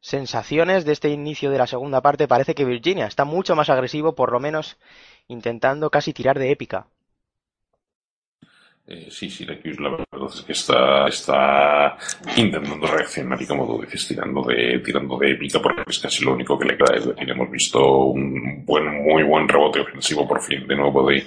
Sensaciones 0.00 0.84
de 0.84 0.92
este 0.92 1.08
inicio 1.10 1.50
de 1.50 1.58
la 1.58 1.66
segunda 1.66 2.02
parte 2.02 2.28
parece 2.28 2.54
que 2.54 2.64
Virginia 2.64 3.06
está 3.06 3.24
mucho 3.24 3.54
más 3.56 3.70
agresivo, 3.70 4.14
por 4.14 4.32
lo 4.32 4.40
menos 4.40 4.78
intentando 5.28 5.90
casi 5.90 6.12
tirar 6.12 6.38
de 6.38 6.50
épica. 6.50 6.88
Eh, 8.84 9.06
sí, 9.10 9.30
Syracuse 9.30 9.80
la 9.80 9.90
verdad 9.90 10.28
es 10.34 10.42
que 10.42 10.52
está, 10.52 11.06
está 11.06 11.96
intentando 12.36 12.84
reaccionar 12.88 13.40
y 13.40 13.46
como 13.46 13.64
tú 13.64 13.82
dices, 13.82 14.08
tirando 14.08 14.42
de, 14.42 14.80
tirando 14.84 15.16
de 15.18 15.30
épica 15.30 15.60
porque 15.62 15.82
es 15.86 16.00
casi 16.00 16.24
lo 16.24 16.32
único 16.32 16.58
que 16.58 16.66
le 16.66 16.76
queda. 16.76 16.96
Es 16.96 17.06
decir, 17.06 17.30
hemos 17.30 17.48
visto 17.48 18.06
un 18.06 18.64
buen, 18.66 19.04
muy 19.04 19.22
buen 19.22 19.48
rebote 19.48 19.80
ofensivo 19.80 20.26
por 20.26 20.42
fin 20.42 20.66
de 20.66 20.74
nuevo 20.74 21.08
de, 21.08 21.24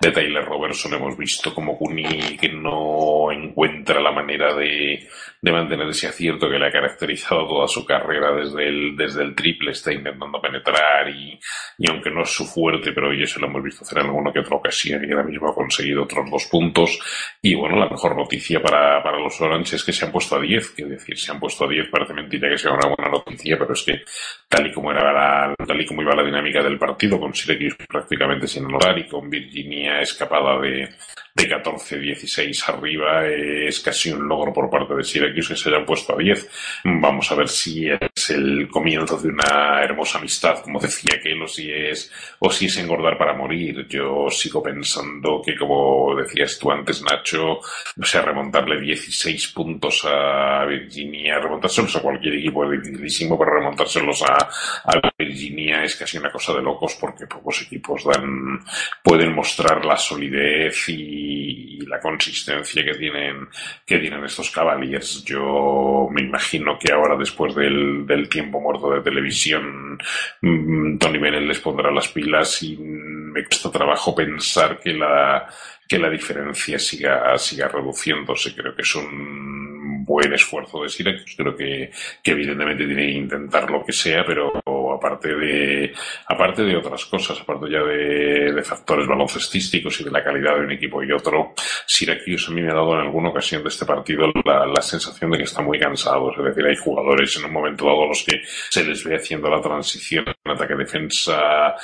de 0.00 0.10
Tyler 0.10 0.44
Robertson. 0.44 0.92
Hemos 0.94 1.16
visto 1.16 1.54
como 1.54 1.78
Cooney 1.78 2.36
que 2.36 2.50
no 2.50 3.32
encuentra 3.32 4.00
la 4.02 4.12
manera 4.12 4.54
de, 4.54 5.08
de 5.40 5.52
mantener 5.52 5.88
ese 5.88 6.08
acierto 6.08 6.50
que 6.50 6.58
le 6.58 6.66
ha 6.66 6.72
caracterizado 6.72 7.46
toda 7.46 7.68
su 7.68 7.86
carrera 7.86 8.34
desde 8.34 8.68
el, 8.68 8.96
desde 8.96 9.22
el 9.22 9.34
triple, 9.34 9.70
está 9.70 9.92
intentando 9.92 10.40
penetrar 10.40 11.08
y, 11.08 11.38
y 11.78 11.90
aunque 11.90 12.10
no 12.10 12.22
es 12.22 12.30
su 12.30 12.44
fuerte, 12.44 12.92
pero 12.92 13.14
ya 13.14 13.26
se 13.26 13.40
lo 13.40 13.46
hemos 13.46 13.62
visto 13.62 13.84
hacer 13.84 13.98
en 13.98 14.06
alguna 14.06 14.32
que 14.32 14.40
otra 14.40 14.56
ocasión 14.56 15.02
y 15.04 15.12
ahora 15.12 15.24
mismo 15.24 15.48
ha 15.48 15.54
conseguido 15.54 16.02
otros 16.02 16.30
dos 16.30 16.46
puntos. 16.46 16.97
Y 17.42 17.54
bueno, 17.54 17.76
la 17.76 17.88
mejor 17.88 18.16
noticia 18.16 18.60
para, 18.60 19.02
para 19.02 19.18
los 19.18 19.40
Orange 19.40 19.76
es 19.76 19.84
que 19.84 19.92
se 19.92 20.04
han 20.04 20.12
puesto 20.12 20.36
a 20.36 20.40
10, 20.40 20.70
que 20.70 20.84
decir, 20.84 21.18
se 21.18 21.32
han 21.32 21.40
puesto 21.40 21.64
a 21.64 21.68
10 21.68 21.88
parece 21.90 22.14
mentira 22.14 22.48
que 22.48 22.58
sea 22.58 22.72
una 22.72 22.88
buena 22.88 23.10
noticia, 23.10 23.56
pero 23.58 23.72
es 23.72 23.82
que 23.82 24.02
tal 24.48 24.66
y 24.66 24.72
como 24.72 24.90
era 24.90 25.12
la, 25.12 25.54
tal 25.66 25.80
y 25.80 25.86
como 25.86 26.02
iba 26.02 26.14
la 26.14 26.24
dinámica 26.24 26.62
del 26.62 26.78
partido, 26.78 27.18
con 27.18 27.34
Syracuse 27.34 27.76
prácticamente 27.88 28.46
sin 28.46 28.64
anotar 28.64 28.98
y 28.98 29.06
con 29.06 29.28
Virginia 29.28 30.00
escapada 30.00 30.60
de, 30.60 30.88
de 31.38 31.48
14-16 31.48 32.68
arriba 32.68 33.24
es 33.26 33.78
casi 33.78 34.10
un 34.10 34.26
logro 34.26 34.52
por 34.52 34.68
parte 34.68 34.94
de 34.94 35.04
Syracuse 35.04 35.54
que 35.54 35.56
se 35.56 35.68
hayan 35.68 35.86
puesto 35.86 36.14
a 36.14 36.18
10. 36.18 36.50
Vamos 36.84 37.30
a 37.30 37.36
ver 37.36 37.48
si 37.48 37.88
es 37.88 38.30
el 38.30 38.68
comienzo 38.68 39.16
de 39.18 39.28
una 39.28 39.82
hermosa 39.82 40.18
amistad, 40.18 40.60
como 40.62 40.80
decía 40.80 41.20
que 41.22 41.38
o 41.40 41.46
si 41.46 41.70
es, 41.70 42.10
o 42.40 42.50
si 42.50 42.66
es 42.66 42.76
engordar 42.78 43.16
para 43.16 43.34
morir. 43.34 43.86
Yo 43.88 44.28
sigo 44.30 44.60
pensando 44.60 45.40
que, 45.44 45.56
como 45.56 46.16
decías 46.16 46.58
tú 46.58 46.72
antes, 46.72 47.02
Nacho, 47.02 47.60
o 47.60 48.04
sea, 48.04 48.22
remontarle 48.22 48.80
16 48.80 49.48
puntos 49.48 50.04
a 50.04 50.64
Virginia, 50.64 51.38
remontárselos 51.38 51.94
a 51.96 52.02
cualquier 52.02 52.34
equipo 52.34 52.64
es 52.64 52.82
dificilísimo, 52.82 53.38
pero 53.38 53.54
remontárselos 53.54 54.22
a, 54.22 54.34
a 54.84 55.12
Virginia 55.16 55.84
es 55.84 55.94
casi 55.94 56.18
una 56.18 56.32
cosa 56.32 56.52
de 56.54 56.62
locos 56.62 56.96
porque 57.00 57.26
pocos 57.26 57.62
equipos 57.62 58.04
dan, 58.04 58.60
pueden 59.02 59.32
mostrar 59.34 59.84
la 59.84 59.96
solidez 59.96 60.88
y, 60.88 61.27
y 61.28 61.86
la 61.86 62.00
consistencia 62.00 62.84
que 62.84 62.94
tienen, 62.94 63.48
que 63.84 63.98
tienen 63.98 64.24
estos 64.24 64.50
Cavaliers. 64.50 65.24
Yo 65.24 66.08
me 66.10 66.22
imagino 66.22 66.78
que 66.78 66.92
ahora, 66.92 67.16
después 67.16 67.54
del, 67.54 68.28
tiempo 68.28 68.60
muerto 68.60 68.90
de 68.90 69.00
televisión, 69.00 69.98
mm, 70.40 70.98
Tony 70.98 71.18
Bennett 71.18 71.42
les 71.42 71.60
pondrá 71.60 71.90
las 71.90 72.08
pilas 72.08 72.62
y 72.62 72.76
me 72.78 73.44
cuesta 73.44 73.70
trabajo 73.70 74.14
pensar 74.14 74.78
que 74.80 74.92
la, 74.94 75.46
que 75.86 75.98
la 75.98 76.10
diferencia 76.10 76.78
siga, 76.78 77.36
siga 77.38 77.68
reduciéndose. 77.68 78.54
Creo 78.54 78.74
que 78.74 78.82
es 78.82 78.94
un 78.94 80.04
buen 80.04 80.32
esfuerzo 80.32 80.82
de 80.82 80.88
Syracuse. 80.88 81.36
Creo 81.36 81.56
que 81.56 81.90
evidentemente 82.24 82.86
tiene 82.86 83.06
que 83.06 83.12
intentar 83.12 83.70
lo 83.70 83.84
que 83.84 83.92
sea, 83.92 84.24
pero 84.24 84.52
aparte 84.98 85.34
de, 85.34 85.92
aparte 86.26 86.62
de 86.62 86.76
otras 86.76 87.06
cosas, 87.06 87.40
aparte 87.40 87.70
ya 87.70 87.82
de, 87.82 88.62
factores 88.62 89.06
baloncestísticos 89.06 90.00
y 90.00 90.04
de 90.04 90.10
la 90.10 90.22
calidad 90.22 90.56
de 90.56 90.64
un 90.64 90.72
equipo 90.72 91.02
y 91.02 91.12
otro, 91.12 91.54
Syracuse 91.86 92.50
a 92.50 92.54
mí 92.54 92.60
me 92.60 92.70
ha 92.70 92.74
dado 92.74 92.94
en 92.94 93.06
alguna 93.06 93.30
ocasión 93.30 93.62
de 93.62 93.68
este 93.68 93.86
partido 93.86 94.26
la, 94.44 94.66
la 94.66 94.82
sensación 94.82 95.30
de 95.30 95.38
que 95.38 95.44
está 95.44 95.62
muy 95.62 95.78
cansado. 95.78 96.32
Es 96.32 96.44
decir, 96.44 96.66
hay 96.66 96.76
jugadores 96.76 97.36
en 97.38 97.46
un 97.46 97.52
momento 97.52 97.86
dado 97.86 98.06
los 98.06 98.22
que 98.24 98.40
se 98.44 98.84
les 98.84 99.02
ve 99.04 99.16
haciendo 99.16 99.48
la 99.48 99.60
transición 99.60 100.24
en 100.44 100.52
ataque-defensa 100.52 101.74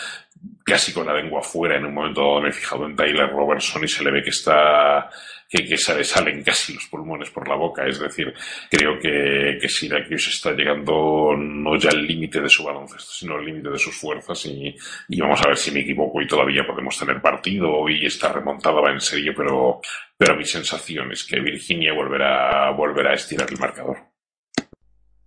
casi 0.65 0.93
con 0.93 1.07
la 1.07 1.15
lengua 1.15 1.43
fuera. 1.43 1.77
En 1.77 1.86
un 1.86 1.95
momento 1.95 2.20
dado 2.20 2.41
me 2.41 2.49
he 2.49 2.53
fijado 2.53 2.86
en 2.86 2.97
Tyler 2.97 3.31
Robertson 3.31 3.85
y 3.85 3.89
se 3.89 4.05
le 4.05 4.11
ve 4.11 4.23
que 4.23 4.31
está 4.31 5.09
que, 5.55 5.64
que 5.64 5.76
salen 5.76 6.43
casi 6.43 6.74
los 6.74 6.86
pulmones 6.86 7.31
por 7.31 7.47
la 7.48 7.55
boca. 7.55 7.86
Es 7.86 8.01
decir, 8.01 8.35
creo 8.68 8.98
que, 8.98 9.56
que 9.60 9.68
Syracuse 9.68 10.31
está 10.31 10.52
llegando 10.52 11.35
no 11.36 11.76
ya 11.76 11.90
al 11.90 12.05
límite 12.05 12.40
de 12.40 12.48
su 12.48 12.64
baloncesto, 12.64 13.12
sino 13.12 13.36
al 13.36 13.44
límite 13.44 13.70
de 13.70 13.78
sus 13.78 13.94
fuerzas 13.97 14.44
y, 14.47 14.74
y 15.09 15.20
vamos 15.20 15.40
a 15.44 15.48
ver 15.48 15.56
si 15.56 15.70
me 15.70 15.81
equivoco 15.81 16.20
y 16.20 16.26
todavía 16.26 16.66
podemos 16.66 16.98
tener 16.98 17.20
partido 17.20 17.89
y 17.89 18.05
esta 18.06 18.32
remontada 18.32 18.81
va 18.81 18.90
en 18.90 19.01
serio, 19.01 19.32
pero, 19.36 19.81
pero 20.16 20.36
mi 20.36 20.44
sensación 20.44 21.12
es 21.12 21.24
que 21.24 21.40
Virginia 21.40 21.93
volverá, 21.93 22.70
volverá 22.72 23.12
a 23.12 23.14
estirar 23.14 23.48
el 23.51 23.59
marcador. 23.59 23.98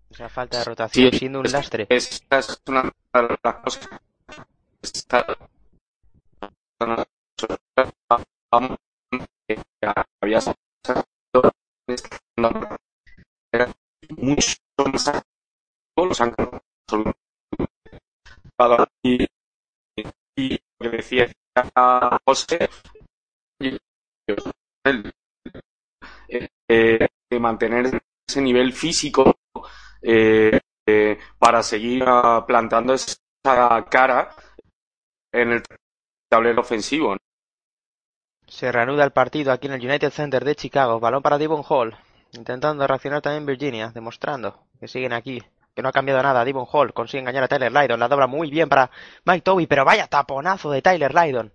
Esa 0.09 0.29
falta 0.29 0.59
de 0.59 0.65
rotación 0.65 1.11
Sí, 1.11 1.19
siendo 1.19 1.39
un 1.39 1.51
lastre. 1.51 1.85
Esta 1.89 2.39
es 2.39 2.61
una 2.65 2.83
de 2.83 3.37
las 3.43 3.55
cosas 3.55 3.87
que 3.87 3.97
era 13.51 13.67
mucho 14.17 14.55
más 14.91 15.23
los 15.97 16.21
han 16.21 16.33
y, 19.03 19.25
y 20.35 20.51
lo 20.79 20.91
que 20.91 20.97
decía 20.97 21.31
José 22.25 22.69
el- 24.85 25.11
eh, 26.67 27.07
de 27.29 27.39
mantener 27.39 28.01
ese 28.27 28.41
nivel 28.41 28.73
físico 28.73 29.35
eh, 30.01 30.59
eh, 30.87 31.17
para 31.39 31.63
seguir 31.63 32.03
ah, 32.07 32.43
plantando 32.47 32.93
esa 32.93 33.17
cara 33.89 34.35
en 35.31 35.51
el 35.53 35.63
tablero 36.29 36.61
ofensivo. 36.61 37.15
Se 38.47 38.71
reanuda 38.71 39.03
el 39.03 39.11
partido 39.11 39.51
aquí 39.51 39.67
en 39.67 39.73
el 39.73 39.85
United 39.85 40.11
Center 40.11 40.43
de 40.45 40.55
Chicago. 40.55 40.99
Balón 40.99 41.21
para 41.21 41.37
Devon 41.37 41.63
Hall. 41.67 41.95
Intentando 42.33 42.85
reaccionar 42.87 43.21
también 43.21 43.45
Virginia, 43.45 43.91
demostrando 43.93 44.63
que 44.79 44.87
siguen 44.87 45.13
aquí. 45.13 45.41
Que 45.75 45.81
no 45.81 45.89
ha 45.89 45.93
cambiado 45.93 46.21
nada. 46.23 46.43
Devon 46.43 46.65
Hall 46.71 46.93
consigue 46.93 47.19
engañar 47.21 47.43
a 47.43 47.47
Tyler 47.47 47.71
Lydon. 47.71 47.99
La 47.99 48.07
dobla 48.07 48.27
muy 48.27 48.49
bien 48.49 48.69
para 48.69 48.89
Mike 49.25 49.41
Toby. 49.41 49.67
Pero 49.67 49.85
vaya 49.85 50.07
taponazo 50.07 50.71
de 50.71 50.81
Tyler 50.81 51.13
Lydon. 51.13 51.53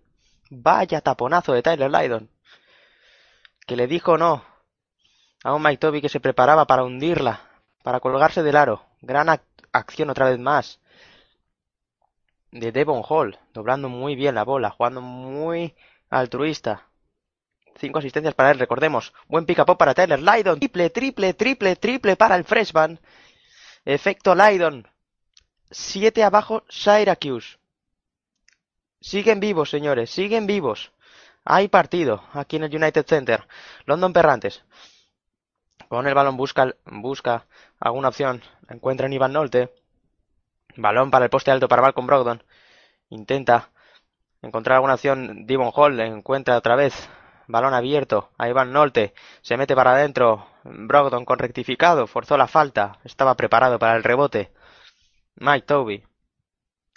Vaya 0.51 1.01
taponazo 1.01 1.53
de 1.53 1.63
Tyler 1.63 1.91
Lydon. 1.91 2.31
Que 3.67 3.77
le 3.77 3.87
dijo 3.87 4.19
no 4.19 4.45
a 5.45 5.55
un 5.55 5.63
Mike 5.63 5.79
Toby 5.79 6.01
que 6.01 6.09
se 6.09 6.21
preparaba 6.21 6.67
para 6.67 6.85
hundirla. 6.85 7.41
Para 7.83 8.01
colgarse 8.01 8.43
del 8.43 8.57
aro. 8.57 8.85
Gran 9.01 9.27
ac- 9.29 9.43
acción 9.73 10.11
otra 10.11 10.27
vez 10.27 10.39
más. 10.39 10.81
De 12.53 12.71
Devon 12.71 13.03
Hall. 13.09 13.39
Doblando 13.55 13.89
muy 13.89 14.15
bien 14.15 14.35
la 14.35 14.45
bola. 14.45 14.71
Jugando 14.71 15.01
muy 15.01 15.75
altruista. 16.13 16.89
Cinco 17.77 17.99
asistencias 17.99 18.35
para 18.35 18.51
él, 18.51 18.59
recordemos. 18.59 19.13
Buen 19.29 19.47
pick 19.47 19.59
up 19.59 19.77
para 19.79 19.95
Tyler 19.95 20.21
Lydon. 20.21 20.59
Triple, 20.59 20.91
triple, 20.91 21.35
triple, 21.35 21.77
triple 21.77 22.17
para 22.17 22.37
el 22.37 22.45
freshman. 22.45 23.01
Efecto 23.85 24.35
Lydon. 24.35 24.87
Siete 25.71 26.23
abajo 26.23 26.65
Syracuse. 26.69 27.59
Siguen 29.01 29.41
vivos, 29.41 29.71
señores, 29.71 30.11
siguen 30.11 30.47
vivos. 30.47 30.93
Hay 31.45 31.69
partido 31.69 32.23
aquí 32.35 32.57
en 32.57 32.65
el 32.65 32.77
United 32.77 33.07
Center. 33.07 33.49
London 33.87 34.13
Perrantes. 34.13 34.63
Con 35.89 36.07
el 36.07 36.15
balón 36.15 36.37
busca, 36.37 36.77
busca 36.85 37.47
alguna 37.81 38.09
opción. 38.09 38.43
Encuentra 38.69 39.07
en 39.07 39.15
Ivan 39.15 39.33
Nolte. 39.33 39.73
Balón 40.77 41.11
para 41.11 41.25
el 41.25 41.31
poste 41.31 41.51
alto 41.51 41.69
para 41.69 41.83
Malcolm 41.83 42.07
Brogdon. 42.07 42.45
Intenta 43.09 43.71
encontrar 44.43 44.77
alguna 44.77 44.95
opción. 44.95 45.47
Devon 45.47 45.73
Hall 45.75 45.99
encuentra 46.01 46.57
otra 46.57 46.77
vez. 46.77 47.09
Balón 47.47 47.75
abierto. 47.75 48.31
A 48.39 48.49
Ivan 48.49 48.73
Nolte. 48.73 49.15
Se 49.41 49.57
mete 49.57 49.75
para 49.75 49.93
adentro. 49.93 50.47
Brogdon 50.65 51.25
con 51.25 51.39
rectificado. 51.39 52.07
Forzó 52.07 52.37
la 52.37 52.49
falta. 52.49 52.99
Estaba 53.05 53.37
preparado 53.37 53.79
para 53.79 53.97
el 53.97 54.05
rebote. 54.05 54.53
Mike 55.37 55.67
Toby. 55.67 56.05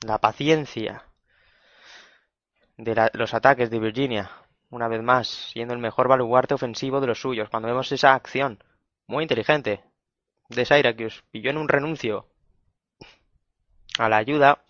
La 0.02 0.20
paciencia 0.20 1.06
de 2.78 3.10
los 3.14 3.34
ataques 3.34 3.70
de 3.70 3.80
Virginia. 3.80 4.32
Una 4.70 4.88
vez 4.88 5.02
más, 5.02 5.28
siendo 5.28 5.74
el 5.74 5.80
mejor 5.80 6.08
baluarte 6.08 6.54
ofensivo 6.54 7.00
de 7.00 7.08
los 7.08 7.22
suyos. 7.22 7.50
Cuando 7.50 7.68
vemos 7.68 7.92
esa 7.92 8.14
acción. 8.14 8.64
Muy 9.08 9.24
inteligente. 9.24 9.84
De 10.50 10.66
Syracuse. 10.66 11.22
Pilló 11.32 11.50
en 11.50 11.58
un 11.58 11.70
renuncio. 11.70 12.28
A 13.98 14.10
la 14.10 14.18
ayuda. 14.18 14.64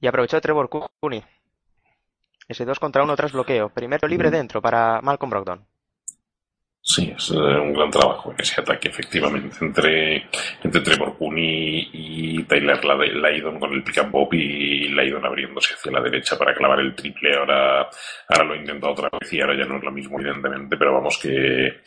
Y 0.00 0.06
aprovechó 0.06 0.40
Trevor 0.40 0.68
Cooney. 0.68 1.24
Ese 2.48 2.64
2 2.64 2.78
contra 2.78 3.02
1 3.02 3.16
tras 3.16 3.32
bloqueo. 3.32 3.70
Primero 3.70 4.06
libre 4.08 4.30
dentro 4.30 4.60
para 4.60 5.00
Malcolm 5.00 5.30
Brogdon. 5.30 5.66
Sí, 6.86 7.14
es 7.16 7.30
eh, 7.30 7.34
un 7.36 7.72
gran 7.72 7.90
trabajo 7.90 8.34
ese 8.36 8.60
ataque, 8.60 8.88
efectivamente, 8.90 9.56
entre, 9.64 10.28
entre 10.62 10.80
Trevor 10.82 11.16
Cooney 11.16 11.88
y 11.90 12.42
Tyler 12.42 12.78
Lydon 12.84 13.58
con 13.58 13.72
el 13.72 13.82
pick 13.82 13.98
and 13.98 14.12
pop 14.12 14.34
y 14.34 14.88
Lydon 14.88 15.24
abriéndose 15.24 15.72
hacia 15.72 15.92
la 15.92 16.02
derecha 16.02 16.36
para 16.36 16.54
clavar 16.54 16.80
el 16.80 16.94
triple. 16.94 17.34
Ahora, 17.38 17.88
ahora 18.28 18.44
lo 18.44 18.52
ha 18.52 18.56
intentado 18.58 18.92
otra 18.92 19.08
vez 19.18 19.32
y 19.32 19.40
ahora 19.40 19.56
ya 19.56 19.64
no 19.64 19.78
es 19.78 19.82
lo 19.82 19.92
mismo, 19.92 20.20
evidentemente, 20.20 20.76
pero 20.76 20.92
vamos 20.92 21.16
que, 21.16 21.80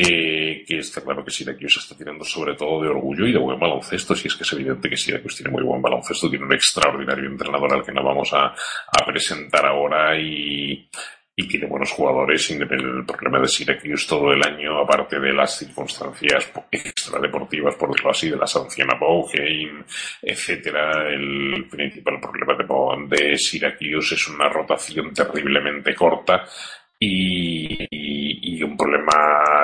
que, 0.00 0.78
está 0.78 1.00
claro 1.02 1.24
que 1.24 1.30
Syracuse 1.30 1.80
está 1.80 1.96
tirando 1.96 2.24
sobre 2.24 2.54
todo 2.54 2.82
de 2.82 2.88
orgullo 2.88 3.26
y 3.26 3.32
de 3.32 3.38
buen 3.38 3.58
baloncesto, 3.58 4.14
si 4.14 4.28
es 4.28 4.34
que 4.34 4.42
es 4.42 4.52
evidente 4.52 4.88
que 4.88 4.96
Syracuse 4.96 5.42
tiene 5.42 5.52
muy 5.52 5.62
buen 5.62 5.82
baloncesto, 5.82 6.30
tiene 6.30 6.46
un 6.46 6.52
extraordinario 6.52 7.26
entrenador 7.26 7.72
al 7.72 7.84
que 7.84 7.92
no 7.92 8.02
vamos 8.02 8.30
a, 8.32 8.54
presentar 9.06 9.66
ahora 9.66 10.18
y, 10.18 10.88
y 11.36 11.48
tiene 11.48 11.66
buenos 11.66 11.90
jugadores. 11.90 12.50
El 12.50 13.04
problema 13.04 13.40
de 13.40 13.48
Syracuse 13.48 14.06
todo 14.08 14.32
el 14.32 14.42
año, 14.42 14.78
aparte 14.78 15.18
de 15.18 15.32
las 15.32 15.58
circunstancias 15.58 16.50
extradeportivas, 16.70 17.74
por 17.74 17.90
decirlo 17.90 18.10
así, 18.10 18.30
de 18.30 18.36
la 18.36 18.46
sanción 18.46 18.90
a 18.92 18.98
Bowheim, 18.98 19.84
etcétera, 20.22 21.08
el 21.08 21.66
principal 21.70 22.20
problema 22.20 22.56
de, 22.56 23.16
de 23.16 23.38
Syracuse 23.38 24.14
es 24.14 24.28
una 24.28 24.48
rotación 24.48 25.12
terriblemente 25.12 25.94
corta. 25.94 26.44
Y, 26.98 27.86
y- 27.90 28.62
un 28.64 28.76
problema, 28.78 29.12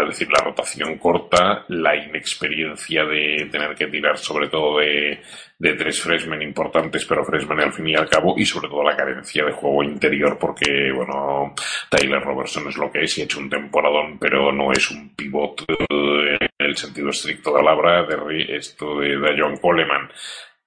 es 0.02 0.09
decir, 0.11 0.28
la 0.31 0.44
rotación 0.44 0.98
corta, 0.98 1.65
la 1.69 1.97
inexperiencia 1.97 3.05
de 3.05 3.48
tener 3.51 3.74
que 3.74 3.86
tirar 3.86 4.19
sobre 4.19 4.48
todo 4.48 4.78
de, 4.78 5.19
tres 5.59 6.01
freshmen 6.02 6.43
importantes, 6.43 7.05
pero 7.07 7.24
freshmen 7.24 7.61
al 7.61 7.73
fin 7.73 7.89
y 7.89 7.94
al 7.94 8.09
cabo, 8.09 8.35
y 8.36 8.44
sobre 8.44 8.69
todo 8.69 8.82
la 8.85 8.97
carencia 8.97 9.44
de 9.44 9.52
juego 9.52 9.82
interior, 9.82 10.36
porque, 10.39 10.93
bueno, 10.93 11.55
Tyler 11.89 12.20
Robertson 12.23 12.69
es 12.69 12.77
lo 12.77 12.90
que 12.90 13.05
es 13.05 13.19
y 13.19 13.23
ha 13.23 13.24
hecho 13.24 13.40
un 13.40 13.48
temporadón, 13.51 14.19
pero 14.19 14.52
no 14.52 14.70
es 14.73 14.90
un 14.90 15.15
pivot 15.15 15.62
eh, 15.69 16.36
en 16.59 16.66
el 16.66 16.77
sentido 16.77 17.09
estricto 17.09 17.51
de 17.55 17.62
la 17.62 17.74
palabra, 17.77 18.02
de 18.07 18.57
esto 18.57 18.98
de, 19.01 19.16
de 19.19 19.40
John 19.40 19.57
Coleman 19.57 20.09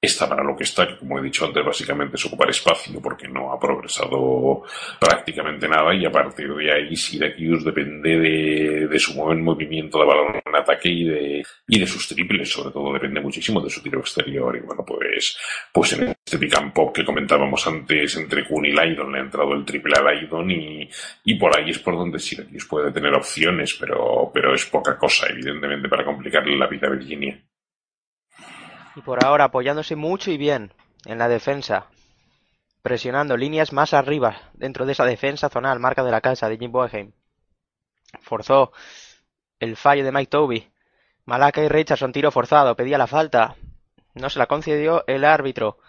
está 0.05 0.27
para 0.27 0.43
lo 0.43 0.55
que 0.55 0.63
está, 0.63 0.85
que 0.85 0.97
como 0.97 1.17
he 1.17 1.23
dicho 1.23 1.45
antes, 1.45 1.65
básicamente 1.65 2.17
es 2.17 2.25
ocupar 2.25 2.49
espacio 2.49 3.01
porque 3.01 3.27
no 3.27 3.53
ha 3.53 3.59
progresado 3.59 4.63
prácticamente 4.99 5.67
nada 5.67 5.93
y 5.95 6.05
a 6.05 6.11
partir 6.11 6.53
de 6.53 6.71
ahí 6.71 6.95
Syracuse 6.95 7.63
depende 7.63 8.19
de, 8.19 8.87
de 8.87 8.99
su 8.99 9.13
movimiento 9.15 9.99
de 9.99 10.05
balón 10.05 10.41
en 10.45 10.55
ataque 10.55 10.89
y 10.89 11.03
de, 11.05 11.43
y 11.67 11.79
de 11.79 11.87
sus 11.87 12.07
triples, 12.07 12.51
sobre 12.51 12.71
todo 12.71 12.93
depende 12.93 13.21
muchísimo 13.21 13.61
de 13.61 13.69
su 13.69 13.81
tiro 13.81 13.99
exterior 14.01 14.55
y 14.57 14.59
bueno, 14.59 14.83
pues, 14.85 15.37
pues 15.71 15.93
en 15.93 16.09
este 16.09 16.37
pick 16.37 16.57
and 16.57 16.73
pop 16.73 16.93
que 16.93 17.05
comentábamos 17.05 17.65
antes 17.65 18.17
entre 18.17 18.45
Kuhn 18.45 18.65
y 18.65 18.71
Lydon 18.71 19.11
le 19.11 19.19
ha 19.19 19.21
entrado 19.21 19.53
el 19.53 19.63
triple 19.63 19.95
a 19.97 20.11
Lydon 20.11 20.51
y, 20.51 20.89
y 21.23 21.35
por 21.35 21.57
ahí 21.57 21.69
es 21.69 21.79
por 21.79 21.95
donde 21.95 22.19
Syracuse 22.19 22.67
puede 22.67 22.91
tener 22.91 23.13
opciones, 23.13 23.77
pero, 23.79 24.29
pero 24.33 24.53
es 24.53 24.65
poca 24.65 24.97
cosa, 24.97 25.27
evidentemente, 25.29 25.87
para 25.87 26.03
complicarle 26.03 26.57
la 26.57 26.67
vida 26.67 26.87
a 26.87 26.91
Virginia. 26.91 27.41
Y 28.95 29.01
por 29.01 29.25
ahora 29.25 29.45
apoyándose 29.45 29.95
mucho 29.95 30.31
y 30.31 30.37
bien 30.37 30.73
en 31.05 31.17
la 31.17 31.27
defensa. 31.27 31.87
Presionando 32.81 33.37
líneas 33.37 33.73
más 33.73 33.93
arriba 33.93 34.51
dentro 34.53 34.85
de 34.85 34.91
esa 34.91 35.05
defensa 35.05 35.49
zonal, 35.49 35.79
marca 35.79 36.03
de 36.03 36.11
la 36.11 36.21
casa 36.21 36.49
de 36.49 36.57
Jim 36.57 36.71
Boeheim. 36.71 37.13
Forzó 38.21 38.71
el 39.59 39.77
fallo 39.77 40.03
de 40.03 40.11
Mike 40.11 40.29
Toby. 40.29 40.71
Malaka 41.25 41.63
y 41.63 41.69
Richardson 41.69 42.11
tiro 42.11 42.31
forzado, 42.31 42.75
pedía 42.75 42.97
la 42.97 43.07
falta. 43.07 43.55
No 44.13 44.29
se 44.29 44.39
la 44.39 44.47
concedió 44.47 45.03
el 45.07 45.23
árbitro. 45.23 45.79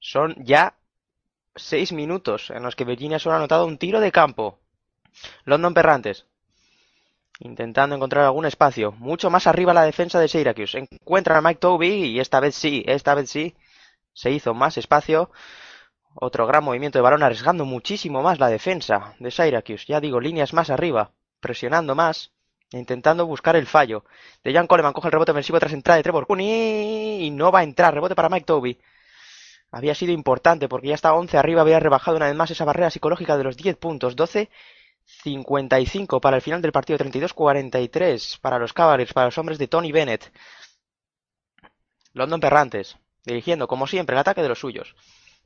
Son 0.00 0.34
ya 0.44 0.76
seis 1.54 1.92
minutos 1.92 2.50
en 2.50 2.62
los 2.62 2.76
que 2.76 2.84
Virginia 2.84 3.18
solo 3.18 3.34
ha 3.34 3.38
anotado 3.38 3.66
un 3.66 3.78
tiro 3.78 4.00
de 4.00 4.12
campo. 4.12 4.58
London 5.44 5.74
Perrantes. 5.74 6.26
Intentando 7.44 7.96
encontrar 7.96 8.24
algún 8.24 8.46
espacio. 8.46 8.92
Mucho 8.92 9.28
más 9.28 9.48
arriba 9.48 9.74
la 9.74 9.82
defensa 9.82 10.20
de 10.20 10.28
Syracuse. 10.28 10.78
Encuentran 10.78 11.38
a 11.38 11.40
Mike 11.40 11.58
Toby 11.58 11.88
y 11.88 12.20
esta 12.20 12.38
vez 12.38 12.54
sí, 12.54 12.84
esta 12.86 13.16
vez 13.16 13.30
sí. 13.30 13.56
Se 14.12 14.30
hizo 14.30 14.54
más 14.54 14.78
espacio. 14.78 15.28
Otro 16.14 16.46
gran 16.46 16.62
movimiento 16.62 16.98
de 16.98 17.02
balón 17.02 17.24
arriesgando 17.24 17.64
muchísimo 17.64 18.22
más 18.22 18.38
la 18.38 18.46
defensa 18.48 19.16
de 19.18 19.32
Syracuse. 19.32 19.86
Ya 19.88 20.00
digo, 20.00 20.20
líneas 20.20 20.52
más 20.52 20.70
arriba. 20.70 21.10
Presionando 21.40 21.96
más. 21.96 22.30
Intentando 22.70 23.26
buscar 23.26 23.56
el 23.56 23.66
fallo. 23.66 24.04
De 24.44 24.52
Jan 24.52 24.68
Coleman 24.68 24.92
coge 24.92 25.08
el 25.08 25.12
rebote 25.12 25.32
ofensivo 25.32 25.58
tras 25.58 25.72
entrada 25.72 25.96
de 25.96 26.04
Trevor 26.04 26.28
Cooney 26.28 27.24
y 27.24 27.30
no 27.32 27.50
va 27.50 27.60
a 27.60 27.64
entrar. 27.64 27.92
Rebote 27.92 28.14
para 28.14 28.28
Mike 28.28 28.46
Toby. 28.46 28.78
Había 29.72 29.96
sido 29.96 30.12
importante 30.12 30.68
porque 30.68 30.88
ya 30.88 30.94
está 30.94 31.12
11 31.12 31.36
arriba. 31.38 31.62
Había 31.62 31.80
rebajado 31.80 32.18
una 32.18 32.26
vez 32.26 32.36
más 32.36 32.52
esa 32.52 32.64
barrera 32.64 32.90
psicológica 32.90 33.36
de 33.36 33.42
los 33.42 33.56
10 33.56 33.76
puntos. 33.78 34.14
12 34.14 34.48
55 35.06 36.20
para 36.20 36.36
el 36.36 36.42
final 36.42 36.62
del 36.62 36.72
partido, 36.72 36.98
32-43 36.98 38.40
para 38.40 38.58
los 38.58 38.72
Cavaliers, 38.72 39.12
para 39.12 39.26
los 39.26 39.38
hombres 39.38 39.58
de 39.58 39.68
Tony 39.68 39.92
Bennett. 39.92 40.32
London 42.12 42.40
Perrantes, 42.40 42.98
dirigiendo 43.24 43.68
como 43.68 43.86
siempre 43.86 44.14
el 44.14 44.20
ataque 44.20 44.42
de 44.42 44.48
los 44.48 44.58
suyos. 44.58 44.94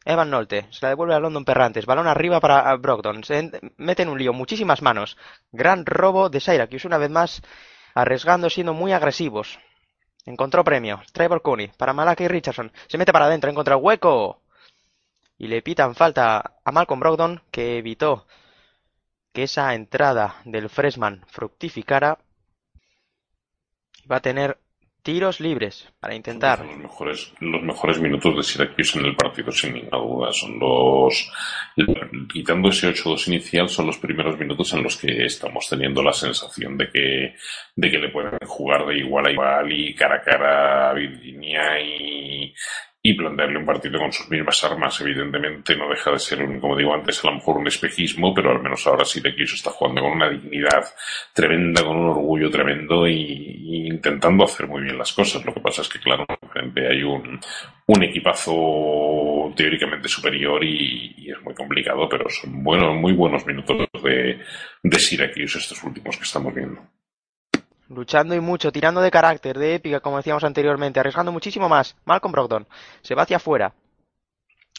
Evan 0.05 0.31
Nolte 0.31 0.69
se 0.70 0.87
la 0.87 0.91
devuelve 0.91 1.15
a 1.15 1.20
London 1.20 1.45
Perrantes, 1.45 1.85
balón 1.85 2.07
arriba 2.07 2.39
para 2.41 2.74
Brogdon, 2.77 3.24
se 3.24 3.51
mete 3.77 4.03
en 4.03 4.09
un 4.09 4.19
lío, 4.19 4.33
muchísimas 4.33 4.81
manos. 4.81 5.16
Gran 5.51 5.85
robo 5.85 6.31
de 6.31 6.41
Syracuse, 6.41 6.87
una 6.87 6.99
vez 6.99 7.11
más 7.11 7.43
arriesgando, 7.95 8.49
siendo 8.49 8.73
muy 8.73 8.93
agresivos. 8.93 9.59
Encontró 10.24 10.65
premio, 10.65 11.03
Trevor 11.12 11.43
Cooney 11.43 11.73
para 11.77 11.93
Malachi 11.93 12.28
Richardson, 12.28 12.73
se 12.87 12.99
mete 12.99 13.12
para 13.12 13.27
adentro, 13.27 13.51
encontra 13.51 13.77
hueco. 13.77 14.43
Y 15.39 15.49
le 15.49 15.61
pitan 15.61 15.95
falta 15.95 16.55
a 16.65 16.73
Malcolm 16.73 17.01
Brogdon, 17.01 17.43
que 17.51 17.78
evitó 17.78 18.27
que 19.37 19.43
esa 19.43 19.75
entrada 19.75 20.37
del 20.47 20.71
freshman 20.71 21.21
fructificara, 21.27 22.17
va 24.11 24.17
a 24.17 24.21
tener 24.21 24.57
tiros 25.03 25.41
libres 25.41 25.93
para 26.01 26.15
intentar. 26.15 26.65
Los 26.65 26.79
mejores, 26.79 27.35
los 27.41 27.63
mejores 27.63 28.01
minutos 28.01 28.35
de 28.35 28.43
Syracuse 28.43 28.99
en 28.99 29.05
el 29.05 29.15
partido, 29.15 29.53
sin 29.53 29.75
ninguna 29.75 29.99
duda. 29.99 30.33
Son 30.33 30.59
los. 30.59 31.31
Quitando 32.33 32.71
ese 32.71 32.89
8-2 32.89 33.29
inicial, 33.29 33.69
son 33.69 33.89
los 33.89 33.99
primeros 33.99 34.39
minutos 34.39 34.73
en 34.73 34.83
los 34.83 34.97
que 34.97 35.27
estamos 35.27 35.69
teniendo 35.69 36.03
la 36.03 36.15
sensación 36.15 36.79
de 36.79 36.89
que, 36.89 37.35
de 37.77 37.91
que 37.91 37.99
le 37.99 38.09
pueden 38.09 38.39
jugar 38.47 38.87
de 38.87 38.97
igual 38.97 39.27
a 39.27 39.33
igual 39.33 39.71
y 39.71 39.95
cara 39.95 40.17
a 40.17 40.23
cara 40.23 40.91
a 40.91 40.95
Virginia 40.95 41.79
y, 41.79 42.55
y 43.09 43.15
plantearle 43.15 43.59
un 43.59 43.66
partido 43.66 44.01
con 44.01 44.12
sus 44.12 44.28
mismas 44.28 44.65
armas. 44.65 45.01
Evidentemente 45.01 45.77
no 45.77 45.89
deja 45.89 46.11
de 46.11 46.19
ser, 46.19 46.43
un, 46.43 46.59
como 46.59 46.77
digo 46.77 46.93
antes, 46.93 47.24
a 47.24 47.28
lo 47.28 47.35
mejor 47.35 47.59
un 47.59 47.69
espejismo, 47.69 48.35
pero 48.35 48.51
al 48.51 48.61
menos 48.61 48.85
ahora 48.87 49.05
sí 49.05 49.20
está 49.24 49.70
jugando 49.70 50.03
con 50.03 50.12
una 50.12 50.28
dignidad 50.28 50.85
tremenda, 51.33 51.85
con 51.85 51.97
un 51.99 52.11
orgullo 52.11 52.51
tremendo 52.51 53.07
y, 53.07 53.87
intentando 53.87 54.45
hacer 54.45 54.66
muy 54.66 54.83
bien 54.83 54.99
las 54.99 55.12
cosas. 55.12 55.45
Lo 55.45 55.55
que 55.55 55.61
pasa 55.61 55.83
es 55.83 55.89
que, 55.89 56.01
claro, 56.01 56.27
enfrente 56.43 56.89
hay 56.89 57.05
un, 57.05 57.39
un 57.87 58.03
equipazo 58.03 59.53
teóricamente 59.55 60.09
superior 60.09 60.65
y, 60.65 61.15
y, 61.16 61.31
es 61.31 61.41
muy 61.43 61.55
complicado, 61.55 62.09
pero 62.09 62.28
son 62.28 62.65
buenos, 62.65 62.97
muy 62.97 63.12
buenos 63.12 63.47
minutos 63.47 63.87
de, 64.03 64.41
de 64.83 64.99
Syracuse 64.99 65.59
estos 65.59 65.81
últimos 65.85 66.16
que 66.16 66.24
estamos 66.24 66.53
viendo 66.53 66.95
luchando 67.89 68.35
y 68.35 68.41
mucho, 68.41 68.73
tirando 68.73 69.01
de 69.01 69.11
carácter, 69.11 69.59
de 69.59 69.75
épica, 69.75 70.01
como 70.01 70.17
decíamos 70.17 70.45
anteriormente, 70.45 71.01
arriesgando 71.01 71.33
muchísimo 71.33 71.69
más. 71.69 71.97
Malcolm 72.05 72.33
Brogdon 72.33 72.67
se 73.03 73.15
va 73.15 73.23
hacia 73.23 73.37
afuera. 73.39 73.75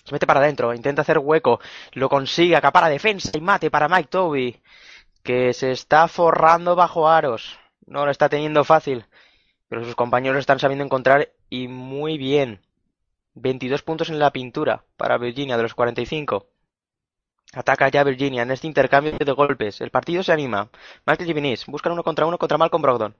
Se 0.03 0.13
mete 0.13 0.27
para 0.27 0.39
adentro, 0.39 0.73
intenta 0.73 1.01
hacer 1.01 1.19
hueco, 1.19 1.59
lo 1.93 2.07
consigue, 2.09 2.55
acapara 2.55 2.87
defensa 2.87 3.31
y 3.33 3.41
mate 3.41 3.69
para 3.69 3.89
Mike 3.89 4.09
Toby, 4.09 4.61
que 5.23 5.53
se 5.53 5.71
está 5.71 6.07
forrando 6.07 6.75
bajo 6.75 7.09
aros. 7.09 7.59
No 7.85 8.05
lo 8.05 8.11
está 8.11 8.29
teniendo 8.29 8.63
fácil, 8.63 9.05
pero 9.67 9.83
sus 9.83 9.95
compañeros 9.95 10.39
están 10.39 10.59
sabiendo 10.59 10.85
encontrar 10.85 11.29
y 11.49 11.67
muy 11.67 12.17
bien. 12.17 12.61
22 13.35 13.83
puntos 13.83 14.09
en 14.09 14.19
la 14.19 14.31
pintura 14.31 14.83
para 14.95 15.17
Virginia 15.17 15.57
de 15.57 15.63
los 15.63 15.75
45. 15.75 16.47
Ataca 17.53 17.89
ya 17.89 18.03
Virginia 18.03 18.43
en 18.43 18.51
este 18.51 18.67
intercambio 18.67 19.13
de 19.17 19.31
golpes. 19.31 19.81
El 19.81 19.89
partido 19.89 20.21
se 20.21 20.33
anima. 20.33 20.69
Michael 21.05 21.27
Givinis 21.27 21.65
busca 21.65 21.91
uno 21.91 22.03
contra 22.03 22.25
uno 22.25 22.37
contra 22.37 22.57
Malcolm 22.57 22.81
Brogdon. 22.81 23.15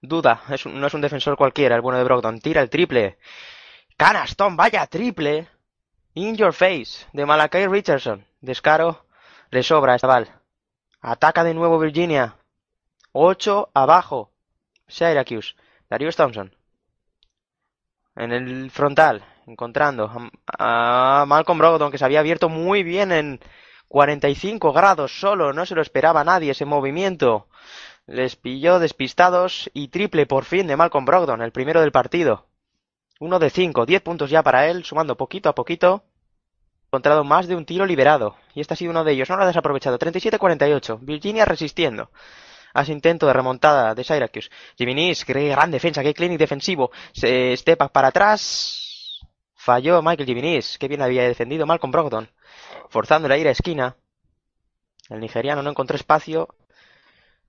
Duda, 0.00 0.42
no 0.66 0.86
es 0.86 0.94
un 0.94 1.00
defensor 1.00 1.36
cualquiera 1.36 1.74
el 1.76 1.80
bueno 1.80 1.98
de 1.98 2.04
Brogdon. 2.04 2.40
Tira 2.40 2.60
el 2.60 2.70
triple. 2.70 3.18
Canaston, 3.96 4.56
vaya 4.56 4.86
triple. 4.86 5.48
In 6.14 6.36
your 6.36 6.52
face 6.52 7.06
de 7.12 7.24
Malakai 7.24 7.66
Richardson. 7.66 8.26
Descaro 8.40 9.06
le 9.50 9.62
sobra 9.62 9.92
a 9.92 9.96
Estaval. 9.96 10.28
Ataca 11.00 11.42
de 11.44 11.54
nuevo 11.54 11.78
Virginia. 11.78 12.36
8 13.12 13.70
abajo. 13.72 14.30
Syracuse. 14.86 15.54
Darius 15.88 16.16
Thompson. 16.16 16.54
En 18.16 18.32
el 18.32 18.70
frontal. 18.70 19.24
Encontrando 19.46 20.10
a, 20.46 21.24
Malcolm 21.26 21.58
Brogdon 21.58 21.90
que 21.90 21.98
se 21.98 22.04
había 22.04 22.20
abierto 22.20 22.48
muy 22.48 22.82
bien 22.82 23.12
en 23.12 23.40
45 23.88 24.72
grados 24.72 25.18
solo, 25.20 25.52
no 25.52 25.66
se 25.66 25.74
lo 25.74 25.82
esperaba 25.82 26.24
nadie 26.24 26.52
ese 26.52 26.64
movimiento. 26.64 27.48
Les 28.06 28.36
pilló 28.36 28.78
despistados 28.78 29.70
y 29.74 29.88
triple 29.88 30.26
por 30.26 30.44
fin 30.44 30.66
de 30.66 30.76
Malcolm 30.76 31.04
Brogdon, 31.04 31.42
el 31.42 31.52
primero 31.52 31.80
del 31.80 31.92
partido. 31.92 32.46
Uno 33.20 33.38
de 33.38 33.50
cinco, 33.50 33.86
diez 33.86 34.02
puntos 34.02 34.30
ya 34.30 34.42
para 34.42 34.68
él, 34.68 34.84
sumando 34.84 35.16
poquito 35.16 35.48
a 35.48 35.54
poquito. 35.54 36.02
Encontrado 36.86 37.24
más 37.24 37.46
de 37.46 37.56
un 37.56 37.64
tiro 37.64 37.86
liberado, 37.86 38.36
y 38.54 38.60
este 38.60 38.74
ha 38.74 38.76
sido 38.76 38.90
uno 38.90 39.04
de 39.04 39.12
ellos, 39.12 39.30
no 39.30 39.36
lo 39.36 39.44
ha 39.44 39.46
desaprovechado. 39.46 39.98
37-48, 39.98 40.98
Virginia 41.00 41.44
resistiendo 41.44 42.10
ese 42.80 42.92
intento 42.92 43.26
de 43.26 43.32
remontada 43.32 43.94
de 43.94 44.04
Syracuse. 44.04 44.50
Jiminis, 44.76 45.24
qué 45.24 45.48
gran 45.48 45.70
defensa, 45.70 46.02
qué 46.02 46.14
clinic 46.14 46.38
defensivo. 46.38 46.90
Se 47.12 47.56
step 47.56 47.90
para 47.92 48.08
atrás. 48.08 48.81
Falló 49.64 50.02
Michael 50.02 50.26
Jiminis, 50.26 50.76
qué 50.76 50.88
bien 50.88 51.02
había 51.02 51.22
defendido 51.22 51.66
Malcolm 51.66 51.92
Brogdon 51.92 52.28
forzando 52.88 53.28
la 53.28 53.38
ira 53.38 53.50
a 53.50 53.52
esquina. 53.52 53.96
El 55.08 55.20
nigeriano 55.20 55.62
no 55.62 55.70
encontró 55.70 55.94
espacio 55.94 56.48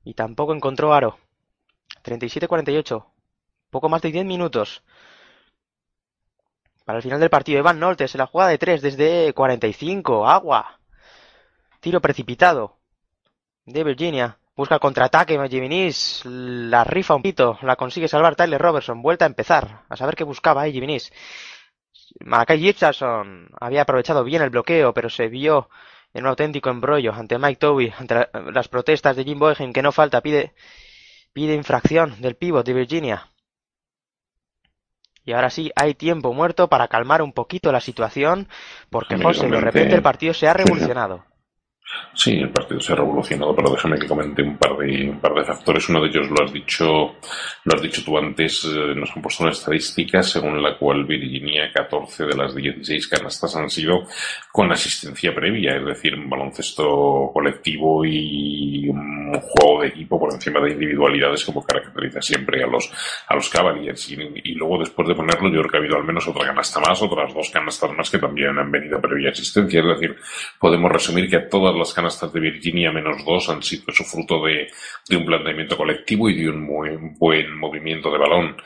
y 0.04 0.14
tampoco 0.14 0.54
encontró 0.54 0.94
aro. 0.94 1.18
37-48. 2.04 3.04
Poco 3.72 3.90
más 3.90 4.04
de 4.04 4.12
10 4.12 4.26
minutos. 4.26 4.84
Para 6.86 6.98
el 7.00 7.04
final 7.04 7.20
del 7.20 7.32
partido, 7.32 7.58
Evan 7.58 7.80
Noltes 7.80 8.14
en 8.14 8.20
la 8.20 8.28
jugada 8.28 8.52
de 8.52 8.60
3 8.60 8.84
desde 8.84 9.34
45. 9.34 10.28
Agua. 10.28 10.80
Tiro 11.80 12.00
precipitado 12.00 12.78
de 13.66 13.84
Virginia. 13.84 14.38
Busca 14.56 14.76
el 14.76 14.82
contraataque, 14.82 15.40
Jimenez 15.50 16.22
la 16.26 16.84
rifa 16.84 17.16
un 17.16 17.24
poquito, 17.24 17.58
la 17.64 17.76
consigue 17.76 18.08
salvar 18.08 18.36
Tyler 18.36 18.62
Robertson, 18.62 19.02
vuelta 19.02 19.26
a 19.26 19.28
empezar, 19.28 19.82
a 19.90 19.96
saber 19.98 20.16
qué 20.16 20.24
buscaba 20.24 20.62
ahí 20.62 20.72
Jimenez. 20.72 21.12
Malakai 22.20 22.60
Gibson 22.60 23.50
había 23.60 23.82
aprovechado 23.82 24.24
bien 24.24 24.42
el 24.42 24.50
bloqueo, 24.50 24.94
pero 24.94 25.10
se 25.10 25.28
vio 25.28 25.70
en 26.14 26.24
un 26.24 26.30
auténtico 26.30 26.70
embrollo 26.70 27.14
ante 27.14 27.38
Mike 27.38 27.60
Toby, 27.60 27.94
ante 27.98 28.30
las 28.52 28.68
protestas 28.68 29.16
de 29.16 29.24
Jim 29.24 29.40
Boyhan, 29.40 29.74
que 29.74 29.82
no 29.82 29.92
falta, 29.92 30.22
pide, 30.22 30.54
pide 31.34 31.56
infracción 31.56 32.22
del 32.22 32.36
pívot 32.36 32.66
de 32.66 32.74
Virginia. 32.74 33.30
Y 35.26 35.32
ahora 35.32 35.50
sí, 35.50 35.72
hay 35.76 35.96
tiempo 35.96 36.34
muerto 36.34 36.68
para 36.68 36.88
calmar 36.88 37.22
un 37.22 37.32
poquito 37.32 37.72
la 37.72 37.80
situación, 37.80 38.50
porque 38.90 39.18
José, 39.18 39.48
de 39.48 39.62
repente 39.62 39.96
el 39.96 40.02
partido 40.02 40.34
se 40.34 40.48
ha 40.48 40.54
revolucionado. 40.54 41.26
Sí, 42.16 42.34
el 42.40 42.52
partido 42.52 42.80
se 42.80 42.94
ha 42.94 42.96
revolucionado, 42.96 43.56
pero 43.56 43.72
déjame 43.72 43.98
que 43.98 44.08
comente 44.08 44.42
un 44.42 44.58
par 44.58 44.78
de, 44.78 45.10
un 45.10 45.20
par 45.20 45.34
de 45.34 45.44
factores. 45.44 45.90
Uno 45.90 46.02
de 46.02 46.10
ellos 46.10 46.30
lo 46.30 46.44
has 46.44 46.54
dicho, 46.54 46.86
lo 46.86 47.76
has 47.76 47.82
dicho 47.82 48.04
tú 48.06 48.18
antes, 48.18 48.66
eh, 48.66 48.94
nos 48.96 49.12
han 49.16 49.22
puesto 49.22 49.44
una 49.44 49.52
estadística 49.52 50.22
según 50.22 50.62
la 50.62 50.78
cual 50.78 51.06
Virginia 51.06 51.72
14 51.74 52.26
de 52.26 52.36
las 52.36 52.56
16 52.56 53.08
canastas 53.08 53.56
han 53.56 53.70
sido 53.70 54.04
con 54.52 54.72
asistencia 54.72 55.34
previa, 55.34 55.76
es 55.76 55.86
decir, 55.86 56.16
un 56.16 56.30
baloncesto 56.30 57.32
colectivo 57.34 58.06
y 58.06 58.88
un 58.90 59.34
juego 59.42 59.82
de 59.82 59.88
equipo 59.88 60.20
por 60.20 60.34
encima 60.34 60.62
de 60.62 60.72
individualidades 60.72 61.44
como 61.44 61.64
caracteriza 61.64 62.22
siempre 62.22 62.64
a 62.64 62.68
los, 62.68 62.92
a 63.28 63.36
los 63.36 63.50
Cavaliers. 63.50 64.12
Y, 64.12 64.54
luego 64.54 64.78
después 64.78 65.08
de 65.08 65.16
ponerlo, 65.16 65.50
yo 65.50 65.62
creo 65.62 65.72
que 65.72 65.78
ha 65.78 65.80
habido 65.80 65.98
al 65.98 66.04
menos 66.04 66.28
otra 66.28 66.46
canasta 66.46 66.80
más, 66.80 67.02
otras 67.02 67.34
dos 67.34 67.50
canastas 67.50 67.92
más 67.98 68.10
que 68.10 68.20
también 68.20 68.58
han 68.58 68.72
venido 68.72 69.02
previa 69.02 69.32
asistencia. 69.32 69.82
Es 69.82 70.00
decir, 70.00 70.16
podemos 70.60 70.92
resumir 70.92 71.28
que 71.30 71.38
a 71.38 71.50
todas 71.50 71.73
las 71.78 71.94
canastas 71.94 72.32
de 72.32 72.40
Virginia 72.40 72.92
menos 72.92 73.24
dos 73.26 73.50
han 73.50 73.62
sido 73.62 73.92
su 73.94 74.04
fruto 74.04 74.44
de, 74.46 74.68
un 75.16 75.26
planteamiento 75.26 75.78
colectivo 75.78 76.30
y 76.30 76.42
de 76.42 76.50
un 76.50 77.16
buen 77.18 77.58
movimiento 77.58 78.12
de 78.12 78.18
balón. 78.18 78.58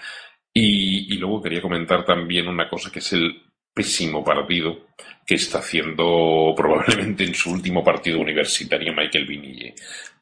Y, 0.53 1.13
y 1.13 1.17
luego 1.17 1.41
quería 1.41 1.61
comentar 1.61 2.05
también 2.05 2.47
una 2.47 2.69
cosa 2.69 2.91
que 2.91 2.99
es 2.99 3.13
el 3.13 3.47
pésimo 3.73 4.23
partido 4.23 4.88
que 5.25 5.35
está 5.35 5.59
haciendo 5.59 6.53
probablemente 6.55 7.23
en 7.23 7.35
su 7.35 7.51
último 7.51 7.84
partido 7.84 8.19
universitario 8.19 8.93
Michael 8.93 9.27
Vinille. 9.27 9.75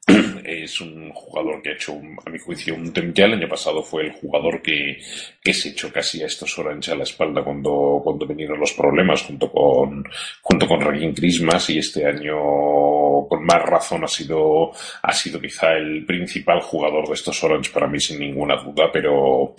es 0.43 0.79
un 0.81 1.09
jugador 1.11 1.61
que 1.61 1.69
ha 1.69 1.73
hecho, 1.73 1.93
a 2.25 2.29
mi 2.29 2.37
juicio, 2.37 2.75
un 2.75 2.93
tem- 2.93 3.13
ya 3.13 3.25
el 3.25 3.33
año 3.33 3.47
pasado 3.49 3.81
fue 3.81 4.03
el 4.03 4.11
jugador 4.11 4.61
que, 4.61 4.99
se 5.53 5.69
echó 5.69 5.91
casi 5.91 6.21
a 6.21 6.27
estos 6.27 6.57
Orange 6.59 6.91
a 6.91 6.95
la 6.95 7.03
espalda 7.03 7.43
cuando, 7.43 8.01
cuando 8.03 8.27
vinieron 8.27 8.59
los 8.59 8.73
problemas 8.73 9.23
junto 9.23 9.51
con, 9.51 10.03
junto 10.41 10.67
con 10.67 10.79
Christmas 11.13 11.69
y 11.69 11.79
este 11.79 12.05
año 12.05 12.35
con 13.27 13.43
más 13.45 13.63
razón 13.63 14.03
ha 14.03 14.07
sido, 14.07 14.71
ha 15.01 15.13
sido 15.13 15.39
quizá 15.41 15.73
el 15.73 16.05
principal 16.05 16.61
jugador 16.61 17.07
de 17.07 17.13
estos 17.13 17.43
Orange 17.43 17.71
para 17.71 17.87
mí 17.87 17.99
sin 17.99 18.19
ninguna 18.19 18.57
duda, 18.57 18.91
pero, 18.91 19.55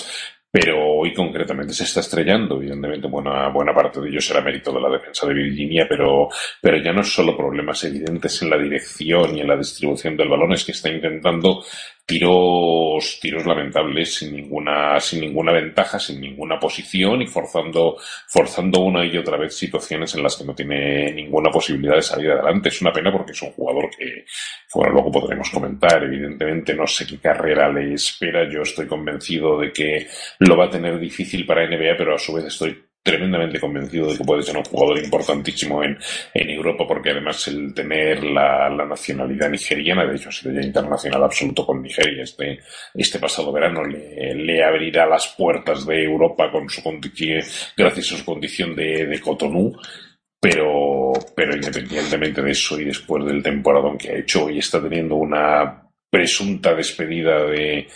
pero 0.59 0.83
hoy 0.83 1.13
concretamente 1.13 1.75
se 1.75 1.85
está 1.85 2.01
estrellando. 2.01 2.57
Evidentemente, 2.57 3.09
buena, 3.09 3.51
buena 3.51 3.75
parte 3.75 4.01
de 4.01 4.09
ello 4.09 4.23
será 4.23 4.41
mérito 4.41 4.73
de 4.73 4.81
la 4.81 4.89
defensa 4.89 5.27
de 5.27 5.35
Virginia, 5.35 5.85
pero, 5.87 6.31
pero 6.63 6.79
ya 6.79 6.95
no 6.95 7.03
es 7.03 7.13
solo 7.13 7.37
problemas 7.37 7.85
evidentes 7.85 8.41
en 8.41 8.49
la 8.49 8.57
dirección 8.57 9.37
y 9.37 9.43
en 9.43 9.49
la 9.49 9.57
distribución 9.59 10.17
del 10.17 10.31
balón, 10.31 10.55
es 10.55 10.65
que 10.65 10.73
está 10.73 10.89
intentando 10.89 11.63
tiros, 12.07 13.19
tiros 13.21 13.45
lamentables 13.45 14.15
sin 14.15 14.37
ninguna, 14.37 15.01
sin 15.01 15.23
ninguna 15.23 15.53
ventaja, 15.53 15.99
sin 15.99 16.21
ninguna 16.21 16.59
posición 16.59 17.21
y 17.21 17.27
forzando, 17.27 17.97
forzando 18.29 18.81
una 18.81 19.05
y 19.05 19.19
otra 19.19 19.37
vez 19.37 19.57
situaciones 19.57 20.15
en 20.15 20.23
las 20.23 20.37
que 20.37 20.45
no 20.45 20.55
tiene 20.55 21.13
ninguna 21.13 21.51
posibilidad 21.51 21.97
de 21.97 22.03
salir 22.03 22.31
adelante. 22.31 22.69
Es 22.69 22.81
una 22.81 22.93
pena 22.93 23.11
porque 23.11 23.33
es 23.33 23.43
un 23.43 23.51
jugador 23.51 23.91
que, 23.91 24.25
bueno, 24.73 24.93
luego 24.93 25.11
podremos 25.11 25.51
comentar. 25.51 26.05
Evidentemente, 26.05 26.75
no 26.75 26.87
sé 26.87 27.07
qué 27.07 27.19
carrera 27.19 27.73
le 27.73 27.95
espera. 27.95 28.49
Yo 28.49 28.63
estoy 28.63 28.87
convencido 28.87 29.59
de 29.59 29.73
que 29.73 30.07
lo 30.39 30.57
va 30.57 30.67
a 30.67 30.71
tener 30.71 31.01
difícil 31.01 31.45
para 31.45 31.67
NBA, 31.67 31.97
pero 31.99 32.15
a 32.15 32.19
su 32.19 32.33
vez 32.35 32.45
estoy 32.45 32.86
tremendamente 33.07 33.61
convencido 33.61 34.11
de 34.11 34.19
que 34.19 34.25
puede 34.25 34.43
ser 34.43 34.57
un 34.57 34.65
jugador 34.65 34.99
importantísimo 34.99 35.85
en, 35.85 35.97
en 36.35 36.51
Europa, 36.51 36.85
porque 36.89 37.11
además 37.11 37.47
el 37.47 37.73
tener 37.73 38.25
la, 38.25 38.69
la 38.69 38.85
nacionalidad 38.85 39.49
nigeriana, 39.49 40.05
de 40.05 40.17
hecho 40.17 40.29
ha 40.29 40.33
sido 40.33 40.53
ya 40.53 40.67
internacional 40.67 41.23
absoluto 41.23 41.65
con 41.65 41.81
Nigeria 41.81 42.25
este, 42.25 42.59
este 42.93 43.21
pasado 43.21 43.53
verano, 43.53 43.85
le, 43.85 44.65
abrirá 44.65 45.07
las 45.07 45.29
puertas 45.39 45.87
de 45.87 46.03
Europa 46.03 46.51
con 46.51 46.69
su 46.69 46.83
gracias 47.77 48.13
a 48.13 48.17
su 48.17 48.25
condición 48.25 48.75
de, 48.75 49.07
de 49.07 49.21
Cotonou, 49.21 49.77
pero, 50.41 51.13
pero 51.37 51.55
independientemente 51.55 52.43
de 52.43 52.51
eso 52.51 52.81
y 52.81 52.87
después 52.87 53.25
del 53.25 53.41
temporadón 53.41 53.97
que 53.97 54.11
ha 54.11 54.19
hecho, 54.19 54.47
hoy 54.47 54.59
está 54.59 54.83
teniendo 54.83 55.15
una 55.15 55.81
presunta 56.11 56.75
despedida 56.75 57.45
de, 57.45 57.87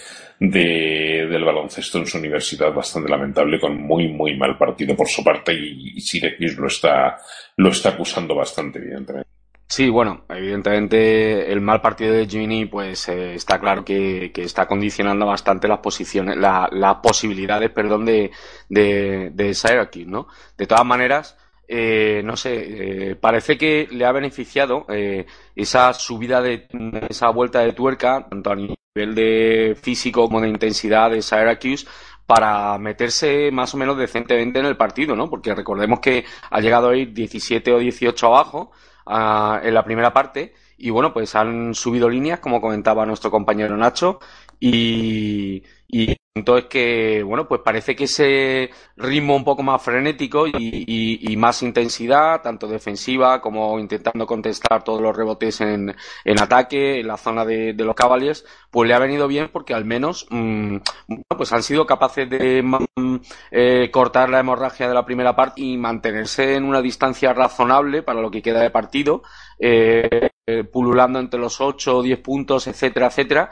de- 0.40 1.26
del 1.30 1.44
baloncesto 1.44 1.98
en 1.98 2.06
su 2.06 2.18
universidad 2.18 2.72
bastante 2.72 3.10
lamentable, 3.10 3.60
con 3.60 3.76
muy, 3.80 4.08
muy 4.08 4.36
mal 4.36 4.56
partido 4.58 4.96
por 4.96 5.06
su 5.06 5.22
parte 5.22 5.52
y, 5.52 5.94
y 5.98 6.48
lo 6.56 6.66
está, 6.66 7.16
lo 7.56 7.68
está 7.68 7.90
acusando 7.90 8.34
bastante, 8.34 8.78
evidentemente. 8.78 9.28
Sí, 9.68 9.88
bueno, 9.88 10.24
evidentemente 10.28 11.52
el 11.52 11.60
mal 11.60 11.80
partido 11.80 12.12
de 12.12 12.26
Jimmy, 12.26 12.66
pues 12.66 13.08
eh, 13.08 13.34
está 13.34 13.60
claro 13.60 13.84
que, 13.84 14.32
que 14.34 14.42
está 14.42 14.66
condicionando 14.66 15.26
bastante 15.26 15.68
las 15.68 15.78
posiciones, 15.78 16.36
la- 16.36 16.68
las 16.72 16.96
posibilidades, 16.96 17.70
perdón, 17.70 18.04
de, 18.04 18.32
de, 18.68 19.30
de 19.32 19.54
Syracuse, 19.54 20.06
¿no? 20.06 20.26
De 20.58 20.66
todas 20.66 20.84
maneras, 20.84 21.38
eh, 21.68 22.20
no 22.24 22.36
sé, 22.36 23.10
eh, 23.10 23.14
parece 23.14 23.56
que 23.56 23.86
le 23.92 24.04
ha 24.06 24.10
beneficiado 24.10 24.86
eh, 24.88 25.26
esa 25.54 25.92
subida 25.92 26.40
de 26.42 26.66
esa 27.08 27.28
vuelta 27.30 27.60
de 27.60 27.72
tuerca, 27.72 28.26
tanto 28.28 28.50
a 28.50 28.56
de 28.94 29.76
físico 29.80 30.22
como 30.22 30.40
de 30.40 30.48
intensidad 30.48 31.10
de 31.10 31.22
Syracuse, 31.22 31.86
para 32.26 32.78
meterse 32.78 33.50
más 33.52 33.74
o 33.74 33.76
menos 33.76 33.96
decentemente 33.96 34.58
en 34.58 34.66
el 34.66 34.76
partido, 34.76 35.14
¿no? 35.16 35.28
Porque 35.28 35.54
recordemos 35.54 36.00
que 36.00 36.24
ha 36.50 36.60
llegado 36.60 36.90
a 36.90 36.96
ir 36.96 37.12
17 37.12 37.72
o 37.72 37.78
18 37.78 38.26
abajo 38.26 38.72
ah, 39.06 39.60
en 39.62 39.74
la 39.74 39.84
primera 39.84 40.12
parte 40.12 40.54
y 40.76 40.90
bueno, 40.90 41.12
pues 41.12 41.34
han 41.34 41.74
subido 41.74 42.08
líneas, 42.08 42.40
como 42.40 42.60
comentaba 42.60 43.04
nuestro 43.04 43.30
compañero 43.30 43.76
Nacho, 43.76 44.18
y, 44.58 45.62
y 45.88 46.16
entonces 46.32 46.66
que, 46.68 47.24
bueno, 47.24 47.48
pues 47.48 47.60
parece 47.64 47.96
que 47.96 48.04
ese 48.04 48.70
ritmo 48.96 49.34
un 49.34 49.42
poco 49.42 49.64
más 49.64 49.82
frenético 49.82 50.46
y, 50.46 51.36
más 51.36 51.62
intensidad, 51.62 52.40
tanto 52.42 52.68
defensiva 52.68 53.40
como 53.40 53.80
intentando 53.80 54.26
contestar 54.26 54.84
todos 54.84 55.00
los 55.00 55.16
rebotes 55.16 55.60
en, 55.60 55.92
ataque, 56.40 57.00
en 57.00 57.08
la 57.08 57.16
zona 57.16 57.44
de, 57.44 57.72
de 57.72 57.84
los 57.84 57.96
Cavaliers, 57.96 58.44
pues 58.70 58.86
le 58.86 58.94
ha 58.94 59.00
venido 59.00 59.26
bien 59.26 59.50
porque 59.52 59.74
al 59.74 59.84
menos, 59.84 60.26
mm, 60.30 60.76
bueno, 61.08 61.24
pues 61.36 61.52
han 61.52 61.64
sido 61.64 61.84
capaces 61.84 62.30
de 62.30 62.62
mm, 62.62 63.16
eh, 63.50 63.90
cortar 63.90 64.28
la 64.30 64.38
hemorragia 64.38 64.86
de 64.86 64.94
la 64.94 65.04
primera 65.04 65.34
parte 65.34 65.62
y 65.62 65.76
mantenerse 65.76 66.54
en 66.54 66.64
una 66.64 66.80
distancia 66.80 67.32
razonable 67.32 68.02
para 68.04 68.20
lo 68.20 68.30
que 68.30 68.42
queda 68.42 68.60
de 68.60 68.70
partido, 68.70 69.22
eh, 69.58 70.30
eh, 70.46 70.64
pululando 70.64 71.18
entre 71.18 71.40
los 71.40 71.60
8 71.60 71.98
o 71.98 72.02
10 72.02 72.20
puntos, 72.20 72.66
etcétera, 72.68 73.08
etcétera 73.08 73.50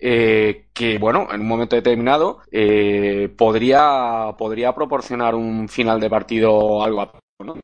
eh, 0.00 0.66
que 0.74 0.98
bueno, 0.98 1.28
en 1.32 1.40
un 1.42 1.48
momento 1.48 1.76
determinado 1.76 2.40
eh, 2.50 3.28
podría, 3.36 4.34
podría 4.38 4.74
proporcionar 4.74 5.34
un 5.34 5.68
final 5.68 6.00
de 6.00 6.10
partido 6.10 6.82
algo 6.82 7.00
apto, 7.02 7.20
¿no? 7.44 7.54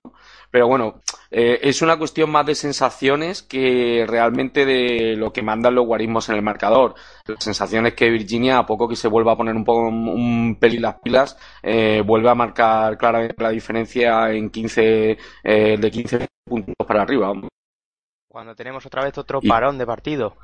Pero 0.50 0.68
bueno, 0.68 1.00
eh, 1.30 1.58
es 1.62 1.82
una 1.82 1.98
cuestión 1.98 2.30
más 2.30 2.46
de 2.46 2.54
sensaciones 2.54 3.42
que 3.42 4.06
realmente 4.08 4.64
de 4.64 5.16
lo 5.16 5.32
que 5.32 5.42
mandan 5.42 5.74
los 5.74 5.84
guarismos 5.86 6.28
en 6.28 6.36
el 6.36 6.42
marcador. 6.42 6.94
La 7.26 7.36
sensación 7.40 7.86
es 7.86 7.94
que 7.94 8.08
Virginia, 8.10 8.58
a 8.58 8.64
poco 8.66 8.88
que 8.88 8.96
se 8.96 9.08
vuelva 9.08 9.32
a 9.32 9.36
poner 9.36 9.54
un 9.54 9.64
poco 9.64 9.80
un 9.88 10.56
pelín 10.58 10.82
las 10.82 11.00
pilas, 11.00 11.36
eh, 11.62 12.02
vuelve 12.06 12.30
a 12.30 12.34
marcar 12.34 12.96
claramente 12.96 13.34
la 13.42 13.50
diferencia 13.50 14.30
en 14.32 14.48
15, 14.50 15.18
eh, 15.44 15.76
de 15.78 15.90
15 15.90 16.26
puntos 16.44 16.74
para 16.86 17.02
arriba. 17.02 17.32
Cuando 18.28 18.54
tenemos 18.54 18.86
otra 18.86 19.02
vez 19.02 19.18
otro 19.18 19.40
Y- 19.42 19.48
parón 19.48 19.78
de 19.78 19.86
partido. 19.86 20.36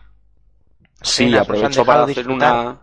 Sí, 1.02 1.34
aprovecho 1.36 1.84
para 1.84 2.02
hacer 2.04 2.16
disfrutar. 2.26 2.66
una. 2.66 2.80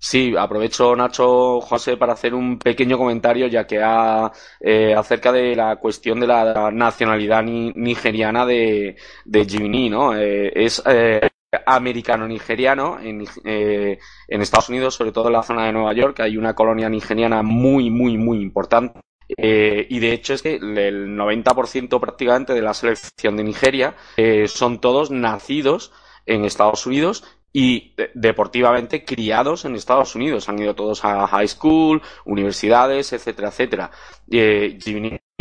Sí, 0.00 0.34
aprovecho 0.38 0.94
Nacho 0.94 1.60
José 1.60 1.96
para 1.96 2.12
hacer 2.12 2.32
un 2.32 2.56
pequeño 2.58 2.96
comentario 2.96 3.48
ya 3.48 3.66
que 3.66 3.80
ha 3.82 4.30
eh, 4.60 4.94
acerca 4.94 5.32
de 5.32 5.56
la 5.56 5.74
cuestión 5.76 6.20
de 6.20 6.26
la 6.28 6.70
nacionalidad 6.70 7.42
ni- 7.42 7.72
nigeriana 7.74 8.46
de, 8.46 8.96
de 9.24 9.44
Jimmy, 9.44 9.90
¿no? 9.90 10.16
Eh, 10.16 10.52
es 10.54 10.80
eh, 10.86 11.28
americano-nigeriano 11.66 12.98
en, 13.00 13.24
en 13.44 14.40
Estados 14.40 14.68
Unidos, 14.68 14.94
sobre 14.94 15.10
todo 15.10 15.26
en 15.28 15.32
la 15.32 15.42
zona 15.42 15.66
de 15.66 15.72
Nueva 15.72 15.92
York, 15.94 16.20
hay 16.20 16.36
una 16.36 16.54
colonia 16.54 16.88
nigeriana 16.88 17.42
muy, 17.42 17.90
muy, 17.90 18.16
muy 18.16 18.40
importante. 18.40 19.00
Eh, 19.36 19.84
y 19.90 19.98
de 19.98 20.12
hecho 20.12 20.32
es 20.34 20.42
que 20.42 20.54
el 20.54 21.08
90% 21.16 22.00
prácticamente 22.00 22.54
de 22.54 22.62
la 22.62 22.72
selección 22.72 23.36
de 23.36 23.44
Nigeria 23.44 23.94
eh, 24.16 24.46
son 24.48 24.80
todos 24.80 25.10
nacidos 25.10 25.92
en 26.28 26.44
Estados 26.44 26.86
Unidos 26.86 27.24
y 27.52 27.94
de- 27.96 28.10
deportivamente 28.14 29.04
criados 29.04 29.64
en 29.64 29.74
Estados 29.74 30.14
Unidos. 30.14 30.48
Han 30.48 30.58
ido 30.60 30.74
todos 30.74 31.04
a 31.04 31.26
high 31.26 31.48
school, 31.48 32.02
universidades, 32.24 33.12
etcétera, 33.12 33.48
etcétera. 33.48 33.90
Eh, 34.30 34.78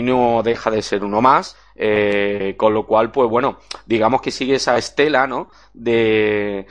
no 0.03 0.41
deja 0.43 0.69
de 0.69 0.81
ser 0.83 1.03
uno 1.03 1.21
más, 1.21 1.57
eh, 1.75 2.53
con 2.57 2.73
lo 2.73 2.85
cual, 2.85 3.11
pues 3.11 3.29
bueno, 3.29 3.57
digamos 3.87 4.21
que 4.21 4.29
sigue 4.31 4.55
esa 4.55 4.77
estela, 4.77 5.25
¿no? 5.25 5.49
De, 5.73 6.67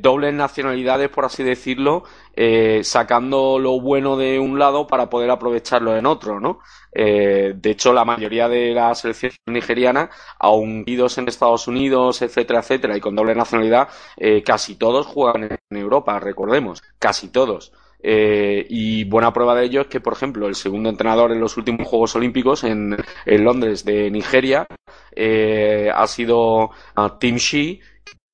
dobles 0.00 0.32
nacionalidades, 0.34 1.08
por 1.10 1.24
así 1.26 1.42
decirlo, 1.42 2.04
eh, 2.34 2.80
sacando 2.82 3.58
lo 3.58 3.80
bueno 3.80 4.16
de 4.16 4.38
un 4.38 4.58
lado 4.58 4.86
para 4.86 5.10
poder 5.10 5.30
aprovecharlo 5.30 5.96
en 5.96 6.06
otro, 6.06 6.40
¿no? 6.40 6.60
Eh, 6.92 7.54
de 7.56 7.70
hecho, 7.70 7.92
la 7.92 8.04
mayoría 8.04 8.48
de 8.48 8.72
la 8.72 8.94
selección 8.94 9.32
nigeriana, 9.46 10.10
aun 10.38 10.84
en 10.86 11.28
Estados 11.28 11.68
Unidos, 11.68 12.22
etcétera, 12.22 12.60
etcétera, 12.60 12.96
y 12.96 13.00
con 13.00 13.14
doble 13.16 13.34
nacionalidad, 13.34 13.88
eh, 14.16 14.42
casi 14.42 14.76
todos 14.76 15.06
juegan 15.06 15.44
en 15.44 15.76
Europa, 15.76 16.18
recordemos, 16.20 16.82
casi 16.98 17.28
todos. 17.28 17.72
Eh, 18.06 18.66
y 18.68 19.04
buena 19.04 19.32
prueba 19.32 19.54
de 19.54 19.64
ello 19.64 19.80
es 19.80 19.86
que, 19.86 19.98
por 19.98 20.12
ejemplo, 20.12 20.46
el 20.46 20.54
segundo 20.54 20.90
entrenador 20.90 21.32
en 21.32 21.40
los 21.40 21.56
últimos 21.56 21.88
Juegos 21.88 22.14
Olímpicos 22.14 22.62
en, 22.62 22.94
en 23.24 23.44
Londres 23.44 23.82
de 23.82 24.10
Nigeria 24.10 24.66
eh, 25.16 25.90
ha 25.92 26.06
sido 26.06 26.64
uh, 26.64 27.08
Tim 27.18 27.36
Shee, 27.36 27.80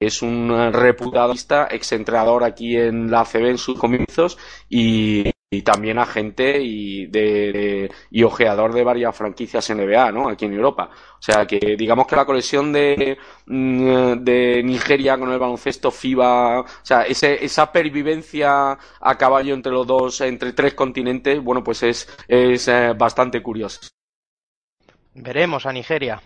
es 0.00 0.22
un 0.22 0.72
reputado 0.72 1.32
ex 1.70 1.92
entrenador 1.92 2.42
aquí 2.42 2.76
en 2.76 3.12
la 3.12 3.20
ACB 3.20 3.46
en 3.46 3.58
sus 3.58 3.78
comienzos 3.78 4.38
y, 4.68 5.30
y 5.52 5.62
también 5.62 5.98
agente 5.98 6.62
y, 6.62 7.06
de, 7.06 7.90
y 8.12 8.22
ojeador 8.22 8.72
de 8.72 8.84
varias 8.84 9.16
franquicias 9.16 9.68
NBA, 9.68 10.12
¿no? 10.12 10.28
Aquí 10.28 10.44
en 10.44 10.52
Europa. 10.52 10.90
O 11.18 11.22
sea 11.22 11.44
que 11.44 11.58
digamos 11.76 12.06
que 12.06 12.14
la 12.14 12.24
colección 12.24 12.72
de, 12.72 13.18
mm, 13.46 14.12
de 14.22 14.62
Nigeria 14.62 15.18
con 15.18 15.32
el 15.32 15.40
baloncesto 15.40 15.90
FIBA, 15.90 16.60
o 16.60 16.66
sea, 16.82 17.02
ese, 17.02 17.44
esa 17.44 17.72
pervivencia 17.72 18.78
a 19.00 19.18
caballo 19.18 19.52
entre 19.54 19.72
los 19.72 19.86
dos, 19.88 20.20
entre 20.20 20.52
tres 20.52 20.74
continentes, 20.74 21.42
bueno, 21.42 21.64
pues 21.64 21.82
es, 21.82 22.08
es 22.28 22.68
eh, 22.68 22.92
bastante 22.96 23.42
curioso. 23.42 23.80
Veremos 25.14 25.66
a 25.66 25.72
Nigeria 25.72 26.22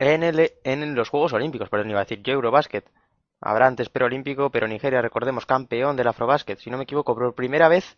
en, 0.00 0.24
el, 0.24 0.52
en 0.64 0.96
los 0.96 1.08
Juegos 1.10 1.32
Olímpicos, 1.32 1.68
perdón, 1.68 1.90
iba 1.90 2.00
a 2.00 2.04
decir 2.04 2.22
yo 2.24 2.32
Eurobasket. 2.32 2.90
Habrá 3.46 3.68
antes 3.68 3.88
preolímpico, 3.88 4.50
pero 4.50 4.66
Nigeria, 4.66 5.00
recordemos, 5.00 5.46
campeón 5.46 5.96
del 5.96 6.08
Afrobasket, 6.08 6.58
si 6.58 6.68
no 6.68 6.78
me 6.78 6.82
equivoco, 6.82 7.14
por 7.14 7.32
primera 7.34 7.68
vez 7.68 7.96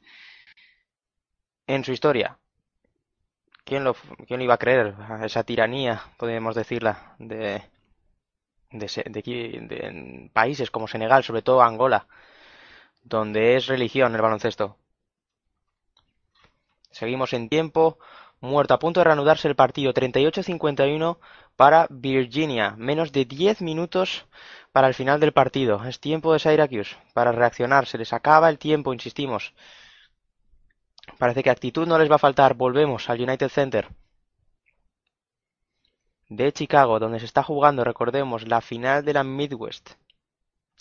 en 1.66 1.84
su 1.84 1.92
historia. 1.92 2.38
¿Quién 3.64 3.82
lo, 3.82 3.94
quién 4.26 4.38
lo 4.40 4.44
iba 4.44 4.54
a 4.54 4.58
creer? 4.58 4.94
Esa 5.22 5.44
tiranía, 5.44 6.02
podemos 6.18 6.54
decirla, 6.54 7.14
de, 7.18 7.62
de, 8.72 8.86
de, 9.06 9.22
de, 9.70 10.30
países 10.34 10.70
como 10.70 10.86
Senegal, 10.86 11.24
sobre 11.24 11.40
todo 11.42 11.62
Angola, 11.62 12.06
donde 13.02 13.56
es 13.56 13.68
religión 13.68 14.14
el 14.14 14.20
baloncesto. 14.20 14.76
Seguimos 16.90 17.32
en 17.32 17.48
tiempo, 17.48 17.98
muerto 18.40 18.74
a 18.74 18.78
punto 18.78 19.00
de 19.00 19.04
reanudarse 19.04 19.48
el 19.48 19.56
partido 19.56 19.94
38-51 19.94 21.18
para 21.56 21.86
Virginia. 21.88 22.74
Menos 22.76 23.12
de 23.12 23.24
10 23.24 23.62
minutos 23.62 24.26
para 24.72 24.88
el 24.88 24.94
final 24.94 25.20
del 25.20 25.32
partido. 25.32 25.84
Es 25.84 26.00
tiempo 26.00 26.32
de 26.32 26.38
Syracuse 26.38 26.96
para 27.14 27.32
reaccionar. 27.32 27.86
Se 27.86 27.98
les 27.98 28.12
acaba 28.12 28.48
el 28.48 28.58
tiempo, 28.58 28.92
insistimos. 28.92 29.54
Parece 31.18 31.42
que 31.42 31.50
actitud 31.50 31.86
no 31.86 31.98
les 31.98 32.10
va 32.10 32.16
a 32.16 32.26
faltar. 32.26 32.54
Volvemos 32.54 33.08
al 33.10 33.20
United 33.20 33.48
Center 33.48 33.88
de 36.28 36.52
Chicago, 36.52 36.98
donde 36.98 37.20
se 37.20 37.26
está 37.26 37.42
jugando, 37.42 37.84
recordemos, 37.84 38.46
la 38.46 38.60
final 38.60 39.04
de 39.04 39.14
la 39.14 39.24
Midwest. 39.24 39.92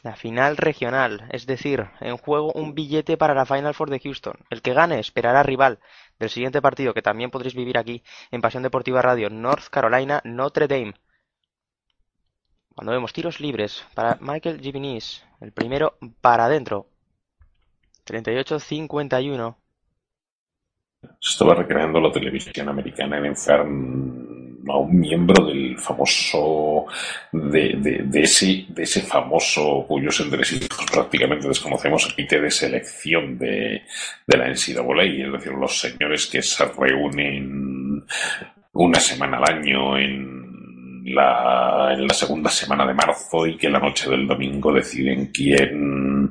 La 0.04 0.16
final 0.16 0.58
regional, 0.58 1.28
es 1.32 1.48
decir, 1.48 1.90
en 2.02 2.18
juego 2.18 2.52
un 2.54 2.76
billete 2.76 3.18
para 3.18 3.34
la 3.34 3.46
Final 3.46 3.74
Four 3.74 3.90
de 3.90 4.00
Houston. 4.00 4.36
El 4.50 4.62
que 4.62 4.74
gane 4.74 5.00
esperará 5.00 5.42
rival 5.44 5.80
del 6.20 6.30
siguiente 6.30 6.62
partido 6.62 6.94
que 6.94 7.02
también 7.02 7.32
podréis 7.32 7.56
vivir 7.56 7.78
aquí 7.78 8.04
en 8.30 8.42
Pasión 8.42 8.62
Deportiva 8.62 9.02
Radio, 9.02 9.30
North 9.30 9.70
Carolina 9.70 10.22
Notre 10.24 10.68
Dame. 10.68 10.94
Cuando 12.78 12.92
vemos 12.92 13.12
tiros 13.12 13.40
libres 13.40 13.84
para 13.96 14.20
Michael 14.22 14.62
Givinis, 14.62 15.26
el 15.42 15.52
primero 15.52 15.98
para 16.22 16.46
adentro. 16.46 16.86
38-51. 18.06 19.56
Se 21.20 21.32
estaba 21.32 21.56
recreando 21.56 22.00
la 22.00 22.12
televisión 22.12 22.70
americana 22.70 23.18
en 23.18 23.26
enfermo 23.26 24.72
a 24.72 24.78
un 24.78 25.00
miembro 25.00 25.48
del 25.48 25.76
famoso 25.80 26.86
de, 27.32 28.04
de, 28.06 28.22
ese 28.22 28.68
de 28.70 28.84
ese 28.84 29.02
famoso 29.02 29.84
cuyos 29.88 30.20
entresijos 30.20 30.86
prácticamente 30.92 31.48
desconocemos 31.48 32.14
comité 32.14 32.40
de 32.40 32.52
selección 32.52 33.40
de, 33.40 33.82
de 34.28 34.38
la 34.38 34.50
NCAA, 34.50 35.26
es 35.26 35.32
decir, 35.32 35.54
los 35.54 35.80
señores 35.80 36.28
que 36.28 36.44
se 36.44 36.64
reúnen 36.66 38.06
una 38.74 39.00
semana 39.00 39.38
al 39.38 39.56
año 39.56 39.98
en 39.98 40.47
la, 41.08 41.94
en 41.94 42.08
la 42.08 42.14
segunda 42.14 42.50
semana 42.50 42.86
de 42.86 42.94
marzo 42.94 43.46
y 43.48 43.58
que 43.58 43.70
la 43.70 43.80
noche 43.80 44.10
del 44.10 44.28
domingo 44.28 44.74
deciden 44.74 45.28
quién 45.28 46.30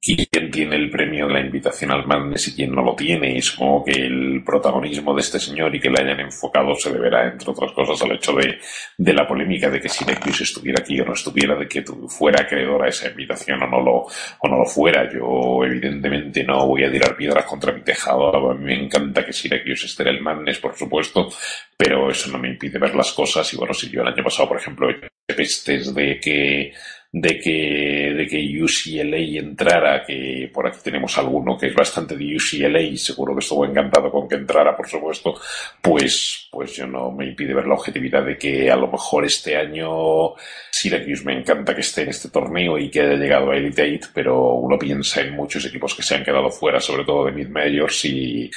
quién 0.00 0.50
tiene 0.50 0.76
el 0.76 0.90
premio 0.90 1.26
de 1.26 1.34
la 1.34 1.40
invitación 1.40 1.90
al 1.90 2.06
Madness 2.06 2.48
y 2.48 2.54
quién 2.54 2.72
no 2.74 2.82
lo 2.82 2.94
tiene. 2.94 3.36
Y 3.36 3.42
supongo 3.42 3.84
que 3.84 3.92
el 3.92 4.42
protagonismo 4.44 5.14
de 5.14 5.20
este 5.20 5.38
señor 5.38 5.74
y 5.74 5.80
que 5.80 5.90
le 5.90 6.02
hayan 6.02 6.20
enfocado 6.20 6.74
se 6.74 6.92
deberá, 6.92 7.28
entre 7.28 7.50
otras 7.50 7.72
cosas, 7.72 8.00
al 8.02 8.12
hecho 8.12 8.32
de, 8.32 8.58
de 8.96 9.12
la 9.12 9.26
polémica 9.26 9.68
de 9.68 9.80
que 9.80 9.88
Syracuse 9.88 10.44
estuviera 10.44 10.80
aquí 10.80 10.98
o 11.00 11.04
no 11.04 11.12
estuviera, 11.12 11.54
de 11.54 11.68
que 11.68 11.84
fuera 12.08 12.42
acreedor 12.42 12.84
a 12.84 12.88
esa 12.88 13.08
invitación 13.08 13.62
o 13.62 13.66
no 13.66 13.80
lo, 13.80 13.96
o 14.38 14.48
no 14.48 14.58
lo 14.58 14.64
fuera. 14.64 15.08
Yo, 15.12 15.64
evidentemente, 15.64 16.44
no 16.44 16.66
voy 16.66 16.84
a 16.84 16.90
tirar 16.90 17.16
piedras 17.16 17.44
contra 17.44 17.72
mi 17.72 17.82
tejado. 17.82 18.50
A 18.50 18.54
mí 18.54 18.64
me 18.64 18.84
encanta 18.84 19.24
que 19.24 19.32
Syracuse 19.34 19.86
esté 19.86 20.02
en 20.04 20.08
el 20.08 20.22
Madness, 20.22 20.58
por 20.58 20.74
supuesto, 20.74 21.28
pero 21.76 22.10
eso 22.10 22.30
no 22.30 22.38
me 22.38 22.48
impide 22.48 22.78
ver 22.78 22.94
las 22.94 23.12
cosas. 23.12 23.52
Y 23.52 23.56
bueno, 23.58 23.74
si 23.74 23.90
yo 23.90 24.00
el 24.00 24.08
año 24.08 24.24
pasado, 24.24 24.48
por 24.48 24.58
ejemplo, 24.58 24.88
pestes 25.26 25.94
de 25.94 26.18
que 26.18 26.72
de 27.12 27.40
que, 27.40 28.14
de 28.16 28.26
que 28.28 28.62
UCLA 28.62 29.40
entrara, 29.40 30.04
que 30.06 30.48
por 30.52 30.68
aquí 30.68 30.78
tenemos 30.82 31.18
alguno 31.18 31.58
que 31.58 31.66
es 31.66 31.74
bastante 31.74 32.16
de 32.16 32.36
UCLA 32.36 32.80
y 32.80 32.96
seguro 32.96 33.34
que 33.34 33.40
estuvo 33.40 33.64
encantado 33.64 34.10
con 34.12 34.28
que 34.28 34.36
entrara, 34.36 34.76
por 34.76 34.88
supuesto, 34.88 35.34
pues, 35.82 36.48
pues 36.52 36.76
yo 36.76 36.86
no 36.86 37.10
me 37.10 37.26
impide 37.26 37.52
ver 37.52 37.66
la 37.66 37.74
objetividad 37.74 38.24
de 38.24 38.38
que 38.38 38.70
a 38.70 38.76
lo 38.76 38.86
mejor 38.86 39.24
este 39.24 39.56
año 39.56 40.34
Syracuse 40.70 41.24
me 41.24 41.38
encanta 41.38 41.74
que 41.74 41.80
esté 41.80 42.02
en 42.02 42.10
este 42.10 42.28
torneo 42.28 42.78
y 42.78 42.88
que 42.88 43.00
haya 43.00 43.16
llegado 43.16 43.50
a 43.50 43.56
Elite 43.56 43.82
Eight, 43.82 44.06
pero 44.14 44.54
uno 44.54 44.78
piensa 44.78 45.20
en 45.20 45.34
muchos 45.34 45.64
equipos 45.66 45.94
que 45.94 46.04
se 46.04 46.14
han 46.14 46.24
quedado 46.24 46.50
fuera, 46.50 46.78
sobre 46.78 47.04
todo 47.04 47.26
de 47.26 47.32
mid-majors 47.32 48.04
y, 48.04 48.50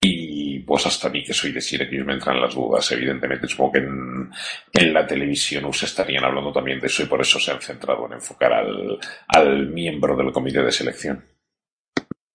y 0.00 0.60
pues 0.60 0.86
hasta 0.86 1.08
mí 1.08 1.24
que 1.24 1.32
soy 1.32 1.52
de 1.52 1.60
Syracuse 1.60 2.04
me 2.04 2.14
entran 2.14 2.40
las 2.40 2.54
dudas, 2.54 2.90
evidentemente. 2.92 3.48
Supongo 3.48 3.72
que 3.72 3.78
en, 3.78 4.30
en 4.72 4.92
la 4.92 5.06
televisión 5.06 5.64
os 5.64 5.82
estarían 5.82 6.24
hablando 6.24 6.52
también 6.52 6.80
de 6.80 6.86
eso 6.86 7.02
y 7.02 7.06
por 7.06 7.20
eso 7.20 7.38
se 7.38 7.52
han 7.52 7.60
centrado 7.60 8.06
en 8.06 8.14
enfocar 8.14 8.52
al, 8.52 9.68
miembro 9.68 10.16
del 10.16 10.32
comité 10.32 10.62
de 10.62 10.72
selección. 10.72 11.24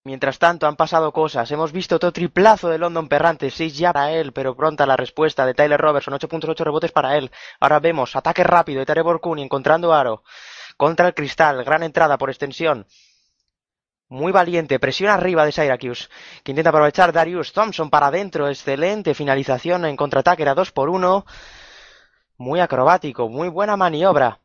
Mientras 0.03 0.39
tanto 0.39 0.65
han 0.65 0.75
pasado 0.75 1.11
cosas. 1.11 1.51
Hemos 1.51 1.71
visto 1.71 1.97
otro 1.97 2.11
triplazo 2.11 2.69
de 2.69 2.79
London 2.79 3.07
Perrante, 3.07 3.51
6 3.51 3.77
ya 3.77 3.93
para 3.93 4.11
él, 4.11 4.31
pero 4.33 4.55
pronta 4.55 4.87
la 4.87 4.97
respuesta 4.97 5.45
de 5.45 5.53
Tyler 5.53 5.79
Robertson, 5.79 6.15
8.8 6.15 6.63
rebotes 6.63 6.91
para 6.91 7.17
él. 7.17 7.29
Ahora 7.59 7.79
vemos 7.79 8.15
ataque 8.15 8.43
rápido 8.43 8.79
de 8.79 8.87
Tare 8.87 9.03
Borkuni 9.03 9.43
encontrando 9.43 9.93
aro 9.93 10.23
contra 10.77 11.07
el 11.07 11.13
cristal, 11.13 11.63
gran 11.63 11.83
entrada 11.83 12.17
por 12.17 12.31
extensión 12.31 12.87
muy 14.11 14.33
valiente, 14.33 14.77
presión 14.77 15.09
arriba 15.09 15.45
de 15.45 15.53
Syracuse, 15.53 16.09
que 16.43 16.51
intenta 16.51 16.69
aprovechar 16.69 17.13
Darius 17.13 17.53
Thompson 17.53 17.89
para 17.89 18.07
adentro, 18.07 18.49
excelente 18.49 19.13
finalización 19.13 19.85
en 19.85 19.95
contraataque, 19.95 20.43
era 20.43 20.53
2 20.53 20.71
por 20.73 20.89
1, 20.89 21.25
muy 22.37 22.59
acrobático, 22.59 23.29
muy 23.29 23.47
buena 23.47 23.77
maniobra 23.77 24.39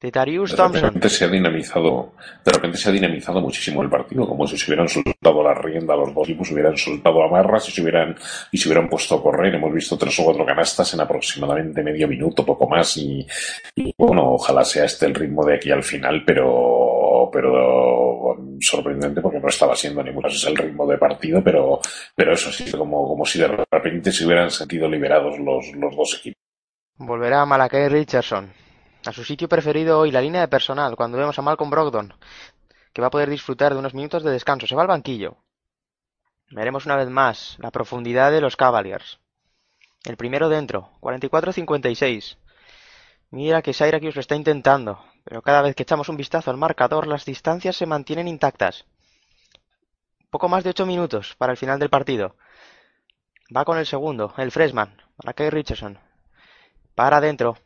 de 0.00 0.10
Darius 0.10 0.56
Thompson. 0.56 0.82
De 0.82 0.86
repente 0.88 1.08
se 1.08 1.24
ha 1.24 1.28
dinamizado, 1.28 2.14
de 2.44 2.52
repente 2.52 2.76
se 2.76 2.88
ha 2.88 2.92
dinamizado 2.92 3.40
muchísimo 3.40 3.82
el 3.82 3.88
partido, 3.88 4.26
como 4.26 4.48
si 4.48 4.58
se 4.58 4.68
hubieran 4.68 4.88
soltado 4.88 5.44
la 5.44 5.54
rienda 5.54 5.94
los 5.94 6.12
dos 6.12 6.28
equipos, 6.28 6.50
hubieran 6.50 6.76
soltado 6.76 7.22
amarras 7.22 7.68
y 7.68 7.70
se 7.70 7.82
hubieran, 7.82 8.16
y 8.50 8.58
se 8.58 8.68
hubieran 8.68 8.88
puesto 8.88 9.14
a 9.14 9.22
correr. 9.22 9.54
Hemos 9.54 9.72
visto 9.72 9.96
tres 9.96 10.18
o 10.18 10.24
cuatro 10.24 10.44
canastas 10.44 10.92
en 10.92 11.00
aproximadamente 11.02 11.84
medio 11.84 12.08
minuto, 12.08 12.44
poco 12.44 12.68
más, 12.68 12.96
y, 12.96 13.24
y 13.76 13.94
bueno, 13.96 14.32
ojalá 14.32 14.64
sea 14.64 14.86
este 14.86 15.06
el 15.06 15.14
ritmo 15.14 15.46
de 15.46 15.54
aquí 15.54 15.70
al 15.70 15.84
final, 15.84 16.24
pero, 16.26 16.91
pero 17.32 18.36
sorprendente 18.60 19.20
porque 19.20 19.40
no 19.40 19.48
estaba 19.48 19.74
siendo 19.74 20.02
ni 20.02 20.12
mucho 20.12 20.28
es 20.28 20.44
el 20.44 20.56
ritmo 20.56 20.86
de 20.86 20.98
partido, 20.98 21.42
pero, 21.42 21.80
pero 22.14 22.34
eso 22.34 22.52
sí, 22.52 22.70
como, 22.70 23.08
como 23.08 23.24
si 23.24 23.38
de 23.40 23.48
repente 23.48 24.12
se 24.12 24.26
hubieran 24.26 24.50
sentido 24.50 24.88
liberados 24.88 25.38
los, 25.38 25.72
los 25.74 25.96
dos 25.96 26.18
equipos. 26.18 26.40
Volverá 26.96 27.44
Malakai 27.46 27.88
Richardson 27.88 28.52
a 29.04 29.12
su 29.12 29.24
sitio 29.24 29.48
preferido 29.48 29.98
hoy, 29.98 30.10
la 30.12 30.20
línea 30.20 30.42
de 30.42 30.48
personal, 30.48 30.94
cuando 30.94 31.18
vemos 31.18 31.38
a 31.38 31.42
Malcolm 31.42 31.70
Brogdon, 31.70 32.14
que 32.92 33.00
va 33.00 33.08
a 33.08 33.10
poder 33.10 33.30
disfrutar 33.30 33.72
de 33.72 33.80
unos 33.80 33.94
minutos 33.94 34.22
de 34.22 34.30
descanso. 34.30 34.66
Se 34.66 34.74
va 34.74 34.82
al 34.82 34.88
banquillo. 34.88 35.38
Veremos 36.50 36.86
una 36.86 36.96
vez 36.96 37.08
más 37.08 37.56
la 37.58 37.70
profundidad 37.70 38.30
de 38.30 38.40
los 38.40 38.56
Cavaliers. 38.56 39.18
El 40.04 40.16
primero 40.16 40.48
dentro, 40.48 40.90
44-56. 41.00 42.36
Mira 43.30 43.62
que 43.62 43.72
Syracuse 43.72 44.16
lo 44.16 44.20
está 44.20 44.36
intentando, 44.36 45.02
pero 45.24 45.42
cada 45.42 45.62
vez 45.62 45.74
que 45.74 45.82
echamos 45.82 46.08
un 46.08 46.16
vistazo 46.16 46.50
al 46.50 46.56
marcador, 46.56 47.06
las 47.06 47.24
distancias 47.24 47.76
se 47.76 47.86
mantienen 47.86 48.28
intactas. 48.28 48.86
Poco 50.30 50.48
más 50.48 50.64
de 50.64 50.70
8 50.70 50.86
minutos 50.86 51.34
para 51.36 51.52
el 51.52 51.58
final 51.58 51.78
del 51.78 51.90
partido. 51.90 52.36
Va 53.54 53.64
con 53.64 53.78
el 53.78 53.86
segundo, 53.86 54.32
el 54.38 54.50
freshman, 54.50 54.96
Malakai 55.22 55.50
Richardson. 55.50 55.98
Para 56.94 57.18
adentro, 57.18 57.56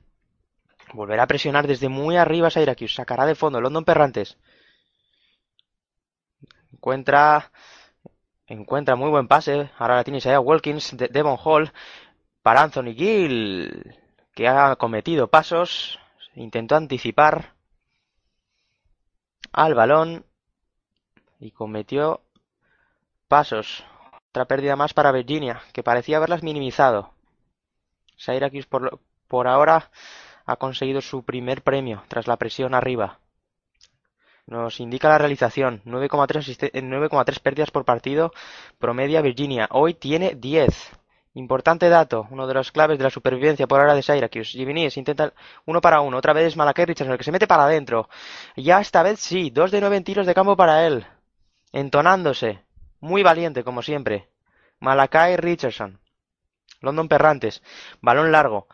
Volverá 0.93 1.25
a 1.25 1.27
presionar 1.27 1.67
desde 1.67 1.89
muy 1.89 2.17
arriba 2.17 2.51
Syracuse. 2.51 2.95
Sacará 2.95 3.27
de 3.27 3.35
fondo 3.35 3.61
London 3.61 3.85
Perrantes. 3.85 4.39
Encuentra. 6.73 7.51
Encuentra 8.47 8.97
muy 8.97 9.11
buen 9.11 9.29
pase. 9.29 9.71
Ahora 9.79 9.97
la 9.97 10.05
tiene 10.05 10.19
Isaiah 10.19 10.41
Wilkins. 10.41 10.97
De 10.97 11.09
Devon 11.09 11.39
Hall. 11.43 11.73
Para 12.43 12.63
Anthony 12.63 12.95
Gill. 12.95 13.97
Que 14.35 14.49
ha 14.49 14.77
cometido 14.77 15.29
pasos. 15.29 15.99
Intentó 16.37 16.77
anticipar. 16.77 17.55
Al 19.53 19.75
balón. 19.75 20.25
y 21.41 21.51
cometió 21.51 22.21
pasos. 23.27 23.85
Otra 24.29 24.45
pérdida 24.45 24.77
más 24.77 24.95
para 24.95 25.13
Virginia, 25.13 25.63
que 25.73 25.83
parecía 25.83 26.19
haberlas 26.19 26.43
minimizado. 26.43 27.15
Syracuse 28.17 28.69
por, 28.69 29.01
por 29.29 29.49
ahora 29.49 29.91
ha 30.45 30.57
conseguido 30.57 31.01
su 31.01 31.25
primer 31.25 31.63
premio 31.63 32.05
tras 32.09 32.27
la 32.27 32.37
presión 32.37 32.75
arriba. 32.75 33.19
Nos 34.47 34.79
indica 34.81 35.09
la 35.09 35.19
realización, 35.19 35.83
9,3 35.85 37.41
pérdidas 37.41 37.71
por 37.71 37.85
partido, 37.85 38.33
promedia 38.79 39.23
Virginia. 39.23 39.69
Hoy 39.73 39.95
tiene 39.95 40.35
10. 40.35 40.93
Importante 41.37 41.91
dato, 41.91 42.27
uno 42.31 42.47
de 42.47 42.55
los 42.55 42.73
claves 42.73 42.97
de 42.97 43.05
la 43.05 43.11
supervivencia 43.11 43.67
por 43.67 43.79
ahora 43.79 43.95
de 43.95 44.01
Syracuse. 44.03 44.57
Givinis 44.57 44.97
intenta 44.97 45.35
uno 45.67 45.83
para 45.83 46.01
uno, 46.01 46.17
otra 46.17 46.33
vez 46.33 46.57
Malakai 46.57 46.87
Richardson, 46.87 47.13
el 47.13 47.19
que 47.19 47.25
se 47.25 47.31
mete 47.31 47.47
para 47.47 47.65
adentro. 47.65 48.09
Ya 48.57 48.81
esta 48.81 49.03
vez 49.03 49.21
sí, 49.21 49.51
dos 49.51 49.71
de 49.71 49.83
nueve 49.83 49.99
en 49.99 50.05
tiros 50.05 50.27
de 50.27 50.33
campo 50.33 50.57
para 50.57 50.87
él. 50.87 51.07
Entonándose. 51.73 52.65
Muy 53.01 53.23
valiente, 53.23 53.65
como 53.65 53.83
siempre. 53.83 54.31
Malakai 54.81 55.37
Richardson. 55.37 56.01
London 56.81 57.07
Perrantes. 57.07 57.63
Balón 58.01 58.33
largo. 58.33 58.67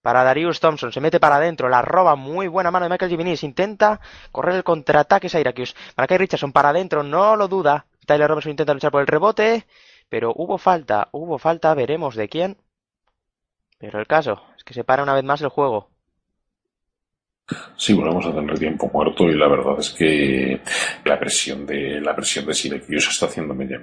Para 0.00 0.22
Darius 0.22 0.60
Thompson. 0.60 0.92
Se 0.92 1.00
mete 1.00 1.18
para 1.18 1.36
adentro. 1.36 1.68
La 1.68 1.82
roba. 1.82 2.14
Muy 2.14 2.46
buena 2.46 2.70
mano 2.70 2.84
de 2.84 2.90
Michael 2.90 3.10
Givinis. 3.10 3.42
Intenta 3.42 3.98
correr 4.30 4.54
el 4.54 4.62
contraataque 4.62 5.28
Syracuse. 5.28 5.74
Malakai 5.96 6.18
Richardson 6.18 6.52
para 6.52 6.68
adentro. 6.68 7.02
No 7.02 7.34
lo 7.34 7.48
duda. 7.48 7.86
Tyler 8.06 8.28
Robertson 8.28 8.50
intenta 8.50 8.72
luchar 8.72 8.92
por 8.92 9.00
el 9.00 9.08
rebote. 9.08 9.66
Pero 10.08 10.32
hubo 10.36 10.58
falta. 10.58 11.08
Hubo 11.12 11.38
falta. 11.38 11.74
Veremos 11.74 12.14
de 12.16 12.28
quién. 12.28 12.58
Pero 13.78 13.98
el 14.00 14.06
caso 14.06 14.42
es 14.56 14.64
que 14.64 14.74
se 14.74 14.84
para 14.84 15.02
una 15.02 15.14
vez 15.14 15.24
más 15.24 15.40
el 15.42 15.48
juego. 15.48 15.90
Sí, 17.76 17.94
volvemos 17.94 18.26
a 18.26 18.34
tener 18.34 18.58
tiempo 18.58 18.90
muerto 18.92 19.24
y 19.24 19.34
la 19.34 19.48
verdad 19.48 19.76
es 19.78 19.90
que 19.90 20.60
la 21.04 21.18
presión 21.18 21.64
de 21.64 21.98
la 22.00 22.14
presión 22.14 22.44
de 22.44 22.52
Syracuse 22.52 23.08
está 23.08 23.26
haciendo 23.26 23.54
media. 23.54 23.80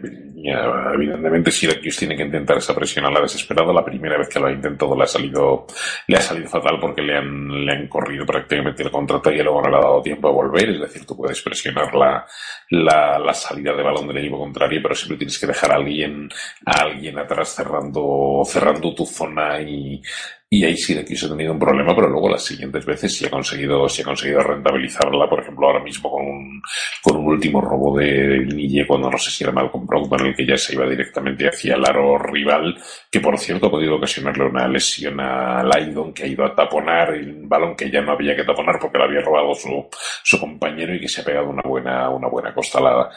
Evidentemente 0.93 1.49
Syracuse 1.49 1.99
tiene 1.99 2.15
que 2.15 2.23
intentar 2.23 2.57
esa 2.57 2.75
presión 2.75 3.05
a 3.05 3.11
la 3.11 3.21
desesperada. 3.21 3.73
La 3.73 3.83
primera 3.83 4.17
vez 4.17 4.29
que 4.29 4.39
lo 4.39 4.47
ha 4.47 4.51
intentado 4.51 4.95
le 4.95 5.03
ha 5.03 5.07
salido 5.07 5.65
le 6.07 6.17
ha 6.17 6.21
salido 6.21 6.47
fatal 6.47 6.77
porque 6.79 7.01
le 7.01 7.17
han 7.17 7.65
le 7.65 7.71
han 7.71 7.87
corrido 7.87 8.25
prácticamente 8.25 8.83
el 8.83 8.91
contrato 8.91 9.31
y 9.31 9.41
luego 9.41 9.63
no 9.63 9.69
le 9.69 9.77
ha 9.77 9.81
dado 9.81 10.01
tiempo 10.01 10.27
a 10.27 10.31
volver. 10.31 10.69
Es 10.69 10.81
decir, 10.81 11.05
tú 11.05 11.17
puedes 11.17 11.41
presionar 11.41 11.95
la, 11.95 12.23
la, 12.69 13.17
la 13.17 13.33
salida 13.33 13.73
de 13.73 13.81
balón 13.81 14.07
del 14.07 14.17
equipo 14.19 14.37
contrario, 14.37 14.79
pero 14.83 14.93
siempre 14.93 15.17
tienes 15.17 15.39
que 15.39 15.47
dejar 15.47 15.71
a 15.71 15.75
alguien 15.75 16.29
a 16.65 16.81
alguien 16.81 17.17
atrás 17.17 17.55
cerrando 17.55 18.43
cerrando 18.45 18.93
tu 18.93 19.05
zona 19.07 19.59
y 19.61 20.01
y 20.49 20.63
ahí 20.63 20.77
sí 20.77 20.93
se 20.93 21.25
ha 21.25 21.29
tenido 21.29 21.53
un 21.53 21.59
problema, 21.59 21.95
pero 21.95 22.07
luego 22.07 22.29
las 22.29 22.43
siguientes 22.45 22.85
veces 22.85 23.13
sí 23.13 23.25
ha 23.25 23.29
conseguido, 23.29 23.89
sí 23.89 24.01
ha 24.01 24.05
conseguido 24.05 24.41
rentabilizarla, 24.41 25.27
por 25.27 25.41
ejemplo, 25.41 25.67
ahora 25.67 25.83
mismo 25.83 26.11
con 26.11 26.23
un, 26.23 26.61
con 27.01 27.17
un 27.17 27.27
último 27.27 27.59
robo 27.61 27.97
de 27.97 28.39
Vinille 28.39 28.85
cuando 28.85 29.09
no 29.09 29.17
sé 29.17 29.31
si 29.31 29.43
era 29.43 29.51
Malcolm 29.51 29.87
en 30.19 30.25
el 30.27 30.35
que 30.35 30.45
ya 30.45 30.55
se 30.55 30.73
iba 30.73 30.87
directamente 30.87 31.47
hacia 31.47 31.75
el 31.75 31.85
aro 31.85 32.17
rival, 32.19 32.77
que 33.11 33.19
por 33.19 33.37
cierto 33.39 33.67
ha 33.67 33.71
podido 33.71 33.95
ocasionarle 33.95 34.45
una 34.45 34.67
lesión 34.67 35.19
a 35.19 35.63
Lydon, 35.63 36.13
que 36.13 36.23
ha 36.23 36.27
ido 36.27 36.45
a 36.45 36.55
taponar 36.55 37.15
el 37.15 37.47
balón 37.47 37.75
que 37.75 37.89
ya 37.89 38.01
no 38.01 38.11
había 38.13 38.35
que 38.35 38.43
taponar 38.43 38.77
porque 38.79 38.99
le 38.99 39.03
había 39.05 39.21
robado 39.21 39.53
su, 39.55 39.87
su 40.23 40.39
compañero 40.39 40.93
y 40.95 40.99
que 40.99 41.07
se 41.07 41.21
ha 41.21 41.25
pegado 41.25 41.49
una 41.49 41.63
buena, 41.63 42.09
una 42.09 42.27
buena 42.29 42.53
costalada. 42.53 43.09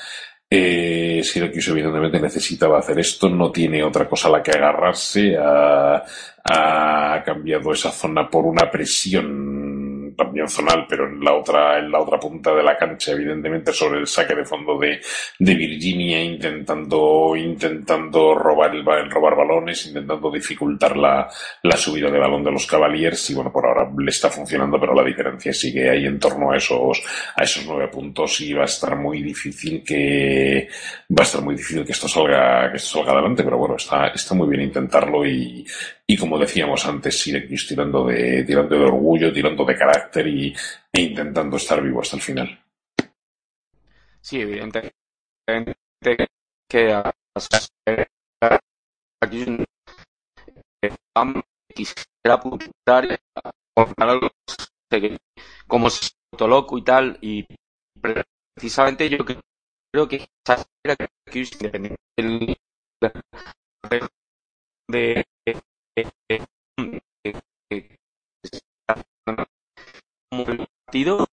Eh, 0.50 1.20
Syracuse 1.22 1.72
evidentemente 1.72 2.20
necesitaba 2.20 2.78
hacer 2.78 2.98
esto, 2.98 3.28
no 3.28 3.52
tiene 3.52 3.84
otra 3.84 4.08
cosa 4.08 4.28
a 4.28 4.30
la 4.30 4.42
que 4.42 4.52
agarrarse, 4.52 5.36
ha, 5.36 6.02
ha 6.42 7.22
cambiado 7.22 7.72
esa 7.72 7.90
zona 7.90 8.30
por 8.30 8.46
una 8.46 8.70
presión 8.70 9.67
también 10.16 10.48
zonal, 10.48 10.86
pero 10.89 11.06
en 11.06 11.20
la 11.20 11.35
otra, 11.35 11.78
en 11.78 11.90
la 11.90 12.01
otra 12.01 12.18
punta 12.18 12.55
de 12.55 12.62
la 12.62 12.76
cancha, 12.76 13.12
evidentemente 13.12 13.72
sobre 13.72 14.01
el 14.01 14.06
saque 14.06 14.35
de 14.35 14.44
fondo 14.44 14.78
de, 14.78 15.01
de 15.39 15.55
Virginia, 15.55 16.22
intentando, 16.22 17.35
intentando 17.36 18.35
robar 18.35 18.74
el, 18.74 19.10
robar 19.10 19.36
balones, 19.36 19.86
intentando 19.86 20.30
dificultar 20.30 20.97
la, 20.97 21.28
la 21.62 21.76
subida 21.76 22.10
de 22.10 22.18
balón 22.18 22.44
de 22.44 22.52
los 22.52 22.66
Cavaliers, 22.66 23.30
y 23.30 23.35
bueno, 23.35 23.52
por 23.52 23.66
ahora 23.66 23.90
le 23.97 24.10
está 24.10 24.30
funcionando, 24.30 24.78
pero 24.80 24.94
la 24.94 25.05
diferencia 25.05 25.52
sigue 25.52 25.90
ahí 25.90 26.06
en 26.06 26.18
torno 26.18 26.52
a 26.52 26.56
esos, 26.56 27.02
a 27.36 27.43
esos 27.43 27.64
nueve 27.66 27.89
puntos 27.89 28.40
y 28.40 28.52
va 28.52 28.62
a 28.62 28.66
estar 28.66 28.97
muy 28.97 29.22
difícil 29.22 29.82
que, 29.85 30.68
va 31.10 31.22
a 31.22 31.26
estar 31.26 31.43
muy 31.43 31.55
difícil 31.55 31.85
que 31.85 31.93
esto 31.93 32.09
salga, 32.09 32.70
que 32.70 32.76
esto 32.76 32.98
salga 32.98 33.12
adelante, 33.12 33.43
pero 33.44 33.59
bueno, 33.59 33.76
está, 33.76 34.09
está 34.09 34.35
muy 34.35 34.48
bien 34.48 34.62
intentarlo 34.62 35.26
y, 35.26 35.66
y 36.10 36.16
como 36.16 36.39
decíamos 36.39 36.86
antes, 36.86 37.20
Syracuse 37.20 37.68
tirando 37.68 38.06
de, 38.06 38.43
tirando 38.43 38.78
de 38.78 38.85
orgullo, 38.85 39.30
tirando 39.30 39.62
de 39.66 39.76
carácter 39.76 40.26
y, 40.26 40.55
e 40.90 41.02
intentando 41.02 41.59
estar 41.59 41.82
vivo 41.82 42.01
hasta 42.01 42.16
el 42.16 42.22
final. 42.22 42.64
Sí, 44.22 44.40
evidentemente 44.40 44.94
que 46.66 46.94
aquí 49.22 49.44
quisiera 51.74 52.35
apuntar 52.35 53.20
algo 53.98 54.28
como 55.66 55.89
loco 56.40 56.78
y 56.78 56.85
tal 56.85 57.18
y 57.20 57.47
precisamente 58.55 59.10
yo 59.10 59.18
creo 59.93 60.09
que 60.09 60.26
independiente 61.60 61.98
de 64.90 65.24
partido 70.89 71.27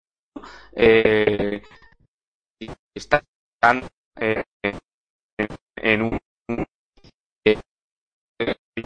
eh, 0.76 1.62
están 2.96 3.22
eh, 4.20 4.44
en 5.78 6.02
un 6.02 6.20
eh, 7.46 7.60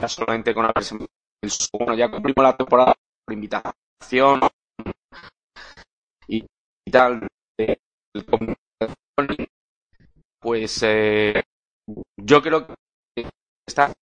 solamente 0.10 0.54
con 0.54 0.66
la 0.66 0.74
el 0.76 1.52
segundo 1.52 1.94
ya 1.96 2.12
cumplimos 2.12 2.44
la 2.44 2.58
temporada 2.58 2.94
por 3.26 3.34
invitación 3.34 4.42
y, 6.28 6.46
tal 6.92 7.26
eh, 7.58 7.78
pues 10.42 10.84
eh, 10.84 11.44
yo 12.18 12.42
creo 12.42 12.68
que 12.68 13.30
está 13.66 13.94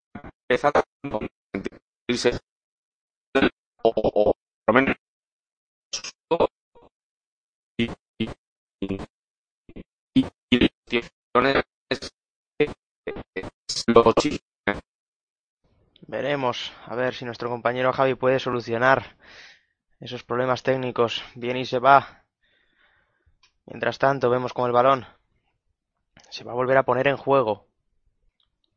empezando 0.50 1.20
sentirse 1.54 2.40
o, 3.84 3.90
o, 3.96 4.34
por 4.66 4.74
lo 4.76 4.82
menos 4.82 4.96
Veremos, 16.08 16.74
a 16.86 16.96
ver 16.96 17.14
si 17.14 17.26
nuestro 17.26 17.50
compañero 17.50 17.94
Javi 17.94 18.16
puede 18.16 18.40
solucionar 18.40 19.16
esos 20.00 20.24
problemas 20.24 20.64
técnicos. 20.64 21.24
Viene 21.36 21.62
y 21.62 21.66
se 21.66 21.80
va. 21.80 22.24
Mientras 23.66 23.98
tanto, 23.98 24.30
vemos 24.30 24.54
como 24.54 24.68
el 24.68 24.74
balón 24.74 25.08
se 26.30 26.44
va 26.44 26.52
a 26.52 26.56
volver 26.56 26.78
a 26.78 26.84
poner 26.84 27.08
en 27.08 27.18
juego. 27.18 27.68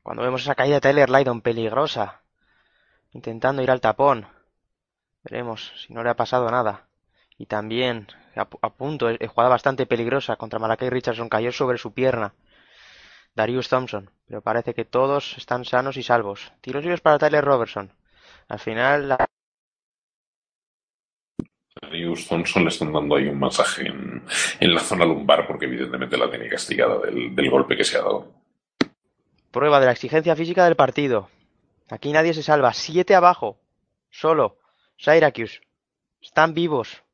Cuando 0.02 0.22
vemos 0.22 0.42
esa 0.42 0.54
caída 0.54 0.76
de 0.76 0.80
Tyler 0.80 1.10
Lydon 1.10 1.40
peligrosa, 1.40 2.22
intentando 3.10 3.62
ir 3.62 3.70
al 3.70 3.80
tapón. 3.80 4.28
Veremos 5.24 5.72
si 5.84 5.92
no 5.92 6.02
le 6.02 6.10
ha 6.10 6.16
pasado 6.16 6.50
nada. 6.50 6.86
Y 7.36 7.46
también, 7.46 8.06
a, 8.36 8.46
punto, 8.70 9.10
eh, 9.10 9.26
jugada 9.26 9.50
bastante 9.50 9.86
peligrosa 9.86 10.36
contra 10.36 10.58
Malakai 10.58 10.90
Richardson, 10.90 11.28
cayó 11.28 11.52
sobre 11.52 11.78
su 11.78 11.92
pierna. 11.92 12.34
Darius 13.39 13.69
Thompson, 13.69 14.10
pero 14.27 14.43
parece 14.43 14.74
que 14.74 14.85
todos 14.85 15.36
están 15.39 15.65
sanos 15.65 15.97
y 15.97 16.02
salvos. 16.02 16.52
Tiros 16.60 16.82
libres 16.82 17.01
para 17.01 17.20
Tyler 17.20 17.44
Robertson. 17.44 17.93
Al 18.48 18.59
final, 18.59 19.09
la... 19.10 19.27
Darius 21.81 22.27
Thompson 22.27 22.65
le 22.65 22.70
están 22.70 22.93
dando 22.93 23.15
ahí 23.15 23.28
un 23.28 23.39
masaje 23.39 23.86
en, 23.86 24.24
en, 24.59 24.74
la 24.74 24.81
zona 24.81 25.05
lumbar 25.05 25.47
porque 25.47 25.66
evidentemente 25.66 26.16
la 26.16 26.28
tiene 26.28 26.48
castigada 26.48 26.98
del, 26.98 27.32
del 27.36 27.48
golpe 27.48 27.77
que 27.77 27.85
se 27.85 27.98
ha 27.98 28.01
dado. 28.01 28.27
Prueba 29.52 29.78
de 29.78 29.86
la 29.86 29.93
exigencia 29.93 30.35
física 30.35 30.65
del 30.65 30.74
partido. 30.74 31.31
Aquí 31.89 32.10
nadie 32.10 32.35
se 32.35 32.43
salva. 32.43 32.73
Siete 32.73 33.15
abajo. 33.15 33.60
Solo. 34.10 34.59
Syracuse. 34.97 35.60
Están 36.20 36.55
vivos. 36.55 37.05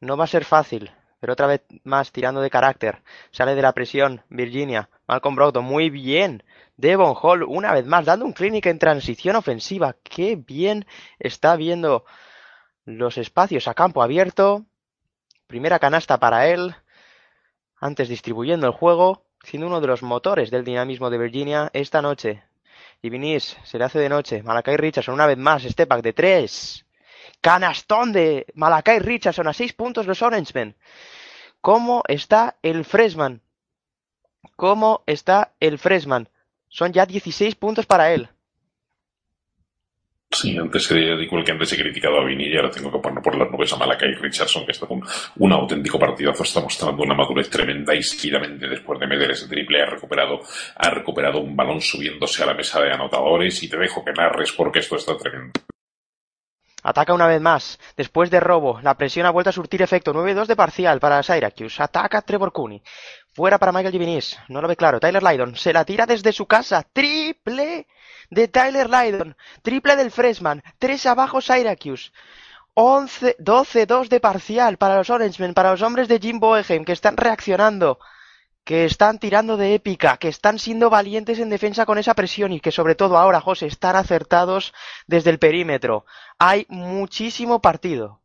No 0.00 0.16
va 0.16 0.24
a 0.24 0.26
ser 0.26 0.44
fácil. 0.44 0.90
Pero 1.20 1.32
otra 1.32 1.46
vez 1.46 1.62
más 1.84 2.12
tirando 2.12 2.40
de 2.40 2.50
carácter. 2.50 3.02
Sale 3.30 3.54
de 3.54 3.62
la 3.62 3.72
presión. 3.72 4.22
Virginia. 4.28 4.88
Malcolm 5.06 5.34
Brogdon. 5.34 5.64
Muy 5.64 5.90
bien. 5.90 6.44
Devon 6.76 7.14
Hall 7.20 7.42
una 7.42 7.72
vez 7.72 7.84
más 7.86 8.04
dando 8.04 8.24
un 8.24 8.32
clínica 8.32 8.70
en 8.70 8.78
transición 8.78 9.36
ofensiva. 9.36 9.96
Qué 10.02 10.36
bien 10.36 10.86
está 11.18 11.56
viendo 11.56 12.04
los 12.84 13.18
espacios 13.18 13.66
a 13.66 13.74
campo 13.74 14.02
abierto. 14.02 14.64
Primera 15.48 15.78
canasta 15.78 16.20
para 16.20 16.48
él. 16.48 16.74
Antes 17.80 18.08
distribuyendo 18.08 18.66
el 18.66 18.72
juego. 18.72 19.24
Siendo 19.42 19.66
uno 19.66 19.80
de 19.80 19.86
los 19.86 20.02
motores 20.02 20.50
del 20.50 20.64
dinamismo 20.64 21.10
de 21.10 21.18
Virginia 21.18 21.70
esta 21.72 22.02
noche. 22.02 22.44
Y 23.02 23.10
Vinis 23.10 23.56
se 23.64 23.78
le 23.78 23.84
hace 23.84 23.98
de 23.98 24.08
noche. 24.08 24.42
Malakai 24.42 24.76
Richardson 24.76 25.14
una 25.14 25.26
vez 25.26 25.38
más. 25.38 25.62
Step 25.62 25.88
back 25.88 26.02
de 26.02 26.12
tres. 26.12 26.84
Canastón 27.40 28.12
de 28.12 28.46
Malakai 28.54 28.98
Richardson 28.98 29.48
a 29.48 29.52
seis 29.52 29.72
puntos 29.72 30.06
los 30.06 30.22
Orangemen. 30.22 30.76
¿Cómo 31.60 32.02
está 32.08 32.56
el 32.62 32.84
freshman? 32.84 33.42
cómo 34.58 35.04
está 35.06 35.52
el 35.60 35.78
freshman. 35.78 36.28
Son 36.68 36.92
ya 36.92 37.06
16 37.06 37.54
puntos 37.54 37.86
para 37.86 38.12
él. 38.12 38.28
Sí, 40.30 40.58
antes 40.58 40.90
igual 40.90 41.42
que 41.44 41.52
antes 41.52 41.72
he 41.72 41.82
criticado 41.82 42.20
a 42.20 42.24
Vini 42.24 42.48
y 42.48 42.56
ahora 42.56 42.70
tengo 42.70 42.92
que 42.92 42.98
poner 42.98 43.22
por 43.22 43.38
las 43.38 43.50
nubes 43.50 43.72
a 43.72 43.76
Malakai 43.76 44.14
Richardson, 44.14 44.66
que 44.66 44.72
está 44.72 44.86
con 44.86 45.00
un 45.36 45.52
auténtico 45.52 45.98
partidazo, 45.98 46.42
está 46.42 46.60
mostrando 46.60 47.02
una 47.02 47.14
madurez 47.14 47.48
tremenda 47.48 47.94
y 47.94 48.02
seguidamente 48.02 48.68
después 48.68 48.98
de 49.00 49.06
meter 49.06 49.30
ese 49.30 49.48
triple 49.48 49.80
ha 49.80 49.86
recuperado, 49.86 50.40
ha 50.74 50.90
recuperado 50.90 51.40
un 51.40 51.56
balón 51.56 51.80
subiéndose 51.80 52.42
a 52.42 52.46
la 52.46 52.54
mesa 52.54 52.80
de 52.82 52.92
anotadores 52.92 53.62
y 53.62 53.68
te 53.70 53.78
dejo 53.78 54.04
que 54.04 54.12
narres 54.12 54.52
porque 54.52 54.80
esto 54.80 54.96
está 54.96 55.16
tremendo. 55.16 55.52
Ataca 56.88 57.12
una 57.12 57.26
vez 57.26 57.42
más. 57.42 57.78
Después 57.98 58.30
de 58.30 58.40
robo, 58.40 58.80
la 58.80 58.94
presión 58.94 59.26
ha 59.26 59.30
vuelto 59.30 59.50
a 59.50 59.52
surtir 59.52 59.82
efecto. 59.82 60.14
9-2 60.14 60.46
de 60.46 60.56
parcial 60.56 61.00
para 61.00 61.22
Syracuse. 61.22 61.82
Ataca 61.82 62.22
Trevor 62.22 62.50
Cooney. 62.50 62.82
Fuera 63.34 63.58
para 63.58 63.72
Michael 63.72 63.92
Givinis. 63.92 64.38
No 64.48 64.62
lo 64.62 64.68
ve 64.68 64.74
claro. 64.74 64.98
Tyler 64.98 65.22
Lydon 65.22 65.54
se 65.54 65.74
la 65.74 65.84
tira 65.84 66.06
desde 66.06 66.32
su 66.32 66.46
casa. 66.46 66.82
Triple 66.90 67.86
de 68.30 68.48
Tyler 68.48 68.88
Lydon. 68.88 69.36
Triple 69.60 69.96
del 69.96 70.10
freshman. 70.10 70.62
Tres 70.78 71.04
abajo 71.04 71.42
Syracuse. 71.42 72.10
11, 72.72 73.36
12-2 73.38 74.08
de 74.08 74.20
parcial 74.20 74.78
para 74.78 74.96
los 74.96 75.10
Orangemen, 75.10 75.52
para 75.52 75.72
los 75.72 75.82
hombres 75.82 76.08
de 76.08 76.20
Jim 76.20 76.40
Boeheim, 76.40 76.86
que 76.86 76.92
están 76.92 77.18
reaccionando, 77.18 77.98
que 78.68 78.84
están 78.84 79.18
tirando 79.18 79.56
de 79.56 79.72
épica, 79.72 80.18
que 80.18 80.28
están 80.28 80.58
siendo 80.58 80.90
valientes 80.90 81.38
en 81.38 81.48
defensa 81.48 81.86
con 81.86 81.96
esa 81.96 82.12
presión 82.12 82.52
y 82.52 82.60
que 82.60 82.70
sobre 82.70 82.94
todo 82.94 83.16
ahora, 83.16 83.40
José, 83.40 83.64
están 83.64 83.96
acertados 83.96 84.74
desde 85.06 85.30
el 85.30 85.38
perímetro. 85.38 86.04
Hay 86.38 86.66
muchísimo 86.68 87.62
partido. 87.62 88.20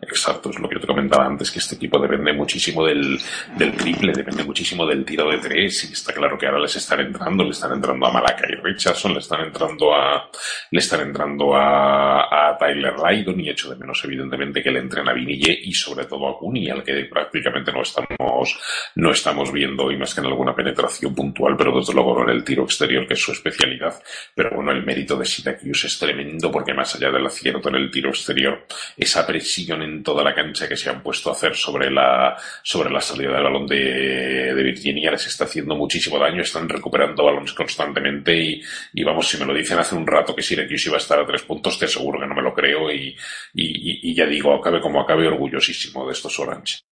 Exacto, 0.00 0.50
es 0.50 0.58
lo 0.58 0.68
que 0.68 0.76
yo 0.76 0.80
te 0.80 0.86
comentaba 0.86 1.26
antes, 1.26 1.50
que 1.50 1.58
este 1.58 1.74
equipo 1.74 1.98
depende 1.98 2.32
muchísimo 2.32 2.84
del, 2.84 3.18
del 3.56 3.72
triple, 3.76 4.12
depende 4.12 4.44
muchísimo 4.44 4.86
del 4.86 5.04
tiro 5.04 5.28
de 5.30 5.38
tres, 5.38 5.90
y 5.90 5.92
está 5.92 6.12
claro 6.12 6.38
que 6.38 6.46
ahora 6.46 6.60
les 6.60 6.76
están 6.76 7.00
entrando, 7.00 7.44
le 7.44 7.50
están 7.50 7.72
entrando 7.72 8.06
a 8.06 8.12
Malakai 8.12 8.56
Richardson, 8.62 9.12
le 9.12 9.18
están 9.18 9.40
entrando 9.46 9.94
a, 9.94 10.30
le 10.70 10.78
están 10.78 11.00
entrando 11.00 11.54
a, 11.54 12.56
Tyler 12.58 12.94
Lydon, 12.96 13.40
y 13.40 13.50
echo 13.50 13.70
de 13.70 13.76
menos 13.76 14.02
evidentemente 14.04 14.62
que 14.62 14.70
le 14.70 14.80
entren 14.80 15.08
a 15.08 15.12
Vinille 15.12 15.60
y 15.62 15.72
sobre 15.72 16.06
todo 16.06 16.28
a 16.28 16.38
Cooney, 16.38 16.70
al 16.70 16.82
que 16.82 17.04
prácticamente 17.04 17.72
no 17.72 17.82
estamos, 17.82 18.58
no 18.96 19.10
estamos 19.10 19.52
viendo 19.52 19.84
hoy 19.84 19.96
más 19.96 20.14
que 20.14 20.20
en 20.20 20.26
alguna 20.26 20.54
penetración 20.54 21.14
puntual, 21.14 21.56
pero 21.56 21.76
desde 21.78 21.92
luego 21.92 22.18
no 22.18 22.24
en 22.24 22.36
el 22.36 22.44
tiro 22.44 22.64
exterior, 22.64 23.06
que 23.06 23.14
es 23.14 23.20
su 23.20 23.32
especialidad. 23.32 24.00
Pero 24.34 24.56
bueno, 24.56 24.72
el 24.72 24.84
mérito 24.84 25.16
de 25.16 25.24
Syracuse 25.24 25.86
es 25.86 25.98
tremendo, 25.98 26.50
porque 26.50 26.74
más 26.74 26.94
allá 26.94 27.10
del 27.10 27.26
acierto 27.26 27.68
en 27.68 27.76
el 27.76 27.90
tiro 27.90 28.10
exterior, 28.10 28.66
esa 28.96 29.26
presión 29.26 29.77
en 29.82 30.02
toda 30.02 30.22
la 30.22 30.34
cancha 30.34 30.68
que 30.68 30.76
se 30.76 30.90
han 30.90 31.02
puesto 31.02 31.30
a 31.30 31.32
hacer 31.32 31.54
sobre 31.54 31.90
la, 31.90 32.36
sobre 32.62 32.90
la 32.90 33.00
salida 33.00 33.32
del 33.32 33.44
balón 33.44 33.66
de, 33.66 34.54
Virginia 34.58 35.10
les 35.10 35.26
está 35.26 35.44
haciendo 35.44 35.74
muchísimo 35.76 36.18
daño, 36.18 36.42
están 36.42 36.68
recuperando 36.68 37.24
balones 37.24 37.52
constantemente 37.52 38.60
y, 38.92 39.04
vamos, 39.04 39.28
si 39.28 39.38
me 39.38 39.46
lo 39.46 39.54
dicen 39.54 39.78
hace 39.78 39.94
un 39.94 40.06
rato 40.06 40.34
que 40.34 40.42
Syracuse 40.42 40.88
iba 40.88 40.96
a 40.96 41.00
estar 41.00 41.18
a 41.18 41.26
tres 41.26 41.42
puntos, 41.42 41.78
te 41.78 41.86
aseguro 41.86 42.20
que 42.20 42.26
no 42.26 42.34
me 42.34 42.42
lo 42.42 42.52
creo 42.52 42.90
y, 42.92 43.16
y, 43.54 44.10
y 44.10 44.14
ya 44.14 44.26
digo, 44.26 44.54
acabe 44.54 44.80
como 44.80 45.00
acabe, 45.00 45.26
orgullosísimo 45.26 46.06
de 46.06 46.12
estos 46.12 46.38
Orange. 46.38 46.87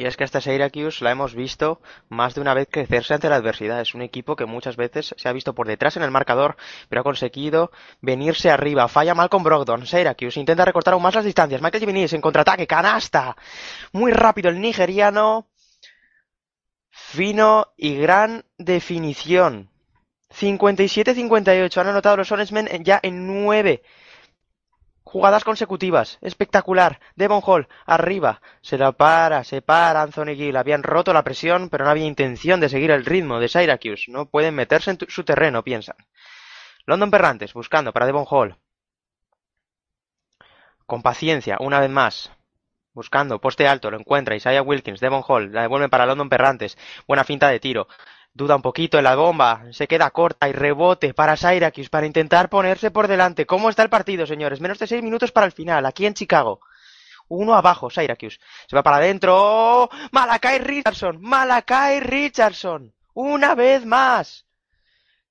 Y 0.00 0.06
es 0.06 0.16
que 0.16 0.24
esta 0.24 0.40
Syracuse 0.40 1.04
la 1.04 1.10
hemos 1.10 1.34
visto 1.34 1.82
más 2.08 2.34
de 2.34 2.40
una 2.40 2.54
vez 2.54 2.68
crecerse 2.70 3.12
ante 3.12 3.28
la 3.28 3.36
adversidad. 3.36 3.82
Es 3.82 3.92
un 3.94 4.00
equipo 4.00 4.34
que 4.34 4.46
muchas 4.46 4.76
veces 4.76 5.14
se 5.18 5.28
ha 5.28 5.32
visto 5.34 5.54
por 5.54 5.66
detrás 5.66 5.98
en 5.98 6.02
el 6.02 6.10
marcador, 6.10 6.56
pero 6.88 7.02
ha 7.02 7.04
conseguido 7.04 7.70
venirse 8.00 8.50
arriba. 8.50 8.88
Falla 8.88 9.14
Malcolm 9.14 9.44
Brogdon. 9.44 9.86
Syracuse 9.86 10.40
intenta 10.40 10.64
recortar 10.64 10.94
aún 10.94 11.02
más 11.02 11.14
las 11.14 11.26
distancias. 11.26 11.60
Michael 11.60 11.82
Givinis 11.82 12.14
en 12.14 12.22
contraataque. 12.22 12.66
Canasta. 12.66 13.36
Muy 13.92 14.12
rápido 14.12 14.48
el 14.48 14.58
nigeriano. 14.58 15.48
Fino 16.88 17.66
y 17.76 17.96
gran 17.96 18.46
definición. 18.56 19.68
57-58. 20.30 21.76
Han 21.76 21.88
anotado 21.88 22.16
los 22.16 22.32
Orangemen 22.32 22.70
ya 22.82 23.00
en 23.02 23.26
9 23.26 23.82
Jugadas 25.04 25.44
consecutivas. 25.44 26.18
Espectacular. 26.20 27.00
Devon 27.16 27.42
Hall. 27.44 27.68
Arriba. 27.86 28.40
Se 28.60 28.78
la 28.78 28.92
para. 28.92 29.44
Se 29.44 29.62
para 29.62 30.02
Anthony 30.02 30.34
Gill. 30.36 30.56
Habían 30.56 30.82
roto 30.82 31.12
la 31.12 31.24
presión, 31.24 31.68
pero 31.68 31.84
no 31.84 31.90
había 31.90 32.04
intención 32.04 32.60
de 32.60 32.68
seguir 32.68 32.90
el 32.90 33.04
ritmo 33.04 33.40
de 33.40 33.48
Syracuse. 33.48 34.10
No 34.10 34.26
pueden 34.26 34.54
meterse 34.54 34.90
en 34.92 34.98
su 35.08 35.24
terreno, 35.24 35.64
piensan. 35.64 35.96
London 36.86 37.10
Perrantes. 37.10 37.54
Buscando 37.54 37.92
para 37.92 38.06
Devon 38.06 38.26
Hall. 38.28 38.56
Con 40.86 41.02
paciencia. 41.02 41.56
Una 41.60 41.80
vez 41.80 41.90
más. 41.90 42.30
Buscando. 42.92 43.40
Poste 43.40 43.66
alto. 43.66 43.90
Lo 43.90 43.98
encuentra. 43.98 44.36
Isaiah 44.36 44.62
Wilkins. 44.62 45.00
Devon 45.00 45.24
Hall. 45.26 45.52
La 45.52 45.62
devuelven 45.62 45.90
para 45.90 46.06
London 46.06 46.28
Perrantes. 46.28 46.78
Buena 47.08 47.24
finta 47.24 47.48
de 47.48 47.58
tiro. 47.58 47.88
Duda 48.32 48.56
un 48.56 48.62
poquito 48.62 48.96
en 48.96 49.04
la 49.04 49.16
bomba, 49.16 49.64
se 49.72 49.88
queda 49.88 50.10
corta 50.10 50.48
y 50.48 50.52
rebote 50.52 51.14
para 51.14 51.36
Syracuse 51.36 51.90
para 51.90 52.06
intentar 52.06 52.48
ponerse 52.48 52.90
por 52.90 53.08
delante. 53.08 53.44
¿Cómo 53.44 53.68
está 53.68 53.82
el 53.82 53.90
partido, 53.90 54.24
señores? 54.26 54.60
Menos 54.60 54.78
de 54.78 54.86
seis 54.86 55.02
minutos 55.02 55.32
para 55.32 55.46
el 55.46 55.52
final, 55.52 55.84
aquí 55.84 56.06
en 56.06 56.14
Chicago. 56.14 56.60
Uno 57.28 57.54
abajo, 57.54 57.90
Syracuse. 57.90 58.38
Se 58.68 58.76
va 58.76 58.82
para 58.82 58.96
adentro. 58.98 59.88
Malakai 60.12 60.58
Richardson, 60.58 61.20
Malakai 61.20 62.00
Richardson. 62.00 62.94
Una 63.14 63.54
vez 63.54 63.84
más. 63.84 64.46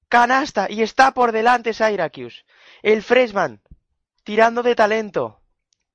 Canasta 0.09 0.67
y 0.69 0.81
está 0.81 1.13
por 1.13 1.31
delante 1.31 1.73
Syracuse. 1.73 2.43
El 2.81 3.03
freshman, 3.03 3.61
tirando 4.23 4.63
de 4.63 4.75
talento, 4.75 5.41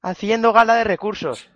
haciendo 0.02 0.52
gala 0.52 0.76
de 0.76 0.84
recursos. 0.84 1.50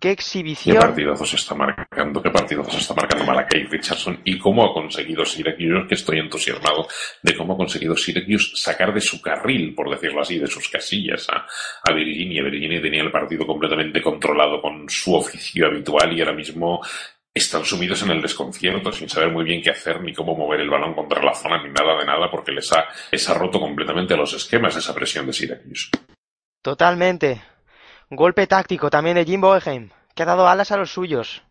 Qué 0.00 0.08
¿Qué 0.08 0.12
exhibición. 0.12 0.78
partidazo 0.78 1.26
se 1.26 1.36
está 1.36 1.54
marcando? 1.54 2.22
¿Qué 2.22 2.30
partidazo 2.30 2.70
se 2.70 2.78
está 2.78 2.94
marcando 2.94 3.26
Malakai 3.26 3.64
Richardson? 3.64 4.20
¿Y 4.24 4.38
cómo 4.38 4.64
ha 4.64 4.72
conseguido 4.72 5.26
Syracuse? 5.26 5.86
Que 5.86 5.94
estoy 5.94 6.18
entusiasmado 6.20 6.88
de 7.22 7.36
cómo 7.36 7.52
ha 7.52 7.56
conseguido 7.58 7.94
Syracuse 7.94 8.56
sacar 8.56 8.94
de 8.94 9.00
su 9.02 9.20
carril, 9.20 9.74
por 9.74 9.90
decirlo 9.90 10.22
así, 10.22 10.38
de 10.38 10.46
sus 10.46 10.70
casillas 10.70 11.28
a, 11.28 11.46
a 11.84 11.92
Virginia. 11.92 12.42
Virginia 12.42 12.80
tenía 12.80 13.02
el 13.02 13.10
partido 13.10 13.46
completamente 13.46 14.00
controlado 14.00 14.62
con 14.62 14.88
su 14.88 15.14
oficio 15.14 15.66
habitual 15.66 16.16
y 16.16 16.20
ahora 16.20 16.32
mismo 16.32 16.80
están 17.34 17.64
sumidos 17.66 18.02
en 18.02 18.12
el 18.12 18.22
desconcierto 18.22 18.90
sin 18.92 19.08
saber 19.08 19.30
muy 19.30 19.44
bien 19.44 19.60
qué 19.60 19.70
hacer 19.70 20.00
ni 20.00 20.14
cómo 20.14 20.34
mover 20.34 20.60
el 20.60 20.70
balón 20.70 20.94
contra 20.94 21.22
la 21.22 21.34
zona 21.34 21.62
ni 21.62 21.70
nada 21.70 21.98
de 21.98 22.06
nada 22.06 22.30
porque 22.30 22.52
les 22.52 22.72
ha, 22.72 22.86
les 23.12 23.28
ha 23.28 23.34
roto 23.34 23.60
completamente 23.60 24.16
los 24.16 24.32
esquemas 24.32 24.74
esa 24.76 24.94
presión 24.94 25.26
de 25.26 25.34
Syracuse. 25.34 25.90
Totalmente. 26.62 27.42
Golpe 28.12 28.48
táctico 28.48 28.90
también 28.90 29.14
de 29.14 29.24
Jim 29.24 29.40
Boeheim, 29.40 29.90
que 30.16 30.24
ha 30.24 30.26
dado 30.26 30.48
alas 30.48 30.72
a 30.72 30.76
los 30.76 30.92
suyos. 30.92 31.44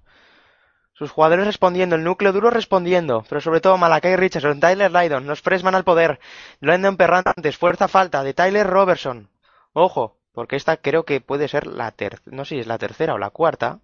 Sus 0.91 1.09
jugadores 1.09 1.45
respondiendo, 1.45 1.95
el 1.95 2.03
núcleo 2.03 2.33
duro 2.33 2.49
respondiendo, 2.49 3.23
pero 3.29 3.39
sobre 3.39 3.61
todo 3.61 3.77
Malakai 3.77 4.17
Richardson, 4.17 4.59
Tyler 4.59 4.91
Lydon, 4.91 5.25
los 5.25 5.41
Freshman 5.41 5.73
al 5.73 5.85
poder, 5.85 6.19
London 6.59 6.97
Perrantes, 6.97 7.57
fuerza 7.57 7.87
falta 7.87 8.25
de 8.25 8.33
Tyler 8.33 8.67
Robertson. 8.67 9.29
Ojo, 9.71 10.17
porque 10.33 10.57
esta 10.57 10.75
creo 10.75 11.05
que 11.05 11.21
puede 11.21 11.47
ser 11.47 11.65
la 11.65 11.91
tercera, 11.91 12.23
no 12.25 12.43
sé 12.43 12.55
si 12.55 12.59
es 12.59 12.67
la 12.67 12.77
tercera 12.77 13.13
o 13.13 13.17
la 13.17 13.29
cuarta. 13.29 13.79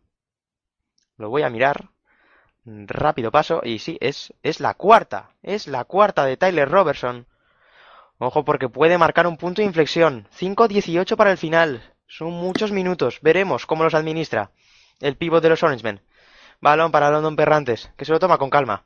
Lo 1.15 1.29
voy 1.29 1.43
a 1.43 1.49
mirar. 1.49 1.91
Rápido 2.65 3.31
paso, 3.31 3.61
y 3.63 3.79
sí, 3.79 3.97
es, 4.01 4.33
es 4.43 4.59
la 4.59 4.73
cuarta, 4.73 5.29
es 5.43 5.67
la 5.67 5.85
cuarta 5.85 6.25
de 6.25 6.35
Tyler 6.35 6.69
Robertson. 6.69 7.25
Ojo 8.17 8.43
porque 8.43 8.67
puede 8.67 8.97
marcar 8.97 9.27
un 9.27 9.37
punto 9.37 9.61
de 9.61 9.67
inflexión. 9.67 10.27
5-18 10.37 11.15
para 11.15 11.31
el 11.31 11.37
final. 11.37 11.94
Son 12.07 12.31
muchos 12.31 12.71
minutos. 12.71 13.19
Veremos 13.21 13.65
cómo 13.65 13.83
los 13.83 13.93
administra. 13.93 14.51
El 14.99 15.17
pívot 15.17 15.41
de 15.41 15.49
los 15.49 15.63
Orangemen. 15.63 16.01
Balón 16.61 16.91
para 16.91 17.09
London 17.09 17.35
Perrantes, 17.35 17.91
que 17.97 18.05
se 18.05 18.11
lo 18.11 18.19
toma 18.19 18.37
con 18.37 18.49
calma. 18.49 18.85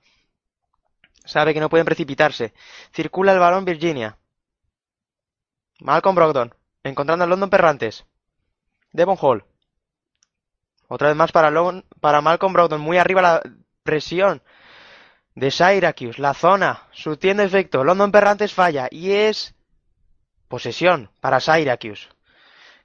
Sabe 1.25 1.53
que 1.53 1.59
no 1.59 1.69
pueden 1.69 1.85
precipitarse. 1.85 2.53
Circula 2.93 3.33
el 3.33 3.39
balón 3.39 3.65
Virginia. 3.65 4.17
Malcolm 5.79 6.15
Brogdon, 6.15 6.55
encontrando 6.83 7.25
a 7.25 7.27
London 7.27 7.49
Perrantes. 7.49 8.05
Devon 8.91 9.17
Hall. 9.21 9.45
Otra 10.87 11.09
vez 11.09 11.15
más 11.15 11.31
para, 11.31 12.21
Malcolm 12.21 12.53
Brogdon, 12.53 12.81
muy 12.81 12.97
arriba 12.97 13.21
la 13.21 13.41
presión 13.83 14.41
de 15.35 15.51
Syracuse, 15.51 16.19
la 16.19 16.33
zona, 16.33 16.87
surtiendo 16.91 17.43
efecto. 17.43 17.83
London 17.83 18.11
Perrantes 18.11 18.53
falla 18.53 18.87
y 18.89 19.11
es 19.11 19.53
posesión 20.47 21.11
para 21.21 21.39
Syracuse 21.39 22.09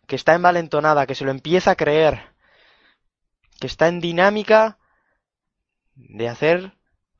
que 0.06 0.16
está 0.16 0.34
envalentonada, 0.34 1.06
que 1.06 1.14
se 1.14 1.24
lo 1.24 1.30
empieza 1.30 1.72
a 1.72 1.76
creer, 1.76 2.32
que 3.60 3.66
está 3.66 3.88
en 3.88 4.00
dinámica 4.00 4.78
de 5.94 6.28
hacer 6.28 6.72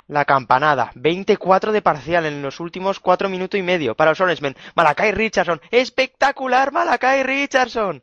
la 0.07 0.25
campanada. 0.25 0.93
24 0.95 1.73
de 1.73 1.83
parcial 1.83 2.27
en 2.27 2.43
los 2.43 2.61
últimos 2.61 3.01
4 3.01 3.29
minutos 3.29 3.59
y 3.59 3.63
medio 3.63 3.95
para 3.95 4.11
los 4.11 4.21
Orangemen. 4.21 4.57
Malakai 4.75 5.13
Richardson. 5.13 5.61
Espectacular 5.71 6.73
Malakai 6.73 7.23
Richardson. 7.23 8.03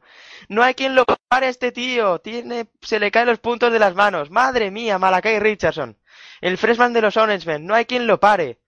No 0.50 0.64
hay 0.64 0.74
quien 0.74 0.96
lo 0.96 1.06
pare 1.06 1.48
a 1.48 1.50
este 1.50 1.72
tío. 1.72 2.20
Tiene, 2.20 2.68
se 2.82 3.00
le 3.00 3.12
caen 3.12 3.28
los 3.28 3.40
puntos 3.40 3.72
de 3.72 3.80
las 3.80 3.96
manos. 3.96 4.32
Madre 4.32 4.72
mía, 4.72 4.98
Malakai 4.98 5.40
Richardson. 5.40 5.98
El 6.42 6.58
freshman 6.58 6.94
de 6.94 7.02
los 7.02 7.18
Orangemen. 7.18 7.66
No 7.66 7.76
hay 7.76 7.86
quien 7.86 8.08
lo 8.08 8.20
pare. 8.20 8.60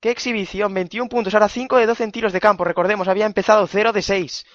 Qué 0.00 0.10
exhibición. 0.10 0.72
21 0.72 1.08
puntos. 1.08 1.34
Ahora 1.34 1.48
5 1.48 1.76
de 1.76 1.86
12 1.86 2.04
en 2.04 2.12
tiros 2.12 2.32
de 2.32 2.40
campo. 2.40 2.64
Recordemos, 2.64 3.08
había 3.08 3.26
empezado 3.26 3.66
0 3.66 3.92
de 3.92 4.02
6. 4.02 4.46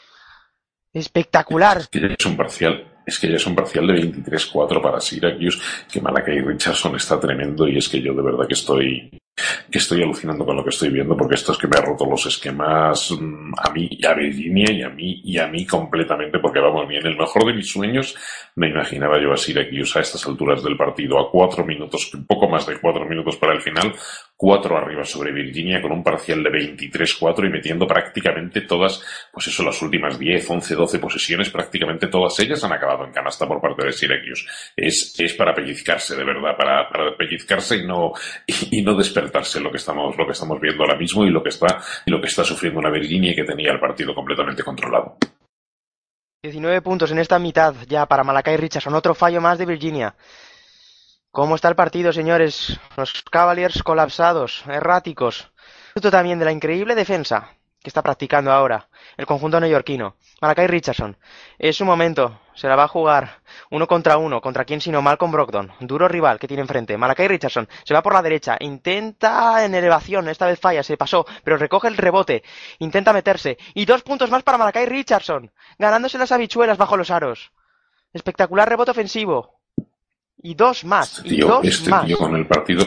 Espectacular. 0.94 1.82
Es 1.92 2.26
un 2.26 2.38
parcial 2.38 2.98
es 3.08 3.18
que 3.20 3.30
ya 3.30 3.38
es 3.38 3.48
un 3.48 3.56
parcial 3.56 3.88
de 3.88 3.94
23-4 3.94 4.82
para 4.82 5.00
Syracuse, 5.00 5.60
que 5.90 6.02
Richardson 6.42 6.96
está 6.98 7.18
tremendo 7.18 7.66
y 7.66 7.78
es 7.78 7.88
que 7.88 8.02
yo 8.02 8.14
de 8.14 8.22
verdad 8.22 8.46
que 8.46 8.54
estoy 8.54 9.10
que 9.72 9.78
estoy 9.78 10.02
alucinando 10.02 10.46
con 10.46 10.56
lo 10.56 10.64
que 10.64 10.72
estoy 10.72 10.90
viendo 10.90 11.16
porque 11.16 11.36
esto 11.36 11.52
es 11.52 11.58
que 11.60 11.68
me 11.68 11.78
ha 11.78 11.82
roto 11.82 12.10
los 12.10 12.26
esquemas 12.26 13.12
mm, 13.12 13.54
a 13.58 13.72
mí 13.72 13.88
y 13.92 14.06
a 14.06 14.14
Virginia 14.14 14.72
y 14.72 14.82
a 14.82 14.90
mí 14.90 15.22
y 15.24 15.38
a 15.38 15.48
mí 15.48 15.66
completamente 15.66 16.40
porque 16.40 16.60
vamos 16.60 16.88
bien. 16.88 17.06
El 17.06 17.18
mejor 17.18 17.46
de 17.46 17.54
mis 17.54 17.72
sueños 17.72 18.16
me 18.56 18.70
imaginaba 18.70 19.22
yo 19.22 19.32
a 19.32 19.38
Syracuse 19.38 20.00
a 20.00 20.02
estas 20.02 20.26
alturas 20.26 20.64
del 20.64 20.76
partido 20.76 21.20
a 21.20 21.32
cuatro 21.32 21.64
minutos, 21.64 22.14
un 22.14 22.26
poco 22.26 22.50
más 22.50 22.66
de 22.66 22.80
cuatro 22.80 23.06
minutos 23.06 23.38
para 23.38 23.54
el 23.54 23.62
final, 23.62 23.94
cuatro 24.38 24.78
arriba 24.78 25.04
sobre 25.04 25.32
Virginia 25.32 25.82
con 25.82 25.92
un 25.92 26.04
parcial 26.04 26.44
de 26.44 26.52
23-4 26.52 27.48
y 27.48 27.50
metiendo 27.50 27.88
prácticamente 27.88 28.62
todas, 28.62 29.04
pues 29.34 29.48
eso, 29.48 29.64
las 29.64 29.82
últimas 29.82 30.20
10, 30.20 30.50
11, 30.50 30.76
12 30.76 31.00
posesiones, 31.00 31.50
prácticamente 31.50 32.08
todas 32.08 32.40
ellas 32.40 32.64
han 32.64 32.72
acabado 32.72 33.04
en 33.04 33.12
canasta 33.12 33.48
por 33.48 33.60
parte 33.60 33.88
de 33.88 33.92
Syracuse. 33.92 34.46
Es, 34.76 35.20
es 35.20 35.34
para 35.34 35.56
pellizcarse, 35.56 36.16
de 36.16 36.24
verdad, 36.24 36.56
para, 36.56 36.88
para 36.88 37.18
pellizcarse 37.18 37.78
y 37.78 37.88
no, 37.88 38.14
y, 38.46 38.84
no 38.84 38.96
despertarse 38.96 39.60
lo 39.60 39.72
que 39.72 39.78
estamos, 39.78 40.16
lo 40.16 40.26
que 40.26 40.34
estamos 40.34 40.62
viendo 40.62 40.84
ahora 40.84 40.98
mismo 40.98 41.26
y 41.26 41.32
lo 41.32 41.42
que 41.42 41.50
está, 41.50 41.82
y 42.06 42.12
lo 42.12 42.22
que 42.22 42.28
está 42.28 42.44
sufriendo 42.44 42.80
una 42.80 42.92
Virginia 42.92 43.34
que 43.36 43.44
tenía 43.44 43.72
el 43.72 43.80
partido 43.80 44.14
completamente 44.14 44.64
controlado. 44.64 45.18
19 46.44 46.82
puntos 46.84 47.12
en 47.12 47.18
esta 47.18 47.40
mitad 47.40 47.74
ya 47.88 48.06
para 48.06 48.24
Malakai 48.24 48.58
Richardson, 48.58 48.94
otro 48.94 49.16
fallo 49.16 49.42
más 49.42 49.58
de 49.58 49.66
Virginia. 49.66 50.14
¿Cómo 51.32 51.56
está 51.56 51.68
el 51.68 51.76
partido, 51.76 52.12
señores? 52.12 52.80
Los 52.95 53.22
Cavaliers 53.24 53.84
colapsados, 53.84 54.64
erráticos. 54.68 55.52
Fruto 55.94 56.10
también 56.10 56.40
de 56.40 56.45
la 56.45 56.52
increíble 56.52 56.95
defensa 56.95 57.52
que 57.80 57.90
está 57.90 58.02
practicando 58.02 58.52
ahora 58.52 58.90
el 59.18 59.28
conjunto 59.28 59.60
neoyorquino. 59.60 60.16
Malakai 60.41 60.68
Richardson. 60.68 61.18
Es 61.60 61.78
su 61.78 61.86
momento. 61.86 62.41
Se 62.56 62.68
la 62.68 62.76
va 62.76 62.84
a 62.86 62.88
jugar 62.88 63.41
uno 63.70 63.88
contra 63.88 64.18
uno. 64.18 64.41
¿Contra 64.41 64.66
quién 64.66 64.82
sino 64.82 65.02
Malcolm 65.04 65.32
Brogdon? 65.32 65.72
Duro 65.82 66.08
rival 66.08 66.40
que 66.40 66.48
tiene 66.48 66.62
enfrente. 66.62 66.98
Malakai 66.98 67.28
Richardson. 67.28 67.70
Se 67.84 67.94
va 67.94 68.02
por 68.02 68.14
la 68.14 68.24
derecha. 68.24 68.58
Intenta 68.60 69.64
en 69.64 69.76
elevación. 69.76 70.28
Esta 70.30 70.48
vez 70.48 70.60
falla. 70.60 70.82
Se 70.82 70.98
pasó. 70.98 71.26
Pero 71.44 71.58
recoge 71.58 71.88
el 71.88 71.98
rebote. 71.98 72.44
Intenta 72.80 73.14
meterse. 73.14 73.58
Y 73.76 73.86
dos 73.86 74.02
puntos 74.02 74.32
más 74.32 74.41
para 74.41 74.58
Malakai 74.58 74.88
Richardson. 74.88 75.52
Ganándose 75.78 76.18
las 76.18 76.32
habichuelas 76.32 76.80
bajo 76.80 76.98
los 76.98 77.12
aros. 77.12 77.52
Espectacular 78.12 78.68
rebote 78.68 78.91
ofensivo. 78.91 79.57
Y 80.42 80.56
dos 80.56 80.86
más. 80.86 81.18
Este 81.18 81.28
y 81.28 81.36
tío, 81.38 81.48
dos 81.48 81.66
este 81.66 81.90
más. 81.90 82.06
tío 82.06 82.18
con 82.18 82.36
el 82.36 82.46
partido, 82.46 82.86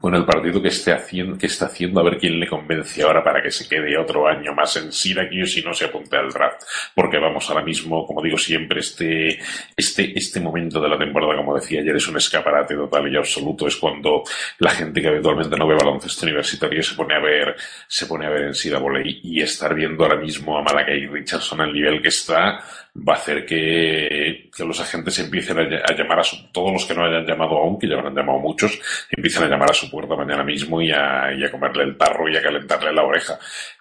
con 0.00 0.14
el 0.14 0.24
partido 0.24 0.62
que 0.62 0.68
esté 0.68 0.92
haciendo, 0.92 1.36
que 1.36 1.46
está 1.46 1.66
haciendo, 1.66 2.00
a 2.00 2.04
ver 2.04 2.18
quién 2.18 2.38
le 2.38 2.48
convence 2.48 3.02
ahora 3.02 3.22
para 3.22 3.42
que 3.42 3.50
se 3.50 3.68
quede 3.68 3.98
otro 3.98 4.26
año 4.28 4.54
más 4.54 4.76
en 4.76 4.92
Syracuse 4.92 5.60
y 5.60 5.62
no 5.62 5.74
se 5.74 5.86
apunte 5.86 6.16
al 6.16 6.30
draft. 6.30 6.62
Porque 6.94 7.18
vamos, 7.18 7.48
ahora 7.50 7.64
mismo, 7.64 8.06
como 8.06 8.22
digo 8.22 8.36
siempre, 8.36 8.80
este, 8.80 9.38
este, 9.76 10.16
este 10.16 10.40
momento 10.40 10.80
de 10.80 10.88
la 10.88 10.98
temporada, 10.98 11.36
como 11.36 11.54
decía 11.54 11.80
ayer, 11.80 11.96
es 11.96 12.08
un 12.08 12.16
escaparate 12.16 12.74
total 12.74 13.12
y 13.12 13.16
absoluto. 13.16 13.66
Es 13.66 13.76
cuando 13.76 14.22
la 14.58 14.70
gente 14.70 15.00
que 15.00 15.08
habitualmente 15.08 15.56
no 15.56 15.66
ve 15.66 15.74
baloncesto 15.74 16.26
universitario 16.26 16.82
se 16.82 16.94
pone 16.94 17.14
a 17.14 17.20
ver, 17.20 17.56
se 17.86 18.06
pone 18.06 18.26
a 18.26 18.30
ver 18.30 18.42
en 18.44 18.54
Sida 18.54 18.78
Volley 18.78 19.20
y 19.22 19.40
estar 19.40 19.74
viendo 19.74 20.04
ahora 20.04 20.20
mismo 20.20 20.56
a 20.58 20.62
Malakai 20.62 21.06
Richardson 21.06 21.60
al 21.60 21.72
nivel 21.72 22.00
que 22.00 22.08
está, 22.08 22.60
va 23.06 23.14
a 23.14 23.16
hacer 23.16 23.44
que, 23.44 24.48
que 24.54 24.64
los 24.64 24.80
agentes 24.80 25.18
empiecen 25.18 25.58
a, 25.58 25.62
ll- 25.62 25.82
a 25.84 25.94
llamar 25.96 26.20
a 26.20 26.24
su, 26.24 26.50
todos 26.52 26.72
los 26.72 26.84
que 26.86 26.94
no 26.94 27.04
hayan 27.04 27.26
llamado 27.26 27.56
aún, 27.58 27.78
que 27.78 27.88
ya 27.88 27.94
habrán 27.96 28.14
llamado 28.14 28.38
muchos, 28.38 28.80
empiecen 29.10 29.44
a 29.44 29.48
llamar 29.48 29.70
a 29.70 29.74
su 29.74 29.90
puerta 29.90 30.16
mañana 30.16 30.42
mismo 30.44 30.80
y 30.80 30.90
a, 30.90 31.32
y 31.32 31.44
a 31.44 31.50
comerle 31.50 31.84
el 31.84 31.96
tarro 31.96 32.28
y 32.28 32.36
a 32.36 32.42
calentarle 32.42 32.92
la 32.92 33.04
oreja. 33.04 33.38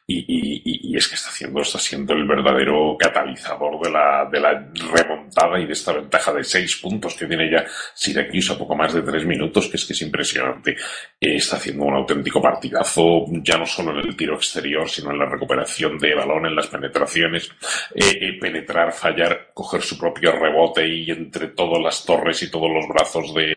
Y, 0.10 0.19
y- 0.19 0.94
y 0.94 0.95
es 0.95 1.07
que 1.10 1.15
está 1.15 1.30
haciendo, 1.30 1.61
está 1.61 1.80
siendo 1.80 2.14
el 2.14 2.26
verdadero 2.26 2.95
catalizador 2.98 3.80
de 3.84 3.91
la, 3.91 4.26
de 4.31 4.39
la 4.39 4.68
remontada 4.94 5.60
y 5.60 5.65
de 5.65 5.73
esta 5.73 5.91
ventaja 5.91 6.31
de 6.34 6.44
seis 6.45 6.77
puntos 6.77 7.14
que 7.15 7.26
tiene 7.26 7.52
ya 7.52 7.65
Syracuse 7.94 8.53
a 8.53 8.57
poco 8.57 8.73
más 8.76 8.94
de 8.94 9.02
tres 9.02 9.26
minutos, 9.26 9.68
que 9.68 9.76
es 9.76 9.84
que 9.85 9.91
es 9.94 10.02
impresionante. 10.02 10.77
Eh, 11.19 11.38
está 11.38 11.56
haciendo 11.57 11.85
un 11.85 11.95
auténtico 11.95 12.39
partidazo, 12.39 13.26
ya 13.41 13.57
no 13.57 13.65
solo 13.65 13.89
en 13.91 14.07
el 14.07 14.15
tiro 14.15 14.35
exterior, 14.35 14.88
sino 14.88 15.10
en 15.10 15.18
la 15.18 15.26
recuperación 15.26 15.98
de 15.98 16.14
balón, 16.14 16.45
en 16.45 16.56
las 16.56 16.68
penetraciones, 16.68 17.49
eh, 17.95 18.19
eh, 18.22 18.39
penetrar, 18.39 18.94
fallar, 18.94 19.49
coger 19.52 19.81
su 19.81 19.98
propio 19.98 20.31
rebote 20.34 20.88
y 20.88 21.10
entre 21.10 21.48
todas 21.48 21.81
las 21.81 22.06
torres 22.06 22.44
y 22.44 22.52
todos 22.52 22.69
los 22.69 22.88
brazos 22.88 23.34
de, 23.34 23.56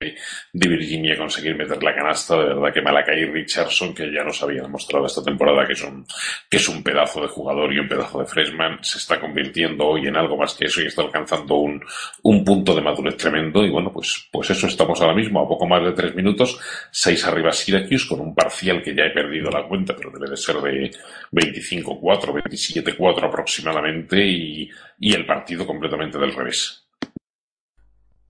Virginia 0.54 1.18
conseguir 1.18 1.54
meter 1.54 1.82
la 1.82 1.94
canasta. 1.94 2.38
De 2.38 2.54
verdad 2.54 2.72
que 2.72 2.80
Malakai 2.80 3.26
Richardson, 3.26 3.92
que 3.92 4.10
ya 4.10 4.24
nos 4.24 4.42
había 4.42 4.62
demostrado 4.62 5.04
esta 5.04 5.22
temporada 5.22 5.66
que 5.66 5.74
es 5.74 5.82
un, 5.82 6.06
que 6.48 6.56
es 6.56 6.68
un 6.68 6.82
pedazo 6.82 7.20
de 7.20 7.28
jugador 7.28 7.74
y 7.74 7.78
un 7.78 7.88
pedazo 7.88 8.20
de 8.20 8.26
freshman, 8.26 8.82
se 8.82 8.96
está 8.96 9.20
convirtiendo 9.20 9.86
hoy 9.86 10.06
en 10.06 10.16
algo 10.16 10.36
más 10.38 10.54
que 10.54 10.64
eso 10.64 10.80
y 10.80 10.86
está 10.86 11.02
alcanzando 11.02 11.56
un, 11.56 11.84
un 12.22 12.42
punto 12.42 12.74
de 12.74 12.80
madurez 12.80 13.18
tremendo. 13.18 13.62
Y 13.64 13.70
bueno, 13.70 13.92
pues, 13.92 14.28
pues 14.32 14.48
eso 14.48 14.66
estamos 14.66 14.98
ahora 15.02 15.14
mismo, 15.14 15.40
a 15.40 15.48
poco 15.48 15.66
más 15.66 15.82
de 15.82 15.92
tres 15.92 16.14
minutos, 16.14 16.58
seis 16.90 17.22
arriba 17.26 17.49
Syracuse 17.52 18.08
con 18.08 18.20
un 18.20 18.34
parcial 18.34 18.82
que 18.82 18.94
ya 18.94 19.04
he 19.04 19.10
perdido 19.10 19.50
la 19.50 19.66
cuenta, 19.66 19.94
pero 19.96 20.10
debe 20.10 20.30
de 20.30 20.36
ser 20.36 20.56
de 20.56 20.90
25-4, 21.32 22.32
27-4 22.42 23.24
aproximadamente 23.28 24.24
y, 24.26 24.70
y 24.98 25.14
el 25.14 25.26
partido 25.26 25.66
completamente 25.66 26.18
del 26.18 26.32
revés. 26.34 26.86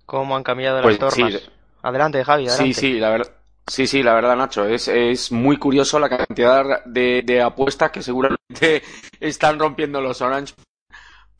¿Cómo 0.06 0.36
han 0.36 0.42
cambiado 0.42 0.82
Pues 0.82 0.98
las 1.01 1.14
sí, 1.14 1.32
tornas? 1.32 1.51
Adelante, 1.82 2.24
Javi, 2.24 2.48
adelante. 2.48 2.74
Sí, 2.74 2.74
sí, 2.74 2.98
la 2.98 3.10
verdad. 3.10 3.32
Sí, 3.66 3.86
sí, 3.86 4.02
la 4.02 4.14
verdad, 4.14 4.36
Nacho, 4.36 4.64
es, 4.66 4.88
es 4.88 5.30
muy 5.30 5.56
curioso 5.56 5.98
la 6.01 6.09
cantidad 6.09 6.84
de, 6.84 7.22
de 7.24 7.40
apuestas 7.40 7.90
que 7.92 8.02
seguramente 8.02 8.82
están 9.20 9.59
rompiendo 9.59 10.01
los 10.01 10.20
Orange. 10.20 10.55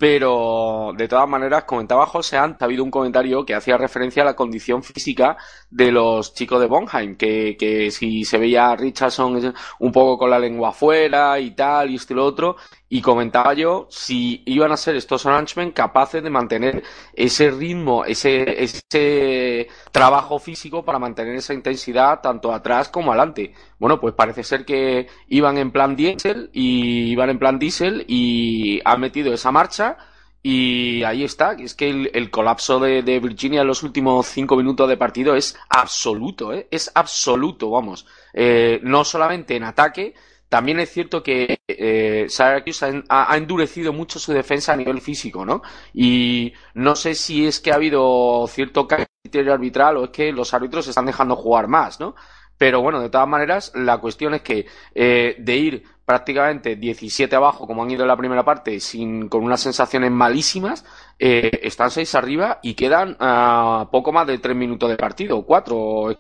Pero, 0.01 0.95
de 0.97 1.09
todas 1.09 1.29
maneras, 1.29 1.65
comentaba 1.65 2.07
José 2.07 2.39
antes, 2.39 2.63
ha 2.63 2.65
habido 2.65 2.83
un 2.83 2.91
comentario 2.91 3.45
que 3.45 3.55
hacía 3.55 3.77
referencia 3.77 4.23
a 4.23 4.25
la 4.25 4.35
condición 4.35 4.83
física 4.83 5.37
de 5.69 5.93
los 5.93 6.33
chicos 6.33 6.59
de 6.59 6.69
Bonheim, 6.69 7.17
que, 7.17 7.55
que 7.59 7.91
si 7.91 8.25
se 8.25 8.39
veía 8.39 8.71
a 8.71 8.77
Richardson 8.77 9.53
un 9.79 9.93
poco 9.93 10.17
con 10.17 10.31
la 10.31 10.39
lengua 10.39 10.71
afuera 10.71 11.39
y 11.39 11.51
tal, 11.51 11.91
y 11.91 11.97
esto 11.97 12.15
y 12.15 12.17
lo 12.17 12.25
otro, 12.25 12.57
y 12.93 13.01
comentaba 13.01 13.55
yo 13.55 13.87
si 13.89 14.43
iban 14.47 14.73
a 14.73 14.77
ser 14.77 14.97
estos 14.97 15.25
Orangemen 15.25 15.71
capaces 15.71 16.23
de 16.25 16.29
mantener 16.29 16.83
ese 17.15 17.51
ritmo, 17.53 18.05
ese, 18.05 18.65
ese 18.65 19.69
trabajo 19.93 20.41
físico 20.41 20.85
para 20.85 20.99
mantener 20.99 21.37
esa 21.37 21.55
intensidad 21.55 22.21
tanto 22.21 22.53
atrás 22.53 22.89
como 22.89 23.13
adelante. 23.13 23.55
Bueno, 23.79 24.01
pues 24.01 24.13
parece 24.15 24.43
ser 24.43 24.65
que 24.65 25.07
iban 25.29 25.57
en 25.57 25.71
plan 25.71 25.95
diésel 25.95 26.51
y 26.53 27.13
iban 27.13 27.31
en 27.31 27.39
plan 27.39 27.61
diésel 27.61 28.05
y 28.09 28.81
han 28.85 29.01
metido 29.01 29.33
esa 29.33 29.53
marcha 29.53 29.97
y 30.43 31.05
ahí 31.05 31.23
está, 31.23 31.53
es 31.53 31.75
que 31.75 31.91
el, 31.91 32.11
el 32.13 32.31
colapso 32.31 32.81
de, 32.81 33.03
de 33.03 33.21
Virginia 33.21 33.61
en 33.61 33.67
los 33.67 33.83
últimos 33.83 34.27
cinco 34.27 34.57
minutos 34.57 34.89
de 34.89 34.97
partido 34.97 35.37
es 35.37 35.57
absoluto, 35.69 36.53
¿eh? 36.55 36.67
es 36.71 36.91
absoluto, 36.95 37.71
vamos. 37.71 38.07
Eh, 38.33 38.81
no 38.83 39.05
solamente 39.05 39.55
en 39.55 39.65
ataque, 39.65 40.15
también 40.51 40.81
es 40.81 40.91
cierto 40.93 41.23
que 41.23 41.61
eh, 41.69 42.27
Syracuse 42.29 43.05
ha, 43.09 43.33
ha- 43.33 43.37
endurecido 43.39 43.93
mucho 43.95 44.19
su 44.19 44.33
defensa 44.35 44.75
a 44.75 44.77
nivel 44.77 45.01
físico, 45.01 45.47
¿no? 45.47 45.63
Y 45.95 46.53
no 46.75 46.97
sé 46.97 47.15
si 47.15 47.47
es 47.47 47.61
que 47.61 47.73
ha 47.73 47.77
habido 47.77 48.47
cierto 48.49 48.87
criterio 48.87 49.55
arbitral 49.55 49.97
o 49.97 50.05
es 50.05 50.11
que 50.11 50.33
los 50.33 50.53
árbitros 50.55 50.85
se 50.85 50.91
están 50.91 51.07
dejando 51.07 51.37
jugar 51.37 51.69
más, 51.69 52.01
¿no? 52.01 52.15
Pero 52.59 52.83
bueno, 52.83 53.01
de 53.01 53.09
todas 53.09 53.27
maneras, 53.29 53.73
la 53.75 53.99
cuestión 53.99 54.35
es 54.35 54.43
que 54.43 54.67
eh, 54.95 55.37
de 55.39 55.57
ir 55.57 55.85
prácticamente 56.05 56.77
17 56.77 57.35
abajo, 57.37 57.67
como 57.67 57.83
han 57.83 57.91
ido 57.91 58.03
en 58.03 58.09
la 58.09 58.17
primera 58.17 58.45
parte, 58.45 58.81
sin, 58.81 59.29
con 59.29 59.45
unas 59.45 59.61
sensaciones 59.63 60.11
malísimas, 60.11 60.85
eh, 61.19 61.51
están 61.63 61.91
6 61.91 62.15
arriba 62.15 62.59
y 62.63 62.75
quedan 62.75 63.17
ah, 63.21 63.89
poco 63.91 64.13
más 64.13 64.27
de 64.27 64.39
3 64.39 64.57
minutos 64.57 64.91
de 64.91 64.97
partido, 64.97 65.43
4. 65.47 66.19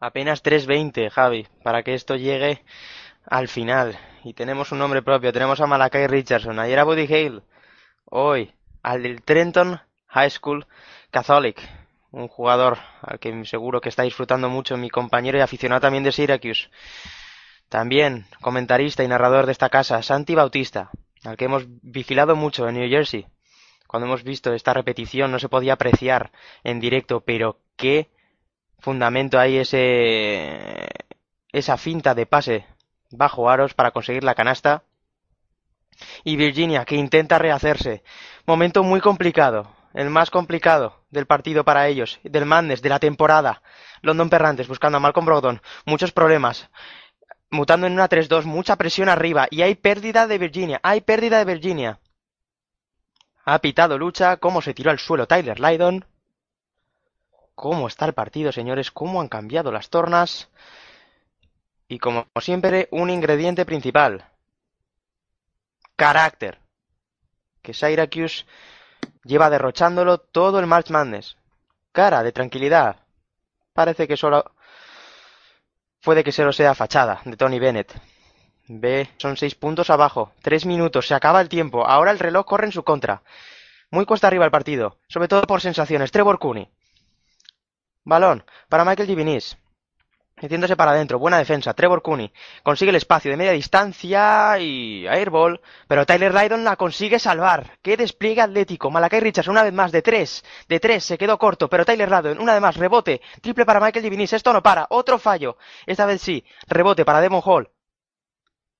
Apenas 0.00 0.44
3.20, 0.44 1.10
Javi, 1.10 1.48
para 1.64 1.82
que 1.82 1.94
esto 1.94 2.14
llegue 2.14 2.62
al 3.26 3.48
final. 3.48 3.98
Y 4.22 4.32
tenemos 4.32 4.70
un 4.70 4.78
nombre 4.78 5.02
propio, 5.02 5.32
tenemos 5.32 5.60
a 5.60 5.66
Malakai 5.66 6.06
Richardson, 6.06 6.58
ayer 6.60 6.78
a 6.78 6.84
Buddy 6.84 7.06
Hale, 7.12 7.42
hoy 8.04 8.52
al 8.82 9.02
del 9.02 9.22
Trenton 9.22 9.80
High 10.06 10.30
School 10.30 10.66
Catholic, 11.10 11.60
un 12.12 12.28
jugador 12.28 12.78
al 13.02 13.18
que 13.18 13.44
seguro 13.44 13.80
que 13.80 13.88
está 13.88 14.04
disfrutando 14.04 14.48
mucho 14.48 14.76
mi 14.76 14.88
compañero 14.88 15.36
y 15.36 15.40
aficionado 15.40 15.80
también 15.80 16.04
de 16.04 16.12
Syracuse. 16.12 16.68
También 17.68 18.26
comentarista 18.40 19.02
y 19.02 19.08
narrador 19.08 19.46
de 19.46 19.52
esta 19.52 19.68
casa, 19.68 20.02
Santi 20.02 20.34
Bautista, 20.34 20.90
al 21.24 21.36
que 21.36 21.46
hemos 21.46 21.64
vigilado 21.82 22.36
mucho 22.36 22.68
en 22.68 22.76
New 22.76 22.88
Jersey. 22.88 23.26
Cuando 23.88 24.06
hemos 24.06 24.22
visto 24.22 24.52
esta 24.52 24.74
repetición 24.74 25.32
no 25.32 25.38
se 25.38 25.48
podía 25.48 25.72
apreciar 25.72 26.30
en 26.62 26.78
directo, 26.78 27.20
pero 27.20 27.58
qué 27.76 28.08
fundamento 28.78 29.38
hay 29.38 29.58
ese 29.58 30.88
esa 31.52 31.76
finta 31.76 32.14
de 32.14 32.26
pase 32.26 32.66
bajo 33.10 33.48
aros 33.48 33.74
para 33.74 33.90
conseguir 33.90 34.24
la 34.24 34.34
canasta. 34.34 34.84
Y 36.22 36.36
Virginia 36.36 36.84
que 36.84 36.94
intenta 36.94 37.38
rehacerse. 37.38 38.04
Momento 38.46 38.84
muy 38.84 39.00
complicado, 39.00 39.72
el 39.94 40.10
más 40.10 40.30
complicado 40.30 41.04
del 41.10 41.26
partido 41.26 41.64
para 41.64 41.88
ellos, 41.88 42.20
del 42.22 42.46
Madness, 42.46 42.82
de 42.82 42.88
la 42.88 43.00
temporada. 43.00 43.62
London 44.02 44.30
Perrantes 44.30 44.68
buscando 44.68 44.98
a 44.98 45.00
Malcolm 45.00 45.26
Brogdon, 45.26 45.60
muchos 45.86 46.12
problemas. 46.12 46.70
Mutando 47.50 47.86
en 47.86 47.94
una 47.94 48.08
3-2, 48.08 48.44
mucha 48.44 48.76
presión 48.76 49.08
arriba 49.08 49.48
y 49.50 49.62
hay 49.62 49.74
pérdida 49.74 50.26
de 50.26 50.38
Virginia, 50.38 50.80
hay 50.82 51.00
pérdida 51.00 51.38
de 51.38 51.52
Virginia. 51.52 51.98
Ha 53.44 53.58
pitado 53.60 53.96
lucha, 53.98 54.36
cómo 54.36 54.60
se 54.60 54.74
tiró 54.74 54.90
al 54.90 54.98
suelo 54.98 55.26
Tyler 55.26 55.58
Lydon. 55.58 56.04
Cómo 57.58 57.88
está 57.88 58.04
el 58.04 58.12
partido, 58.12 58.52
señores, 58.52 58.92
cómo 58.92 59.20
han 59.20 59.26
cambiado 59.26 59.72
las 59.72 59.90
tornas. 59.90 60.48
Y 61.88 61.98
como 61.98 62.28
siempre, 62.40 62.86
un 62.92 63.10
ingrediente 63.10 63.66
principal. 63.66 64.24
Carácter. 65.96 66.60
Que 67.60 67.74
Syracuse 67.74 68.46
lleva 69.24 69.50
derrochándolo 69.50 70.18
todo 70.18 70.60
el 70.60 70.68
March 70.68 70.90
Madness. 70.90 71.36
Cara 71.90 72.22
de 72.22 72.30
tranquilidad. 72.30 73.00
Parece 73.72 74.06
que 74.06 74.16
solo 74.16 74.52
puede 76.04 76.22
que 76.22 76.30
solo 76.30 76.52
sea 76.52 76.76
fachada 76.76 77.22
de 77.24 77.36
Tony 77.36 77.58
Bennett. 77.58 77.92
Ve, 78.68 79.10
son 79.16 79.36
seis 79.36 79.56
puntos 79.56 79.90
abajo. 79.90 80.30
Tres 80.42 80.64
minutos, 80.64 81.08
se 81.08 81.14
acaba 81.14 81.40
el 81.40 81.48
tiempo. 81.48 81.84
Ahora 81.84 82.12
el 82.12 82.20
reloj 82.20 82.46
corre 82.46 82.66
en 82.66 82.72
su 82.72 82.84
contra. 82.84 83.24
Muy 83.90 84.04
cuesta 84.04 84.28
arriba 84.28 84.44
el 84.44 84.52
partido, 84.52 85.00
sobre 85.08 85.26
todo 85.26 85.42
por 85.42 85.60
sensaciones. 85.60 86.12
Trevor 86.12 86.38
Cooney. 86.38 86.70
Balón 88.04 88.44
para 88.68 88.84
Michael 88.84 89.08
Givinis. 89.08 89.58
Metiéndose 90.40 90.76
para 90.76 90.92
adentro, 90.92 91.18
buena 91.18 91.38
defensa. 91.38 91.74
Trevor 91.74 92.00
Cooney 92.00 92.32
consigue 92.62 92.90
el 92.90 92.96
espacio 92.96 93.30
de 93.30 93.36
media 93.36 93.52
distancia 93.52 94.58
y 94.60 95.06
airball, 95.08 95.60
pero 95.88 96.06
Tyler 96.06 96.32
Lydon 96.32 96.62
la 96.62 96.76
consigue 96.76 97.18
salvar. 97.18 97.78
Qué 97.82 97.96
despliegue 97.96 98.40
atlético. 98.40 98.90
Malakai 98.90 99.20
Richards 99.20 99.48
una 99.48 99.64
vez 99.64 99.72
más 99.72 99.90
de 99.90 100.02
tres, 100.02 100.44
de 100.68 100.78
tres, 100.78 101.04
se 101.04 101.18
quedó 101.18 101.38
corto, 101.38 101.68
pero 101.68 101.84
Tyler 101.84 102.08
Lydon 102.08 102.38
una 102.38 102.52
vez 102.52 102.62
más, 102.62 102.76
rebote, 102.76 103.20
triple 103.40 103.66
para 103.66 103.80
Michael 103.80 104.04
Givinis. 104.04 104.32
Esto 104.32 104.52
no 104.52 104.62
para, 104.62 104.86
otro 104.90 105.18
fallo. 105.18 105.58
Esta 105.86 106.06
vez 106.06 106.22
sí, 106.22 106.44
rebote 106.68 107.04
para 107.04 107.20
Devon 107.20 107.42
Hall. 107.44 107.70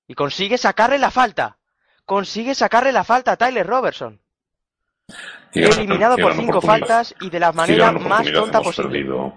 Y 0.07 0.13
consigue 0.13 0.57
sacarle 0.57 0.97
la 0.97 1.11
falta. 1.11 1.57
Consigue 2.05 2.55
sacarle 2.55 2.91
la 2.91 3.03
falta 3.03 3.33
a 3.33 3.37
Tyler 3.37 3.67
Robertson. 3.67 4.21
Eliminado 5.53 6.17
por 6.17 6.33
cinco 6.35 6.61
faltas 6.61 7.15
y 7.21 7.29
de 7.29 7.39
la 7.39 7.51
manera 7.51 7.91
más 7.91 8.31
tonta 8.31 8.61
posible. 8.61 8.91
perdido. 8.91 9.33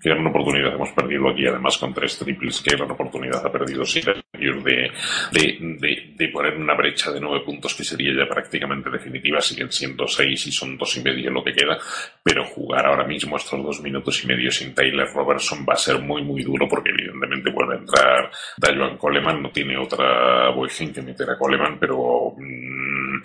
Qué 0.00 0.10
gran 0.10 0.26
oportunidad 0.26 0.74
hemos 0.74 0.92
perdido 0.92 1.28
aquí, 1.30 1.46
además 1.46 1.78
con 1.78 1.92
tres 1.92 2.18
triples. 2.18 2.60
Qué 2.62 2.76
gran 2.76 2.90
oportunidad 2.90 3.44
ha 3.44 3.50
perdido 3.50 3.84
Syracuse 3.84 4.22
de, 4.38 4.90
de, 5.32 5.58
de, 5.80 6.12
de 6.14 6.28
poner 6.28 6.54
una 6.56 6.74
brecha 6.74 7.10
de 7.10 7.20
nueve 7.20 7.44
puntos 7.44 7.74
que 7.74 7.82
sería 7.82 8.12
ya 8.14 8.28
prácticamente 8.28 8.90
definitiva. 8.90 9.40
Siguen 9.40 9.72
siendo 9.72 10.06
seis 10.06 10.46
y 10.46 10.52
son 10.52 10.76
dos 10.76 10.96
y 10.98 11.02
medio 11.02 11.30
lo 11.30 11.42
que 11.42 11.54
queda. 11.54 11.78
Pero 12.22 12.44
jugar 12.44 12.86
ahora 12.86 13.04
mismo 13.06 13.36
estos 13.36 13.60
dos 13.62 13.80
minutos 13.82 14.22
y 14.22 14.26
medio 14.28 14.50
sin 14.50 14.74
Tyler 14.74 15.08
Robertson 15.12 15.64
va 15.68 15.74
a 15.74 15.78
ser 15.78 15.98
muy, 16.00 16.22
muy 16.22 16.42
duro 16.42 16.68
porque 16.68 16.90
evidentemente 16.90 17.50
vuelve 17.50 17.74
a 17.74 17.78
entrar 17.78 18.30
Dajuan 18.58 18.98
Coleman. 18.98 19.42
No 19.42 19.50
tiene 19.50 19.76
otra 19.78 20.50
Boykin 20.50 20.92
que 20.92 21.02
meter 21.02 21.30
a 21.30 21.38
Coleman, 21.38 21.78
pero 21.80 22.32
mm, 22.36 23.22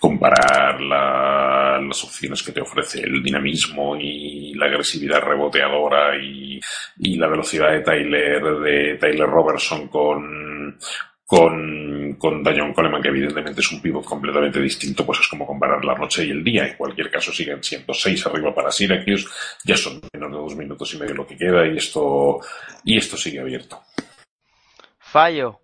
comparar 0.00 0.80
la- 0.80 1.78
las 1.86 2.04
opciones 2.04 2.42
que 2.42 2.52
te 2.52 2.60
ofrece 2.60 3.02
el 3.02 3.22
dinamismo 3.22 3.96
y 3.96 4.54
la 4.54 4.66
agresividad 4.66 5.20
reboteadora 5.22 6.13
y, 6.16 6.60
la 7.16 7.28
velocidad 7.28 7.72
de 7.72 7.80
Tyler, 7.80 8.42
de 8.42 8.98
Tyler 8.98 9.28
Robertson 9.28 9.88
con, 9.88 10.78
con, 11.24 12.16
con 12.18 12.44
Coleman, 12.44 13.02
que 13.02 13.08
evidentemente 13.08 13.60
es 13.60 13.72
un 13.72 13.80
pivot 13.80 14.04
completamente 14.04 14.60
distinto, 14.60 15.04
pues 15.04 15.20
es 15.20 15.28
como 15.28 15.46
comparar 15.46 15.84
la 15.84 15.94
noche 15.94 16.24
y 16.24 16.30
el 16.30 16.44
día. 16.44 16.66
En 16.66 16.76
cualquier 16.76 17.10
caso, 17.10 17.32
siguen 17.32 17.62
siendo 17.62 17.94
seis 17.94 18.26
arriba 18.26 18.54
para 18.54 18.70
Syracuse, 18.70 19.26
ya 19.64 19.76
son 19.76 20.00
menos 20.12 20.30
de 20.30 20.36
dos 20.36 20.56
minutos 20.56 20.94
y 20.94 20.98
medio 20.98 21.14
lo 21.14 21.26
que 21.26 21.36
queda, 21.36 21.66
y 21.66 21.76
esto, 21.76 22.40
y 22.84 22.96
esto 22.96 23.16
sigue 23.16 23.40
abierto. 23.40 23.82
Fallo. 24.98 25.60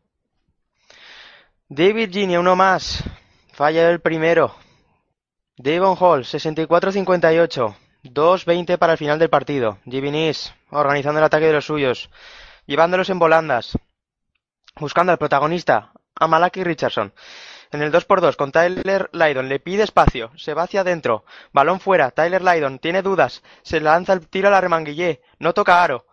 De 1.69 1.93
Virginia, 1.93 2.41
uno 2.41 2.57
más. 2.57 3.05
Falla 3.53 3.91
el 3.91 4.01
primero. 4.01 4.55
Devon 5.57 5.97
Hall, 6.01 6.25
64-58. 6.25 7.77
2-20 8.05 8.79
para 8.79 8.93
el 8.93 8.99
final 8.99 9.19
del 9.19 9.31
partido. 9.31 9.79
Givinis, 9.85 10.55
organizando 10.71 11.19
el 11.19 11.25
ataque 11.25 11.47
de 11.47 11.53
los 11.53 11.67
suyos. 11.67 12.11
Llevándolos 12.67 13.11
en 13.11 13.19
volandas. 13.19 13.79
Buscando 14.77 15.13
al 15.13 15.19
protagonista, 15.19 15.93
a 16.15 16.27
Malaki 16.27 16.65
Richardson. 16.65 17.13
En 17.73 17.83
el 17.83 17.93
2x2 17.93 18.37
con 18.37 18.53
Tyler 18.53 19.11
Lydon. 19.13 19.49
Le 19.49 19.61
pide 19.61 19.85
espacio. 19.85 20.31
Se 20.37 20.55
va 20.55 20.63
hacia 20.63 20.81
adentro. 20.81 21.25
Balón 21.53 21.81
fuera. 21.81 22.11
Tyler 22.11 22.43
Lydon 22.43 22.79
tiene 22.79 23.03
dudas. 23.03 23.43
Se 23.63 23.81
lanza 23.81 24.13
el 24.13 24.27
tiro 24.29 24.49
a 24.49 24.51
la 24.51 24.61
remanguillé. 24.61 25.23
No 25.39 25.55
toca 25.55 25.83
aro. 25.83 26.07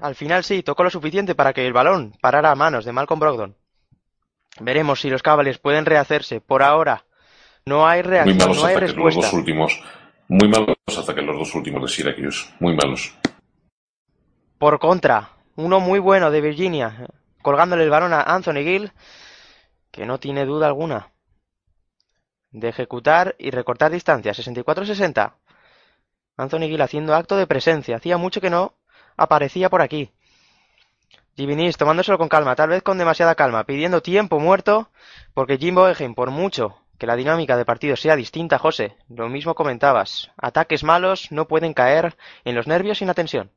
Al 0.00 0.14
final 0.14 0.44
sí, 0.44 0.62
tocó 0.62 0.82
lo 0.82 0.90
suficiente 0.90 1.34
para 1.34 1.52
que 1.52 1.66
el 1.66 1.72
balón 1.72 2.16
parara 2.20 2.50
a 2.50 2.56
manos 2.56 2.84
de 2.84 2.92
Malcolm 2.92 3.20
Brogdon. 3.20 3.56
Veremos 4.60 5.00
si 5.00 5.10
los 5.10 5.22
Cavaliers 5.22 5.58
pueden 5.58 5.86
rehacerse. 5.86 6.40
Por 6.40 6.62
ahora, 6.62 7.04
no 7.64 7.86
hay 7.86 8.02
Muy 8.02 8.10
reacción, 8.10 8.38
malos 8.38 8.58
no 8.58 8.66
hay 8.66 8.80
los 8.80 9.14
dos 9.14 9.32
últimos. 9.32 9.80
Muy 10.28 10.48
malos 10.48 10.76
ataques 10.98 11.24
los 11.24 11.38
dos 11.38 11.54
últimos 11.54 11.82
de 11.82 11.88
Syracuse. 11.88 12.48
Muy 12.58 12.74
malos. 12.74 13.14
Por 14.58 14.78
contra, 14.78 15.30
uno 15.54 15.80
muy 15.80 15.98
bueno 16.00 16.30
de 16.30 16.40
Virginia, 16.40 17.06
colgándole 17.42 17.84
el 17.84 17.90
balón 17.90 18.12
a 18.12 18.22
Anthony 18.22 18.64
Gill, 18.64 18.92
que 19.90 20.06
no 20.06 20.18
tiene 20.18 20.44
duda 20.44 20.66
alguna 20.66 21.12
de 22.50 22.68
ejecutar 22.68 23.36
y 23.38 23.50
recortar 23.50 23.92
distancia. 23.92 24.32
64-60. 24.32 25.34
Anthony 26.36 26.60
Gill 26.68 26.80
haciendo 26.80 27.14
acto 27.14 27.36
de 27.36 27.46
presencia. 27.46 27.96
Hacía 27.96 28.16
mucho 28.16 28.40
que 28.40 28.50
no 28.50 28.74
aparecía 29.16 29.70
por 29.70 29.82
aquí. 29.82 30.10
Givinis 31.36 31.76
tomándoselo 31.76 32.18
con 32.18 32.28
calma, 32.28 32.56
tal 32.56 32.70
vez 32.70 32.82
con 32.82 32.96
demasiada 32.96 33.34
calma, 33.34 33.64
pidiendo 33.64 34.00
tiempo 34.00 34.40
muerto, 34.40 34.90
porque 35.34 35.58
Jimbo 35.58 35.86
Egen, 35.86 36.14
por 36.14 36.30
mucho 36.30 36.78
que 36.98 37.06
la 37.06 37.16
dinámica 37.16 37.56
de 37.56 37.64
partido 37.64 37.96
sea 37.96 38.16
distinta, 38.16 38.58
José, 38.58 38.96
lo 39.08 39.28
mismo 39.28 39.54
comentabas, 39.54 40.30
ataques 40.36 40.84
malos 40.84 41.30
no 41.30 41.48
pueden 41.48 41.74
caer 41.74 42.16
en 42.44 42.54
los 42.54 42.66
nervios 42.66 42.98
sin 42.98 43.08
la 43.08 43.14
tensión. 43.14 43.50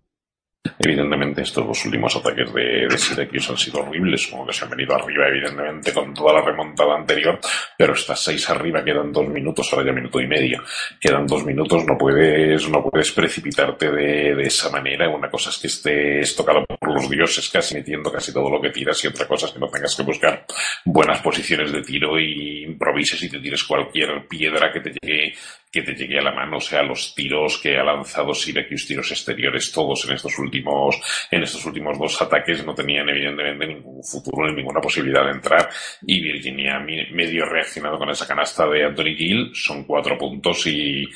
Evidentemente, 0.77 1.41
estos 1.41 1.65
dos 1.65 1.85
últimos 1.85 2.13
ataques 2.15 2.53
de, 2.53 2.87
de 2.87 3.29
han 3.49 3.57
sido 3.57 3.79
horribles, 3.79 4.27
como 4.27 4.45
que 4.45 4.51
se 4.51 4.65
han 4.65 4.71
venido 4.71 4.93
arriba, 4.93 5.27
evidentemente, 5.27 5.93
con 5.93 6.13
toda 6.13 6.33
la 6.33 6.41
remontada 6.41 6.95
anterior, 6.95 7.39
pero 7.77 7.93
estas 7.93 8.21
seis 8.21 8.49
arriba 8.49 8.83
quedan 8.83 9.11
dos 9.11 9.27
minutos, 9.29 9.71
ahora 9.71 9.87
ya 9.87 9.93
minuto 9.93 10.19
y 10.19 10.27
medio. 10.27 10.61
Quedan 10.99 11.25
dos 11.27 11.45
minutos, 11.45 11.85
no 11.85 11.97
puedes, 11.97 12.69
no 12.69 12.83
puedes 12.83 13.11
precipitarte 13.11 13.89
de, 13.89 14.35
de 14.35 14.43
esa 14.43 14.69
manera. 14.69 15.09
Una 15.09 15.29
cosa 15.29 15.49
es 15.49 15.57
que 15.57 15.67
estés 15.67 16.35
tocado 16.35 16.65
por 16.65 16.93
los 16.93 17.09
dioses, 17.09 17.49
casi 17.49 17.75
metiendo 17.75 18.11
casi 18.11 18.33
todo 18.33 18.49
lo 18.49 18.61
que 18.61 18.69
tiras, 18.69 19.01
y 19.03 19.07
otra 19.07 19.27
cosa 19.27 19.47
es 19.47 19.53
que 19.53 19.59
no 19.59 19.67
tengas 19.67 19.95
que 19.95 20.03
buscar 20.03 20.45
buenas 20.83 21.21
posiciones 21.21 21.71
de 21.71 21.81
tiro 21.81 22.19
y 22.19 22.63
improvises 22.63 23.21
y 23.23 23.29
te 23.29 23.39
tires 23.39 23.63
cualquier 23.63 24.27
piedra 24.27 24.71
que 24.73 24.81
te 24.81 24.91
llegue, 25.01 25.33
que 25.71 25.83
te 25.83 25.93
llegue 25.93 26.17
a 26.17 26.23
la 26.23 26.31
mano, 26.31 26.57
o 26.57 26.61
sea, 26.61 26.81
los 26.81 27.13
tiros 27.13 27.59
que 27.59 27.77
ha 27.77 27.83
lanzado 27.83 28.33
Syracuse, 28.33 28.87
tiros 28.87 29.11
exteriores, 29.11 29.71
todos 29.71 30.03
en 30.05 30.15
estos 30.15 30.37
últimos, 30.39 30.99
en 31.29 31.43
estos 31.43 31.63
últimos 31.65 31.97
dos 31.97 32.21
ataques 32.21 32.65
no 32.65 32.73
tenían 32.73 33.07
evidentemente 33.07 33.67
ningún 33.67 34.03
futuro 34.03 34.47
ni 34.47 34.55
ninguna 34.55 34.81
posibilidad 34.81 35.25
de 35.25 35.31
entrar 35.31 35.69
y 36.01 36.21
Virginia 36.21 36.79
medio 36.79 37.45
reaccionado 37.45 37.99
con 37.99 38.09
esa 38.09 38.27
canasta 38.27 38.65
de 38.67 38.85
Anthony 38.85 39.15
Gill, 39.15 39.51
son 39.53 39.83
cuatro 39.83 40.17
puntos 40.17 40.65
y, 40.65 41.07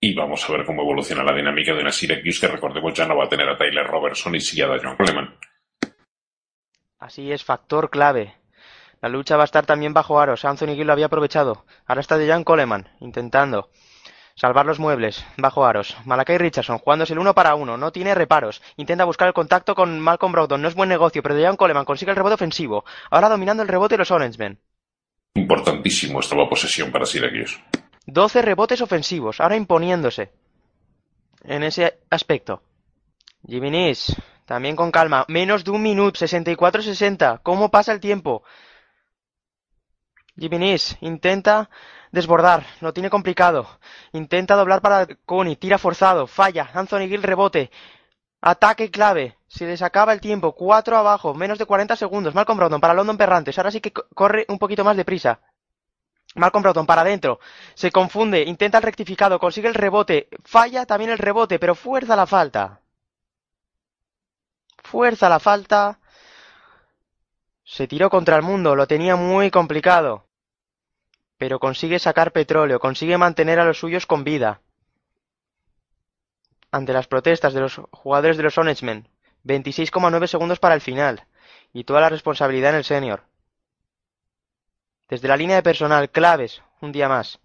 y 0.00 0.14
vamos 0.14 0.48
a 0.48 0.52
ver 0.52 0.64
cómo 0.64 0.82
evoluciona 0.82 1.22
la 1.22 1.36
dinámica 1.36 1.74
de 1.74 1.82
una 1.82 1.92
Syracuse 1.92 2.40
que 2.40 2.52
recordemos 2.52 2.94
ya 2.94 3.06
no 3.06 3.16
va 3.16 3.24
a 3.24 3.28
tener 3.28 3.48
a 3.48 3.58
Tyler 3.58 3.86
Robertson 3.86 4.34
y 4.34 4.40
sí 4.40 4.60
a 4.62 4.68
Dajon 4.68 4.96
Coleman. 4.96 5.34
Así 6.98 7.30
es, 7.30 7.44
factor 7.44 7.90
clave. 7.90 8.34
La 9.00 9.08
lucha 9.08 9.36
va 9.36 9.42
a 9.42 9.44
estar 9.44 9.64
también 9.66 9.94
bajo 9.94 10.18
aros. 10.18 10.44
Anthony 10.44 10.74
Gill 10.74 10.86
lo 10.86 10.92
había 10.92 11.06
aprovechado. 11.06 11.64
Ahora 11.86 12.00
está 12.00 12.18
de 12.18 12.26
Jan 12.26 12.42
Coleman, 12.42 12.88
intentando 13.00 13.70
salvar 14.38 14.66
los 14.66 14.78
muebles, 14.78 15.24
bajo 15.36 15.66
aros. 15.66 15.96
Malakai 16.04 16.38
Richardson, 16.38 16.78
jugándose 16.78 17.12
el 17.12 17.18
uno 17.18 17.34
para 17.34 17.56
uno, 17.56 17.76
no 17.76 17.90
tiene 17.90 18.14
reparos. 18.14 18.62
Intenta 18.76 19.04
buscar 19.04 19.26
el 19.26 19.34
contacto 19.34 19.74
con 19.74 19.98
Malcolm 19.98 20.32
Brogdon, 20.32 20.62
no 20.62 20.68
es 20.68 20.74
buen 20.74 20.88
negocio, 20.88 21.22
pero 21.22 21.40
Jan 21.40 21.56
Coleman 21.56 21.84
consigue 21.84 22.12
el 22.12 22.16
rebote 22.16 22.34
ofensivo. 22.34 22.84
Ahora 23.10 23.28
dominando 23.28 23.62
el 23.62 23.68
rebote 23.68 23.98
los 23.98 24.12
Orangemen. 24.12 24.60
Importantísimo 25.34 26.20
esta 26.20 26.36
nueva 26.36 26.50
posesión 26.50 26.92
para 26.92 27.04
Syracuse. 27.04 27.58
12 28.06 28.42
rebotes 28.42 28.80
ofensivos, 28.80 29.40
ahora 29.40 29.56
imponiéndose. 29.56 30.30
En 31.42 31.64
ese 31.64 31.98
aspecto. 32.08 32.62
Givinis, 33.44 34.16
también 34.46 34.76
con 34.76 34.92
calma. 34.92 35.24
Menos 35.28 35.64
de 35.64 35.72
un 35.72 35.82
minuto, 35.82 36.20
64-60. 36.20 37.40
¿Cómo 37.42 37.70
pasa 37.70 37.92
el 37.92 38.00
tiempo? 38.00 38.44
Givinis 40.36 40.96
intenta 41.00 41.68
desbordar, 42.12 42.64
lo 42.80 42.92
tiene 42.92 43.10
complicado. 43.10 43.68
Intenta 44.12 44.54
doblar 44.56 44.80
para 44.80 45.06
Coney, 45.26 45.56
tira 45.56 45.78
forzado, 45.78 46.26
falla. 46.26 46.70
Anthony 46.74 47.08
Gill 47.08 47.22
rebote. 47.22 47.70
Ataque 48.40 48.90
clave. 48.90 49.36
Se 49.48 49.66
les 49.66 49.82
acaba 49.82 50.12
el 50.12 50.20
tiempo. 50.20 50.52
4 50.54 50.96
abajo, 50.96 51.34
menos 51.34 51.58
de 51.58 51.66
40 51.66 51.96
segundos. 51.96 52.34
Malcolm 52.34 52.58
Brogdon 52.58 52.80
para 52.80 52.94
London 52.94 53.16
Perrantes. 53.16 53.58
Ahora 53.58 53.70
sí 53.70 53.80
que 53.80 53.92
co- 53.92 54.06
corre 54.14 54.44
un 54.48 54.58
poquito 54.58 54.84
más 54.84 54.96
deprisa. 54.96 55.40
Malcolm 56.36 56.62
Brogdon 56.62 56.86
para 56.86 57.00
adentro. 57.02 57.40
Se 57.74 57.90
confunde, 57.90 58.42
intenta 58.42 58.78
el 58.78 58.84
rectificado, 58.84 59.38
consigue 59.40 59.68
el 59.68 59.74
rebote. 59.74 60.28
Falla 60.44 60.86
también 60.86 61.10
el 61.10 61.18
rebote, 61.18 61.58
pero 61.58 61.74
fuerza 61.74 62.14
la 62.16 62.26
falta. 62.26 62.80
Fuerza 64.82 65.28
la 65.28 65.38
falta. 65.40 65.98
Se 67.64 67.86
tiró 67.86 68.10
contra 68.10 68.36
el 68.36 68.42
mundo, 68.42 68.74
lo 68.74 68.86
tenía 68.86 69.14
muy 69.16 69.50
complicado. 69.50 70.27
Pero 71.38 71.60
consigue 71.60 71.98
sacar 72.00 72.32
petróleo, 72.32 72.80
consigue 72.80 73.16
mantener 73.16 73.60
a 73.60 73.64
los 73.64 73.78
suyos 73.78 74.06
con 74.06 74.24
vida. 74.24 74.60
Ante 76.70 76.92
las 76.92 77.06
protestas 77.06 77.54
de 77.54 77.60
los 77.60 77.80
jugadores 77.92 78.36
de 78.36 78.42
los 78.42 78.58
Orangemen, 78.58 79.08
26,9 79.44 80.26
segundos 80.26 80.58
para 80.58 80.74
el 80.74 80.80
final, 80.80 81.24
y 81.72 81.84
toda 81.84 82.00
la 82.00 82.08
responsabilidad 82.08 82.70
en 82.70 82.76
el 82.76 82.84
senior. 82.84 83.22
Desde 85.08 85.28
la 85.28 85.36
línea 85.36 85.56
de 85.56 85.62
personal, 85.62 86.10
claves, 86.10 86.60
un 86.80 86.92
día 86.92 87.08
más. 87.08 87.38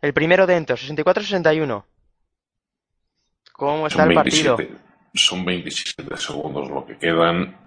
El 0.00 0.14
primero 0.14 0.46
dentro, 0.46 0.76
64-61. 0.76 1.84
¿Cómo 3.52 3.86
está 3.88 4.04
Son 4.04 4.10
el 4.10 4.14
partido? 4.14 4.56
27, 4.56 4.84
son 5.14 5.44
27 5.44 6.16
segundos 6.16 6.70
lo 6.70 6.86
que 6.86 6.96
quedan. 6.96 7.58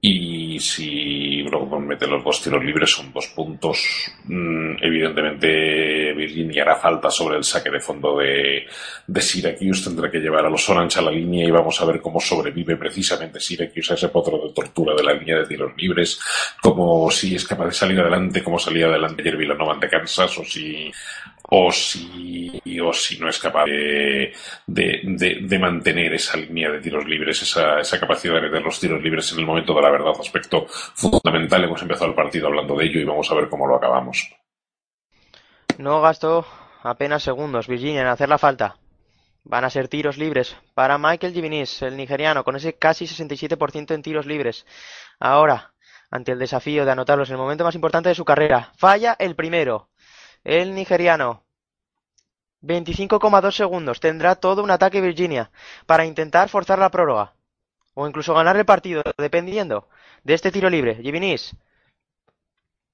Y 0.00 0.60
si 0.60 1.42
Brogdon 1.42 1.84
mete 1.84 2.06
los 2.06 2.22
dos 2.22 2.40
tiros 2.40 2.64
libres, 2.64 2.90
son 2.90 3.12
dos 3.12 3.26
puntos. 3.34 4.12
Mm, 4.26 4.76
evidentemente, 4.80 6.12
Virginia 6.12 6.62
hará 6.62 6.76
falta 6.76 7.10
sobre 7.10 7.36
el 7.36 7.42
saque 7.42 7.68
de 7.68 7.80
fondo 7.80 8.16
de, 8.16 8.64
de 9.06 9.20
Syracuse. 9.20 9.90
Tendrá 9.90 10.08
que 10.08 10.20
llevar 10.20 10.46
a 10.46 10.50
los 10.50 10.68
Orange 10.70 11.00
a 11.00 11.02
la 11.02 11.10
línea 11.10 11.44
y 11.44 11.50
vamos 11.50 11.80
a 11.80 11.84
ver 11.84 12.00
cómo 12.00 12.20
sobrevive 12.20 12.76
precisamente 12.76 13.40
Syracuse 13.40 13.92
a 13.92 13.96
ese 13.96 14.08
potro 14.08 14.38
de 14.38 14.52
tortura 14.52 14.94
de 14.94 15.02
la 15.02 15.14
línea 15.14 15.38
de 15.38 15.46
tiros 15.46 15.72
libres. 15.76 16.20
Como 16.62 17.10
si 17.10 17.34
es 17.34 17.44
capaz 17.44 17.66
de 17.66 17.72
salir 17.72 17.98
adelante, 17.98 18.44
como 18.44 18.58
salía 18.58 18.86
adelante 18.86 19.22
ayer 19.22 19.36
Villanova 19.36 19.74
ante 19.74 19.88
Kansas, 19.88 20.38
o 20.38 20.44
si, 20.44 20.92
o 21.50 21.72
si, 21.72 22.60
o 22.80 22.92
si 22.92 23.18
no 23.18 23.28
es 23.28 23.38
capaz 23.38 23.64
de, 23.66 24.32
de, 24.66 25.00
de- 25.40 25.58
mantener 25.58 26.12
esa 26.14 26.36
línea 26.36 26.70
de 26.70 26.80
tiros 26.80 27.06
libres, 27.06 27.40
esa, 27.42 27.80
esa 27.80 27.98
capacidad 27.98 28.34
de 28.34 28.42
meter 28.42 28.62
los 28.62 28.78
tiros 28.78 29.02
libres 29.02 29.32
en 29.32 29.40
el 29.40 29.46
momento 29.46 29.74
de 29.74 29.82
la 29.82 29.90
verdad, 29.90 30.12
aspecto 30.20 30.66
fundamental. 30.68 31.64
Hemos 31.64 31.82
empezado 31.82 32.06
el 32.06 32.14
partido 32.14 32.48
hablando 32.48 32.76
de 32.76 32.84
ello 32.86 33.00
y 33.00 33.04
vamos 33.04 33.30
a 33.30 33.34
ver 33.34 33.48
cómo 33.48 33.66
lo 33.66 33.76
acabamos. 33.76 34.30
No 35.78 36.00
gastó 36.02 36.46
apenas 36.82 37.22
segundos 37.22 37.66
Virginia 37.68 38.02
en 38.02 38.06
hacer 38.08 38.28
la 38.28 38.38
falta. 38.38 38.76
Van 39.44 39.64
a 39.64 39.70
ser 39.70 39.88
tiros 39.88 40.18
libres 40.18 40.56
para 40.74 40.98
Michael 40.98 41.32
Givinis, 41.32 41.80
el 41.82 41.96
nigeriano, 41.96 42.44
con 42.44 42.56
ese 42.56 42.74
casi 42.74 43.06
67% 43.06 43.94
en 43.94 44.02
tiros 44.02 44.26
libres. 44.26 44.66
Ahora, 45.18 45.72
ante 46.10 46.32
el 46.32 46.38
desafío 46.38 46.84
de 46.84 46.92
anotarlos 46.92 47.30
en 47.30 47.34
el 47.36 47.40
momento 47.40 47.64
más 47.64 47.74
importante 47.74 48.10
de 48.10 48.14
su 48.14 48.24
carrera, 48.26 48.72
falla 48.76 49.16
el 49.18 49.34
primero. 49.36 49.88
El 50.44 50.74
nigeriano. 50.74 51.42
25,2 52.62 53.52
segundos. 53.52 54.00
Tendrá 54.00 54.34
todo 54.34 54.62
un 54.62 54.70
ataque 54.70 55.00
Virginia 55.00 55.50
para 55.86 56.04
intentar 56.04 56.48
forzar 56.48 56.78
la 56.78 56.90
prórroga. 56.90 57.34
O 57.94 58.06
incluso 58.06 58.34
ganar 58.34 58.56
el 58.56 58.64
partido, 58.64 59.02
dependiendo 59.16 59.88
de 60.22 60.34
este 60.34 60.52
tiro 60.52 60.70
libre. 60.70 60.96
Givinis. 60.96 61.54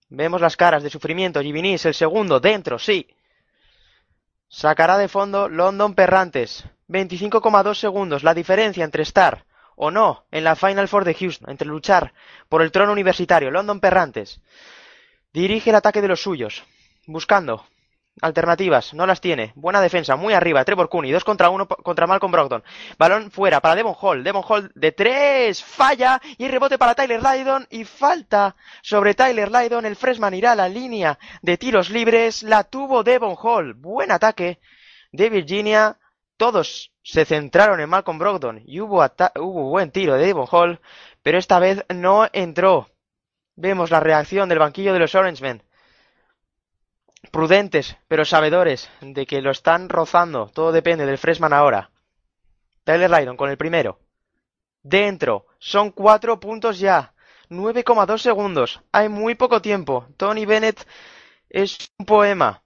Vemos 0.09 0.41
las 0.41 0.57
caras 0.57 0.83
de 0.83 0.91
sufrimiento. 0.91 1.41
Givinis, 1.43 1.85
el 1.87 1.95
segundo, 1.95 2.41
dentro, 2.41 2.79
sí. 2.79 3.09
Sacará 4.49 4.99
de 4.99 5.09
fondo 5.09 5.49
London 5.49 5.95
Perrantes. 5.95 6.65
25,2 6.89 7.75
segundos. 7.75 8.23
La 8.23 8.35
diferencia 8.35 8.85
entre 8.85 9.03
estar 9.03 9.45
o 9.77 9.91
no 9.91 10.27
en 10.31 10.45
la 10.45 10.57
Final 10.57 10.89
Four 10.89 11.05
de 11.05 11.15
Houston, 11.15 11.51
entre 11.51 11.67
luchar 11.67 12.13
por 12.49 12.63
el 12.63 12.71
trono 12.71 12.93
universitario. 12.93 13.51
London 13.51 13.81
Perrantes 13.81 14.41
dirige 15.33 15.71
el 15.71 15.77
ataque 15.77 16.01
de 16.01 16.09
los 16.09 16.23
suyos, 16.23 16.65
buscando 17.07 17.65
alternativas. 18.21 18.95
No 18.95 19.07
las 19.07 19.21
tiene. 19.21 19.53
Buena 19.57 19.81
defensa, 19.81 20.17
muy 20.17 20.35
arriba. 20.35 20.65
Trevor 20.65 20.89
Cooney, 20.89 21.11
2 21.13 21.25
contra 21.25 21.51
1 21.51 21.67
contra 21.67 22.07
Malcolm 22.07 22.33
Brogdon. 22.33 22.65
Balón 22.99 23.31
fuera 23.31 23.61
para 23.61 23.75
Devon 23.75 23.97
Hall. 24.01 24.23
Devon 24.23 24.45
Hall 24.47 24.71
de 24.75 24.93
3, 24.93 25.63
falla 25.63 26.21
y 26.39 26.49
rebote 26.49 26.79
para 26.79 26.95
Tyler 26.95 27.23
Lydon 27.23 27.67
y 27.71 27.85
falta 27.85 28.57
sobre 28.83 29.15
Tyler 29.15 29.51
Lydon. 29.51 29.87
El 29.87 29.97
freshman 29.97 30.35
irá 30.35 30.53
a 30.53 30.57
la 30.57 30.69
línea 30.69 31.19
de 31.43 31.59
tiros 31.59 31.91
libres. 31.91 32.43
La 32.43 32.65
tuvo 32.65 33.03
Devon 33.03 33.37
Hall. 33.41 33.75
Buen 33.75 34.11
ataque 34.11 34.61
de 35.13 35.31
Virginia. 35.31 35.99
Todos 36.37 36.93
se 37.03 37.25
centraron 37.25 37.81
en 37.81 37.89
Malcolm 37.89 38.19
Brogdon 38.19 38.63
y 38.67 38.81
hubo, 38.81 39.05
hubo 39.37 39.69
buen 39.69 39.93
tiro 39.93 40.15
de 40.15 40.27
Devon 40.27 40.49
Hall, 40.51 40.81
pero 41.23 41.39
esta 41.39 41.61
vez 41.61 41.85
no 41.95 42.29
entró. 42.33 42.89
Vemos 43.57 43.93
la 43.93 44.01
reacción 44.01 44.49
del 44.49 44.59
banquillo 44.59 44.93
de 44.93 44.99
los 44.99 45.15
Orangemen. 45.15 45.63
Prudentes, 47.31 47.97
pero 48.09 48.25
sabedores 48.25 48.91
de 49.01 49.27
que 49.27 49.41
lo 49.41 49.51
están 49.51 49.89
rozando. 49.89 50.49
Todo 50.53 50.73
depende 50.73 51.07
del 51.07 51.19
freshman 51.19 51.53
ahora. 51.53 51.91
Tyler 52.85 53.11
Lydon 53.11 53.37
con 53.37 53.51
el 53.51 53.57
primero. 53.57 54.01
Dentro. 54.83 55.47
Son 55.59 55.91
cuatro 55.91 56.39
puntos 56.41 56.79
ya. 56.79 57.15
9,2 57.49 58.19
segundos. 58.19 58.83
Hay 58.93 59.09
muy 59.09 59.35
poco 59.35 59.63
tiempo. 59.63 60.07
Tony 60.17 60.45
Bennett 60.45 60.87
es 61.49 61.79
un 61.99 62.07
poema. 62.07 62.64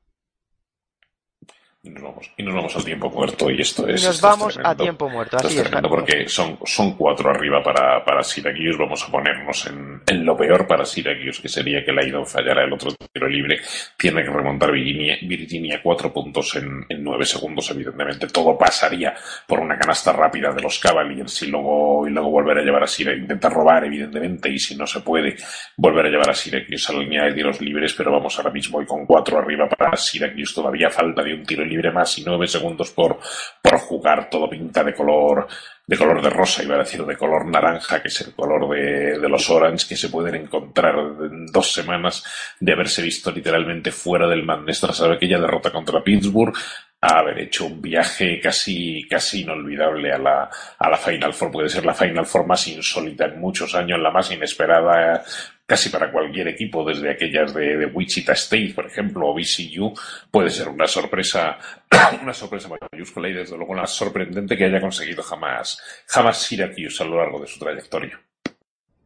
Y 1.88 1.90
nos 1.90 2.02
vamos, 2.02 2.30
y 2.36 2.42
nos 2.42 2.54
vamos 2.54 2.76
al 2.76 2.84
tiempo 2.84 3.10
muerto 3.10 3.50
y 3.50 3.60
esto 3.60 3.88
Y 3.88 3.94
es... 3.94 4.04
nos 4.04 4.16
es 4.16 4.20
vamos 4.20 4.58
a 4.62 4.76
tiempo 4.76 5.08
muerto. 5.08 5.38
Así 5.38 5.58
es 5.58 5.70
porque 5.88 6.28
son, 6.28 6.58
son 6.64 6.92
cuatro 6.96 7.30
arriba 7.30 7.62
para, 7.62 8.04
para 8.04 8.22
Syracuse. 8.22 8.76
Vamos 8.78 9.02
a 9.04 9.10
ponernos 9.10 9.66
en, 9.66 10.02
en 10.06 10.24
lo 10.24 10.36
peor 10.36 10.66
para 10.66 10.84
Syracuse, 10.84 11.40
que 11.40 11.48
sería 11.48 11.82
que 11.84 11.92
Lydon 11.92 12.26
fallara 12.26 12.64
el 12.64 12.72
otro 12.72 12.92
tiro 13.12 13.26
libre. 13.26 13.60
Tiene 13.96 14.22
que 14.22 14.30
remontar 14.30 14.70
Virginia, 14.70 15.16
Virginia 15.22 15.80
cuatro 15.82 16.12
puntos 16.12 16.56
en, 16.56 16.84
en 16.88 17.02
nueve 17.02 17.24
segundos. 17.24 17.70
Evidentemente, 17.70 18.26
todo 18.26 18.58
pasaría 18.58 19.14
por 19.46 19.60
una 19.60 19.78
canasta 19.78 20.12
rápida 20.12 20.52
de 20.52 20.62
los 20.62 20.78
Cavaliers 20.78 21.42
y 21.42 21.46
luego, 21.46 22.06
y 22.06 22.10
luego 22.10 22.30
volver 22.30 22.58
a 22.58 22.62
llevar 22.62 22.82
a 22.82 22.86
Syracuse. 22.86 23.22
Intentar 23.22 23.52
robar, 23.52 23.84
evidentemente, 23.86 24.50
y 24.50 24.58
si 24.58 24.76
no 24.76 24.86
se 24.86 25.00
puede, 25.00 25.36
volver 25.76 26.06
a 26.06 26.10
llevar 26.10 26.30
a 26.30 26.34
Syracuse 26.34 26.92
a 26.92 26.96
la 26.96 27.02
línea 27.02 27.24
de 27.24 27.32
tiros 27.32 27.60
libres. 27.62 27.94
Pero 27.94 28.12
vamos 28.12 28.36
ahora 28.38 28.50
mismo 28.50 28.82
y 28.82 28.86
con 28.86 29.06
cuatro 29.06 29.38
arriba 29.38 29.66
para 29.66 29.96
Syracuse. 29.96 30.54
Todavía 30.54 30.90
falta 30.90 31.22
de 31.22 31.32
un 31.32 31.44
tiro 31.44 31.64
libre 31.64 31.77
más 31.92 32.18
y 32.18 32.24
nueve 32.24 32.46
segundos 32.46 32.90
por, 32.90 33.18
por 33.62 33.78
jugar. 33.78 34.28
Todo 34.30 34.48
pinta 34.48 34.84
de 34.84 34.94
color 34.94 35.46
de 35.86 35.96
color 35.96 36.20
de 36.20 36.28
rosa, 36.28 36.62
iba 36.62 36.74
a 36.74 36.80
decir 36.80 37.02
de 37.02 37.16
color 37.16 37.46
naranja, 37.46 38.02
que 38.02 38.08
es 38.08 38.20
el 38.20 38.34
color 38.34 38.68
de, 38.68 39.18
de 39.18 39.28
los 39.28 39.48
Orange, 39.48 39.86
que 39.88 39.96
se 39.96 40.10
pueden 40.10 40.34
encontrar 40.34 40.94
en 40.98 41.46
dos 41.46 41.72
semanas 41.72 42.22
de 42.60 42.72
haberse 42.74 43.00
visto 43.00 43.30
literalmente 43.30 43.90
fuera 43.90 44.28
del 44.28 44.44
Madness 44.44 44.80
tras 44.80 45.00
aquella 45.00 45.40
derrota 45.40 45.70
contra 45.70 46.04
Pittsburgh, 46.04 46.54
a 47.00 47.20
haber 47.20 47.38
hecho 47.38 47.64
un 47.64 47.80
viaje 47.80 48.38
casi, 48.38 49.06
casi 49.08 49.42
inolvidable 49.42 50.12
a 50.12 50.18
la, 50.18 50.50
a 50.78 50.90
la 50.90 50.96
Final 50.98 51.32
Four. 51.32 51.52
Puede 51.52 51.70
ser 51.70 51.86
la 51.86 51.94
Final 51.94 52.26
Four 52.26 52.46
más 52.46 52.68
insólita 52.68 53.24
en 53.24 53.40
muchos 53.40 53.74
años, 53.74 53.98
la 53.98 54.10
más 54.10 54.30
inesperada 54.30 55.24
casi 55.68 55.90
para 55.90 56.10
cualquier 56.10 56.48
equipo, 56.48 56.82
desde 56.82 57.10
aquellas 57.10 57.52
de, 57.52 57.84
Wichita 57.92 58.32
State, 58.32 58.72
por 58.74 58.86
ejemplo, 58.86 59.28
o 59.28 59.34
VCU, 59.34 59.92
puede 60.30 60.48
ser 60.48 60.66
una 60.70 60.86
sorpresa, 60.86 61.58
una 62.22 62.32
sorpresa 62.32 62.70
mayúscula 62.90 63.28
y 63.28 63.34
desde 63.34 63.54
luego 63.54 63.74
la 63.74 63.86
sorprendente 63.86 64.56
que 64.56 64.64
haya 64.64 64.80
conseguido 64.80 65.22
jamás, 65.22 65.78
jamás 66.06 66.38
Syracuse 66.38 67.02
a 67.02 67.06
lo 67.06 67.18
largo 67.18 67.38
de 67.38 67.46
su 67.46 67.58
trayectoria. 67.58 68.18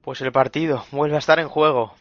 Pues 0.03 0.21
el 0.21 0.31
partido 0.31 0.87
vuelve 0.93 1.17
a 1.17 1.19
estar 1.19 1.41
en 1.41 1.49
juego. 1.49 1.97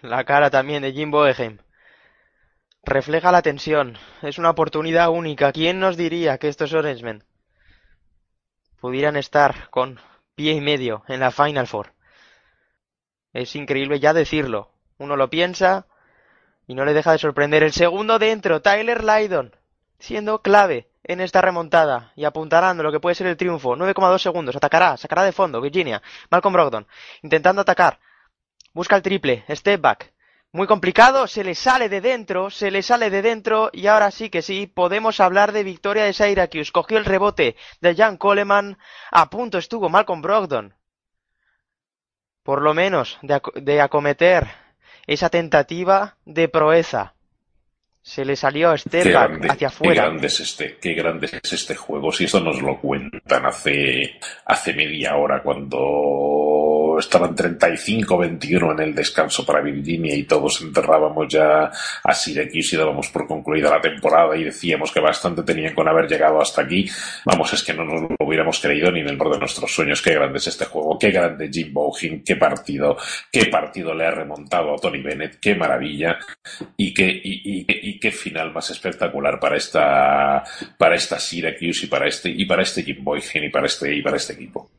La 0.00 0.22
cara 0.22 0.48
también 0.48 0.82
de 0.82 0.92
Jim 0.92 1.10
Boeheim. 1.10 1.58
Refleja 2.84 3.32
la 3.32 3.42
tensión. 3.42 3.98
Es 4.22 4.38
una 4.38 4.50
oportunidad 4.50 5.10
única. 5.10 5.50
¿Quién 5.50 5.80
nos 5.80 5.96
diría 5.96 6.38
que 6.38 6.46
estos 6.46 6.72
Orangemen 6.72 7.24
pudieran 8.80 9.16
estar 9.16 9.70
con 9.70 9.98
pie 10.36 10.52
y 10.52 10.60
medio 10.60 11.02
en 11.08 11.18
la 11.18 11.32
Final 11.32 11.66
Four? 11.66 11.97
Es 13.38 13.54
increíble 13.54 14.00
ya 14.00 14.12
decirlo. 14.12 14.72
Uno 14.98 15.14
lo 15.14 15.30
piensa 15.30 15.86
y 16.66 16.74
no 16.74 16.84
le 16.84 16.92
deja 16.92 17.12
de 17.12 17.18
sorprender. 17.18 17.62
El 17.62 17.72
segundo 17.72 18.18
dentro, 18.18 18.62
Tyler 18.62 19.04
Lydon, 19.04 19.54
siendo 20.00 20.42
clave 20.42 20.88
en 21.04 21.20
esta 21.20 21.40
remontada 21.40 22.12
y 22.16 22.24
apuntarando 22.24 22.82
lo 22.82 22.90
que 22.90 22.98
puede 22.98 23.14
ser 23.14 23.28
el 23.28 23.36
triunfo. 23.36 23.76
9,2 23.76 24.18
segundos. 24.18 24.56
Atacará, 24.56 24.96
sacará 24.96 25.22
de 25.22 25.30
fondo 25.30 25.60
Virginia. 25.60 26.02
Malcolm 26.30 26.52
Brogdon, 26.52 26.88
intentando 27.22 27.62
atacar. 27.62 28.00
Busca 28.74 28.96
el 28.96 29.02
triple, 29.02 29.44
step 29.48 29.80
back. 29.80 30.12
Muy 30.50 30.66
complicado, 30.66 31.28
se 31.28 31.44
le 31.44 31.54
sale 31.54 31.88
de 31.88 32.00
dentro, 32.00 32.50
se 32.50 32.72
le 32.72 32.82
sale 32.82 33.08
de 33.08 33.22
dentro 33.22 33.70
y 33.72 33.86
ahora 33.86 34.10
sí 34.10 34.30
que 34.30 34.42
sí, 34.42 34.66
podemos 34.66 35.20
hablar 35.20 35.52
de 35.52 35.62
victoria 35.62 36.02
de 36.02 36.12
Syracuse. 36.12 36.72
Cogió 36.72 36.98
el 36.98 37.04
rebote 37.04 37.54
de 37.80 37.94
Jan 37.94 38.16
Coleman, 38.16 38.78
a 39.12 39.30
punto 39.30 39.58
estuvo 39.58 39.88
Malcolm 39.88 40.22
Brogdon. 40.22 40.74
Por 42.48 42.62
lo 42.62 42.72
menos 42.72 43.18
de, 43.20 43.34
ac 43.34 43.52
de 43.60 43.82
acometer 43.82 44.48
esa 45.06 45.28
tentativa 45.28 46.16
de 46.24 46.48
proeza. 46.48 47.12
Se 48.00 48.24
le 48.24 48.36
salió 48.36 48.72
Qué 48.72 48.78
step 48.78 49.04
grande, 49.06 49.48
hacia 49.48 49.58
qué 49.58 49.66
afuera. 49.66 50.04
grande 50.06 50.26
es 50.28 50.40
este, 50.40 50.76
qué 50.80 50.94
grande 50.94 51.26
es 51.42 51.52
este 51.52 51.74
juego. 51.74 52.10
Si 52.10 52.24
esto 52.24 52.40
nos 52.40 52.62
lo 52.62 52.80
cuentan 52.80 53.44
hace, 53.44 54.18
hace 54.46 54.72
media 54.72 55.16
hora 55.16 55.42
cuando 55.42 56.96
estaban 56.98 57.36
35-21 57.36 58.72
en 58.72 58.80
el 58.80 58.94
descanso 58.94 59.44
para 59.44 59.60
Virginia 59.60 60.14
y 60.16 60.24
todos 60.24 60.60
enterrábamos 60.62 61.28
ya 61.28 61.70
a 62.02 62.14
Syracuse 62.14 62.74
y 62.74 62.78
dábamos 62.78 63.08
por 63.10 63.26
concluida 63.26 63.70
la 63.70 63.80
temporada 63.80 64.36
y 64.36 64.44
decíamos 64.44 64.90
que 64.90 65.00
bastante 65.00 65.42
tenían 65.42 65.74
con 65.74 65.86
haber 65.86 66.08
llegado 66.08 66.40
hasta 66.40 66.62
aquí. 66.62 66.88
Vamos, 67.24 67.52
es 67.52 67.62
que 67.62 67.74
no 67.74 67.84
nos 67.84 68.02
lo 68.02 68.16
hubiéramos 68.20 68.58
creído 68.60 68.90
ni 68.90 69.00
en 69.00 69.08
el 69.08 69.16
borde 69.16 69.34
de 69.34 69.40
nuestros 69.40 69.72
sueños. 69.72 70.02
Qué 70.02 70.14
grande 70.14 70.38
es 70.38 70.46
este 70.46 70.64
juego, 70.64 70.98
qué 70.98 71.10
grande 71.10 71.50
Jim 71.52 71.72
Bohin, 71.72 72.24
qué 72.24 72.36
partido, 72.36 72.96
qué 73.30 73.46
partido 73.46 73.94
le 73.94 74.06
ha 74.06 74.10
remontado 74.10 74.74
a 74.74 74.78
Tony 74.78 75.02
Bennett, 75.02 75.38
qué 75.40 75.54
maravilla 75.54 76.18
y 76.76 76.92
qué, 76.94 77.04
y, 77.08 77.60
y- 77.60 77.66
y 77.68 77.97
qué 77.98 78.10
final 78.10 78.52
más 78.52 78.70
espectacular 78.70 79.38
para 79.40 79.56
esta, 79.56 80.44
para 80.76 80.96
esta 80.96 81.18
Syracuse 81.18 81.86
y 81.86 81.88
para 81.88 82.06
este, 82.06 82.30
y 82.30 82.44
para 82.44 82.62
este 82.62 82.82
Jim 82.82 83.04
y 83.34 83.48
para 83.50 83.66
este, 83.66 83.94
y 83.94 84.02
para 84.02 84.16
este 84.16 84.34
equipo. 84.34 84.70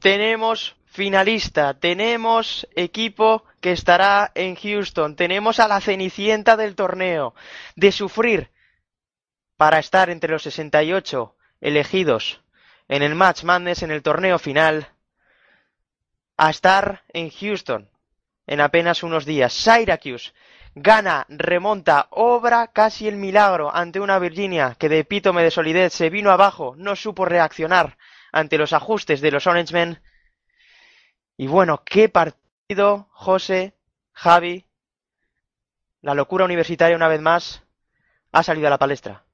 Tenemos 0.00 0.76
finalista, 0.86 1.74
tenemos 1.74 2.66
equipo 2.74 3.44
que 3.60 3.72
estará 3.72 4.32
en 4.34 4.56
Houston, 4.56 5.16
tenemos 5.16 5.60
a 5.60 5.68
la 5.68 5.80
cenicienta 5.80 6.56
del 6.56 6.74
torneo, 6.74 7.34
de 7.76 7.92
sufrir 7.92 8.50
para 9.56 9.78
estar 9.78 10.10
entre 10.10 10.32
los 10.32 10.42
68 10.42 11.34
elegidos 11.60 12.42
en 12.88 13.02
el 13.02 13.14
Match 13.14 13.44
Madness 13.44 13.82
en 13.82 13.90
el 13.90 14.02
torneo 14.02 14.38
final, 14.38 14.88
a 16.36 16.50
estar 16.50 17.04
en 17.12 17.30
Houston 17.30 17.88
en 18.46 18.60
apenas 18.60 19.02
unos 19.02 19.24
días. 19.24 19.52
Syracuse 19.52 20.32
gana, 20.74 21.26
remonta, 21.28 22.06
obra 22.10 22.68
casi 22.68 23.08
el 23.08 23.16
milagro 23.16 23.74
ante 23.74 24.00
una 24.00 24.18
Virginia 24.18 24.76
que 24.78 24.88
de 24.88 25.00
epítome 25.00 25.42
de 25.42 25.50
solidez 25.50 25.92
se 25.92 26.10
vino 26.10 26.30
abajo, 26.30 26.74
no 26.76 26.96
supo 26.96 27.24
reaccionar 27.24 27.98
ante 28.32 28.58
los 28.58 28.72
ajustes 28.72 29.20
de 29.20 29.30
los 29.30 29.46
Orange 29.46 29.74
Men. 29.74 30.02
Y 31.36 31.46
bueno, 31.46 31.82
qué 31.84 32.08
partido, 32.08 33.08
José, 33.10 33.76
Javi, 34.12 34.66
la 36.00 36.14
locura 36.14 36.44
universitaria 36.44 36.96
una 36.96 37.08
vez 37.08 37.20
más 37.20 37.62
ha 38.32 38.42
salido 38.42 38.66
a 38.66 38.70
la 38.70 38.78
palestra. 38.78 39.24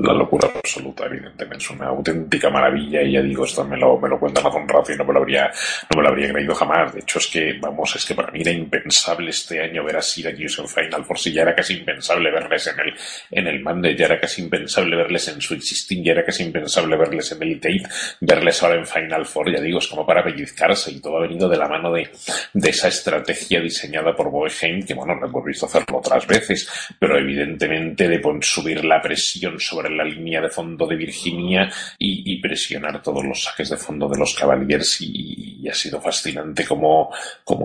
La 0.00 0.12
locura 0.12 0.48
absoluta, 0.54 1.06
evidentemente, 1.06 1.64
es 1.64 1.70
una 1.70 1.86
auténtica 1.86 2.50
maravilla. 2.50 3.02
Y 3.02 3.12
ya 3.12 3.22
digo, 3.22 3.44
esto 3.44 3.64
me 3.64 3.76
lo, 3.76 3.98
me 3.98 4.08
lo 4.08 4.18
cuentan 4.18 4.46
hace 4.46 4.56
un 4.56 4.66
y 4.92 4.96
no 4.96 5.04
me 5.04 5.12
lo 5.12 5.20
habría, 5.20 5.50
no 5.90 5.96
me 5.96 6.02
lo 6.02 6.08
habría 6.08 6.32
creído 6.32 6.54
jamás. 6.54 6.94
De 6.94 7.00
hecho, 7.00 7.18
es 7.18 7.26
que, 7.28 7.52
vamos, 7.60 7.94
es 7.96 8.04
que 8.04 8.14
para 8.14 8.30
mí 8.30 8.40
era 8.40 8.50
impensable 8.50 9.30
este 9.30 9.60
año 9.60 9.84
ver 9.84 9.96
a 9.96 10.02
Syracuse 10.02 10.62
en 10.62 10.68
Final 10.68 11.04
Four, 11.04 11.18
si 11.18 11.32
ya 11.32 11.42
era 11.42 11.54
casi 11.54 11.74
impensable 11.74 12.30
verles 12.30 12.66
en 12.66 12.80
el, 12.80 12.94
en 13.30 13.46
el 13.46 13.62
Monday, 13.62 13.96
ya 13.96 14.06
era 14.06 14.20
casi 14.20 14.42
impensable 14.42 14.96
verles 14.96 15.28
en 15.28 15.40
Sweet 15.40 15.60
16, 15.60 16.04
ya 16.04 16.12
era 16.12 16.24
casi 16.24 16.42
impensable 16.42 16.96
verles 16.96 17.32
en 17.32 17.42
Eight, 17.42 17.88
verles 18.20 18.62
ahora 18.62 18.76
en 18.76 18.86
Final 18.86 19.26
Four, 19.26 19.52
ya 19.52 19.60
digo, 19.60 19.78
es 19.78 19.88
como 19.88 20.06
para 20.06 20.24
pellizcarse 20.24 20.90
y 20.90 21.00
todo 21.00 21.18
ha 21.18 21.22
venido 21.22 21.48
de 21.48 21.56
la 21.56 21.68
mano 21.68 21.92
de, 21.92 22.08
de 22.52 22.70
esa 22.70 22.88
estrategia 22.88 23.60
diseñada 23.60 24.14
por 24.14 24.30
Boeheim, 24.30 24.84
que 24.84 24.94
bueno, 24.94 25.14
lo 25.14 25.26
hemos 25.26 25.44
visto 25.44 25.66
hacerlo 25.66 25.98
otras 25.98 26.26
veces, 26.26 26.68
pero 26.98 27.18
evidentemente 27.18 28.08
de 28.08 28.20
subir 28.40 28.84
la 28.84 29.00
presión 29.00 29.58
sobre 29.58 29.81
la 29.90 30.04
línea 30.04 30.40
de 30.40 30.48
fondo 30.48 30.86
de 30.86 30.96
Virginia 30.96 31.70
y, 31.98 32.40
presionar 32.40 33.02
todos 33.02 33.24
los 33.24 33.42
saques 33.42 33.70
de 33.70 33.76
fondo 33.76 34.08
de 34.08 34.18
los 34.18 34.34
Cavaliers 34.34 35.00
y, 35.00 35.68
ha 35.68 35.74
sido 35.74 36.00
fascinante 36.00 36.66
como, 36.66 37.10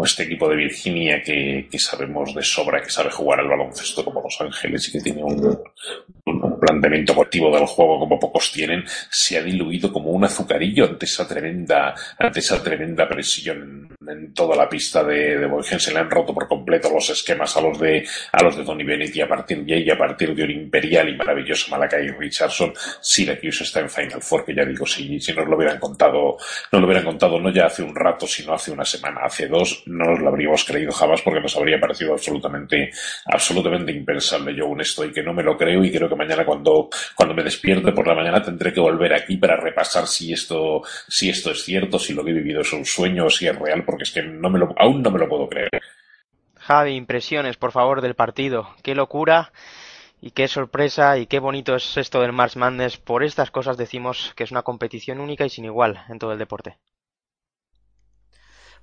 este 0.05 0.23
equipo 0.23 0.47
de 0.49 0.55
Virginia 0.55 1.21
que, 1.21 1.67
que 1.69 1.79
sabemos 1.79 2.33
de 2.33 2.43
sobra 2.43 2.81
que 2.81 2.89
sabe 2.89 3.09
jugar 3.09 3.39
al 3.39 3.47
baloncesto 3.47 4.05
como 4.05 4.21
Los 4.21 4.39
Ángeles 4.39 4.87
y 4.87 4.91
que 4.91 5.01
tiene 5.01 5.23
un, 5.23 5.59
un, 6.25 6.43
un 6.43 6.59
planteamiento 6.59 7.15
colectivo 7.15 7.53
del 7.55 7.65
juego 7.65 7.99
como 7.99 8.19
pocos 8.19 8.51
tienen, 8.51 8.83
se 9.09 9.37
ha 9.37 9.41
diluido 9.41 9.91
como 9.91 10.11
un 10.11 10.23
azucarillo 10.23 10.85
ante 10.85 11.05
esa 11.05 11.27
tremenda, 11.27 11.93
ante 12.17 12.39
esa 12.39 12.61
tremenda 12.61 13.07
presión 13.07 13.96
en 14.09 14.33
toda 14.33 14.55
la 14.55 14.67
pista 14.67 15.03
de, 15.03 15.37
de 15.37 15.45
Boygen. 15.47 15.79
Se 15.79 15.93
le 15.93 15.99
han 15.99 16.09
roto 16.09 16.33
por 16.33 16.47
completo 16.47 16.89
los 16.89 17.09
esquemas 17.09 17.55
a 17.57 17.61
los 17.61 17.79
de, 17.79 18.07
a 18.31 18.43
los 18.43 18.55
de 18.55 18.63
Tony 18.63 18.83
Bennett 18.83 19.15
y 19.15 19.21
a 19.21 19.27
partir 19.27 19.63
de 19.63 19.75
ahí, 19.75 19.89
a 19.89 19.97
partir 19.97 20.33
de 20.33 20.43
un 20.43 20.51
imperial 20.51 21.09
y 21.09 21.15
maravilloso 21.15 21.71
Malakai 21.71 22.09
Richardson, 22.11 22.73
Syracuse 23.01 23.63
está 23.63 23.79
en 23.79 23.89
Final 23.89 24.21
Four, 24.21 24.45
que 24.45 24.55
ya 24.55 24.65
digo, 24.65 24.85
si, 24.85 25.19
si 25.19 25.33
nos 25.33 25.47
lo 25.47 25.55
hubieran 25.55 25.79
contado, 25.79 26.37
no 26.71 26.79
lo 26.79 26.85
hubieran 26.85 27.05
contado 27.05 27.39
no 27.39 27.51
ya 27.51 27.65
hace 27.65 27.83
un 27.83 27.95
rato, 27.95 28.27
sino 28.27 28.53
hace 28.53 28.71
una 28.71 28.85
semana, 28.85 29.21
hace 29.23 29.47
dos, 29.47 29.83
no 29.87 30.05
nos 30.05 30.19
lo 30.19 30.29
habríamos 30.29 30.63
creído 30.63 30.91
jamás 30.91 31.21
porque 31.21 31.41
nos 31.41 31.55
habría 31.55 31.79
parecido 31.79 32.13
absolutamente, 32.13 32.91
absolutamente 33.25 33.91
impensable. 33.91 34.55
Yo 34.55 34.65
aún 34.65 34.81
estoy 34.81 35.11
que 35.11 35.23
no 35.23 35.33
me 35.33 35.43
lo 35.43 35.57
creo 35.57 35.83
y 35.83 35.91
creo 35.91 36.09
que 36.09 36.15
mañana 36.15 36.45
cuando, 36.45 36.89
cuando 37.15 37.35
me 37.35 37.43
despierte 37.43 37.91
por 37.91 38.07
la 38.07 38.15
mañana 38.15 38.41
tendré 38.41 38.73
que 38.73 38.79
volver 38.79 39.13
aquí 39.13 39.37
para 39.37 39.57
repasar 39.57 40.07
si 40.07 40.33
esto, 40.33 40.81
si 41.07 41.29
esto 41.29 41.51
es 41.51 41.63
cierto, 41.63 41.99
si 41.99 42.13
lo 42.13 42.23
que 42.23 42.31
he 42.31 42.35
vivido 42.35 42.61
es 42.61 42.71
un 42.73 42.85
sueño 42.85 43.25
o 43.25 43.29
si 43.29 43.47
es 43.47 43.55
real, 43.57 43.83
es 43.99 44.11
que 44.11 44.23
no 44.23 44.49
me 44.49 44.59
lo, 44.59 44.73
aún 44.77 45.01
no 45.01 45.11
me 45.11 45.19
lo 45.19 45.29
puedo 45.29 45.47
creer. 45.47 45.69
Javi, 46.55 46.95
impresiones, 46.95 47.57
por 47.57 47.71
favor, 47.71 48.01
del 48.01 48.15
partido. 48.15 48.69
Qué 48.83 48.95
locura 48.95 49.51
y 50.21 50.31
qué 50.31 50.47
sorpresa 50.47 51.17
y 51.17 51.27
qué 51.27 51.39
bonito 51.39 51.75
es 51.75 51.97
esto 51.97 52.21
del 52.21 52.33
March 52.33 52.55
Madness. 52.55 52.97
Por 52.97 53.23
estas 53.23 53.51
cosas 53.51 53.77
decimos 53.77 54.33
que 54.35 54.43
es 54.43 54.51
una 54.51 54.63
competición 54.63 55.19
única 55.19 55.45
y 55.45 55.49
sin 55.49 55.65
igual 55.65 56.03
en 56.09 56.19
todo 56.19 56.33
el 56.33 56.39
deporte. 56.39 56.77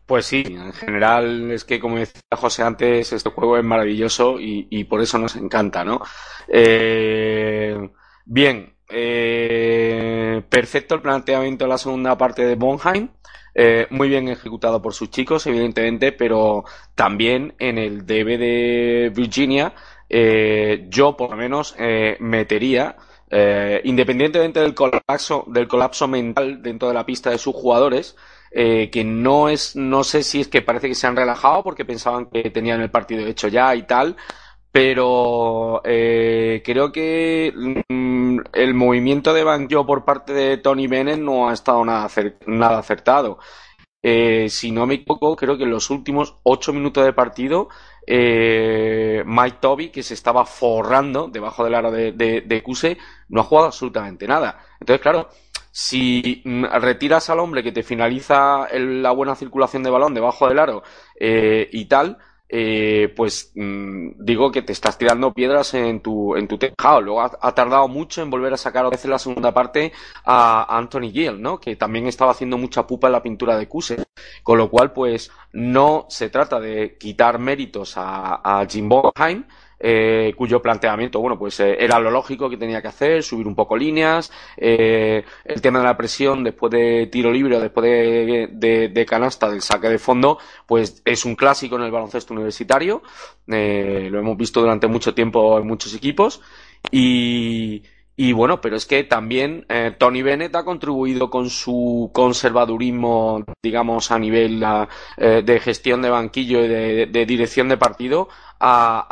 Pues 0.06 0.26
sí, 0.26 0.44
en 0.46 0.72
general 0.74 1.50
es 1.50 1.64
que 1.64 1.80
como 1.80 1.98
decía 1.98 2.20
José 2.30 2.62
antes, 2.62 3.12
este 3.12 3.30
juego 3.30 3.56
es 3.56 3.64
maravilloso 3.64 4.38
y, 4.38 4.66
y 4.70 4.84
por 4.84 5.00
eso 5.00 5.18
nos 5.18 5.34
encanta, 5.34 5.82
¿no? 5.82 6.02
Eh, 6.46 7.88
bien, 8.26 8.76
eh, 8.90 10.42
perfecto 10.48 10.94
el 10.94 11.00
planteamiento 11.00 11.64
de 11.64 11.70
la 11.70 11.78
segunda 11.78 12.18
parte 12.18 12.44
de 12.44 12.54
Bonheim, 12.54 13.08
eh, 13.54 13.86
muy 13.90 14.08
bien 14.08 14.28
ejecutado 14.28 14.82
por 14.82 14.94
sus 14.94 15.10
chicos, 15.10 15.46
evidentemente, 15.46 16.12
pero 16.12 16.64
también 16.94 17.54
en 17.58 17.78
el 17.78 18.06
DB 18.06 18.38
de 18.38 19.12
Virginia, 19.14 19.74
eh, 20.08 20.86
yo 20.88 21.16
por 21.16 21.30
lo 21.30 21.36
menos 21.36 21.74
eh, 21.78 22.16
metería 22.20 22.96
eh, 23.36 23.80
independientemente 23.84 24.60
del 24.60 24.74
colapso, 24.74 25.44
del 25.48 25.66
colapso 25.66 26.06
mental 26.06 26.62
dentro 26.62 26.86
de 26.86 26.94
la 26.94 27.04
pista 27.04 27.30
de 27.30 27.38
sus 27.38 27.52
jugadores, 27.52 28.16
eh, 28.52 28.90
que 28.90 29.02
no 29.02 29.48
es, 29.48 29.74
no 29.74 30.04
sé 30.04 30.22
si 30.22 30.40
es 30.40 30.46
que 30.46 30.62
parece 30.62 30.86
que 30.88 30.94
se 30.94 31.08
han 31.08 31.16
relajado 31.16 31.64
porque 31.64 31.84
pensaban 31.84 32.26
que 32.26 32.50
tenían 32.50 32.80
el 32.80 32.92
partido 32.92 33.26
hecho 33.26 33.48
ya 33.48 33.74
y 33.74 33.82
tal, 33.88 34.16
pero 34.74 35.80
eh, 35.84 36.60
creo 36.64 36.90
que 36.90 37.52
mm, 37.88 38.38
el 38.54 38.74
movimiento 38.74 39.32
de 39.32 39.44
Banjo 39.44 39.86
por 39.86 40.04
parte 40.04 40.32
de 40.32 40.56
Tony 40.58 40.88
Bennett 40.88 41.20
no 41.20 41.48
ha 41.48 41.52
estado 41.52 41.84
nada, 41.84 42.08
nada 42.46 42.78
acertado. 42.80 43.38
Eh, 44.02 44.48
si 44.50 44.72
no 44.72 44.86
me 44.86 44.94
equivoco, 44.96 45.36
creo 45.36 45.56
que 45.58 45.64
en 45.64 45.70
los 45.70 45.90
últimos 45.90 46.38
ocho 46.44 46.72
minutos 46.72 47.04
de 47.04 47.12
partido, 47.14 47.68
eh, 48.06 49.22
Mike 49.26 49.58
Toby, 49.60 49.90
que 49.90 50.02
se 50.02 50.14
estaba 50.14 50.46
forrando 50.46 51.28
debajo 51.28 51.64
del 51.64 51.74
aro 51.76 51.90
de, 51.92 52.12
de, 52.12 52.62
Kuse, 52.62 52.98
no 53.28 53.42
ha 53.42 53.44
jugado 53.44 53.68
absolutamente 53.68 54.26
nada. 54.28 54.60
Entonces, 54.80 55.02
claro, 55.02 55.28
si 55.72 56.42
mm, 56.44 56.64
retiras 56.80 57.30
al 57.30 57.40
hombre 57.40 57.62
que 57.62 57.72
te 57.72 57.82
finaliza 57.82 58.66
el- 58.70 59.02
la 59.02 59.12
buena 59.12 59.34
circulación 59.36 59.82
de 59.82 59.90
balón 59.90 60.14
debajo 60.14 60.48
del 60.48 60.58
aro 60.58 60.82
eh, 61.20 61.68
y 61.72 61.86
tal, 61.86 62.18
eh, 62.48 63.12
pues 63.16 63.52
mm, 63.54 64.24
digo 64.24 64.52
que 64.52 64.62
te 64.62 64.72
estás 64.72 64.98
tirando 64.98 65.32
piedras 65.32 65.74
en 65.74 66.00
tu, 66.00 66.36
en 66.36 66.46
tu 66.46 66.58
tejado. 66.58 67.00
Luego 67.00 67.22
ha, 67.22 67.54
tardado 67.54 67.88
mucho 67.88 68.22
en 68.22 68.30
volver 68.30 68.52
a 68.52 68.56
sacar 68.56 68.84
a 68.86 68.90
veces 68.90 69.10
la 69.10 69.18
segunda 69.18 69.52
parte 69.52 69.92
a 70.24 70.76
Anthony 70.76 71.10
Gill, 71.12 71.40
¿no? 71.40 71.58
Que 71.58 71.76
también 71.76 72.06
estaba 72.06 72.32
haciendo 72.32 72.58
mucha 72.58 72.86
pupa 72.86 73.08
en 73.08 73.12
la 73.12 73.22
pintura 73.22 73.56
de 73.56 73.68
Kuse. 73.68 74.04
Con 74.42 74.58
lo 74.58 74.70
cual, 74.70 74.92
pues, 74.92 75.30
no 75.52 76.06
se 76.08 76.30
trata 76.30 76.60
de 76.60 76.96
quitar 76.98 77.38
méritos 77.38 77.96
a, 77.96 78.40
a 78.60 78.66
Jim 78.66 78.88
Boheim, 78.88 79.44
eh, 79.86 80.32
cuyo 80.34 80.62
planteamiento, 80.62 81.20
bueno, 81.20 81.38
pues 81.38 81.60
eh, 81.60 81.76
era 81.78 82.00
lo 82.00 82.10
lógico 82.10 82.48
que 82.48 82.56
tenía 82.56 82.80
que 82.80 82.88
hacer, 82.88 83.22
subir 83.22 83.46
un 83.46 83.54
poco 83.54 83.76
líneas, 83.76 84.32
eh, 84.56 85.22
el 85.44 85.60
tema 85.60 85.80
de 85.80 85.84
la 85.84 85.94
presión 85.94 86.42
después 86.42 86.72
de 86.72 87.06
tiro 87.12 87.30
libre 87.30 87.60
después 87.60 87.84
de, 87.84 88.48
de, 88.50 88.88
de 88.88 89.06
canasta 89.06 89.50
del 89.50 89.60
saque 89.60 89.90
de 89.90 89.98
fondo, 89.98 90.38
pues 90.66 91.02
es 91.04 91.26
un 91.26 91.36
clásico 91.36 91.76
en 91.76 91.82
el 91.82 91.90
baloncesto 91.90 92.32
universitario, 92.32 93.02
eh, 93.46 94.08
lo 94.10 94.20
hemos 94.20 94.38
visto 94.38 94.62
durante 94.62 94.86
mucho 94.86 95.12
tiempo 95.12 95.58
en 95.58 95.66
muchos 95.66 95.94
equipos 95.94 96.40
y, 96.90 97.82
y 98.16 98.32
bueno, 98.32 98.60
pero 98.60 98.76
es 98.76 98.86
que 98.86 99.02
también 99.04 99.66
eh, 99.68 99.94
Tony 99.98 100.22
Bennett 100.22 100.54
ha 100.54 100.64
contribuido 100.64 101.30
con 101.30 101.50
su 101.50 102.10
conservadurismo, 102.14 103.44
digamos, 103.62 104.10
a 104.12 104.18
nivel 104.18 104.62
eh, 105.16 105.42
de 105.44 105.60
gestión 105.60 106.02
de 106.02 106.10
banquillo 106.10 106.64
y 106.64 106.68
de, 106.68 107.26
dirección 107.26 107.68
de 107.68 107.76
partido 107.76 108.28
a, 108.60 109.06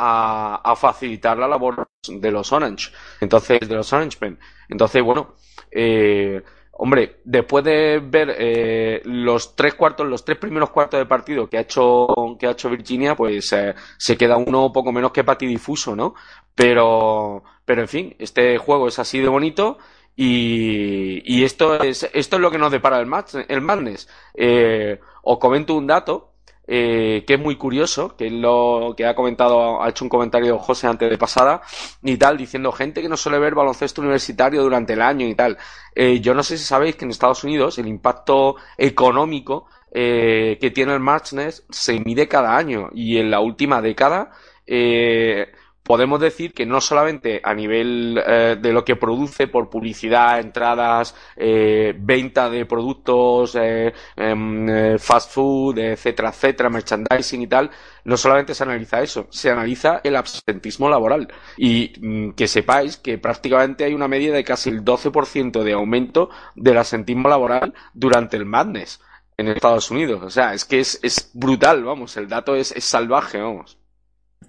a- 0.63 0.71
a 0.71 0.75
facilitar 0.75 1.37
la 1.37 1.47
labor 1.47 1.87
de 2.07 2.31
los 2.31 2.51
Orange, 2.53 2.91
entonces 3.19 3.59
de 3.67 3.75
los 3.75 3.91
Orange 3.93 4.17
Men. 4.21 4.39
Entonces, 4.69 5.03
bueno, 5.03 5.35
eh, 5.71 6.41
hombre, 6.73 7.17
después 7.25 7.63
de 7.63 7.99
ver 8.03 8.35
eh, 8.37 9.01
los 9.05 9.55
tres 9.55 9.73
cuartos, 9.75 10.07
los 10.07 10.23
tres 10.25 10.37
primeros 10.37 10.69
cuartos 10.69 10.99
de 10.99 11.05
partido 11.05 11.49
que 11.49 11.57
ha 11.57 11.61
hecho, 11.61 12.07
que 12.39 12.47
ha 12.47 12.51
hecho 12.51 12.69
Virginia, 12.69 13.15
pues 13.15 13.51
eh, 13.53 13.75
se 13.97 14.17
queda 14.17 14.37
uno 14.37 14.71
poco 14.71 14.91
menos 14.91 15.11
que 15.11 15.23
patidifuso, 15.23 15.95
¿no? 15.95 16.13
Pero, 16.55 17.43
pero 17.65 17.81
en 17.81 17.87
fin, 17.87 18.15
este 18.19 18.57
juego 18.57 18.87
es 18.87 18.99
así 18.99 19.19
de 19.19 19.27
bonito 19.27 19.77
y, 20.15 21.21
y 21.25 21.43
esto 21.43 21.81
es, 21.81 22.09
esto 22.13 22.35
es 22.35 22.41
lo 22.41 22.51
que 22.51 22.57
nos 22.57 22.71
depara 22.71 22.99
el, 22.99 23.05
match, 23.05 23.35
el 23.47 23.61
Madness. 23.61 24.07
Eh, 24.33 24.99
os 25.23 25.37
comento 25.39 25.75
un 25.75 25.87
dato 25.87 26.33
eh, 26.67 27.23
que 27.27 27.33
es 27.33 27.39
muy 27.39 27.57
curioso, 27.57 28.15
que 28.15 28.27
es 28.27 28.33
lo 28.33 28.93
que 28.95 29.05
ha 29.05 29.15
comentado, 29.15 29.81
ha 29.81 29.89
hecho 29.89 30.05
un 30.05 30.09
comentario 30.09 30.57
José 30.59 30.87
antes 30.87 31.09
de 31.09 31.17
pasada 31.17 31.61
y 32.01 32.17
tal, 32.17 32.37
diciendo 32.37 32.71
gente 32.71 33.01
que 33.01 33.09
no 33.09 33.17
suele 33.17 33.39
ver 33.39 33.55
baloncesto 33.55 34.01
universitario 34.01 34.63
durante 34.63 34.93
el 34.93 35.01
año 35.01 35.27
y 35.27 35.35
tal. 35.35 35.57
Eh, 35.95 36.21
yo 36.21 36.33
no 36.33 36.43
sé 36.43 36.57
si 36.57 36.63
sabéis 36.63 36.95
que 36.95 37.05
en 37.05 37.11
Estados 37.11 37.43
Unidos 37.43 37.77
el 37.79 37.87
impacto 37.87 38.55
económico 38.77 39.65
eh, 39.91 40.57
que 40.59 40.71
tiene 40.71 40.93
el 40.93 40.99
Matchness 40.99 41.65
se 41.69 41.99
mide 41.99 42.27
cada 42.27 42.57
año 42.57 42.89
y 42.93 43.17
en 43.17 43.29
la 43.29 43.41
última 43.41 43.81
década 43.81 44.31
eh, 44.65 45.51
podemos 45.83 46.19
decir 46.19 46.53
que 46.53 46.65
no 46.65 46.81
solamente 46.81 47.41
a 47.43 47.53
nivel 47.53 48.21
eh, 48.25 48.57
de 48.59 48.73
lo 48.73 48.83
que 48.85 48.95
produce 48.95 49.47
por 49.47 49.69
publicidad, 49.69 50.39
entradas, 50.39 51.15
eh, 51.35 51.93
venta 51.97 52.49
de 52.49 52.65
productos, 52.65 53.55
eh, 53.55 53.93
em, 54.15 54.69
eh, 54.69 54.97
fast 54.97 55.31
food, 55.31 55.77
etcétera, 55.77 56.29
etcétera, 56.29 56.69
merchandising 56.69 57.41
y 57.41 57.47
tal, 57.47 57.69
no 58.05 58.17
solamente 58.17 58.55
se 58.55 58.63
analiza 58.63 59.01
eso, 59.01 59.27
se 59.29 59.49
analiza 59.51 60.01
el 60.03 60.15
absentismo 60.15 60.89
laboral. 60.89 61.27
Y 61.57 61.93
mm, 61.99 62.31
que 62.31 62.47
sepáis 62.47 62.97
que 62.97 63.17
prácticamente 63.17 63.83
hay 63.83 63.93
una 63.93 64.07
media 64.07 64.33
de 64.33 64.43
casi 64.43 64.69
el 64.69 64.83
12% 64.83 65.63
de 65.63 65.73
aumento 65.73 66.29
del 66.55 66.77
absentismo 66.77 67.29
laboral 67.29 67.73
durante 67.93 68.37
el 68.37 68.45
Madness 68.45 69.01
en 69.37 69.47
Estados 69.49 69.91
Unidos. 69.91 70.21
O 70.23 70.29
sea, 70.29 70.53
es 70.53 70.65
que 70.65 70.79
es, 70.79 70.99
es 71.03 71.31
brutal, 71.33 71.83
vamos, 71.83 72.15
el 72.17 72.27
dato 72.27 72.55
es, 72.55 72.71
es 72.71 72.83
salvaje, 72.85 73.41
vamos. 73.41 73.77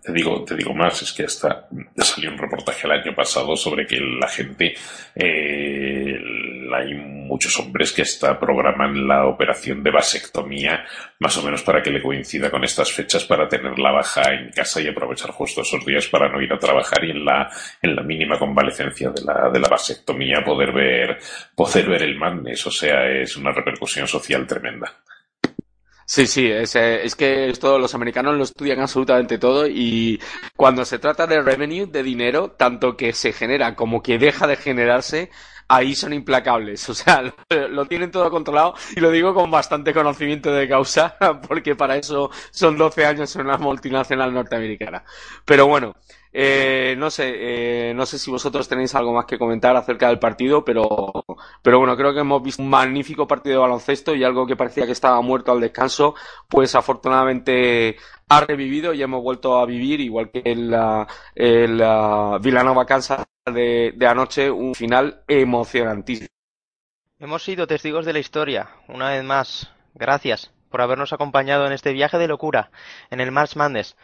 Te 0.02 0.12
digo, 0.12 0.44
te 0.44 0.54
digo 0.56 0.74
más, 0.74 1.02
es 1.02 1.12
que 1.12 1.24
hasta 1.24 1.68
salió 1.96 2.30
un 2.30 2.38
reportaje 2.38 2.86
el 2.86 2.92
año 2.92 3.14
pasado 3.14 3.56
sobre 3.56 3.86
que 3.86 3.98
la 4.00 4.28
gente, 4.28 4.74
eh, 5.14 6.18
hay 6.74 6.94
muchos 6.94 7.58
hombres 7.58 7.92
que 7.92 8.02
hasta 8.02 8.38
programan 8.38 9.06
la 9.06 9.26
operación 9.26 9.82
de 9.82 9.90
vasectomía 9.90 10.84
más 11.18 11.36
o 11.36 11.42
menos 11.42 11.62
para 11.62 11.82
que 11.82 11.90
le 11.90 12.02
coincida 12.02 12.50
con 12.50 12.64
estas 12.64 12.92
fechas 12.92 13.24
para 13.24 13.48
tener 13.48 13.78
la 13.78 13.92
baja 13.92 14.32
en 14.32 14.50
casa 14.50 14.80
y 14.80 14.88
aprovechar 14.88 15.30
justo 15.30 15.62
esos 15.62 15.84
días 15.84 16.06
para 16.08 16.28
no 16.28 16.40
ir 16.40 16.52
a 16.52 16.58
trabajar 16.58 17.04
y 17.04 17.10
en 17.10 17.24
la, 17.24 17.50
en 17.80 17.96
la 17.96 18.02
mínima 18.02 18.38
convalecencia 18.38 19.10
de 19.10 19.22
la, 19.22 19.50
de 19.50 19.60
la 19.60 19.68
vasectomía 19.68 20.42
poder 20.44 20.72
ver, 20.72 21.18
poder 21.54 21.88
ver 21.88 22.02
el 22.02 22.16
madness, 22.16 22.66
o 22.66 22.70
sea, 22.70 23.10
es 23.10 23.36
una 23.36 23.52
repercusión 23.52 24.06
social 24.06 24.46
tremenda. 24.46 24.92
Sí, 26.06 26.26
sí, 26.26 26.46
es, 26.50 26.76
eh, 26.76 27.04
es 27.04 27.16
que 27.16 27.48
esto 27.48 27.78
los 27.78 27.94
americanos 27.94 28.36
lo 28.36 28.44
estudian 28.44 28.80
absolutamente 28.80 29.38
todo 29.38 29.66
y 29.66 30.20
cuando 30.56 30.84
se 30.84 30.98
trata 30.98 31.26
de 31.26 31.40
revenue, 31.42 31.86
de 31.86 32.02
dinero, 32.02 32.50
tanto 32.52 32.96
que 32.96 33.12
se 33.14 33.32
genera 33.32 33.74
como 33.74 34.02
que 34.02 34.18
deja 34.18 34.46
de 34.46 34.56
generarse, 34.56 35.30
ahí 35.74 35.94
son 35.94 36.12
implacables. 36.12 36.88
O 36.88 36.94
sea, 36.94 37.22
lo, 37.70 37.86
tienen 37.86 38.10
todo 38.10 38.30
controlado 38.30 38.74
y 38.94 39.00
lo 39.00 39.10
digo 39.10 39.34
con 39.34 39.50
bastante 39.50 39.92
conocimiento 39.92 40.52
de 40.52 40.68
causa, 40.68 41.16
porque 41.48 41.74
para 41.74 41.96
eso 41.96 42.30
son 42.50 42.76
12 42.78 43.04
años 43.04 43.34
en 43.36 43.42
una 43.42 43.58
multinacional 43.58 44.32
norteamericana. 44.32 45.04
Pero 45.44 45.66
bueno, 45.66 45.96
eh, 46.32 46.94
no 46.98 47.10
sé, 47.10 47.32
eh, 47.90 47.94
no 47.94 48.06
sé 48.06 48.18
si 48.18 48.30
vosotros 48.30 48.68
tenéis 48.68 48.94
algo 48.94 49.12
más 49.12 49.24
que 49.24 49.38
comentar 49.38 49.76
acerca 49.76 50.08
del 50.08 50.18
partido, 50.18 50.64
pero, 50.64 51.24
pero 51.62 51.78
bueno, 51.78 51.96
creo 51.96 52.12
que 52.14 52.20
hemos 52.20 52.42
visto 52.42 52.62
un 52.62 52.70
magnífico 52.70 53.26
partido 53.26 53.56
de 53.56 53.60
baloncesto 53.62 54.14
y 54.14 54.24
algo 54.24 54.46
que 54.46 54.56
parecía 54.56 54.86
que 54.86 54.92
estaba 54.92 55.20
muerto 55.20 55.52
al 55.52 55.60
descanso, 55.60 56.14
pues 56.48 56.74
afortunadamente 56.74 57.96
ha 58.28 58.40
revivido 58.40 58.94
y 58.94 59.02
hemos 59.02 59.22
vuelto 59.22 59.58
a 59.58 59.66
vivir, 59.66 60.00
igual 60.00 60.30
que 60.30 60.42
en 60.44 60.70
la, 60.70 61.06
en 61.34 61.78
la 61.78 62.38
Villanova 62.40 62.86
Kansas 62.86 63.24
de, 63.52 64.06
anoche, 64.08 64.50
un 64.50 64.74
final 64.74 65.22
emocionantísimo. 65.28 66.28
Hemos 67.18 67.42
sido 67.42 67.66
testigos 67.66 68.06
de 68.06 68.12
la 68.12 68.18
historia, 68.18 68.70
una 68.88 69.10
vez 69.10 69.24
más. 69.24 69.70
Gracias 69.94 70.52
por 70.70 70.80
habernos 70.80 71.12
acompañado 71.12 71.66
en 71.66 71.72
este 71.72 71.92
viaje 71.92 72.18
de 72.18 72.26
locura 72.26 72.70
en 73.10 73.20
el 73.20 73.30
March 73.30 73.56
Madness. 73.56 73.96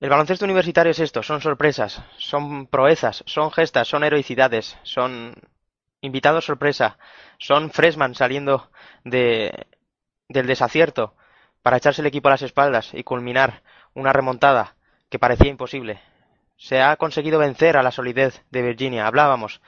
El 0.00 0.10
baloncesto 0.10 0.44
universitario 0.44 0.90
es 0.90 0.98
esto, 0.98 1.22
son 1.22 1.40
sorpresas, 1.40 2.02
son 2.18 2.66
proezas, 2.66 3.24
son 3.26 3.50
gestas, 3.50 3.88
son 3.88 4.04
heroicidades, 4.04 4.76
son 4.82 5.34
invitados 6.02 6.44
sorpresa, 6.44 6.98
son 7.38 7.70
freshman 7.70 8.14
saliendo 8.14 8.70
de, 9.04 9.66
del 10.28 10.46
desacierto 10.46 11.16
para 11.62 11.78
echarse 11.78 12.02
el 12.02 12.06
equipo 12.06 12.28
a 12.28 12.32
las 12.32 12.42
espaldas 12.42 12.92
y 12.92 13.02
culminar 13.02 13.62
una 13.94 14.12
remontada 14.12 14.76
que 15.08 15.18
parecía 15.18 15.48
imposible. 15.48 16.00
Se 16.56 16.80
ha 16.80 16.96
conseguido 16.96 17.38
vencer 17.38 17.76
a 17.76 17.82
la 17.82 17.90
solidez 17.90 18.42
de 18.50 18.62
Virginia. 18.62 19.06
Hablábamos 19.06 19.60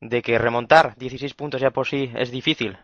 de 0.00 0.22
que 0.22 0.38
remontar 0.38 0.96
16 0.96 1.34
puntos 1.34 1.60
ya 1.60 1.70
por 1.70 1.86
sí 1.86 2.12
es 2.16 2.30
difícil. 2.30 2.78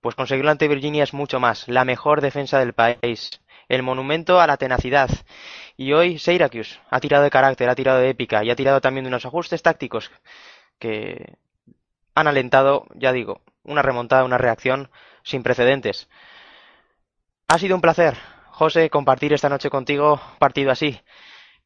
Pues 0.00 0.14
conseguirlo 0.14 0.50
ante 0.50 0.68
Virginia 0.68 1.04
es 1.04 1.14
mucho 1.14 1.40
más, 1.40 1.68
la 1.68 1.84
mejor 1.84 2.20
defensa 2.20 2.58
del 2.58 2.74
país, 2.74 3.40
el 3.68 3.82
monumento 3.82 4.40
a 4.40 4.46
la 4.46 4.56
tenacidad. 4.56 5.10
Y 5.76 5.92
hoy 5.92 6.18
Syracuse 6.18 6.78
ha 6.90 7.00
tirado 7.00 7.24
de 7.24 7.30
carácter, 7.30 7.68
ha 7.68 7.74
tirado 7.74 7.98
de 7.98 8.10
épica 8.10 8.44
y 8.44 8.50
ha 8.50 8.56
tirado 8.56 8.80
también 8.80 9.04
de 9.04 9.08
unos 9.08 9.26
ajustes 9.26 9.62
tácticos 9.62 10.10
que 10.78 11.36
han 12.14 12.28
alentado, 12.28 12.86
ya 12.94 13.12
digo, 13.12 13.42
una 13.62 13.82
remontada, 13.82 14.24
una 14.24 14.38
reacción 14.38 14.90
sin 15.22 15.42
precedentes. 15.42 16.08
Ha 17.48 17.58
sido 17.58 17.74
un 17.74 17.80
placer, 17.80 18.16
José, 18.50 18.90
compartir 18.90 19.32
esta 19.32 19.48
noche 19.48 19.70
contigo 19.70 20.20
partido 20.38 20.70
así. 20.70 21.00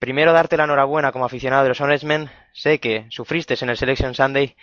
Primero 0.01 0.32
darte 0.32 0.56
la 0.56 0.64
enhorabuena 0.64 1.12
como 1.12 1.27
aficionado 1.27 1.62
de 1.62 1.68
los 1.68 1.81
Orangemen. 1.82 2.31
Sé 2.55 2.81
que 2.81 3.05
sufriste 3.10 3.55
en 3.60 3.68
el 3.68 3.77
Selection 3.77 4.14
Sunday. 4.14 4.56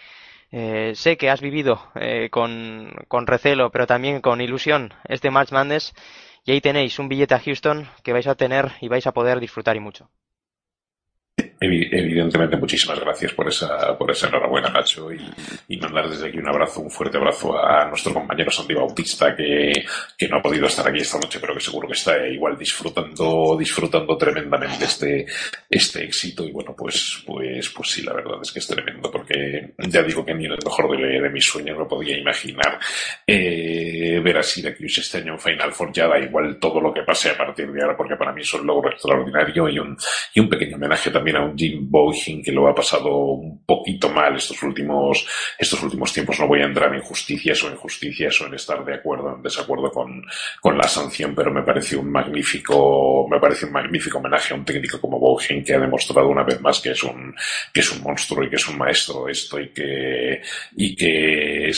Eh, 0.51 0.93
sé 0.95 1.15
que 1.15 1.29
has 1.29 1.41
vivido 1.41 1.91
eh, 1.93 2.29
con, 2.31 2.91
con 3.07 3.27
recelo, 3.27 3.69
pero 3.69 3.85
también 3.85 4.19
con 4.19 4.41
ilusión 4.41 4.95
este 5.07 5.29
March 5.29 5.51
Madness 5.51 5.93
y 6.43 6.53
ahí 6.53 6.61
tenéis 6.61 6.97
un 6.97 7.07
billete 7.07 7.35
a 7.35 7.39
Houston 7.39 7.87
que 8.03 8.13
vais 8.13 8.25
a 8.25 8.33
tener 8.33 8.71
y 8.81 8.87
vais 8.87 9.05
a 9.05 9.11
poder 9.11 9.39
disfrutar 9.39 9.75
y 9.75 9.79
mucho. 9.79 10.09
Evidentemente, 11.59 12.55
muchísimas 12.55 12.99
gracias 12.99 13.33
por 13.33 13.47
esa, 13.47 13.97
por 13.97 14.11
esa 14.11 14.27
enhorabuena, 14.27 14.69
Nacho, 14.69 15.09
y, 15.11 15.77
mandar 15.77 16.09
desde 16.09 16.27
aquí 16.27 16.37
un 16.37 16.47
abrazo, 16.47 16.81
un 16.81 16.91
fuerte 16.91 17.17
abrazo 17.17 17.57
a 17.57 17.85
nuestro 17.85 18.13
compañero 18.13 18.51
Sandy 18.51 18.75
Bautista, 18.75 19.35
que, 19.35 19.71
no 20.29 20.37
ha 20.37 20.41
podido 20.41 20.67
estar 20.67 20.87
aquí 20.87 20.99
esta 20.99 21.19
noche, 21.19 21.39
pero 21.39 21.53
que 21.55 21.61
seguro 21.61 21.87
que 21.87 21.93
está 21.93 22.27
igual 22.27 22.57
disfrutando, 22.57 23.55
disfrutando 23.57 24.17
tremendamente 24.17 24.85
este, 24.85 25.25
este 25.69 26.03
éxito. 26.03 26.43
Y 26.45 26.51
bueno, 26.51 26.75
pues, 26.77 27.23
pues, 27.25 27.69
pues 27.69 27.89
sí, 27.89 28.03
la 28.03 28.13
verdad 28.13 28.37
es 28.41 28.51
que 28.51 28.59
es 28.59 28.67
tremendo, 28.67 29.09
porque 29.09 29.73
ya 29.77 30.03
digo 30.03 30.25
que 30.25 30.35
ni 30.35 30.45
en 30.45 30.51
el 30.51 30.59
mejor 30.63 30.95
de, 30.95 31.21
de 31.21 31.29
mis 31.29 31.45
sueños 31.45 31.77
no 31.77 31.87
podía 31.87 32.17
imaginar 32.17 32.79
eh, 33.25 34.19
ver 34.23 34.37
a 34.37 34.43
Syracuse 34.43 35.01
este 35.01 35.19
año 35.19 35.33
en 35.33 35.39
Final 35.39 35.73
Four. 35.73 35.91
Ya 35.91 36.07
da 36.07 36.19
igual 36.19 36.57
todo 36.59 36.79
lo 36.79 36.93
que 36.93 37.01
pase 37.01 37.31
a 37.31 37.37
partir 37.37 37.71
de 37.71 37.81
ahora, 37.81 37.97
porque 37.97 38.15
para 38.15 38.31
mí 38.31 38.41
es 38.41 38.53
un 38.53 38.67
logro 38.67 38.91
extraordinario 38.91 39.69
y 39.69 39.79
un, 39.79 39.97
y 40.33 40.39
un 40.39 40.49
pequeño 40.49 40.75
homenaje 40.75 41.09
también 41.09 41.37
a 41.37 41.46
Jim 41.55 41.89
Boykin 41.89 42.43
que 42.43 42.51
lo 42.51 42.67
ha 42.67 42.75
pasado 42.75 43.15
un 43.15 43.63
poquito 43.65 44.09
mal 44.09 44.35
estos 44.35 44.61
últimos, 44.63 45.25
estos 45.57 45.81
últimos 45.83 46.11
tiempos. 46.13 46.39
No 46.39 46.47
voy 46.47 46.61
a 46.61 46.65
entrar 46.65 46.93
en 46.93 47.01
justicias 47.01 47.63
o 47.63 47.71
injusticias 47.71 48.39
o 48.41 48.47
en 48.47 48.53
estar 48.53 48.83
de 48.83 48.95
acuerdo 48.95 49.25
o 49.25 49.35
en 49.35 49.43
desacuerdo 49.43 49.91
con, 49.91 50.25
la 50.77 50.87
sanción, 50.87 51.33
pero 51.33 51.51
me 51.51 51.63
parece 51.63 51.95
un 51.95 52.11
magnífico, 52.11 53.27
me 53.29 53.39
parece 53.39 53.65
un 53.65 53.71
magnífico 53.71 54.19
homenaje 54.19 54.53
a 54.53 54.57
un 54.57 54.65
técnico 54.65 54.99
como 55.01 55.17
Boykin 55.17 55.63
que 55.63 55.73
ha 55.73 55.79
demostrado 55.79 56.27
una 56.27 56.43
vez 56.43 56.61
más 56.61 56.79
que 56.81 56.91
es 56.91 57.01
un, 57.03 57.33
que 57.73 57.79
es 57.79 57.91
un 57.91 58.03
monstruo 58.03 58.43
y 58.43 58.49
que 58.49 58.57
es 58.57 58.67
un 58.67 58.77
maestro 58.77 59.27
esto 59.27 59.59
y 59.59 59.69
que, 59.69 60.41
y 60.75 60.95
que 60.95 61.71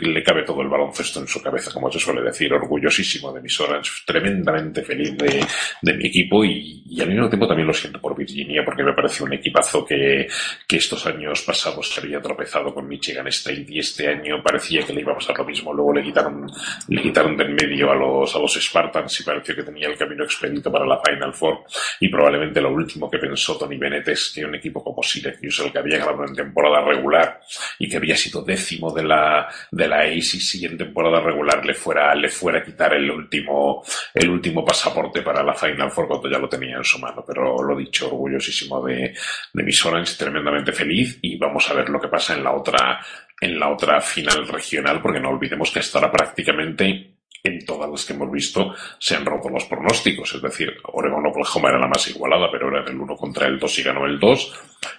le 0.00 0.22
cabe 0.22 0.42
todo 0.44 0.62
el 0.62 0.68
baloncesto 0.68 1.20
en 1.20 1.26
su 1.26 1.42
cabeza, 1.42 1.72
como 1.72 1.90
se 1.90 1.98
suele 1.98 2.22
decir, 2.22 2.52
orgullosísimo 2.52 3.32
de 3.32 3.42
mis 3.42 3.60
horas, 3.60 4.02
tremendamente 4.06 4.82
feliz 4.82 5.16
de, 5.18 5.94
mi 5.94 6.06
equipo 6.06 6.44
y 6.44 7.00
al 7.00 7.08
mismo 7.08 7.28
tiempo 7.28 7.46
también 7.46 7.66
lo 7.66 7.74
siento 7.74 8.00
por 8.00 8.16
Virginia 8.16 8.62
porque 8.64 8.82
me 8.82 8.92
parece 8.92 9.15
un 9.24 9.32
equipazo 9.32 9.84
que, 9.84 10.28
que 10.66 10.76
estos 10.76 11.06
años 11.06 11.42
pasados 11.42 11.88
se 11.88 12.00
había 12.00 12.20
tropezado 12.20 12.74
con 12.74 12.86
Michigan 12.86 13.26
State 13.28 13.66
y 13.68 13.78
este 13.78 14.08
año 14.08 14.42
parecía 14.42 14.84
que 14.84 14.92
le 14.92 15.00
iba 15.00 15.12
a 15.12 15.16
pasar 15.16 15.38
lo 15.38 15.44
mismo. 15.44 15.72
Luego 15.72 15.94
le 15.94 16.02
quitaron, 16.02 16.46
le 16.88 17.02
quitaron 17.02 17.36
de 17.36 17.46
en 17.46 17.54
medio 17.54 17.90
a 17.90 17.94
los, 17.94 18.34
a 18.34 18.38
los 18.38 18.54
Spartans 18.54 19.20
y 19.20 19.24
pareció 19.24 19.54
que 19.54 19.62
tenía 19.62 19.88
el 19.88 19.96
camino 19.96 20.24
expedito 20.24 20.70
para 20.70 20.86
la 20.86 21.00
Final 21.00 21.32
Four. 21.32 21.64
Y 22.00 22.08
probablemente 22.08 22.60
lo 22.60 22.72
último 22.72 23.08
que 23.10 23.18
pensó 23.18 23.56
Tony 23.56 23.76
Bennett 23.76 24.08
es 24.08 24.32
que 24.34 24.44
un 24.44 24.54
equipo 24.54 24.82
como 24.82 25.02
Syracuse, 25.02 25.64
el 25.64 25.72
que 25.72 25.78
había 25.78 25.98
ganado 25.98 26.24
en 26.24 26.34
temporada 26.34 26.80
regular 26.82 27.40
y 27.78 27.88
que 27.88 27.96
había 27.96 28.16
sido 28.16 28.42
décimo 28.42 28.92
de 28.92 29.04
la, 29.04 29.48
de 29.70 29.88
la 29.88 30.00
ACC 30.00 30.64
en 30.64 30.78
temporada 30.78 31.20
regular, 31.20 31.64
le 31.64 31.74
fuera, 31.74 32.14
le 32.14 32.28
fuera 32.28 32.58
a 32.58 32.64
quitar 32.64 32.94
el 32.94 33.10
último, 33.10 33.84
el 34.12 34.28
último 34.28 34.64
pasaporte 34.64 35.22
para 35.22 35.42
la 35.42 35.54
Final 35.54 35.90
Four 35.90 36.08
cuando 36.08 36.30
ya 36.30 36.38
lo 36.38 36.48
tenía 36.48 36.76
en 36.76 36.84
su 36.84 36.98
mano. 36.98 37.24
Pero 37.26 37.62
lo 37.62 37.76
dicho, 37.76 38.08
orgullosísimo 38.08 38.84
de, 38.84 39.05
de 39.52 39.62
mis 39.62 39.84
Orange, 39.84 40.16
tremendamente 40.16 40.72
feliz 40.72 41.18
y 41.22 41.36
vamos 41.36 41.68
a 41.70 41.74
ver 41.74 41.88
lo 41.88 42.00
que 42.00 42.08
pasa 42.08 42.34
en 42.34 42.44
la 42.44 42.52
otra 42.52 43.00
en 43.40 43.58
la 43.58 43.70
otra 43.70 44.00
final 44.00 44.48
regional, 44.48 45.02
porque 45.02 45.20
no 45.20 45.28
olvidemos 45.28 45.70
que 45.70 45.80
hasta 45.80 45.98
ahora 45.98 46.10
prácticamente 46.10 47.16
en 47.42 47.64
todas 47.64 47.88
las 47.88 48.04
que 48.04 48.12
hemos 48.12 48.30
visto 48.30 48.74
se 48.98 49.14
han 49.14 49.24
roto 49.24 49.48
los 49.48 49.64
pronósticos. 49.66 50.34
Es 50.34 50.42
decir, 50.42 50.74
Oregon 50.84 51.26
Oklahoma 51.26 51.68
era 51.68 51.78
la 51.78 51.88
más 51.88 52.08
igualada, 52.08 52.48
pero 52.50 52.68
era 52.68 52.90
el 52.90 52.98
1 52.98 53.16
contra 53.16 53.46
el 53.46 53.58
2 53.58 53.78
y 53.78 53.82
ganó 53.82 54.06
el 54.06 54.18
2. 54.18 54.54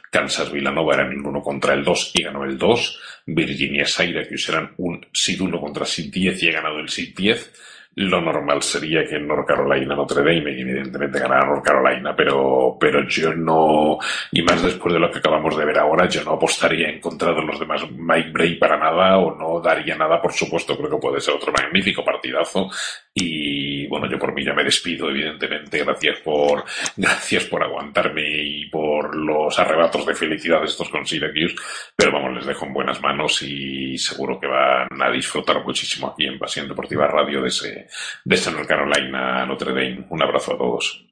Kansas 0.10 0.52
Villanova 0.52 0.94
era 0.94 1.08
el 1.08 1.20
1 1.20 1.42
contra 1.42 1.74
el 1.74 1.84
2 1.84 2.12
y 2.14 2.24
ganó 2.24 2.46
el 2.46 2.58
2. 2.58 3.02
Virginia 3.26 3.86
Syracuse 3.86 4.52
eran 4.52 4.74
un 4.78 5.06
SID 5.12 5.42
1 5.42 5.60
contra 5.60 5.86
SID 5.86 6.14
10 6.14 6.44
y 6.44 6.50
ha 6.50 6.54
ganado 6.54 6.80
el 6.80 6.90
SID 6.90 7.16
10 7.16 7.54
lo 7.98 8.22
normal 8.22 8.62
sería 8.62 9.04
que 9.06 9.20
North 9.20 9.48
Carolina 9.48 9.96
Notre 9.96 10.20
Dame 10.20 10.52
y 10.52 10.62
evidentemente 10.62 11.20
ganara 11.20 11.48
North 11.48 11.66
Carolina, 11.66 12.16
pero, 12.16 12.78
pero 12.80 13.08
yo 13.08 13.34
no, 13.34 13.98
y 14.32 14.44
más 14.44 14.62
después 14.62 14.94
de 14.94 15.00
lo 15.00 15.10
que 15.10 15.18
acabamos 15.18 15.58
de 15.58 15.66
ver 15.66 15.80
ahora, 15.80 16.08
yo 16.08 16.24
no 16.24 16.34
apostaría 16.34 16.90
en 16.90 17.00
contra 17.00 17.34
de 17.34 17.42
los 17.42 17.60
demás 17.60 17.82
Mike 17.90 18.30
Bray 18.30 18.56
para 18.56 18.78
nada 18.78 19.18
o 19.18 19.36
no 19.36 19.60
daría 19.62 19.96
nada, 19.96 20.22
por 20.22 20.32
supuesto, 20.32 20.78
creo 20.78 20.92
que 20.92 20.98
puede 20.98 21.20
ser 21.20 21.34
otro 21.34 21.52
magnífico 21.52 22.06
partidazo. 22.06 22.70
Y 23.16 23.88
bueno, 23.88 24.08
yo 24.08 24.20
por 24.20 24.32
mí 24.32 24.46
ya 24.46 24.54
me 24.54 24.64
despido, 24.64 25.10
evidentemente, 25.10 25.84
gracias 25.84 26.20
por, 26.20 26.66
gracias 26.96 27.46
por 27.46 27.64
aguantarme 27.64 28.22
y 28.28 28.70
por 28.70 29.16
los 29.16 29.58
arrebatos 29.58 30.06
de 30.06 30.14
felicidad 30.14 30.64
estos 30.64 30.90
con 30.90 31.04
Syracuse, 31.04 31.56
pero 31.96 32.12
vamos, 32.12 32.36
les 32.36 32.46
dejo 32.46 32.68
en 32.68 32.74
buenas 32.74 33.02
manos 33.02 33.42
y 33.42 33.98
seguro 33.98 34.40
que 34.40 34.46
van 34.46 34.88
a 35.02 35.10
disfrutar 35.10 35.64
muchísimo 35.64 36.10
aquí 36.10 36.28
en 36.28 36.38
Pasión 36.38 36.68
Deportiva 36.68 37.08
Radio 37.08 37.42
de 37.42 37.48
ese, 37.48 37.87
de 38.24 38.52
North 38.52 38.68
Carolina 38.68 39.46
Notre 39.46 39.72
Dame. 39.72 40.06
Un 40.10 40.22
abrazo 40.22 40.54
a 40.54 40.58
todos. 40.58 41.06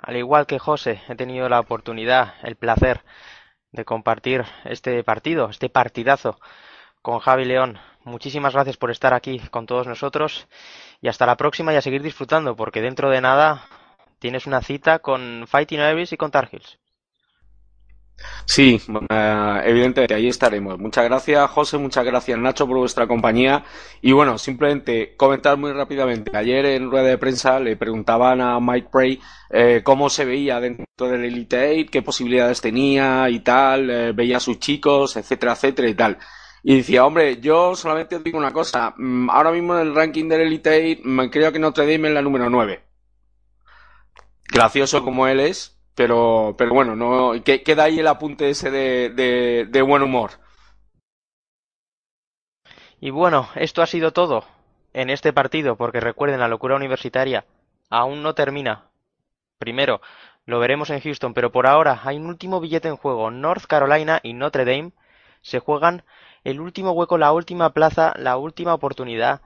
Al 0.00 0.16
igual 0.16 0.46
que 0.46 0.58
José, 0.58 1.00
he 1.08 1.16
tenido 1.16 1.48
la 1.48 1.60
oportunidad, 1.60 2.34
el 2.42 2.56
placer 2.56 3.02
de 3.72 3.84
compartir 3.84 4.44
este 4.64 5.02
partido, 5.04 5.48
este 5.50 5.68
partidazo 5.68 6.38
con 7.02 7.18
Javi 7.18 7.44
León. 7.44 7.78
Muchísimas 8.04 8.54
gracias 8.54 8.76
por 8.76 8.90
estar 8.90 9.12
aquí 9.12 9.40
con 9.50 9.66
todos 9.66 9.86
nosotros 9.86 10.48
y 11.00 11.08
hasta 11.08 11.26
la 11.26 11.36
próxima 11.36 11.72
y 11.72 11.76
a 11.76 11.82
seguir 11.82 12.02
disfrutando 12.02 12.56
porque 12.56 12.80
dentro 12.80 13.10
de 13.10 13.20
nada 13.20 13.66
tienes 14.18 14.46
una 14.46 14.62
cita 14.62 15.00
con 15.00 15.46
Fighting 15.46 15.80
Irish 15.80 16.14
y 16.14 16.16
con 16.16 16.30
Tar 16.30 16.48
Heels. 16.50 16.78
Sí, 18.50 18.80
uh, 18.88 19.60
evidentemente, 19.62 20.14
ahí 20.14 20.26
estaremos. 20.26 20.78
Muchas 20.78 21.04
gracias, 21.04 21.50
José, 21.50 21.76
muchas 21.76 22.02
gracias, 22.02 22.38
Nacho, 22.38 22.66
por 22.66 22.78
vuestra 22.78 23.06
compañía. 23.06 23.62
Y 24.00 24.12
bueno, 24.12 24.38
simplemente 24.38 25.14
comentar 25.16 25.58
muy 25.58 25.70
rápidamente. 25.72 26.34
Ayer 26.34 26.64
en 26.64 26.90
rueda 26.90 27.08
de 27.08 27.18
prensa 27.18 27.60
le 27.60 27.76
preguntaban 27.76 28.40
a 28.40 28.58
Mike 28.58 28.88
Prey 28.90 29.20
eh, 29.50 29.82
cómo 29.84 30.08
se 30.08 30.24
veía 30.24 30.60
dentro 30.60 31.10
del 31.10 31.26
Elite 31.26 31.72
Eight, 31.72 31.90
qué 31.90 32.00
posibilidades 32.00 32.62
tenía 32.62 33.28
y 33.28 33.40
tal, 33.40 33.90
eh, 33.90 34.12
veía 34.12 34.38
a 34.38 34.40
sus 34.40 34.58
chicos, 34.58 35.18
etcétera, 35.18 35.52
etcétera 35.52 35.88
y 35.88 35.94
tal. 35.94 36.18
Y 36.62 36.76
decía, 36.78 37.04
hombre, 37.04 37.40
yo 37.42 37.76
solamente 37.76 38.16
os 38.16 38.24
digo 38.24 38.38
una 38.38 38.52
cosa. 38.52 38.94
Mm, 38.96 39.28
ahora 39.28 39.52
mismo 39.52 39.74
en 39.78 39.88
el 39.88 39.94
ranking 39.94 40.26
del 40.26 40.40
Elite 40.40 40.74
Eight, 40.74 41.00
mm, 41.04 41.28
creo 41.28 41.52
que 41.52 41.58
Notre 41.58 41.84
Dame 41.84 42.08
es 42.08 42.14
la 42.14 42.22
número 42.22 42.48
9. 42.48 42.80
Gracioso 44.50 45.04
como 45.04 45.26
él 45.28 45.40
es, 45.40 45.77
pero, 45.98 46.54
pero 46.56 46.72
bueno, 46.72 46.94
no, 46.94 47.32
que, 47.42 47.64
queda 47.64 47.82
ahí 47.82 47.98
el 47.98 48.06
apunte 48.06 48.48
ese 48.48 48.70
de, 48.70 49.10
de, 49.10 49.66
de 49.68 49.82
buen 49.82 50.04
humor. 50.04 50.30
Y 53.00 53.10
bueno, 53.10 53.48
esto 53.56 53.82
ha 53.82 53.86
sido 53.86 54.12
todo 54.12 54.44
en 54.94 55.10
este 55.10 55.32
partido, 55.32 55.74
porque 55.74 55.98
recuerden, 55.98 56.38
la 56.38 56.46
locura 56.46 56.76
universitaria 56.76 57.46
aún 57.90 58.22
no 58.22 58.36
termina. 58.36 58.84
Primero, 59.58 60.00
lo 60.46 60.60
veremos 60.60 60.88
en 60.90 61.00
Houston, 61.00 61.34
pero 61.34 61.50
por 61.50 61.66
ahora 61.66 62.00
hay 62.04 62.16
un 62.16 62.26
último 62.26 62.60
billete 62.60 62.86
en 62.86 62.96
juego. 62.96 63.32
North 63.32 63.64
Carolina 63.66 64.20
y 64.22 64.34
Notre 64.34 64.64
Dame 64.64 64.92
se 65.42 65.58
juegan 65.58 66.04
el 66.44 66.60
último 66.60 66.92
hueco, 66.92 67.18
la 67.18 67.32
última 67.32 67.70
plaza, 67.70 68.14
la 68.16 68.36
última 68.36 68.72
oportunidad 68.72 69.40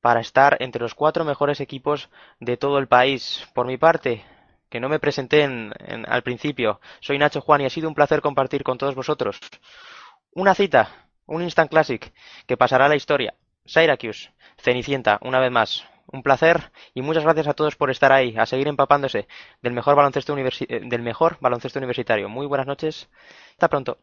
para 0.00 0.20
estar 0.20 0.56
entre 0.60 0.80
los 0.80 0.94
cuatro 0.94 1.26
mejores 1.26 1.60
equipos 1.60 2.08
de 2.38 2.56
todo 2.56 2.78
el 2.78 2.88
país. 2.88 3.46
Por 3.52 3.66
mi 3.66 3.76
parte, 3.76 4.24
que 4.70 4.80
no 4.80 4.88
me 4.88 5.00
presenté 5.00 5.42
en, 5.42 5.72
en, 5.78 6.06
al 6.08 6.22
principio. 6.22 6.80
Soy 7.00 7.18
Nacho 7.18 7.40
Juan 7.42 7.60
y 7.60 7.66
ha 7.66 7.70
sido 7.70 7.88
un 7.88 7.94
placer 7.94 8.22
compartir 8.22 8.62
con 8.62 8.78
todos 8.78 8.94
vosotros 8.94 9.40
una 10.32 10.54
cita, 10.54 11.08
un 11.26 11.42
Instant 11.42 11.70
Classic 11.70 12.12
que 12.46 12.56
pasará 12.56 12.86
a 12.86 12.88
la 12.88 12.96
historia. 12.96 13.34
Syracuse, 13.64 14.30
Cenicienta, 14.58 15.18
una 15.22 15.40
vez 15.40 15.50
más. 15.50 15.84
Un 16.12 16.22
placer 16.24 16.72
y 16.92 17.02
muchas 17.02 17.22
gracias 17.22 17.46
a 17.46 17.54
todos 17.54 17.76
por 17.76 17.90
estar 17.90 18.10
ahí, 18.12 18.34
a 18.36 18.46
seguir 18.46 18.66
empapándose 18.66 19.28
del 19.62 19.72
mejor 19.72 19.94
baloncesto, 19.94 20.32
universi 20.32 20.66
del 20.66 21.02
mejor 21.02 21.38
baloncesto 21.40 21.78
universitario. 21.78 22.28
Muy 22.28 22.46
buenas 22.46 22.66
noches. 22.66 23.08
Hasta 23.52 23.68
pronto. 23.68 23.98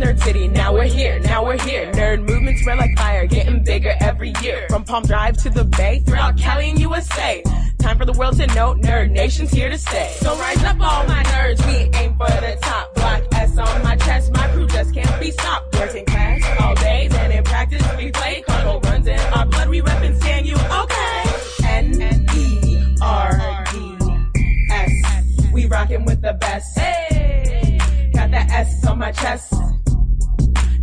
Nerd 0.00 0.18
City, 0.22 0.48
now 0.48 0.72
we're 0.72 0.84
here, 0.84 1.18
now 1.20 1.44
we're 1.44 1.58
here. 1.58 1.92
Nerd 1.92 2.26
movement 2.26 2.58
spread 2.58 2.78
like 2.78 2.96
fire, 2.96 3.26
getting 3.26 3.62
bigger 3.62 3.92
every 4.00 4.32
year. 4.40 4.66
From 4.70 4.82
Palm 4.82 5.02
Drive 5.04 5.36
to 5.42 5.50
the 5.50 5.64
Bay, 5.64 6.00
throughout 6.06 6.38
Cali 6.38 6.70
and 6.70 6.78
USA. 6.78 7.42
Time 7.78 7.98
for 7.98 8.06
the 8.06 8.14
world 8.14 8.38
to 8.38 8.46
know, 8.48 8.74
Nerd 8.74 9.10
Nation's 9.10 9.50
here 9.50 9.68
to 9.68 9.76
stay. 9.76 10.10
So 10.20 10.34
rise 10.38 10.64
up 10.64 10.80
all 10.80 11.06
my 11.06 11.22
nerds, 11.24 11.62
we 11.66 11.90
aim 11.98 12.16
for 12.16 12.28
the 12.28 12.56
top. 12.62 12.94
Block 12.94 13.24
S 13.32 13.58
on 13.58 13.82
my 13.82 13.94
chest, 13.96 14.32
my 14.32 14.48
crew 14.52 14.66
just 14.68 14.94
can't 14.94 15.20
be 15.20 15.32
stopped. 15.32 15.74
Works 15.76 15.94
in 15.94 16.06
class, 16.06 16.42
all 16.60 16.74
day, 16.76 17.08
then 17.08 17.32
in 17.32 17.44
practice 17.44 17.82
we 17.98 18.10
play. 18.10 18.42
Cargo 18.46 18.80
runs 18.88 19.06
in 19.06 19.20
our 19.20 19.44
blood, 19.44 19.68
we 19.68 19.82
rep 19.82 20.02
and 20.02 20.16
stand 20.16 20.46
you, 20.46 20.56
okay. 20.56 21.24
N-E-R-D-S, 21.64 22.32
we 25.52 25.66
rockin' 25.66 26.06
with 26.06 26.22
the 26.22 26.32
best. 26.40 26.78
Hey, 26.78 27.78
got 28.14 28.30
that 28.30 28.50
S 28.50 28.86
on 28.86 28.98
my 28.98 29.12
chest. 29.12 29.52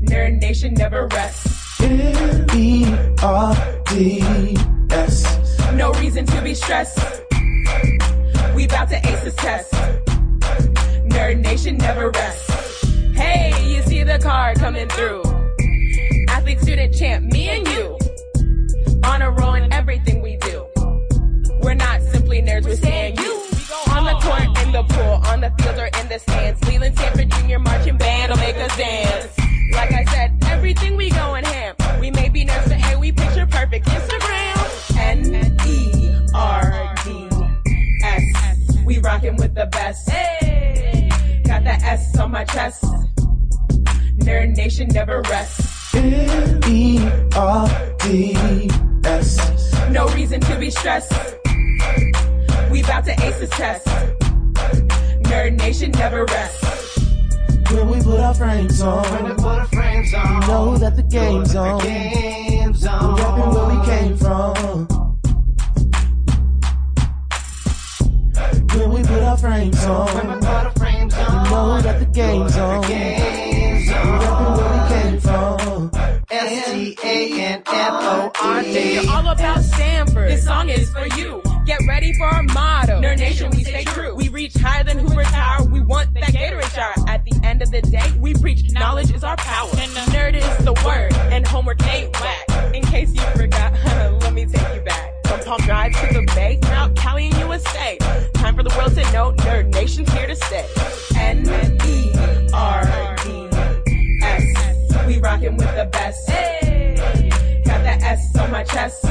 Nerd 0.07 0.39
Nation 0.39 0.73
never 0.73 1.07
rests. 1.07 1.81
N-E-R-D-S. 1.81 3.17
No 5.73 5.91
reason 5.93 6.25
to 6.25 6.41
be 6.41 6.53
stressed. 6.53 6.97
We 8.55 8.67
bout 8.67 8.89
to 8.89 8.97
ace 9.07 9.23
this 9.23 9.35
test. 9.35 9.71
Nerd 11.11 11.39
Nation 11.41 11.77
never 11.77 12.09
rests. 12.09 12.83
Hey, 13.15 13.51
you 13.67 13.81
see 13.83 14.03
the 14.03 14.17
car 14.19 14.53
coming 14.55 14.87
through. 14.89 15.23
Athlete, 16.29 16.61
student, 16.61 16.93
champ, 16.95 17.25
me 17.25 17.49
and 17.49 17.67
you. 17.67 17.97
On 19.03 19.21
a 19.21 19.29
roll 19.29 19.55
in 19.55 19.71
everything 19.73 20.21
we 20.21 20.37
do. 20.37 20.65
We're 21.61 21.73
not 21.73 22.01
simply 22.01 22.41
nerds, 22.41 22.65
we're 22.65 22.77
saying 22.77 23.17
you. 23.17 23.43
On 23.91 24.05
the 24.05 24.13
court, 24.21 24.57
in 24.65 24.71
the 24.71 24.83
pool, 24.83 25.21
on 25.31 25.41
the 25.41 25.51
field 25.59 25.77
or 25.77 25.89
in 25.99 26.07
the 26.07 26.17
stands. 26.19 26.63
Leland 26.67 26.97
Stanford 26.97 27.29
Junior 27.31 27.59
Marching 27.59 27.97
Band 27.97 28.31
will 28.31 28.39
make 28.39 28.55
us 28.55 28.77
dance. 28.77 29.36
Like 29.71 29.91
I 29.93 30.05
said, 30.05 30.37
everything 30.45 30.95
we 30.95 31.09
go 31.09 31.27
going 31.27 31.43
ham. 31.45 31.75
We 31.99 32.09
may 32.11 32.29
be 32.29 32.45
nerds, 32.45 32.69
but 32.69 32.77
hey, 32.77 32.95
we 32.95 33.11
picture 33.11 33.45
perfect 33.45 33.85
Instagram. 33.87 34.97
N-E-R-D-S. 34.97 35.65
We 38.85 38.99
rockin' 38.99 39.35
with 39.35 39.53
the 39.53 39.65
best. 39.67 40.09
Hey, 40.09 41.09
got 41.45 41.63
that 41.65 41.83
S 41.83 42.17
on 42.17 42.31
my 42.31 42.45
chest. 42.45 42.83
Nerd 44.19 44.55
Nation 44.55 44.87
never 44.89 45.21
rests. 45.23 45.93
N-E-R-D-S. 45.95 46.69
No 49.91 50.07
reason 50.09 50.39
to 50.41 50.57
be 50.57 50.71
stressed. 50.71 51.13
We 52.71 52.81
bout 52.83 53.05
to 53.05 53.11
ace 53.25 53.39
this 53.39 53.49
test. 53.49 53.85
Nerd 55.23 55.57
Nation 55.57 55.91
never 55.91 56.25
rests. 56.25 57.06
When 57.71 57.89
we 57.89 58.01
put 58.01 58.19
our 58.19 58.33
frames 58.33 58.81
on, 58.81 59.03
When 59.13 59.23
we 59.25 59.31
put 59.35 59.45
our 59.45 59.67
frames 59.67 60.13
on, 60.13 60.41
you 60.41 60.47
know 60.47 60.77
that 60.77 60.95
the 60.95 61.03
game's 61.03 61.55
on. 61.55 61.79
the 61.79 61.83
game's 61.83 62.85
on. 62.85 63.15
We're 63.15 63.23
rapping 63.23 63.53
where 63.53 63.69
we 63.75 63.85
came 63.85 64.17
from. 64.17 64.87
When 68.77 68.89
we 68.91 69.01
put 69.03 69.23
our 69.23 69.37
frames 69.37 69.83
on, 69.85 70.07
When 70.15 70.27
we 70.27 70.33
put 70.35 70.45
our 70.45 70.71
frames 70.71 71.13
you 71.15 71.19
on, 71.21 71.49
know 71.49 71.81
that 71.81 71.99
the 71.99 72.05
game's 72.05 72.55
on. 72.57 72.81
the 72.81 72.87
game's 72.87 73.89
We're 73.89 74.19
rapping 74.19 74.53
where 74.57 74.71
we 74.73 74.79
came 74.93 75.19
from. 75.19 75.91
S-T-A-N-F-O-R-D. 76.29 77.73
You're 78.93 79.11
all 79.11 79.27
about 79.27 79.61
Stanford. 79.63 80.29
This 80.31 80.45
song 80.45 80.69
is 80.69 80.89
for 80.91 81.05
you. 81.17 81.41
Get 81.67 81.85
ready 81.85 82.13
for 82.13 82.23
our 82.23 82.43
motto. 82.43 83.01
Nerd 83.01 83.19
Nation, 83.19 83.51
we 83.51 83.65
stay 83.65 83.83
true. 83.83 84.15
We 84.15 84.29
reach 84.29 84.53
higher 84.53 84.85
than 84.85 84.99
Hoover 84.99 85.23
Tower. 85.23 85.65
We 85.67 85.81
want 85.81 86.13
that 86.13 86.31
Gatorade 86.31 86.73
shower. 86.73 86.93
At 87.09 87.25
the 87.25 87.37
end 87.43 87.61
of 87.61 87.71
the 87.71 87.81
day, 87.81 88.09
we 88.21 88.33
preach 88.35 88.71
knowledge 88.71 89.11
is 89.11 89.21
our 89.21 89.35
power. 89.35 89.69
Nerd 89.71 90.35
is 90.35 90.63
the 90.63 90.71
word, 90.85 91.13
and 91.13 91.45
homework 91.45 91.85
ain't 91.85 92.17
whack. 92.21 92.73
In 92.73 92.83
case 92.83 93.13
you 93.13 93.21
forgot, 93.35 93.73
let 94.21 94.33
me 94.33 94.45
take 94.45 94.75
you 94.75 94.79
back. 94.79 95.11
From 95.25 95.41
Palm 95.41 95.59
Drive 95.59 95.91
to 95.91 96.13
the 96.13 96.21
Bay, 96.33 96.57
out 96.67 96.95
Cali 96.95 97.25
and 97.25 97.37
USA. 97.39 97.97
Time 98.35 98.55
for 98.55 98.63
the 98.63 98.73
world 98.77 98.95
to 98.95 99.03
know, 99.11 99.33
Nerd 99.33 99.73
Nation's 99.73 100.09
here 100.13 100.27
to 100.27 100.37
stay. 100.37 100.65
N-E-R-D-S. 101.17 101.65
We 105.05 105.17
rockin' 105.19 105.57
with 105.57 105.75
the 105.75 105.89
best. 105.91 106.27
Got 107.65 107.83
that 107.83 108.01
S 108.03 108.37
on 108.37 108.51
my 108.51 108.63
chest. 108.63 109.03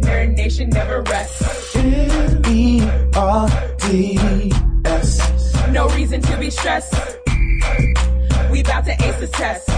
Nerd 0.00 0.36
Nation 0.36 0.70
never 0.70 1.02
rests. 1.02 1.76
N-E-R-D-S. 1.76 2.88
No 5.70 5.88
reason 5.90 6.20
to 6.22 6.36
be 6.38 6.50
stressed. 6.50 6.94
We 8.50 8.62
bout 8.62 8.84
to 8.86 8.92
ace 8.92 9.20
the 9.20 9.28
test. 9.32 9.68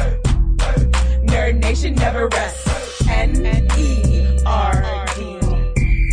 Nerd 1.26 1.60
Nation 1.60 1.94
never 1.94 2.28
rests. 2.28 3.06
N 3.08 3.46
E 3.78 4.38
R 4.46 5.06
D 5.16 5.38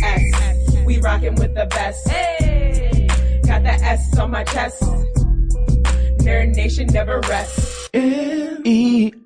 S. 0.02 0.74
We 0.84 0.98
rockin' 0.98 1.34
with 1.36 1.54
the 1.54 1.66
best. 1.66 2.06
Got 3.46 3.62
that 3.62 3.80
S 3.82 4.18
on 4.18 4.30
my 4.30 4.44
chest. 4.44 4.82
Nerd 6.28 6.54
Nation 6.54 6.86
never 6.88 7.20
rests. 7.20 7.88
N-E-R-D-S. 7.94 9.18